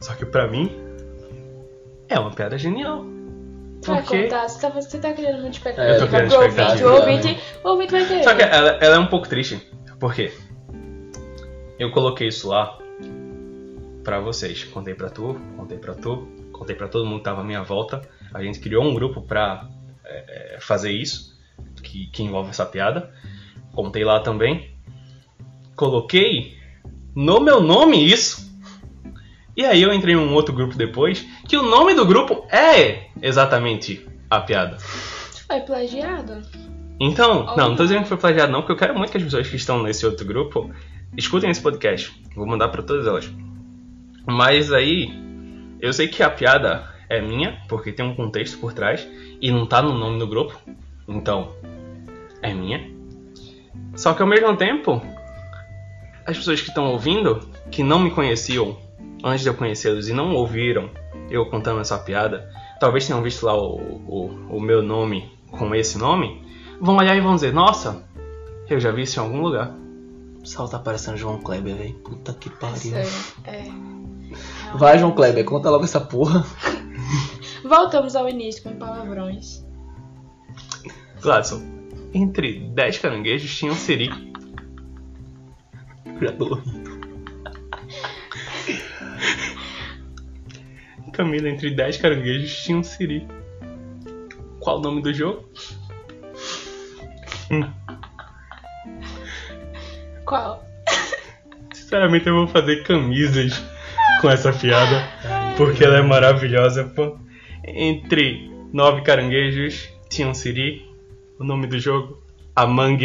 Só 0.00 0.14
que 0.14 0.26
pra 0.26 0.48
mim, 0.48 0.70
é 2.08 2.18
uma 2.18 2.30
piada 2.30 2.58
genial. 2.58 3.04
Vai 3.84 4.02
Porque... 4.02 4.24
contar, 4.24 4.48
você 4.48 4.60
tá, 4.60 4.70
você 4.70 4.98
tá 4.98 5.12
criando 5.12 5.40
muita 5.40 5.56
expectativa 5.56 5.92
É, 5.92 5.96
eu 5.96 6.00
tô 6.00 6.08
criando 6.08 6.28
pro 6.28 6.36
ouvinte. 6.38 6.60
expectativa 6.60 6.90
O 6.90 6.96
ouvinte, 6.96 7.42
o 7.62 7.68
ouvinte 7.68 7.92
vai 7.92 8.06
querer. 8.06 8.24
Só 8.24 8.34
que 8.34 8.42
ela, 8.42 8.70
ela 8.80 8.96
é 8.96 8.98
um 8.98 9.06
pouco 9.06 9.28
triste. 9.28 9.60
Por 9.98 10.14
quê? 10.14 10.32
Eu 11.78 11.90
coloquei 11.90 12.28
isso 12.28 12.48
lá 12.48 12.78
pra 14.02 14.18
vocês. 14.18 14.64
Contei 14.64 14.94
pra 14.94 15.10
tu, 15.10 15.38
contei 15.56 15.78
pra 15.78 15.94
tu, 15.94 16.28
contei 16.52 16.74
pra 16.74 16.88
todo 16.88 17.04
mundo 17.04 17.18
que 17.18 17.24
tava 17.24 17.42
à 17.42 17.44
minha 17.44 17.62
volta. 17.62 18.02
A 18.32 18.42
gente 18.42 18.60
criou 18.60 18.84
um 18.84 18.94
grupo 18.94 19.22
pra 19.22 19.68
é, 20.04 20.54
é, 20.54 20.60
fazer 20.60 20.90
isso, 20.90 21.36
que, 21.82 22.06
que 22.06 22.22
envolve 22.22 22.50
essa 22.50 22.64
piada. 22.64 23.12
Contei 23.72 24.04
lá 24.04 24.20
também. 24.20 24.74
Coloquei 25.74 26.56
no 27.14 27.40
meu 27.40 27.60
nome 27.60 28.04
isso. 28.04 28.46
E 29.56 29.64
aí 29.64 29.82
eu 29.82 29.92
entrei 29.92 30.14
em 30.14 30.18
um 30.18 30.34
outro 30.34 30.54
grupo 30.54 30.76
depois, 30.76 31.26
que 31.46 31.56
o 31.56 31.62
nome 31.62 31.94
do 31.94 32.04
grupo 32.04 32.46
é 32.50 33.08
exatamente 33.22 34.06
a 34.30 34.40
piada. 34.40 34.78
Foi 34.78 35.60
plagiado. 35.60 36.42
Então, 36.98 37.44
não, 37.56 37.70
não 37.70 37.76
tô 37.76 37.84
dizendo 37.84 38.02
que 38.02 38.08
foi 38.08 38.16
plagiado 38.16 38.50
não, 38.50 38.60
porque 38.60 38.72
eu 38.72 38.76
quero 38.76 38.96
muito 38.96 39.10
que 39.10 39.18
as 39.18 39.24
pessoas 39.24 39.48
que 39.48 39.56
estão 39.56 39.82
nesse 39.82 40.06
outro 40.06 40.26
grupo 40.26 40.70
escutem 41.16 41.50
esse 41.50 41.60
podcast. 41.60 42.12
Vou 42.34 42.46
mandar 42.46 42.68
pra 42.68 42.82
todas 42.82 43.06
elas. 43.06 43.30
Mas 44.26 44.72
aí, 44.72 45.12
eu 45.80 45.92
sei 45.92 46.08
que 46.08 46.22
a 46.22 46.30
piada 46.30 46.90
é 47.08 47.20
minha, 47.20 47.60
porque 47.68 47.92
tem 47.92 48.04
um 48.04 48.14
contexto 48.14 48.58
por 48.58 48.72
trás 48.72 49.06
e 49.40 49.50
não 49.50 49.66
tá 49.66 49.80
no 49.82 49.96
nome 49.96 50.18
do 50.18 50.26
grupo. 50.26 50.58
Então, 51.06 51.52
é 52.42 52.52
minha. 52.52 52.90
Só 53.94 54.14
que 54.14 54.22
ao 54.22 54.28
mesmo 54.28 54.56
tempo, 54.56 55.00
as 56.26 56.36
pessoas 56.36 56.60
que 56.60 56.68
estão 56.68 56.90
ouvindo, 56.90 57.40
que 57.70 57.82
não 57.82 58.00
me 58.00 58.10
conheciam 58.10 58.76
antes 59.26 59.42
de 59.42 59.48
eu 59.48 59.54
conhecê-los 59.54 60.08
e 60.08 60.12
não 60.12 60.34
ouviram 60.34 60.90
eu 61.30 61.46
contando 61.46 61.80
essa 61.80 61.98
piada, 61.98 62.48
talvez 62.78 63.06
tenham 63.06 63.22
visto 63.22 63.44
lá 63.44 63.56
o, 63.56 63.76
o, 63.76 64.56
o 64.56 64.60
meu 64.60 64.82
nome 64.82 65.30
com 65.50 65.74
esse 65.74 65.98
nome, 65.98 66.44
vão 66.80 66.96
olhar 66.96 67.16
e 67.16 67.20
vão 67.20 67.34
dizer: 67.34 67.52
Nossa, 67.52 68.04
eu 68.68 68.78
já 68.78 68.90
vi 68.92 69.02
isso 69.02 69.18
em 69.18 69.22
algum 69.22 69.40
lugar. 69.40 69.74
O 70.40 70.46
Sal 70.46 70.68
tá 70.68 70.78
parecendo 70.78 71.16
João 71.16 71.38
Kleber, 71.38 71.74
velho. 71.74 71.94
Puta 71.94 72.32
que 72.32 72.48
pariu. 72.48 72.76
Sério, 72.76 73.10
é. 73.44 73.64
Vai, 74.76 74.98
João 74.98 75.12
Kleber, 75.12 75.44
conta 75.44 75.70
logo 75.70 75.84
essa 75.84 76.00
porra. 76.00 76.44
Voltamos 77.64 78.14
ao 78.14 78.28
início 78.28 78.62
com 78.62 78.76
palavrões. 78.76 79.64
Gladson, 81.20 81.62
entre 82.14 82.60
10 82.60 82.98
caranguejos 82.98 83.56
tinha 83.56 83.72
um 83.72 83.74
siri. 83.74 84.08
Já 86.20 86.32
tô 86.32 86.54
rindo. 86.54 86.85
Camila, 91.12 91.48
entre 91.48 91.70
10 91.70 91.96
caranguejos 91.96 92.62
tinha 92.62 92.76
um 92.76 92.82
siri. 92.82 93.26
Qual 94.60 94.78
o 94.78 94.82
nome 94.82 95.02
do 95.02 95.14
jogo? 95.14 95.48
Hum, 97.50 97.70
Qual? 100.24 100.66
sinceramente 101.72 102.26
eu 102.26 102.34
vou 102.34 102.48
fazer 102.48 102.82
camisas 102.82 103.62
com 104.20 104.28
essa 104.28 104.52
piada, 104.52 105.08
porque 105.56 105.84
ela 105.84 105.98
é 105.98 106.02
maravilhosa, 106.02 106.84
pô. 106.84 107.16
Entre 107.64 108.50
9 108.72 109.02
caranguejos 109.02 109.88
tinha 110.10 110.26
um 110.26 110.34
siri. 110.34 110.84
O 111.38 111.44
nome 111.44 111.68
do 111.68 111.78
jogo? 111.78 112.20
Among 112.56 112.96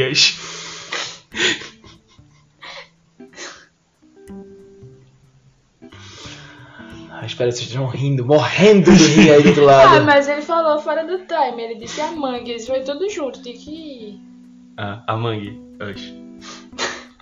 Us. 7.48 7.50
Espero 7.50 7.50
que 7.50 7.56
vocês 7.58 7.68
estejam 7.70 7.88
rindo, 7.88 8.26
morrendo 8.26 8.92
de 8.92 9.04
rir 9.06 9.32
aí 9.32 9.42
do 9.44 9.50
outro 9.50 9.66
lado. 9.66 9.98
Ah, 9.98 10.02
mas 10.02 10.28
ele 10.28 10.42
falou 10.42 10.80
fora 10.80 11.04
do 11.06 11.18
time. 11.20 11.62
Ele 11.64 11.76
disse 11.76 12.00
a 12.02 12.12
mangue, 12.12 12.52
eles 12.52 12.68
foi 12.68 12.82
tudo 12.82 13.10
junto. 13.10 13.42
Tem 13.42 13.54
que. 13.54 14.20
Ah, 14.78 15.04
Among 15.08 15.60
Us. 15.92 16.14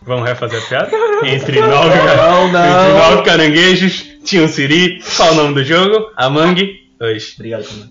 Vamos 0.03 0.27
refazer 0.27 0.61
a 0.63 0.65
piada? 0.67 0.91
Entre 1.27 1.59
nove, 1.59 1.95
Não, 1.95 2.51
não. 2.51 2.59
entre 2.65 2.93
nove 3.09 3.23
caranguejos 3.23 4.07
tinha 4.23 4.43
um 4.43 4.47
siri. 4.47 5.01
Qual 5.17 5.31
o 5.31 5.35
nome 5.35 5.53
do 5.55 5.63
jogo? 5.63 6.11
Among 6.15 6.61
Us. 7.01 7.33
Obrigado, 7.35 7.65
Camila. 7.67 7.89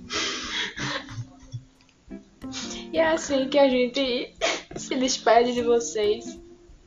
E 2.93 2.99
é 2.99 3.07
assim 3.13 3.49
que 3.49 3.59
a 3.59 3.69
gente 3.69 4.33
se 4.75 4.95
despede 4.97 5.53
de 5.55 5.63
vocês. 5.63 6.39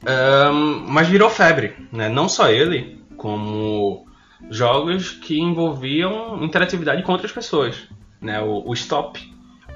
Ahn, 0.06 0.84
mas 0.88 1.08
virou 1.08 1.30
febre, 1.30 1.76
né? 1.92 2.10
Não 2.10 2.28
só 2.28 2.50
ele, 2.50 3.00
como 3.16 4.06
jogos 4.50 5.12
que 5.12 5.40
envolviam 5.40 6.44
interatividade 6.44 7.04
com 7.04 7.12
outras 7.12 7.32
pessoas, 7.32 7.88
né? 8.22 8.42
O, 8.42 8.70
o 8.70 8.74
Stop, 8.74 9.20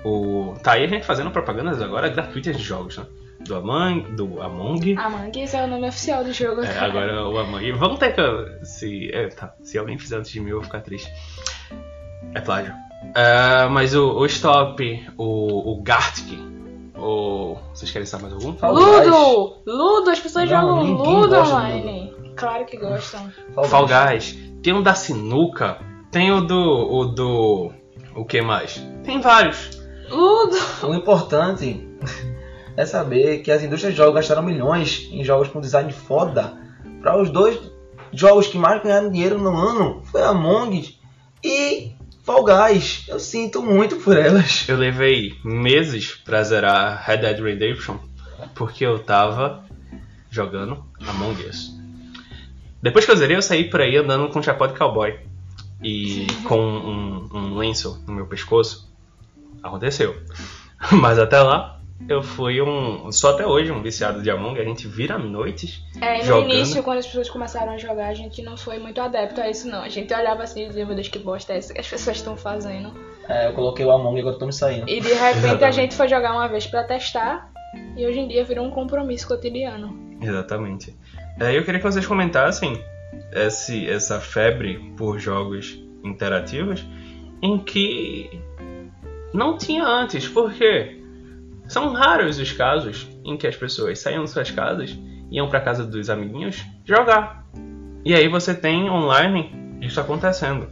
o 0.03 0.53
tá 0.63 0.73
aí 0.73 0.83
a 0.83 0.87
gente 0.87 1.05
fazendo 1.05 1.31
propagandas 1.31 1.81
agora 1.81 2.09
gratuitas 2.09 2.57
de 2.57 2.63
jogos, 2.63 2.97
né? 2.97 3.05
Do 3.41 3.55
Among, 3.55 4.15
do 4.15 4.41
Among, 4.41 4.95
Among 4.97 5.43
Us 5.43 5.53
é 5.53 5.63
o 5.63 5.67
nome 5.67 5.87
oficial 5.87 6.23
do 6.23 6.33
jogo. 6.33 6.63
é, 6.63 6.79
agora 6.79 7.27
o 7.27 7.37
Among. 7.37 7.71
Vamos 7.73 7.99
ter 7.99 8.15
que 8.15 8.65
se 8.65 9.11
é, 9.13 9.27
tá, 9.27 9.53
se 9.61 9.77
alguém 9.77 9.97
fizer 9.99 10.17
antes 10.17 10.31
de 10.31 10.39
mim 10.39 10.49
eu 10.49 10.55
vou 10.57 10.63
ficar 10.63 10.81
triste. 10.81 11.11
É 12.33 12.41
plágio. 12.41 12.73
Ah, 13.15 13.67
mas 13.69 13.93
o, 13.95 14.13
o 14.17 14.25
Stop, 14.25 15.07
o, 15.17 15.73
o 15.73 15.83
Gartic, 15.83 16.39
o 16.97 17.57
vocês 17.73 17.91
querem 17.91 18.05
saber 18.05 18.23
mais 18.23 18.33
algum? 18.33 18.57
Fall 18.57 18.73
Guys. 18.73 19.05
Ludo! 19.07 19.63
Ludo! 19.67 20.09
As 20.09 20.19
pessoas 20.19 20.49
Não, 20.49 20.61
jogam 20.61 20.83
Ludo 20.93 21.35
online. 21.35 22.13
Claro 22.35 22.65
que 22.65 22.77
gostam. 22.77 23.29
Fall 23.53 23.85
Guys. 23.87 24.37
Tem 24.65 24.73
o 24.73 24.81
da 24.81 24.95
sinuca. 24.95 25.77
Tem 26.09 26.31
o 26.31 26.41
do. 26.41 26.57
O 26.57 27.05
do. 27.05 27.71
O 28.15 28.25
que 28.25 28.41
mais? 28.41 28.83
Tem 29.03 29.21
vários. 29.21 29.79
Ludo! 30.09 30.55
O 30.81 30.95
importante 30.95 31.87
é 32.75 32.83
saber 32.83 33.43
que 33.43 33.51
as 33.51 33.61
indústrias 33.61 33.93
de 33.93 33.97
jogos 33.99 34.15
gastaram 34.15 34.41
milhões 34.41 35.07
em 35.11 35.23
jogos 35.23 35.49
com 35.49 35.61
design 35.61 35.93
foda. 35.93 36.57
Para 36.99 37.21
os 37.21 37.29
dois 37.29 37.59
jogos 38.11 38.47
que 38.47 38.57
mais 38.57 38.81
ganharam 38.81 39.11
dinheiro 39.11 39.37
no 39.37 39.55
ano 39.55 40.01
foi 40.05 40.23
Among 40.23 40.79
Us 40.79 40.99
e 41.43 41.91
Fall 42.23 42.43
Guys. 42.43 43.05
Eu 43.07 43.19
sinto 43.19 43.61
muito 43.61 43.97
por 43.97 44.17
elas. 44.17 44.65
Eu 44.67 44.77
levei 44.77 45.33
meses 45.43 46.15
pra 46.25 46.41
zerar 46.41 47.03
Red 47.05 47.17
Dead 47.17 47.39
Redemption 47.39 47.97
porque 48.55 48.83
eu 48.83 48.97
tava 48.97 49.63
jogando 50.31 50.83
Among 51.07 51.39
Us. 51.43 51.84
Depois 52.81 53.05
que 53.05 53.11
eu 53.11 53.15
zerei, 53.15 53.35
eu 53.37 53.41
saí 53.41 53.69
por 53.69 53.81
aí 53.81 53.95
andando 53.97 54.29
com 54.29 54.39
um 54.39 54.43
chapéu 54.43 54.67
de 54.67 54.73
cowboy 54.77 55.17
e 55.83 56.27
com 56.47 56.59
um, 56.59 57.29
um 57.33 57.55
lenço 57.57 58.03
no 58.07 58.13
meu 58.13 58.25
pescoço. 58.27 58.91
Aconteceu. 59.63 60.15
Mas 60.91 61.17
até 61.17 61.41
lá, 61.41 61.79
eu 62.07 62.21
fui 62.21 62.61
um. 62.61 63.11
Sou 63.11 63.31
até 63.31 63.47
hoje 63.47 63.71
um 63.71 63.81
viciado 63.81 64.21
de 64.21 64.29
Among. 64.29 64.59
A 64.59 64.63
gente 64.63 64.87
vira 64.87 65.17
noites 65.17 65.81
É, 65.99 66.19
no 66.19 66.23
Jogando. 66.25 66.53
início, 66.53 66.83
quando 66.83 66.99
as 66.99 67.07
pessoas 67.07 67.29
começaram 67.29 67.71
a 67.71 67.77
jogar, 67.77 68.07
a 68.07 68.13
gente 68.13 68.41
não 68.43 68.55
foi 68.57 68.77
muito 68.77 69.01
adepto 69.01 69.41
a 69.41 69.49
isso, 69.49 69.67
não. 69.67 69.81
A 69.81 69.89
gente 69.89 70.13
olhava 70.13 70.43
assim 70.43 70.65
e 70.65 70.67
dizia, 70.67 70.85
meu 70.85 70.93
Deus, 70.93 71.07
que 71.07 71.17
bosta 71.17 71.53
é 71.53 71.57
essa 71.57 71.73
que 71.73 71.79
as 71.79 71.87
pessoas 71.87 72.17
estão 72.17 72.37
fazendo. 72.37 72.93
É, 73.27 73.47
eu 73.47 73.53
coloquei 73.53 73.83
o 73.85 73.89
Among 73.91 74.15
e 74.17 74.19
agora 74.19 74.35
eu 74.35 74.39
tô 74.39 74.45
me 74.45 74.53
saindo. 74.53 74.87
E 74.87 74.99
de 74.99 75.07
repente 75.13 75.23
a 75.23 75.29
Exatamente. 75.31 75.75
gente 75.75 75.95
foi 75.95 76.07
jogar 76.07 76.33
uma 76.33 76.47
vez 76.47 76.67
pra 76.67 76.83
testar, 76.83 77.49
e 77.97 78.05
hoje 78.05 78.19
em 78.19 78.27
dia 78.27 78.43
virou 78.43 78.65
um 78.67 78.69
compromisso 78.71 79.27
cotidiano. 79.27 79.97
Exatamente. 80.21 80.95
É, 81.39 81.57
eu 81.57 81.63
queria 81.65 81.79
que 81.79 81.85
vocês 81.85 82.05
comentassem 82.05 82.81
esse, 83.31 83.89
essa 83.89 84.19
febre 84.21 84.93
por 84.95 85.19
jogos 85.19 85.77
interativos 86.03 86.85
em 87.41 87.59
que 87.59 88.29
não 89.33 89.57
tinha 89.57 89.85
antes, 89.85 90.27
porque 90.27 91.01
são 91.67 91.91
raros 91.91 92.39
os 92.39 92.51
casos 92.53 93.07
em 93.25 93.35
que 93.35 93.45
as 93.45 93.55
pessoas 93.55 93.99
saíam 93.99 94.23
de 94.23 94.29
suas 94.29 94.49
casas, 94.49 94.97
iam 95.29 95.49
pra 95.49 95.59
casa 95.59 95.85
dos 95.85 96.09
amiguinhos 96.09 96.63
jogar. 96.85 97.45
E 98.05 98.13
aí 98.13 98.29
você 98.29 98.53
tem 98.53 98.89
online 98.89 99.51
isso 99.81 99.99
acontecendo. 99.99 100.69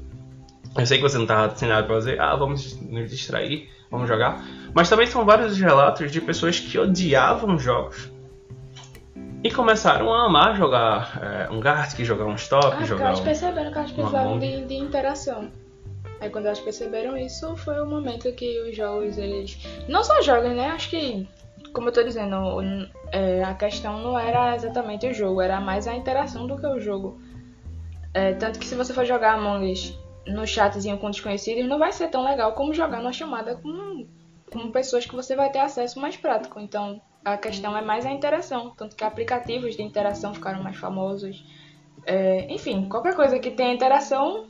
Eu 0.77 0.85
sei 0.85 0.97
que 0.97 1.03
você 1.03 1.17
não 1.17 1.25
tá 1.25 1.49
sem 1.49 1.67
nada 1.67 1.85
pra 1.85 1.95
fazer, 1.95 2.21
ah, 2.21 2.35
vamos 2.35 2.79
nos 2.81 3.09
distrair, 3.09 3.69
vamos 3.91 4.07
jogar. 4.07 4.43
Mas 4.73 4.89
também 4.89 5.07
são 5.07 5.25
vários 5.25 5.51
os 5.51 5.59
relatos 5.59 6.09
de 6.09 6.21
pessoas 6.21 6.59
que 6.59 6.79
odiavam 6.79 7.59
jogos 7.59 8.12
e 9.43 9.51
começaram 9.51 10.13
a 10.13 10.25
amar 10.25 10.55
jogar 10.55 11.19
é, 11.21 11.51
um 11.51 11.59
Gartic, 11.59 12.05
jogar 12.05 12.25
um 12.25 12.35
Stop, 12.35 12.77
Ah, 12.79 12.85
jogar 12.85 13.07
elas 13.07 13.19
um... 13.19 13.23
perceberam 13.23 13.71
que 13.71 13.77
elas 13.77 13.91
precisavam 13.91 14.39
de, 14.39 14.65
de 14.65 14.75
interação. 14.75 15.51
Aí 16.21 16.29
quando 16.29 16.45
elas 16.45 16.61
perceberam 16.61 17.17
isso, 17.17 17.53
foi 17.57 17.81
o 17.81 17.85
momento 17.85 18.31
que 18.31 18.61
os 18.61 18.75
jogos, 18.75 19.17
eles... 19.17 19.57
Não 19.89 20.01
só 20.01 20.21
jogos, 20.21 20.51
né? 20.55 20.67
Acho 20.67 20.89
que, 20.89 21.27
como 21.73 21.89
eu 21.89 21.91
tô 21.91 22.01
dizendo, 22.01 22.61
é, 23.11 23.43
a 23.43 23.53
questão 23.53 23.99
não 23.99 24.17
era 24.17 24.55
exatamente 24.55 25.05
o 25.07 25.13
jogo, 25.13 25.41
era 25.41 25.59
mais 25.59 25.87
a 25.87 25.93
interação 25.93 26.47
do 26.47 26.57
que 26.57 26.65
o 26.65 26.79
jogo. 26.79 27.19
É, 28.13 28.33
tanto 28.33 28.59
que 28.59 28.65
se 28.65 28.75
você 28.75 28.93
for 28.93 29.03
jogar 29.03 29.33
Among 29.33 29.69
Us 29.69 29.99
no 30.25 30.47
chatzinho 30.47 30.97
com 30.97 31.11
desconhecidos, 31.11 31.67
não 31.67 31.77
vai 31.77 31.91
ser 31.91 32.07
tão 32.07 32.23
legal 32.23 32.53
como 32.53 32.73
jogar 32.73 32.99
numa 32.99 33.11
chamada 33.11 33.55
com, 33.57 34.07
com 34.49 34.71
pessoas 34.71 35.05
que 35.05 35.13
você 35.13 35.35
vai 35.35 35.51
ter 35.51 35.59
acesso 35.59 35.99
mais 35.99 36.15
prático. 36.15 36.61
Então, 36.61 37.01
a 37.23 37.37
questão 37.37 37.75
é 37.77 37.81
mais 37.81 38.05
a 38.05 38.11
interação. 38.11 38.71
Tanto 38.75 38.95
que 38.95 39.03
aplicativos 39.03 39.75
de 39.75 39.81
interação 39.81 40.33
ficaram 40.33 40.61
mais 40.63 40.77
famosos. 40.77 41.43
É, 42.05 42.51
enfim, 42.53 42.87
qualquer 42.89 43.15
coisa 43.15 43.39
que 43.39 43.51
tenha 43.51 43.73
interação 43.73 44.45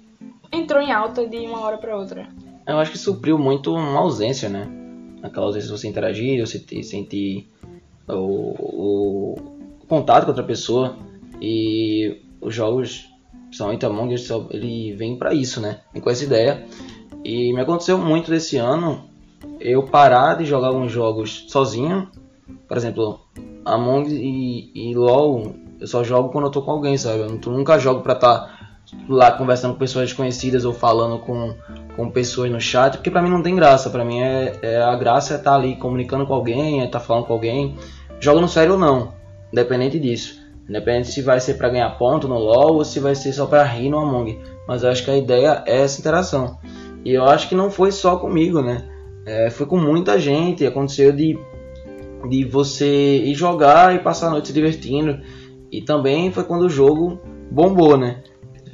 entrou 0.51 0.81
em 0.81 0.91
alta 0.91 1.27
de 1.27 1.37
uma 1.39 1.61
hora 1.61 1.77
para 1.77 1.97
outra. 1.97 2.27
Eu 2.65 2.79
acho 2.79 2.91
que 2.91 2.97
supriu 2.97 3.37
muito 3.37 3.73
uma 3.73 3.99
ausência, 3.99 4.49
né? 4.49 4.67
Aquela 5.21 5.47
ausência 5.47 5.69
de 5.69 5.77
você 5.77 5.87
interagir, 5.87 6.45
você 6.45 6.59
sentir 6.83 7.51
o, 8.07 8.13
o 8.13 9.35
contato 9.87 10.23
com 10.23 10.29
outra 10.29 10.43
pessoa. 10.43 10.97
E 11.41 12.21
os 12.39 12.53
jogos, 12.53 13.09
principalmente 13.47 13.85
Among 13.85 14.13
Us, 14.13 14.29
ele 14.51 14.93
vem 14.93 15.17
pra 15.17 15.33
isso, 15.33 15.59
né? 15.59 15.81
Vem 15.91 16.01
com 16.01 16.09
essa 16.09 16.23
ideia. 16.23 16.65
E 17.23 17.53
me 17.53 17.61
aconteceu 17.61 17.97
muito 17.97 18.29
desse 18.31 18.57
ano 18.57 19.09
eu 19.59 19.83
parar 19.83 20.35
de 20.35 20.45
jogar 20.45 20.67
alguns 20.67 20.91
jogos 20.91 21.45
sozinho. 21.47 22.09
Por 22.67 22.77
exemplo, 22.77 23.19
Among 23.65 24.09
e, 24.09 24.71
e 24.73 24.95
LoL, 24.95 25.55
eu 25.79 25.87
só 25.87 26.03
jogo 26.03 26.29
quando 26.29 26.45
eu 26.45 26.51
tô 26.51 26.61
com 26.61 26.71
alguém, 26.71 26.97
sabe? 26.97 27.19
Eu 27.19 27.51
nunca 27.51 27.79
jogo 27.79 28.01
pra 28.01 28.13
estar 28.13 28.79
lá 29.07 29.31
conversando 29.31 29.73
com 29.73 29.79
pessoas 29.79 30.09
desconhecidas 30.09 30.65
ou 30.65 30.73
falando 30.73 31.19
com, 31.19 31.55
com 31.95 32.09
pessoas 32.09 32.51
no 32.51 32.59
chat, 32.59 32.97
porque 32.97 33.11
pra 33.11 33.21
mim 33.21 33.29
não 33.29 33.41
tem 33.41 33.55
graça. 33.55 33.89
Pra 33.89 34.03
mim 34.03 34.19
é, 34.19 34.57
é- 34.61 34.81
a 34.81 34.95
graça 34.95 35.33
é 35.33 35.37
estar 35.37 35.55
ali 35.55 35.75
comunicando 35.75 36.25
com 36.25 36.33
alguém, 36.33 36.81
é 36.81 36.85
estar 36.85 36.99
falando 36.99 37.25
com 37.25 37.33
alguém. 37.33 37.75
Joga 38.19 38.41
no 38.41 38.47
sério 38.47 38.73
ou 38.73 38.79
não, 38.79 39.13
independente 39.51 39.99
disso. 39.99 40.41
Independente 40.69 41.09
se 41.11 41.21
vai 41.21 41.39
ser 41.39 41.55
pra 41.55 41.69
ganhar 41.69 41.89
ponto 41.97 42.27
no 42.27 42.37
LoL 42.37 42.75
ou 42.75 42.85
se 42.85 42.99
vai 42.99 43.15
ser 43.15 43.33
só 43.33 43.45
pra 43.45 43.63
rir 43.63 43.89
no 43.89 43.99
Among. 43.99 44.39
Mas 44.67 44.83
eu 44.83 44.89
acho 44.89 45.03
que 45.03 45.11
a 45.11 45.17
ideia 45.17 45.61
é 45.65 45.81
essa 45.81 45.99
interação. 45.99 46.57
E 47.03 47.11
eu 47.11 47.25
acho 47.25 47.49
que 47.49 47.55
não 47.55 47.69
foi 47.69 47.91
só 47.91 48.15
comigo, 48.15 48.61
né? 48.61 48.87
É, 49.25 49.49
foi 49.49 49.65
com 49.65 49.77
muita 49.77 50.17
gente. 50.17 50.65
Aconteceu 50.65 51.11
de, 51.11 51.37
de 52.29 52.43
você 52.45 53.17
ir 53.17 53.35
jogar 53.35 53.95
e 53.95 53.99
passar 53.99 54.27
a 54.27 54.31
noite 54.31 54.47
se 54.47 54.53
divertindo. 54.53 55.19
E 55.71 55.81
também 55.81 56.31
foi 56.31 56.43
quando 56.43 56.63
o 56.63 56.69
jogo 56.69 57.19
bombou, 57.49 57.97
né? 57.97 58.23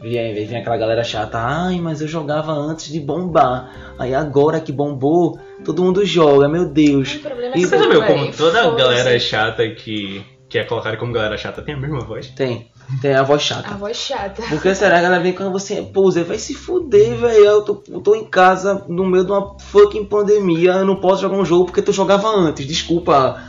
Vinha, 0.02 0.34
vinha 0.34 0.60
aquela 0.60 0.78
galera 0.78 1.04
chata, 1.04 1.38
ai, 1.38 1.80
mas 1.80 2.00
eu 2.00 2.08
jogava 2.08 2.52
antes 2.54 2.92
de 2.92 3.00
bombar. 3.00 3.94
Aí 3.98 4.14
agora 4.14 4.62
que 4.62 4.72
bombou, 4.72 5.38
todo 5.66 5.84
mundo 5.84 6.06
joga, 6.06 6.48
meu 6.48 6.70
Deus. 6.70 7.16
O 7.16 7.20
problema 7.20 7.56
é 7.56 7.58
E 7.58 7.62
que 7.62 7.68
Você 7.68 7.76
Isso, 7.76 7.84
já 7.84 7.90
viu 7.90 8.00
véi, 8.00 8.08
como 8.08 8.32
toda 8.32 8.64
foda-se. 8.64 8.78
galera 8.78 9.14
é 9.14 9.20
chata 9.20 9.70
que, 9.72 10.24
que 10.48 10.58
é 10.58 10.64
colocada 10.64 10.96
como 10.96 11.12
galera 11.12 11.38
chata 11.38 11.62
tem 11.62 11.76
a 11.76 11.78
mesma 11.78 12.00
voz? 12.00 12.28
Tem, 12.30 12.69
tem 13.02 13.14
a 13.16 13.24
voz 13.24 13.42
A 13.42 13.46
chata. 13.46 13.74
voz 13.76 13.98
chata. 13.98 14.42
Porque 14.50 14.74
será 14.76 14.96
que 14.96 15.00
a 15.00 15.02
galera 15.04 15.22
vem 15.24 15.34
quando 15.34 15.52
você, 15.52 15.82
pô, 15.82 16.10
Zé, 16.12 16.24
vai 16.24 16.38
se 16.38 16.54
fuder, 16.54 17.16
velho. 17.16 17.44
Eu 17.46 17.62
tô, 17.64 17.84
eu 17.88 18.02
tô 18.02 18.16
em 18.16 18.26
casa 18.26 18.84
no 18.88 19.06
meio 19.06 19.24
de 19.26 19.32
uma 19.32 19.58
fucking 19.60 20.06
pandemia, 20.06 20.72
eu 20.72 20.86
não 20.86 20.96
posso 20.98 21.22
jogar 21.22 21.38
um 21.38 21.46
jogo 21.46 21.66
porque 21.66 21.82
tu 21.82 21.92
jogava 21.94 22.28
antes. 22.30 22.66
Desculpa, 22.66 23.42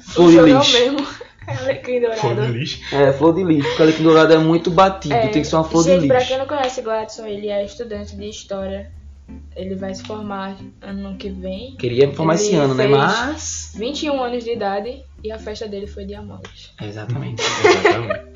flor 0.00 0.30
de 0.30 0.38
é 0.38 0.42
lixo. 0.42 0.72
mesmo. 0.72 1.06
Alecrim 1.46 2.00
dourado. 2.00 2.46
lixo. 2.52 2.80
É, 2.92 3.12
flor 3.12 3.32
de 3.34 3.44
lixo, 3.44 3.68
porque 3.68 3.82
alecrim 3.82 4.02
dourado 4.04 4.32
é 4.32 4.38
muito 4.38 4.68
batido, 4.70 5.14
É, 5.14 5.28
tem 5.28 5.42
que 5.42 5.48
ser 5.48 5.54
uma 5.56 5.64
flor 5.64 5.84
gente, 5.84 6.00
de 6.02 6.08
pra 6.08 6.16
lixo. 6.18 6.28
quem 6.30 6.38
não 6.38 6.46
conhece 6.46 6.82
Gladson, 6.82 7.24
ele 7.26 7.48
é 7.48 7.64
estudante 7.64 8.16
de 8.16 8.28
História. 8.28 8.90
Ele 9.56 9.74
vai 9.74 9.92
se 9.92 10.04
formar 10.04 10.56
ano 10.80 11.16
que 11.16 11.28
vem. 11.28 11.74
Queria 11.76 12.12
formar 12.12 12.34
esse 12.34 12.48
Ele 12.50 12.56
ano, 12.58 12.74
né? 12.74 12.86
Mas. 12.86 13.72
21 13.76 14.22
anos 14.22 14.44
de 14.44 14.52
idade 14.52 15.02
e 15.22 15.32
a 15.32 15.38
festa 15.38 15.66
dele 15.66 15.86
foi 15.88 16.04
de 16.04 16.14
Among 16.14 16.42
Us. 16.54 16.72
Exatamente. 16.80 17.42
Exatamente. 17.64 18.35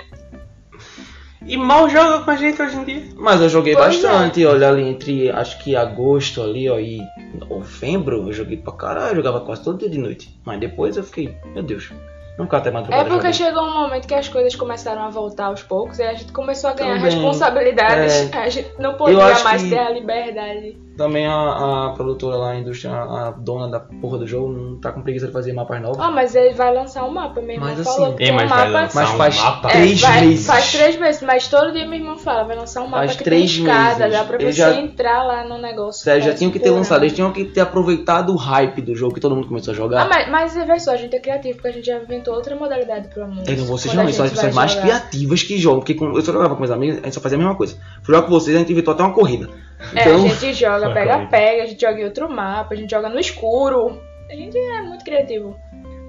E 1.47 1.57
mal 1.57 1.89
joga 1.89 2.23
com 2.25 2.31
a 2.31 2.37
gente 2.37 2.61
hoje 2.61 2.77
em 2.77 2.85
dia. 2.85 3.03
Mas 3.17 3.41
eu 3.41 3.49
joguei 3.49 3.75
Pois 3.75 4.01
bastante, 4.03 4.45
olha 4.45 4.69
ali 4.69 4.83
entre 4.89 5.31
acho 5.31 5.59
que 5.59 5.75
agosto 5.75 6.43
ali, 6.43 6.69
ó, 6.69 6.79
e 6.79 7.01
novembro, 7.49 8.29
eu 8.29 8.33
joguei 8.33 8.57
pra 8.59 8.73
caralho, 8.73 9.13
eu 9.13 9.17
jogava 9.17 9.41
quase 9.41 9.65
todo 9.65 9.79
dia 9.79 9.89
de 9.89 9.99
noite. 9.99 10.39
Mas 10.45 10.61
depois 10.61 10.97
eu 10.97 11.03
fiquei, 11.03 11.35
meu 11.55 11.63
Deus, 11.63 11.91
nunca 12.39 12.59
até 12.59 12.69
É 12.69 12.73
madrugada 12.73 13.05
porque 13.09 13.33
joguei. 13.33 13.47
chegou 13.47 13.63
um 13.65 13.75
momento 13.81 14.07
que 14.07 14.15
as 14.15 14.29
coisas 14.29 14.55
começaram 14.55 15.03
a 15.03 15.09
voltar 15.09 15.47
aos 15.47 15.63
poucos 15.63 15.99
e 15.99 16.03
a 16.03 16.13
gente 16.15 16.31
começou 16.33 16.71
a 16.71 16.75
ganhar 16.75 16.97
Também. 16.97 17.11
responsabilidades. 17.11 18.33
É. 18.33 18.39
A 18.39 18.49
gente 18.49 18.71
não 18.79 18.95
podia 18.95 19.17
mais 19.43 19.63
que- 19.63 19.71
ter 19.71 19.79
a 19.79 19.91
liberdade. 19.91 20.77
Também 20.97 21.27
a, 21.27 21.87
a 21.87 21.93
produtora 21.97 22.37
lá, 22.37 22.51
a 22.51 22.59
indústria, 22.59 22.93
a 22.93 23.31
dona 23.31 23.69
da 23.71 23.81
porra 23.81 24.19
do 24.19 24.27
jogo, 24.27 24.53
não 24.53 24.79
tá 24.79 24.93
com 24.93 25.01
preguiça 25.01 25.27
de 25.29 25.33
fazer 25.33 25.53
mapas 25.55 25.81
novos. 25.81 25.99
Ah, 25.99 26.11
mas 26.11 26.35
ele 26.35 26.53
vai 26.53 26.75
lançar 26.75 27.05
um 27.05 27.11
mapa, 27.11 27.41
meu 27.41 27.53
irmão 27.53 27.69
Mas 27.75 27.83
falou. 27.87 28.07
assim- 28.09 28.17
que 28.17 28.25
é 28.25 28.33
um 28.33 28.37
mas 28.37 28.51
vai 28.51 28.71
mapa 28.71 28.91
Mas 28.95 29.11
um 29.11 29.17
faz 29.17 29.39
mapa? 29.41 29.69
É, 29.69 29.73
três 29.73 30.01
vai- 30.03 30.21
meses. 30.27 30.47
Faz 30.47 30.73
três 30.73 30.97
meses, 30.99 31.23
mas 31.23 31.49
todo 31.49 31.73
dia 31.73 31.87
meu 31.89 31.99
irmão 31.99 32.19
fala, 32.19 32.45
vai 32.45 32.57
lançar 32.57 32.83
um 32.83 32.87
mapa 32.87 32.99
Faz 33.07 33.17
que 33.17 33.25
três 33.25 33.51
tem 33.55 33.63
escada, 33.65 34.05
meses. 34.05 34.19
dá 34.19 34.25
pra 34.25 34.39
você 34.39 34.53
já- 34.53 34.75
entrar 34.75 35.23
lá 35.23 35.45
no 35.49 35.57
negócio. 35.59 36.03
Sério, 36.05 36.23
já 36.23 36.35
tinham 36.35 36.51
que 36.53 36.59
ter 36.59 36.71
lançado, 36.71 37.03
eles 37.03 37.15
tinham 37.15 37.33
que 37.33 37.45
ter 37.47 37.61
aproveitado 37.61 38.31
o 38.35 38.37
hype 38.37 38.83
do 38.83 38.95
jogo 38.95 39.15
que 39.15 39.21
todo 39.21 39.35
mundo 39.35 39.49
começou 39.49 39.73
a 39.73 39.77
jogar. 39.77 40.03
Ah, 40.03 40.09
mas, 40.09 40.29
mas 40.31 40.55
vê 40.67 40.79
só, 40.79 40.91
a 40.93 40.97
gente 40.97 41.17
é 41.17 41.21
criativo, 41.21 41.55
porque 41.55 41.69
a 41.69 41.73
gente 41.73 41.87
já 41.87 41.97
inventou 41.97 42.35
outra 42.35 42.55
modalidade 42.55 43.09
pro 43.09 43.25
Among 43.25 43.41
Us. 43.43 43.49
Eu 43.49 43.57
não 43.57 43.79
são 44.13 44.25
as 44.27 44.31
pessoas 44.33 44.55
mais 44.55 44.75
criativas 44.75 45.43
que 45.43 45.57
jogam. 45.57 45.79
Porque 45.81 45.95
com- 45.95 46.13
eu 46.15 46.21
só 46.21 46.31
jogava 46.33 46.55
com 46.55 46.61
meus 46.61 46.71
amigos, 46.71 46.99
a 46.99 47.05
gente 47.07 47.15
só 47.15 47.21
fazia 47.23 47.37
a 47.37 47.41
mesma 47.41 47.55
coisa. 47.55 47.77
Fui 48.03 48.15
jogar 48.15 48.27
com 48.27 48.31
vocês, 48.33 48.55
a 48.55 48.59
gente 48.59 48.73
inventou 48.73 48.93
até 48.93 49.03
uma 49.03 49.15
corrida. 49.15 49.49
É, 49.95 50.01
Então, 50.01 50.25
a 50.25 50.29
gente 50.29 50.55
joga 50.55 50.93
pega-pega, 50.93 51.63
a 51.63 51.67
gente 51.67 51.81
joga 51.81 52.01
em 52.01 52.05
outro 52.05 52.31
mapa, 52.31 52.75
a 52.75 52.77
gente 52.77 52.91
joga 52.91 53.09
no 53.09 53.19
escuro. 53.19 54.01
A 54.31 54.35
gente 54.35 54.57
é 54.57 54.83
muito 54.83 55.05
criativo. 55.05 55.57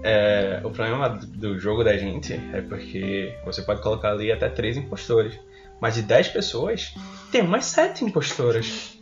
É, 0.04 0.60
o 0.64 0.70
problema 0.70 1.10
do 1.10 1.60
jogo 1.60 1.84
da 1.84 1.96
gente 1.98 2.34
é 2.54 2.62
porque 2.62 3.36
você 3.46 3.62
pode 3.62 3.82
colocar 3.82 4.12
ali 4.12 4.32
até 4.32 4.50
três 4.50 4.78
impostores. 4.78 5.40
Mas 5.80 5.96
de 5.96 6.04
10 6.04 6.30
pessoas, 6.30 6.94
tem 7.32 7.42
umas 7.42 7.66
7 7.66 8.06
impostoras. 8.06 9.00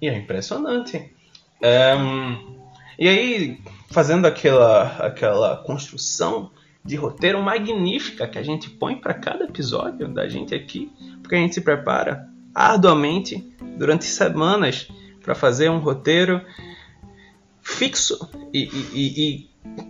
E 0.00 0.08
é 0.08 0.14
impressionante. 0.14 1.10
E 2.98 3.08
aí, 3.08 3.58
fazendo 3.90 4.26
aquela, 4.26 4.96
aquela 4.98 5.56
construção 5.58 6.50
de 6.84 6.96
roteiro 6.96 7.40
magnífica 7.42 8.28
que 8.28 8.38
a 8.38 8.42
gente 8.42 8.68
põe 8.68 8.96
para 8.96 9.14
cada 9.14 9.44
episódio 9.44 10.08
da 10.08 10.28
gente 10.28 10.54
aqui, 10.54 10.92
porque 11.22 11.34
a 11.34 11.38
gente 11.38 11.54
se 11.54 11.60
prepara 11.62 12.28
arduamente 12.54 13.44
durante 13.78 14.04
semanas 14.04 14.88
para 15.22 15.34
fazer 15.34 15.70
um 15.70 15.78
roteiro 15.78 16.40
fixo 17.62 18.18
e, 18.52 18.64
e- 18.92 19.48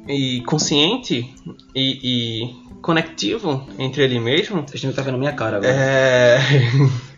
e- 0.08 0.36
e- 0.38 0.42
consciente 0.42 1.34
e, 1.74 2.44
e 2.44 2.80
conectivo 2.82 3.66
entre 3.78 4.02
ele 4.02 4.18
mesmo. 4.18 4.62
vocês 4.66 4.82
não 4.84 4.92
tá 4.92 5.02
vendo 5.02 5.14
a 5.14 5.18
minha 5.18 5.32
cara 5.32 5.56
agora. 5.58 5.72
É... 5.72 6.38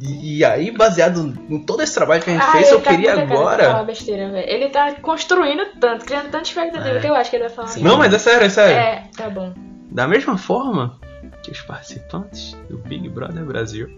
E 0.00 0.44
aí, 0.44 0.70
baseado 0.70 1.34
em 1.48 1.58
todo 1.60 1.82
esse 1.82 1.94
trabalho 1.94 2.22
que 2.22 2.28
a 2.28 2.32
gente 2.34 2.42
Ah, 2.44 2.52
fez, 2.52 2.70
eu 2.70 2.80
tá 2.82 2.90
queria 2.90 3.14
agora. 3.22 3.82
besteira, 3.82 4.30
velho. 4.30 4.46
Ele 4.48 4.68
tá 4.68 4.92
construindo 4.96 5.64
tanto, 5.80 6.04
criando 6.04 6.24
tanta 6.30 6.42
expectativa 6.42 6.98
É. 6.98 7.00
que 7.00 7.06
eu 7.06 7.14
acho 7.14 7.30
que 7.30 7.36
ele 7.36 7.44
vai 7.46 7.52
falar. 7.54 7.68
Sim. 7.68 7.82
Não, 7.82 7.96
mas 7.96 8.12
é 8.12 8.18
sério, 8.18 8.44
é 8.44 8.48
sério. 8.50 8.76
É, 8.76 9.04
tá 9.16 9.30
bom. 9.30 9.54
Da 9.90 10.06
mesma 10.06 10.36
forma 10.36 10.98
que 11.42 11.50
os 11.50 11.60
participantes 11.62 12.54
do 12.68 12.76
Big 12.78 13.08
Brother 13.08 13.42
Brasil 13.44 13.88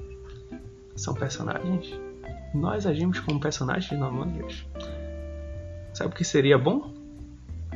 são 1.01 1.15
personagens, 1.15 1.99
nós 2.55 2.87
agimos 2.87 3.19
como 3.21 3.41
personagens 3.41 3.99
no 3.99 4.07
Among 4.07 4.45
Us. 4.45 4.67
Sabe 5.95 6.11
o 6.11 6.17
que 6.17 6.25
seria 6.25 6.59
bom 6.59 6.93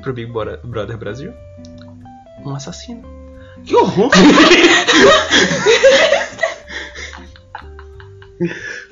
pro 0.03 0.13
Big 0.13 0.31
Brother 0.31 0.99
Brasil? 0.99 1.33
Um 2.45 2.55
assassino. 2.55 3.03
Que 3.65 3.75
horror! 3.75 4.11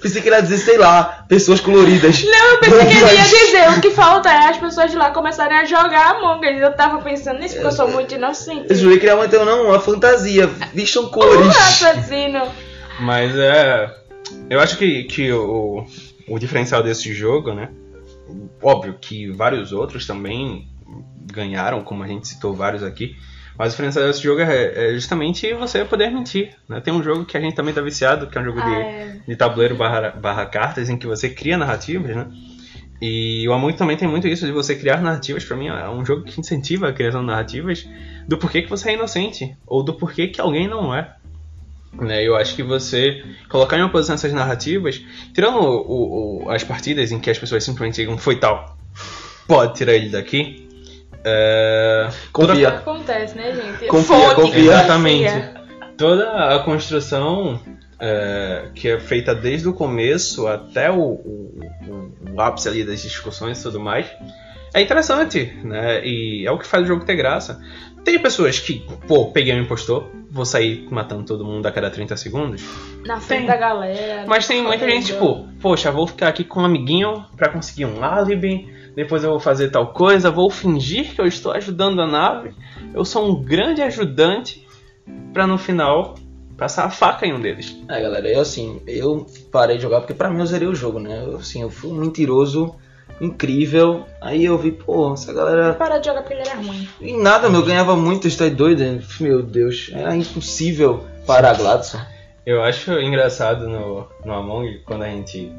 Pensei 0.01 0.23
que 0.23 0.29
ele 0.29 0.37
ia 0.37 0.43
dizer, 0.43 0.59
sei 0.59 0.79
lá, 0.79 1.25
pessoas 1.29 1.61
coloridas. 1.61 2.25
Não, 2.25 2.53
eu 2.53 2.59
pensei 2.59 2.87
que 2.87 2.93
ele 2.97 3.15
ia 3.15 3.25
dizer 3.25 3.71
o 3.77 3.81
que 3.81 3.91
falta 3.91 4.31
é 4.31 4.49
as 4.49 4.57
pessoas 4.57 4.91
de 4.91 4.97
lá 4.97 5.11
começarem 5.11 5.59
a 5.59 5.65
jogar 5.65 6.17
Among 6.17 6.47
Us. 6.47 6.61
Eu 6.61 6.73
tava 6.75 7.03
pensando 7.03 7.39
nisso 7.39 7.55
porque 7.55 7.67
eu 7.69 7.73
sou 7.73 7.89
muito 7.89 8.15
inocente. 8.15 8.67
Eu 8.71 8.77
jurei 8.77 8.99
que 8.99 9.05
ele 9.05 9.13
ia 9.13 9.17
manter 9.19 9.45
não, 9.45 9.67
uma 9.67 9.79
fantasia. 9.79 10.47
Vistam 10.73 11.05
Um 11.05 11.11
cores. 11.11 11.49
assassino. 11.49 12.51
Mas 13.01 13.37
é. 13.37 14.02
Eu 14.49 14.61
acho 14.61 14.77
que, 14.77 15.05
que 15.05 15.33
o, 15.33 15.85
o 16.29 16.39
diferencial 16.39 16.83
desse 16.83 17.13
jogo, 17.13 17.55
né? 17.55 17.71
Óbvio 18.63 18.97
que 19.01 19.31
vários 19.31 19.73
outros 19.73 20.07
também 20.07 20.69
ganharam, 21.33 21.83
como 21.83 22.03
a 22.03 22.09
gente 22.09 22.29
citou 22.29 22.55
vários 22.55 22.83
aqui. 22.83 23.17
Mas 23.59 23.69
o 23.69 23.71
diferencial 23.71 24.07
desse 24.07 24.23
jogo 24.23 24.41
é, 24.41 24.91
é 24.91 24.95
justamente 24.95 25.53
você 25.55 25.85
poder 25.85 26.11
mentir. 26.11 26.55
Né? 26.69 26.81
Tem 26.81 26.93
um 26.93 27.03
jogo 27.03 27.25
que 27.25 27.37
a 27.37 27.41
gente 27.41 27.55
também 27.55 27.75
tá 27.75 27.81
viciado, 27.81 28.27
que 28.27 28.37
é 28.37 28.41
um 28.41 28.45
jogo 28.45 28.61
Ah, 28.61 28.65
de, 28.65 28.75
é. 28.75 29.17
de 29.29 29.37
tabuleiro 29.37 29.77
barra, 29.77 30.11
barra 30.11 30.47
cartas, 30.47 30.89
em 30.89 30.97
que 30.97 31.07
você 31.07 31.29
cria 31.29 31.59
narrativas, 31.59 32.17
né? 32.17 32.29
E 33.01 33.49
o 33.49 33.53
Among 33.53 33.77
também 33.77 33.97
tem 33.97 34.07
muito 34.07 34.29
isso 34.29 34.47
de 34.47 34.53
você 34.53 34.77
criar 34.77 35.03
narrativas. 35.03 35.45
Pra 35.45 35.57
mim 35.57 35.67
é 35.67 35.89
um 35.91 36.05
jogo 36.05 36.23
que 36.23 36.39
incentiva 36.39 36.89
a 36.89 36.93
criação 36.93 37.21
de 37.21 37.27
narrativas 37.27 37.87
do 38.29 38.39
porquê 38.39 38.63
que 38.63 38.71
você 38.71 38.91
é 38.91 38.95
inocente 38.95 39.57
ou 39.67 39.83
do 39.83 39.95
porquê 39.95 40.29
que 40.29 40.41
alguém 40.41 40.69
não 40.69 40.95
é. 40.95 41.17
Né, 42.01 42.27
eu 42.27 42.35
acho 42.35 42.57
que 42.57 42.63
você 42.63 43.23
colocar 43.51 43.77
em 43.77 43.83
uma 43.83 43.91
posição 43.91 44.15
essas 44.15 44.33
narrativas, 44.33 45.01
tirando 45.35 45.59
o- 45.59 45.81
o- 45.81 46.45
o- 46.47 46.51
as 46.51 46.65
partidas 46.65 47.13
em 47.13 47.19
que 47.21 47.29
as 47.31 47.39
pessoas 47.39 47.63
simplesmente 47.63 47.97
digam 47.97 48.17
foi 48.17 48.37
tal, 48.37 48.77
pode 49.47 49.75
tirar 49.75 49.93
ele 49.95 50.09
daqui. 50.09 50.67
É, 51.25 52.09
Confia. 52.33 52.69
Acontece, 52.69 53.37
né, 53.37 53.53
gente? 53.55 53.87
Confia, 53.89 54.17
Fonte, 54.17 54.35
confia. 54.35 54.61
Exatamente. 54.61 55.33
confia. 55.33 55.63
toda 55.99 56.55
a 56.57 56.59
construção 56.61 57.61
é, 58.01 58.71
que 58.75 58.89
é 58.89 58.99
feita 58.99 59.33
desde 59.35 59.69
o 59.69 59.73
começo 59.73 60.49
até 60.49 60.91
o, 60.91 60.99
o- 60.99 61.61
o- 61.87 62.33
o 62.35 62.41
ápice 62.41 62.69
ali 62.69 62.83
das 62.85 63.01
discussões 63.03 63.61
e 63.61 63.63
tudo 63.63 63.79
mais 63.79 64.07
é 64.75 64.81
interessante, 64.81 65.57
né? 65.63 66.05
E 66.05 66.45
é 66.45 66.51
o 66.51 66.59
que 66.59 66.67
faz 66.67 66.83
o 66.83 66.87
jogo 66.87 67.05
ter 67.05 67.15
graça. 67.15 67.61
Tem 68.03 68.19
pessoas 68.19 68.59
que, 68.59 68.85
pô, 69.07 69.27
peguei 69.31 69.55
um 69.55 69.61
impostor, 69.63 70.11
vou 70.33 70.47
sair 70.47 70.89
matando 70.91 71.25
todo 71.25 71.45
mundo 71.45 71.67
a 71.67 71.71
cada 71.71 71.91
30 71.91 72.17
segundos. 72.17 72.65
Na 73.05 73.21
frente 73.21 73.41
Tem. 73.41 73.47
da 73.47 73.57
galera. 73.57 74.25
Mas 74.27 74.47
tem 74.47 74.63
muita 74.63 74.89
gente, 74.89 75.13
tipo, 75.13 75.47
poxa, 75.61 75.93
vou 75.93 76.07
ficar 76.07 76.29
aqui 76.29 76.43
com 76.43 76.61
um 76.61 76.65
amiguinho 76.65 77.25
pra 77.37 77.51
conseguir 77.51 77.85
um 77.85 78.03
álibi, 78.03 78.73
depois 78.97 79.23
eu 79.23 79.31
vou 79.31 79.41
fazer 79.41 79.71
tal 79.71 79.93
coisa, 79.93 80.31
vou 80.31 80.51
fingir 80.51 81.15
que 81.15 81.21
eu 81.21 81.27
estou 81.27 81.53
ajudando 81.53 82.01
a 82.01 82.07
nave, 82.07 82.55
eu 82.95 83.05
sou 83.05 83.31
um 83.31 83.43
grande 83.43 83.83
ajudante, 83.83 84.67
pra 85.33 85.47
no 85.47 85.59
final 85.59 86.15
passar 86.57 86.85
a 86.85 86.91
faca 86.91 87.27
em 87.27 87.33
um 87.33 87.41
deles. 87.41 87.77
É, 87.89 88.01
galera, 88.01 88.29
eu 88.29 88.41
assim, 88.41 88.81
eu 88.87 89.27
parei 89.51 89.77
de 89.77 89.83
jogar 89.83 90.01
porque 90.01 90.15
pra 90.15 90.31
mim 90.31 90.41
eu 90.41 90.47
zerei 90.47 90.69
o 90.69 90.75
jogo, 90.75 90.99
né? 90.99 91.25
Eu, 91.27 91.37
assim, 91.37 91.63
eu 91.63 91.71
fui 91.71 91.91
um 91.91 91.95
mentiroso 91.95 92.75
incrível. 93.21 94.07
Aí 94.21 94.45
eu 94.45 94.59
vi, 94.59 94.73
pô, 94.73 95.15
essa 95.15 95.33
galera. 95.33 95.75
Parou 95.75 96.01
de 96.01 96.07
jogar 96.07 96.23
porque 96.23 96.35
ele 96.35 96.49
era 96.49 96.57
ruim. 96.57 96.89
Em 97.01 97.21
nada, 97.21 97.49
meu, 97.49 97.61
eu 97.61 97.67
ganhava 97.67 97.97
muito, 97.97 98.27
está 98.27 98.49
doido? 98.49 98.83
Meu 99.21 99.43
Deus, 99.43 99.91
era 99.93 100.15
impossível 100.17 101.05
parar 101.27 101.57
Gladson. 101.57 102.01
Eu 102.45 102.63
acho 102.63 102.93
engraçado 103.01 103.69
no, 103.69 104.09
no 104.25 104.33
Among 104.33 104.81
quando 104.85 105.03
a 105.03 105.09
gente 105.09 105.53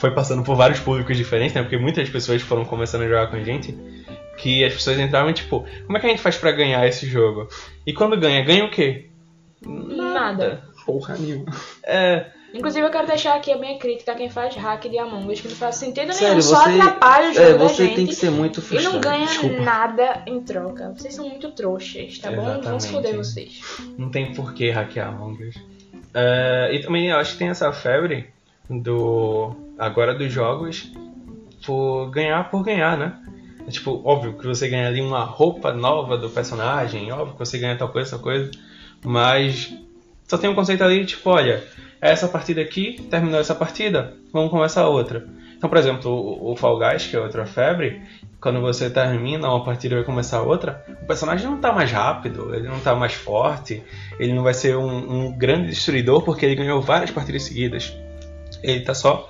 foi 0.00 0.12
passando 0.12 0.44
por 0.44 0.54
vários 0.54 0.78
públicos 0.78 1.16
diferentes, 1.16 1.54
né? 1.54 1.62
Porque 1.62 1.76
muitas 1.76 2.08
pessoas 2.08 2.40
foram 2.42 2.64
começando 2.64 3.02
a 3.02 3.08
jogar 3.08 3.28
com 3.28 3.36
a 3.36 3.42
gente. 3.42 3.76
Que 4.36 4.64
as 4.64 4.72
pessoas 4.72 4.98
entravam 5.00 5.32
tipo, 5.32 5.66
como 5.84 5.98
é 5.98 6.00
que 6.00 6.06
a 6.06 6.10
gente 6.10 6.22
faz 6.22 6.36
pra 6.36 6.52
ganhar 6.52 6.86
esse 6.86 7.06
jogo? 7.06 7.48
E 7.84 7.92
quando 7.92 8.16
ganha, 8.16 8.44
ganha 8.44 8.64
o 8.64 8.70
quê? 8.70 9.08
Nada. 9.66 10.62
Porra 10.86 11.16
nenhuma. 11.16 11.46
É, 11.82 12.26
Inclusive, 12.58 12.86
eu 12.86 12.90
quero 12.90 13.06
deixar 13.06 13.34
aqui 13.36 13.52
a 13.52 13.56
minha 13.58 13.78
crítica 13.78 14.12
a 14.12 14.14
quem 14.14 14.28
faz 14.28 14.54
hack 14.56 14.82
de 14.88 14.98
Among 14.98 15.32
Us, 15.32 15.40
que 15.40 15.48
não 15.48 15.54
faz 15.56 15.76
sentido 15.76 16.12
Sério, 16.12 16.28
nenhum, 16.30 16.42
só 16.42 16.64
você- 16.64 16.70
atrapalha 16.80 17.30
o 17.30 17.34
jogo 17.34 17.46
É, 17.46 17.52
da 17.52 17.58
você 17.58 17.84
gente. 17.84 17.96
tem 17.96 18.06
que 18.06 18.14
ser 18.14 18.30
muito 18.30 18.62
E 18.74 18.82
não 18.82 19.00
ganha 19.00 19.26
Desculpa. 19.26 19.62
nada 19.62 20.22
em 20.26 20.40
troca. 20.40 20.92
Vocês 20.96 21.14
são 21.14 21.28
muito 21.28 21.50
trouxas, 21.52 22.18
tá 22.18 22.30
bom? 22.30 22.42
Vão 22.44 22.52
se 22.54 22.58
Exatamente. 22.88 22.92
foder 22.92 23.16
vocês. 23.16 23.60
Não 23.96 24.10
tem 24.10 24.34
por 24.34 24.52
que 24.54 24.70
hackear 24.70 25.08
Among 25.08 25.42
Us. 25.48 25.54
É, 26.14 26.70
e 26.72 26.80
também 26.80 27.08
eu 27.10 27.16
acho 27.16 27.32
que 27.32 27.38
tem 27.38 27.48
essa 27.48 27.72
febre 27.72 28.28
do. 28.68 29.54
agora 29.78 30.14
dos 30.14 30.32
jogos 30.32 30.90
por 31.64 32.10
ganhar 32.10 32.50
por 32.50 32.62
ganhar, 32.64 32.96
né? 32.96 33.16
É, 33.66 33.70
tipo, 33.70 34.00
óbvio 34.04 34.32
que 34.34 34.46
você 34.46 34.68
ganha 34.68 34.88
ali 34.88 35.00
uma 35.00 35.22
roupa 35.24 35.72
nova 35.72 36.16
do 36.16 36.28
personagem, 36.30 37.12
óbvio 37.12 37.34
que 37.34 37.38
você 37.38 37.58
ganha 37.58 37.76
tal 37.76 37.88
coisa, 37.90 38.10
tal 38.12 38.18
coisa, 38.20 38.50
mas 39.04 39.72
só 40.26 40.36
tem 40.38 40.48
um 40.50 40.54
conceito 40.54 40.82
ali, 40.82 41.04
tipo, 41.04 41.28
olha, 41.30 41.62
essa 42.00 42.28
partida 42.28 42.60
aqui, 42.60 43.02
terminou 43.10 43.40
essa 43.40 43.54
partida, 43.54 44.14
vamos 44.32 44.50
começar 44.50 44.86
outra. 44.88 45.26
Então, 45.56 45.68
por 45.68 45.76
exemplo, 45.78 46.10
o, 46.12 46.52
o 46.52 46.56
Fall 46.56 46.78
Guys, 46.78 47.06
que 47.06 47.16
é 47.16 47.20
outra 47.20 47.44
febre, 47.44 48.00
quando 48.40 48.60
você 48.60 48.88
termina 48.88 49.48
uma 49.48 49.64
partida 49.64 49.94
e 49.94 49.98
vai 49.98 50.04
começar 50.06 50.42
outra, 50.42 50.84
o 51.02 51.06
personagem 51.06 51.46
não 51.50 51.58
tá 51.58 51.72
mais 51.72 51.90
rápido, 51.90 52.54
ele 52.54 52.68
não 52.68 52.78
tá 52.78 52.94
mais 52.94 53.14
forte, 53.14 53.82
ele 54.20 54.32
não 54.32 54.44
vai 54.44 54.54
ser 54.54 54.76
um, 54.76 55.26
um 55.26 55.32
grande 55.36 55.66
destruidor 55.68 56.22
porque 56.22 56.46
ele 56.46 56.54
ganhou 56.54 56.80
várias 56.80 57.10
partidas 57.10 57.42
seguidas. 57.42 57.92
Ele 58.62 58.80
tá 58.80 58.94
só, 58.94 59.28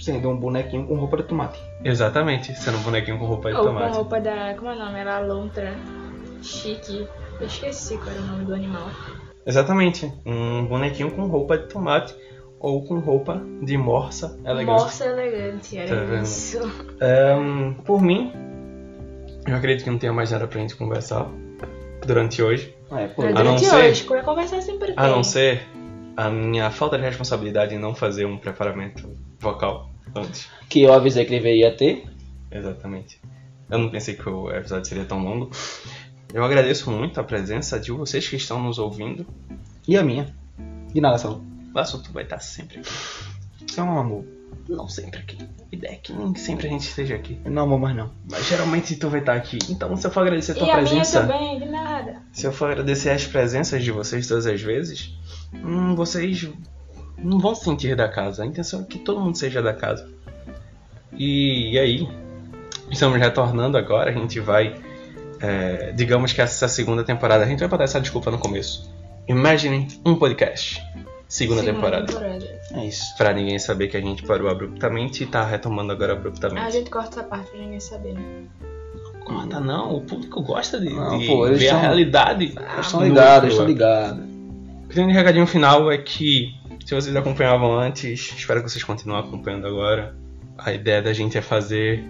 Sendo 0.00 0.30
um 0.30 0.36
bonequinho 0.36 0.86
com 0.86 0.94
roupa 0.94 1.16
de 1.16 1.24
tomate. 1.24 1.60
exatamente, 1.84 2.54
sendo 2.54 2.78
um 2.78 2.82
bonequinho 2.82 3.18
com 3.18 3.26
roupa 3.26 3.50
de 3.50 3.56
Ou 3.56 3.62
com 3.62 3.68
tomate. 3.68 3.96
roupa 3.96 4.20
da. 4.20 4.54
Como 4.54 4.70
é 4.70 4.74
o 4.74 4.78
nome? 4.78 4.98
Era 4.98 5.16
a 5.16 5.20
lontra. 5.20 5.74
Chique. 6.42 7.06
Eu 7.40 7.46
esqueci 7.46 7.96
qual 7.98 8.10
era 8.10 8.20
o 8.20 8.26
nome 8.26 8.44
do 8.44 8.54
animal. 8.54 8.88
Exatamente, 9.48 10.12
um 10.26 10.66
bonequinho 10.66 11.10
com 11.10 11.22
roupa 11.26 11.56
de 11.56 11.66
tomate 11.68 12.14
ou 12.60 12.84
com 12.84 12.98
roupa 12.98 13.42
de 13.62 13.76
morsa 13.78 14.38
elegante. 14.44 14.66
Morsa 14.66 15.06
elegante, 15.06 15.74
Tá 15.76 15.82
era 15.82 16.04
vendo? 16.04 16.22
isso. 16.24 16.58
Ahn, 17.00 17.72
por 17.84 18.02
mim, 18.02 18.30
eu 19.46 19.56
acredito 19.56 19.84
que 19.84 19.90
não 19.90 19.98
tenha 19.98 20.12
mais 20.12 20.30
nada 20.32 20.46
pra 20.46 20.60
gente 20.60 20.76
conversar 20.76 21.26
durante 22.06 22.42
hoje. 22.42 22.74
É, 22.92 23.06
pô. 23.06 23.22
Pra 23.22 23.30
A 23.30 23.32
não 23.32 23.42
durante 23.56 23.64
ser- 23.64 23.74
hoje, 23.76 24.04
pra 24.04 24.22
conversar 24.22 24.60
sempre 24.60 24.88
tem. 24.88 24.94
A 24.98 25.08
não 25.08 25.24
ser 25.24 25.62
a 26.16 26.28
minha 26.28 26.70
falta 26.70 26.98
de 26.98 27.04
responsabilidade 27.04 27.74
em 27.74 27.78
não 27.78 27.94
fazer 27.94 28.26
um 28.26 28.36
preparamento 28.36 29.08
vocal 29.40 29.88
antes. 30.14 30.48
Que 30.68 30.82
eu 30.82 30.92
avisei 30.92 31.24
que 31.24 31.30
deveria 31.30 31.74
ter. 31.74 32.04
Exatamente. 32.50 33.18
Eu 33.70 33.78
não 33.78 33.88
pensei 33.90 34.14
que 34.14 34.28
o 34.28 34.50
episódio 34.50 34.86
seria 34.86 35.04
tão 35.04 35.22
longo. 35.22 35.50
Eu 36.32 36.44
agradeço 36.44 36.90
muito 36.90 37.18
a 37.18 37.24
presença 37.24 37.80
de 37.80 37.90
vocês 37.90 38.28
que 38.28 38.36
estão 38.36 38.62
nos 38.62 38.78
ouvindo. 38.78 39.26
E 39.86 39.96
a 39.96 40.02
minha. 40.02 40.34
De 40.92 41.00
nada, 41.00 41.18
Saulo. 41.18 41.44
O 41.74 41.78
assunto 41.78 42.12
vai 42.12 42.24
estar 42.24 42.38
sempre 42.40 42.80
aqui. 42.80 42.90
Você 43.66 43.80
é 43.80 43.82
um 43.82 43.98
amor. 43.98 44.24
Não 44.68 44.88
sempre 44.88 45.20
aqui. 45.20 45.38
A 45.40 45.74
ideia 45.74 45.92
é 45.92 45.96
que 45.96 46.12
nem 46.12 46.34
sempre 46.34 46.66
a 46.66 46.70
gente 46.70 46.86
esteja 46.86 47.14
aqui. 47.14 47.40
Eu 47.44 47.50
não 47.50 47.62
amo 47.62 47.78
mais 47.78 47.96
não. 47.96 48.10
Mas 48.30 48.46
geralmente 48.46 48.96
tu 48.96 49.08
vai 49.08 49.20
estar 49.20 49.34
aqui. 49.34 49.58
Então 49.70 49.96
se 49.96 50.06
eu 50.06 50.10
for 50.10 50.20
agradecer 50.20 50.52
a 50.52 50.54
tua 50.54 50.66
E 50.66 50.70
a 50.70 50.76
minha 50.76 50.86
presença. 50.86 51.20
também, 51.22 51.58
de 51.58 51.64
nada. 51.66 52.22
Se 52.32 52.46
eu 52.46 52.52
for 52.52 52.70
agradecer 52.70 53.10
as 53.10 53.26
presenças 53.26 53.82
de 53.82 53.90
vocês 53.90 54.26
todas 54.28 54.46
as 54.46 54.60
vezes, 54.60 55.18
hum, 55.54 55.94
vocês 55.94 56.48
não 57.16 57.38
vão 57.38 57.54
se 57.54 57.64
sentir 57.64 57.96
da 57.96 58.08
casa. 58.08 58.42
A 58.42 58.46
intenção 58.46 58.82
é 58.82 58.84
que 58.84 58.98
todo 58.98 59.20
mundo 59.20 59.36
seja 59.36 59.62
da 59.62 59.72
casa. 59.72 60.08
E, 61.12 61.72
e 61.72 61.78
aí, 61.78 62.08
estamos 62.90 63.18
retornando 63.18 63.78
agora. 63.78 64.10
A 64.10 64.14
gente 64.14 64.38
vai. 64.40 64.74
É, 65.40 65.92
digamos 65.92 66.32
que 66.32 66.40
essa 66.40 66.68
segunda 66.68 67.02
temporada. 67.04 67.44
A 67.44 67.46
gente 67.46 67.60
vai 67.60 67.68
botar 67.68 67.84
essa 67.84 68.00
desculpa 68.00 68.30
no 68.30 68.38
começo. 68.38 68.90
Imagine 69.26 69.88
um 70.04 70.14
podcast. 70.14 70.82
Segunda, 71.28 71.62
temporada. 71.62 72.06
temporada. 72.06 72.60
É 72.74 72.86
isso. 72.86 73.02
Pra 73.18 73.32
ninguém 73.34 73.58
saber 73.58 73.88
que 73.88 73.96
a 73.96 74.00
gente 74.00 74.22
parou 74.22 74.48
abruptamente 74.48 75.24
e 75.24 75.26
tá 75.26 75.44
retomando 75.44 75.92
agora 75.92 76.12
A 76.14 76.16
abruptamente. 76.16 76.72
gente 76.72 76.88
corta 76.90 77.20
essa 77.20 77.22
parte 77.22 77.50
pra 77.50 77.60
ninguém 77.60 77.80
saber, 77.80 78.14
né? 78.14 78.44
Corta 79.24 79.60
não, 79.60 79.96
o 79.96 80.00
público 80.00 80.40
gosta 80.42 80.80
de, 80.80 80.88
Não, 80.88 81.18
de 81.18 81.26
pô, 81.26 81.44
ver 81.46 81.68
a 81.68 81.72
são- 81.72 81.80
realidade. 81.80 82.44
Eles 82.44 82.86
estão 82.86 83.00
nua 83.00 83.06
e 83.06 83.10
ligados, 83.10 83.42
eles 83.42 83.52
estão 83.54 83.66
ligados. 83.66 84.24
O 84.24 84.88
grande 84.88 85.12
recadinho 85.12 85.46
final 85.46 85.92
é 85.92 85.98
que, 85.98 86.54
se 86.86 86.94
vocês 86.94 87.14
acompanhavam 87.14 87.78
antes, 87.78 88.32
espero 88.34 88.62
que 88.62 88.70
vocês 88.70 88.82
continuem 88.82 89.20
acompanhando 89.20 89.66
agora. 89.66 90.16
A 90.56 90.72
ideia 90.72 91.02
da 91.02 91.12
gente 91.12 91.36
é 91.36 91.42
fazer 91.42 92.02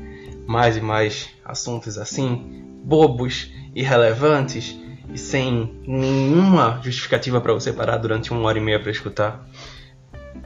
mais 0.47 0.77
e 0.77 0.81
mais 0.81 1.29
assuntos 1.45 1.99
assim, 1.99 2.65
bobos, 2.89 3.53
irrelevantes 3.75 4.75
e 5.13 5.19
sem 5.19 5.79
nenhuma 5.87 6.81
justificativa 6.83 7.39
para 7.39 7.53
você 7.53 7.71
parar 7.71 7.99
durante 7.99 8.33
uma 8.33 8.49
hora 8.49 8.57
e 8.57 8.63
meia 8.63 8.81
para 8.81 8.91
escutar. 8.91 9.47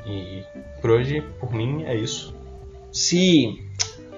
E 0.04 0.42
por 0.80 0.90
hoje, 0.90 1.22
por 1.38 1.54
mim, 1.54 1.84
é 1.84 1.94
isso. 1.94 2.34
Se 2.90 3.62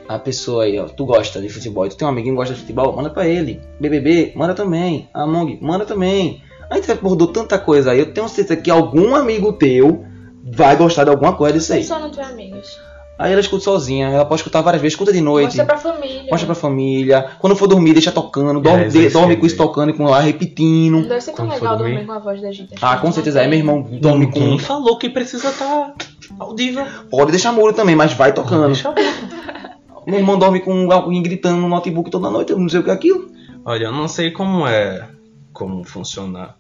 a 0.09 0.19
pessoa 0.19 0.65
aí, 0.65 0.79
ó, 0.79 0.87
tu 0.87 1.05
gosta 1.05 1.41
de 1.41 1.51
futebol, 1.51 1.85
e 1.85 1.91
tu 1.91 1.97
tem 1.97 2.07
um 2.07 2.11
amiguinho 2.11 2.35
que 2.35 2.39
gosta 2.39 2.55
de 2.55 2.61
futebol, 2.61 2.97
manda 2.97 3.11
pra 3.11 3.27
ele. 3.29 3.61
BBB, 3.79 4.33
manda 4.35 4.55
também. 4.55 5.09
Among, 5.13 5.59
manda 5.61 5.85
também. 5.85 6.43
A 6.71 6.77
gente 6.77 6.91
abordou 6.91 7.29
tanta 7.29 7.59
coisa 7.59 7.91
aí, 7.93 7.99
eu 7.99 8.13
tenho 8.13 8.29
certeza 8.29 8.61
que 8.61 8.71
algum 8.71 9.15
amigo 9.15 9.53
teu 9.53 10.07
vai 10.43 10.77
gostar 10.77 11.05
de 11.05 11.11
alguma 11.11 11.37
coisa 11.37 11.59
disso 11.59 11.75
aí. 11.75 11.85
Só 11.85 11.99
não 11.99 12.11
tem 12.11 12.25
amigos. 12.25 12.81
Aí 13.17 13.31
ela 13.31 13.41
escuta 13.41 13.63
sozinha, 13.63 14.09
ela 14.09 14.25
pode 14.25 14.41
escutar 14.41 14.61
várias 14.61 14.83
vezes, 14.83 14.95
escuta 14.95 15.13
de 15.13 15.21
noite. 15.21 15.57
Mostra 15.57 15.65
pra 15.67 15.79
família. 15.79 16.27
Mostra 16.31 16.47
pra 16.47 16.55
família. 16.55 17.31
Quando 17.39 17.55
for 17.55 17.69
dormir, 17.69 17.93
deixa 17.93 18.11
tocando. 18.11 18.61
Dorme, 18.61 18.85
É, 18.85 18.89
de- 18.89 19.09
dorme 19.11 19.37
com 19.37 19.47
isso 19.47 19.57
tocando 19.57 19.91
e 19.91 19.93
com 19.93 20.05
lá 20.05 20.19
repetindo. 20.21 21.03
Deve 21.07 21.21
ser 21.21 21.31
tão 21.33 21.47
Quando 21.47 21.55
legal 21.55 21.77
dormir. 21.77 21.93
dormir 21.93 22.07
com 22.07 22.13
a 22.13 22.19
voz 22.19 22.43
da 22.43 22.51
gente. 22.51 22.75
Ah, 22.83 22.97
com 22.97 23.13
certeza. 23.13 23.41
Aí 23.41 23.47
meu 23.49 23.59
irmão 23.59 23.83
dorme 24.01 24.27
com. 24.33 24.41
Ninguém 24.41 24.59
falou 24.59 24.99
que 24.99 25.09
precisa 25.09 25.49
estar 25.51 25.95
audível. 26.41 26.85
Pode 27.09 27.31
deixar 27.31 27.53
muro 27.53 27.73
também, 27.73 27.95
mas 27.95 28.13
vai 28.15 28.33
tocando. 28.33 28.67
Deixa. 28.67 28.93
Meu 30.07 30.19
irmão 30.19 30.39
dorme 30.39 30.61
com 30.61 30.93
alguém 30.93 31.23
gritando 31.23 31.63
no 31.63 31.69
notebook 31.69 32.11
toda 32.11 32.29
noite, 32.29 32.53
eu 32.53 32.59
não 32.59 32.69
sei 32.69 32.81
o 32.81 32.83
que 32.85 32.91
é 32.91 32.93
aquilo. 32.93 33.27
Olha, 33.65 33.85
eu 33.85 33.93
não 33.93 34.07
sei 34.07 34.31
como 34.31 34.67
é. 34.67 35.09
como 35.51 35.83
funciona 35.83 36.57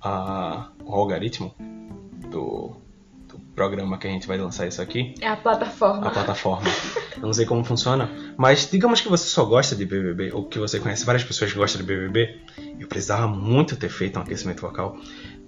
a, 0.00 0.68
o 0.82 0.94
algoritmo 0.94 1.52
do 2.30 2.72
programa 3.58 3.98
que 3.98 4.06
a 4.06 4.10
gente 4.10 4.28
vai 4.28 4.38
lançar 4.38 4.68
isso 4.68 4.80
aqui. 4.80 5.16
É 5.20 5.26
a 5.26 5.34
plataforma. 5.34 6.06
A 6.06 6.10
plataforma. 6.10 6.70
Eu 7.16 7.22
não 7.22 7.32
sei 7.32 7.44
como 7.44 7.64
funciona. 7.64 8.08
Mas 8.36 8.70
digamos 8.70 9.00
que 9.00 9.08
você 9.08 9.28
só 9.28 9.44
gosta 9.44 9.74
de 9.74 9.84
BBB, 9.84 10.30
ou 10.32 10.44
que 10.44 10.60
você 10.60 10.78
conhece 10.78 11.04
várias 11.04 11.24
pessoas 11.24 11.50
que 11.50 11.58
gostam 11.58 11.80
de 11.80 11.86
BBB. 11.86 12.38
Eu 12.78 12.86
precisava 12.86 13.26
muito 13.26 13.74
ter 13.74 13.88
feito 13.88 14.16
um 14.16 14.22
aquecimento 14.22 14.60
vocal. 14.60 14.96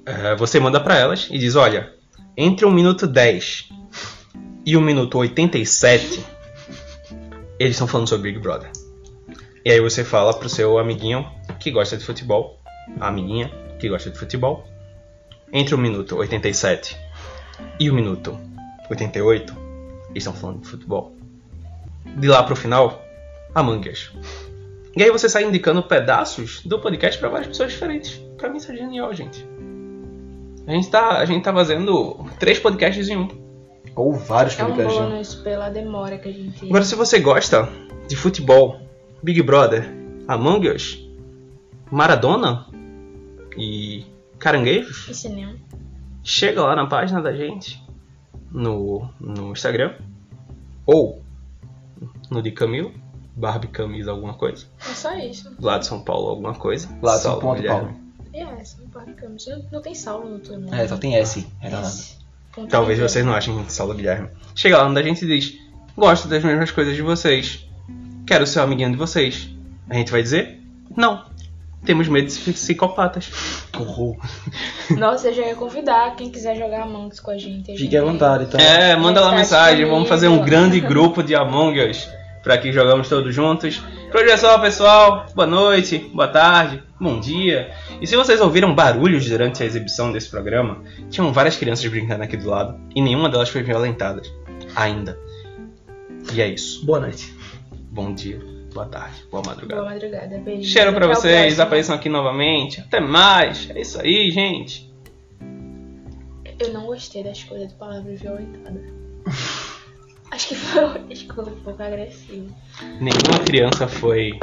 É, 0.05 0.35
você 0.35 0.59
manda 0.59 0.81
pra 0.81 0.99
elas 0.99 1.29
e 1.31 1.39
diz: 1.39 1.55
Olha, 1.55 1.95
entre 2.37 2.67
o 2.67 2.71
minuto 2.73 3.07
10 3.07 3.69
e 4.67 4.77
o 4.77 4.81
minuto 4.81 5.17
87, 5.17 6.21
eles 7.61 7.77
estão 7.77 7.87
falando 7.87 8.09
sobre 8.09 8.33
Big 8.33 8.43
Brother. 8.43 8.73
E 9.65 9.71
aí 9.71 9.81
você 9.81 10.03
fala 10.03 10.35
pro 10.35 10.49
seu 10.49 10.79
amiguinho 10.79 11.25
que 11.61 11.71
gosta 11.71 11.97
de 11.97 12.05
futebol, 12.05 12.59
a 12.99 13.07
amiguinha 13.07 13.53
que 13.79 13.89
gosta 13.89 14.11
de 14.11 14.19
futebol, 14.19 14.67
entre 15.53 15.77
o 15.77 15.79
minuto 15.79 16.17
87 16.17 17.10
e 17.79 17.91
o 17.91 17.95
minuto 17.95 18.37
88, 18.89 19.53
eles 20.11 20.17
estão 20.17 20.33
falando 20.33 20.61
de 20.61 20.69
futebol. 20.69 21.13
De 22.17 22.27
lá 22.29 22.43
pro 22.43 22.57
final, 22.57 23.03
Among 23.55 23.89
Us. 23.89 24.13
E 24.97 25.03
aí 25.03 25.11
você 25.11 25.29
sai 25.29 25.45
indicando 25.45 25.83
pedaços 25.83 26.63
do 26.65 26.79
podcast 26.81 27.19
pra 27.21 27.29
várias 27.29 27.49
pessoas 27.49 27.73
diferentes. 27.73 28.21
Pra 28.37 28.49
mim 28.49 28.57
isso 28.59 28.73
é 28.73 28.77
genial, 28.77 29.15
gente. 29.15 29.47
A 30.67 30.73
gente 30.73 30.91
tá, 30.91 31.19
a 31.19 31.25
gente 31.25 31.43
tá 31.45 31.53
fazendo 31.53 32.27
três 32.39 32.59
podcasts 32.59 33.09
em 33.09 33.17
um. 33.17 33.29
Ou 33.95 34.13
vários 34.15 34.59
É 34.59 34.65
um 34.65 34.69
podcasts. 34.69 35.01
né? 35.01 35.07
bônus 35.09 35.35
pela 35.37 35.69
demora 35.69 36.19
que 36.19 36.29
a 36.29 36.33
gente. 36.33 36.65
Agora, 36.67 36.85
se 36.85 36.95
você 36.95 37.19
gosta 37.21 37.69
de 38.09 38.17
futebol, 38.17 38.81
Big 39.23 39.43
Brother, 39.43 39.89
Among 40.27 40.69
Us, 40.71 41.07
Maradona 41.91 42.67
e 43.57 44.05
caranguejos, 44.39 45.09
E 45.09 45.15
cinema. 45.15 45.55
Chega 46.23 46.63
lá 46.63 46.75
na 46.77 46.87
página 46.87 47.21
da 47.23 47.33
gente 47.33 47.83
no, 48.51 49.09
no 49.21 49.53
Instagram 49.53 49.95
ou 50.87 51.23
no 52.31 52.43
de 52.43 52.51
Camilo, 52.51 52.93
Barbie 53.37 53.69
Camisa 53.69 54.11
alguma 54.11 54.35
coisa, 54.35 54.67
É 54.81 54.95
só 54.95 55.13
isso. 55.17 55.55
lá 55.61 55.79
de 55.79 55.87
São 55.87 56.03
Paulo 56.03 56.29
alguma 56.29 56.55
coisa. 56.55 56.89
Lá 57.03 57.17
de 57.17 57.23
São 57.23 57.31
Saulo 57.33 57.41
Paulo, 57.43 57.57
Guilherme. 57.57 57.89
Paulo. 57.89 58.01
É, 58.33 58.61
essa 58.61 58.77
parte 58.93 59.11
de 59.11 59.15
câmera. 59.17 59.69
Não, 59.73 59.83
tem 59.83 59.95
salvo 59.95 60.29
no 60.29 60.39
teu 60.39 60.59
nome. 60.59 60.77
É, 60.77 60.87
só 60.87 60.97
tem 60.97 61.17
S. 61.17 61.47
É. 61.61 61.69
Esse. 61.69 62.19
Ponto 62.55 62.69
Talvez 62.69 62.99
de 62.99 63.03
vocês 63.03 63.25
não 63.25 63.33
achem 63.35 63.69
Saulo 63.69 63.95
Guilherme. 63.95 64.29
Chega 64.55 64.79
lá 64.79 64.87
onde 64.89 65.01
a 65.01 65.03
gente 65.03 65.27
diz: 65.27 65.59
Gosto 65.97 66.29
das 66.29 66.43
mesmas 66.45 66.71
coisas 66.71 66.95
de 66.95 67.03
vocês. 67.03 67.67
Quero 68.27 68.47
ser 68.47 68.61
o 68.61 68.63
amiguinho 68.63 68.91
de 68.91 68.97
vocês. 68.97 69.51
A 69.89 69.95
gente 69.95 70.11
vai 70.13 70.23
dizer: 70.23 70.61
Não. 70.97 71.25
Temos 71.85 72.09
medo 72.09 72.29
de 72.29 72.53
psicopatas. 72.53 73.31
Horror. 73.79 74.17
Nossa, 74.99 75.29
eu 75.29 75.35
já 75.35 75.43
ia 75.47 75.55
convidar 75.55 76.15
quem 76.15 76.31
quiser 76.31 76.57
jogar 76.57 76.83
Among 76.83 77.09
Us 77.09 77.21
com 77.21 77.31
a 77.31 77.39
gente. 77.39 77.71
A 77.71 77.75
Fique 77.75 77.85
gente- 77.85 77.97
à 77.97 78.05
vontade, 78.05 78.47
tá? 78.47 78.61
É, 78.61 78.95
manda 78.97 79.21
lá 79.21 79.31
Tá 79.31 79.37
mensagem. 79.37 79.87
Vamos 79.87 80.09
fazer 80.09 80.29
um 80.29 80.45
grande 80.45 80.79
grupo 80.79 81.23
de 81.23 81.35
Among 81.35 81.81
Us. 81.91 82.07
Pra 82.43 82.57
que 82.59 82.73
jogamos 82.73 83.09
todos 83.09 83.35
juntos. 83.35 83.83
Por 84.11 84.23
hoje 84.23 84.31
é 84.31 84.37
só, 84.37 84.59
pessoal. 84.59 85.27
Boa 85.35 85.47
noite, 85.47 85.99
boa 86.13 86.29
tarde, 86.29 86.83
bom 86.99 87.21
dia. 87.21 87.71
E 88.01 88.07
se 88.07 88.17
vocês 88.17 88.41
ouviram 88.41 88.75
barulhos 88.75 89.27
durante 89.29 89.63
a 89.63 89.67
exibição 89.67 90.11
desse 90.11 90.29
programa, 90.31 90.79
tinham 91.11 91.33
várias 91.33 91.57
crianças 91.57 91.87
brincando 91.91 92.23
aqui 92.23 92.37
do 92.37 92.49
lado 92.49 92.79
e 92.95 93.01
nenhuma 93.03 93.29
delas 93.29 93.49
foi 93.51 93.63
violentada. 93.63 94.23
Ainda. 94.75 95.19
E 96.33 96.41
é 96.41 96.49
isso. 96.49 96.85
Boa 96.85 97.01
noite. 97.01 97.35
Bom 97.91 98.13
dia, 98.15 98.41
boa 98.73 98.87
tarde, 98.87 99.25
boa 99.31 99.43
madrugada. 99.45 99.83
Boa 99.83 99.93
madrugada, 99.93 100.39
beijo. 100.39 100.69
Cheiro 100.69 100.93
pra 100.93 101.07
Até 101.07 101.15
vocês, 101.15 101.61
apareçam 101.61 101.95
aqui 101.95 102.09
novamente. 102.09 102.81
Até 102.81 103.01
mais. 103.01 103.69
É 103.71 103.81
isso 103.81 104.01
aí, 104.01 104.31
gente. 104.31 104.91
Eu 106.59 106.73
não 106.73 106.87
gostei 106.87 107.25
da 107.25 107.31
escolha 107.31 107.67
de 107.67 107.75
palavra 107.75 108.15
violentada. 108.15 108.83
Acho 110.31 110.49
que 110.49 110.55
foi 110.55 110.85
uma 110.85 111.13
escolha 111.13 111.53
um 111.53 111.61
pouco 111.61 111.83
agressiva. 111.83 112.55
Nenhuma 113.01 113.39
criança 113.45 113.89
foi 113.89 114.39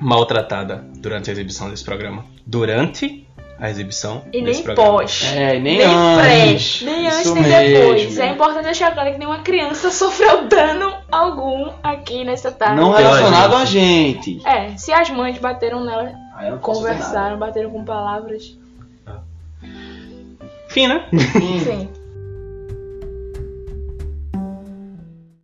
maltratada 0.00 0.84
durante 0.96 1.30
a 1.30 1.32
exibição 1.32 1.70
desse 1.70 1.84
programa. 1.84 2.24
Durante 2.44 3.23
a 3.58 3.70
exibição 3.70 4.22
E 4.32 4.42
nem 4.42 4.62
programa. 4.62 4.90
pós. 4.98 5.32
É, 5.34 5.58
nem, 5.58 5.78
Nem 5.78 5.86
antes. 5.86 6.82
pré, 6.82 6.90
nem 6.90 7.06
antes 7.08 7.34
nem 7.34 7.42
depois. 7.72 8.18
É 8.18 8.26
importante 8.28 8.64
deixar 8.64 8.92
claro 8.92 9.12
que 9.12 9.18
nenhuma 9.18 9.38
criança 9.40 9.90
sofreu 9.92 10.46
dano 10.48 10.94
algum 11.10 11.70
aqui 11.82 12.24
nessa 12.24 12.50
tarde. 12.52 12.76
Não 12.80 12.90
relacionado 12.92 13.54
a 13.54 13.64
gente. 13.64 14.40
É, 14.46 14.76
se 14.76 14.92
as 14.92 15.08
mães 15.10 15.38
bateram 15.38 15.84
nela, 15.84 16.12
conversaram, 16.60 17.38
bateram 17.38 17.70
com 17.70 17.84
palavras. 17.84 18.56
Fim, 20.68 20.88
né? 20.88 21.06
Enfim. 21.12 21.88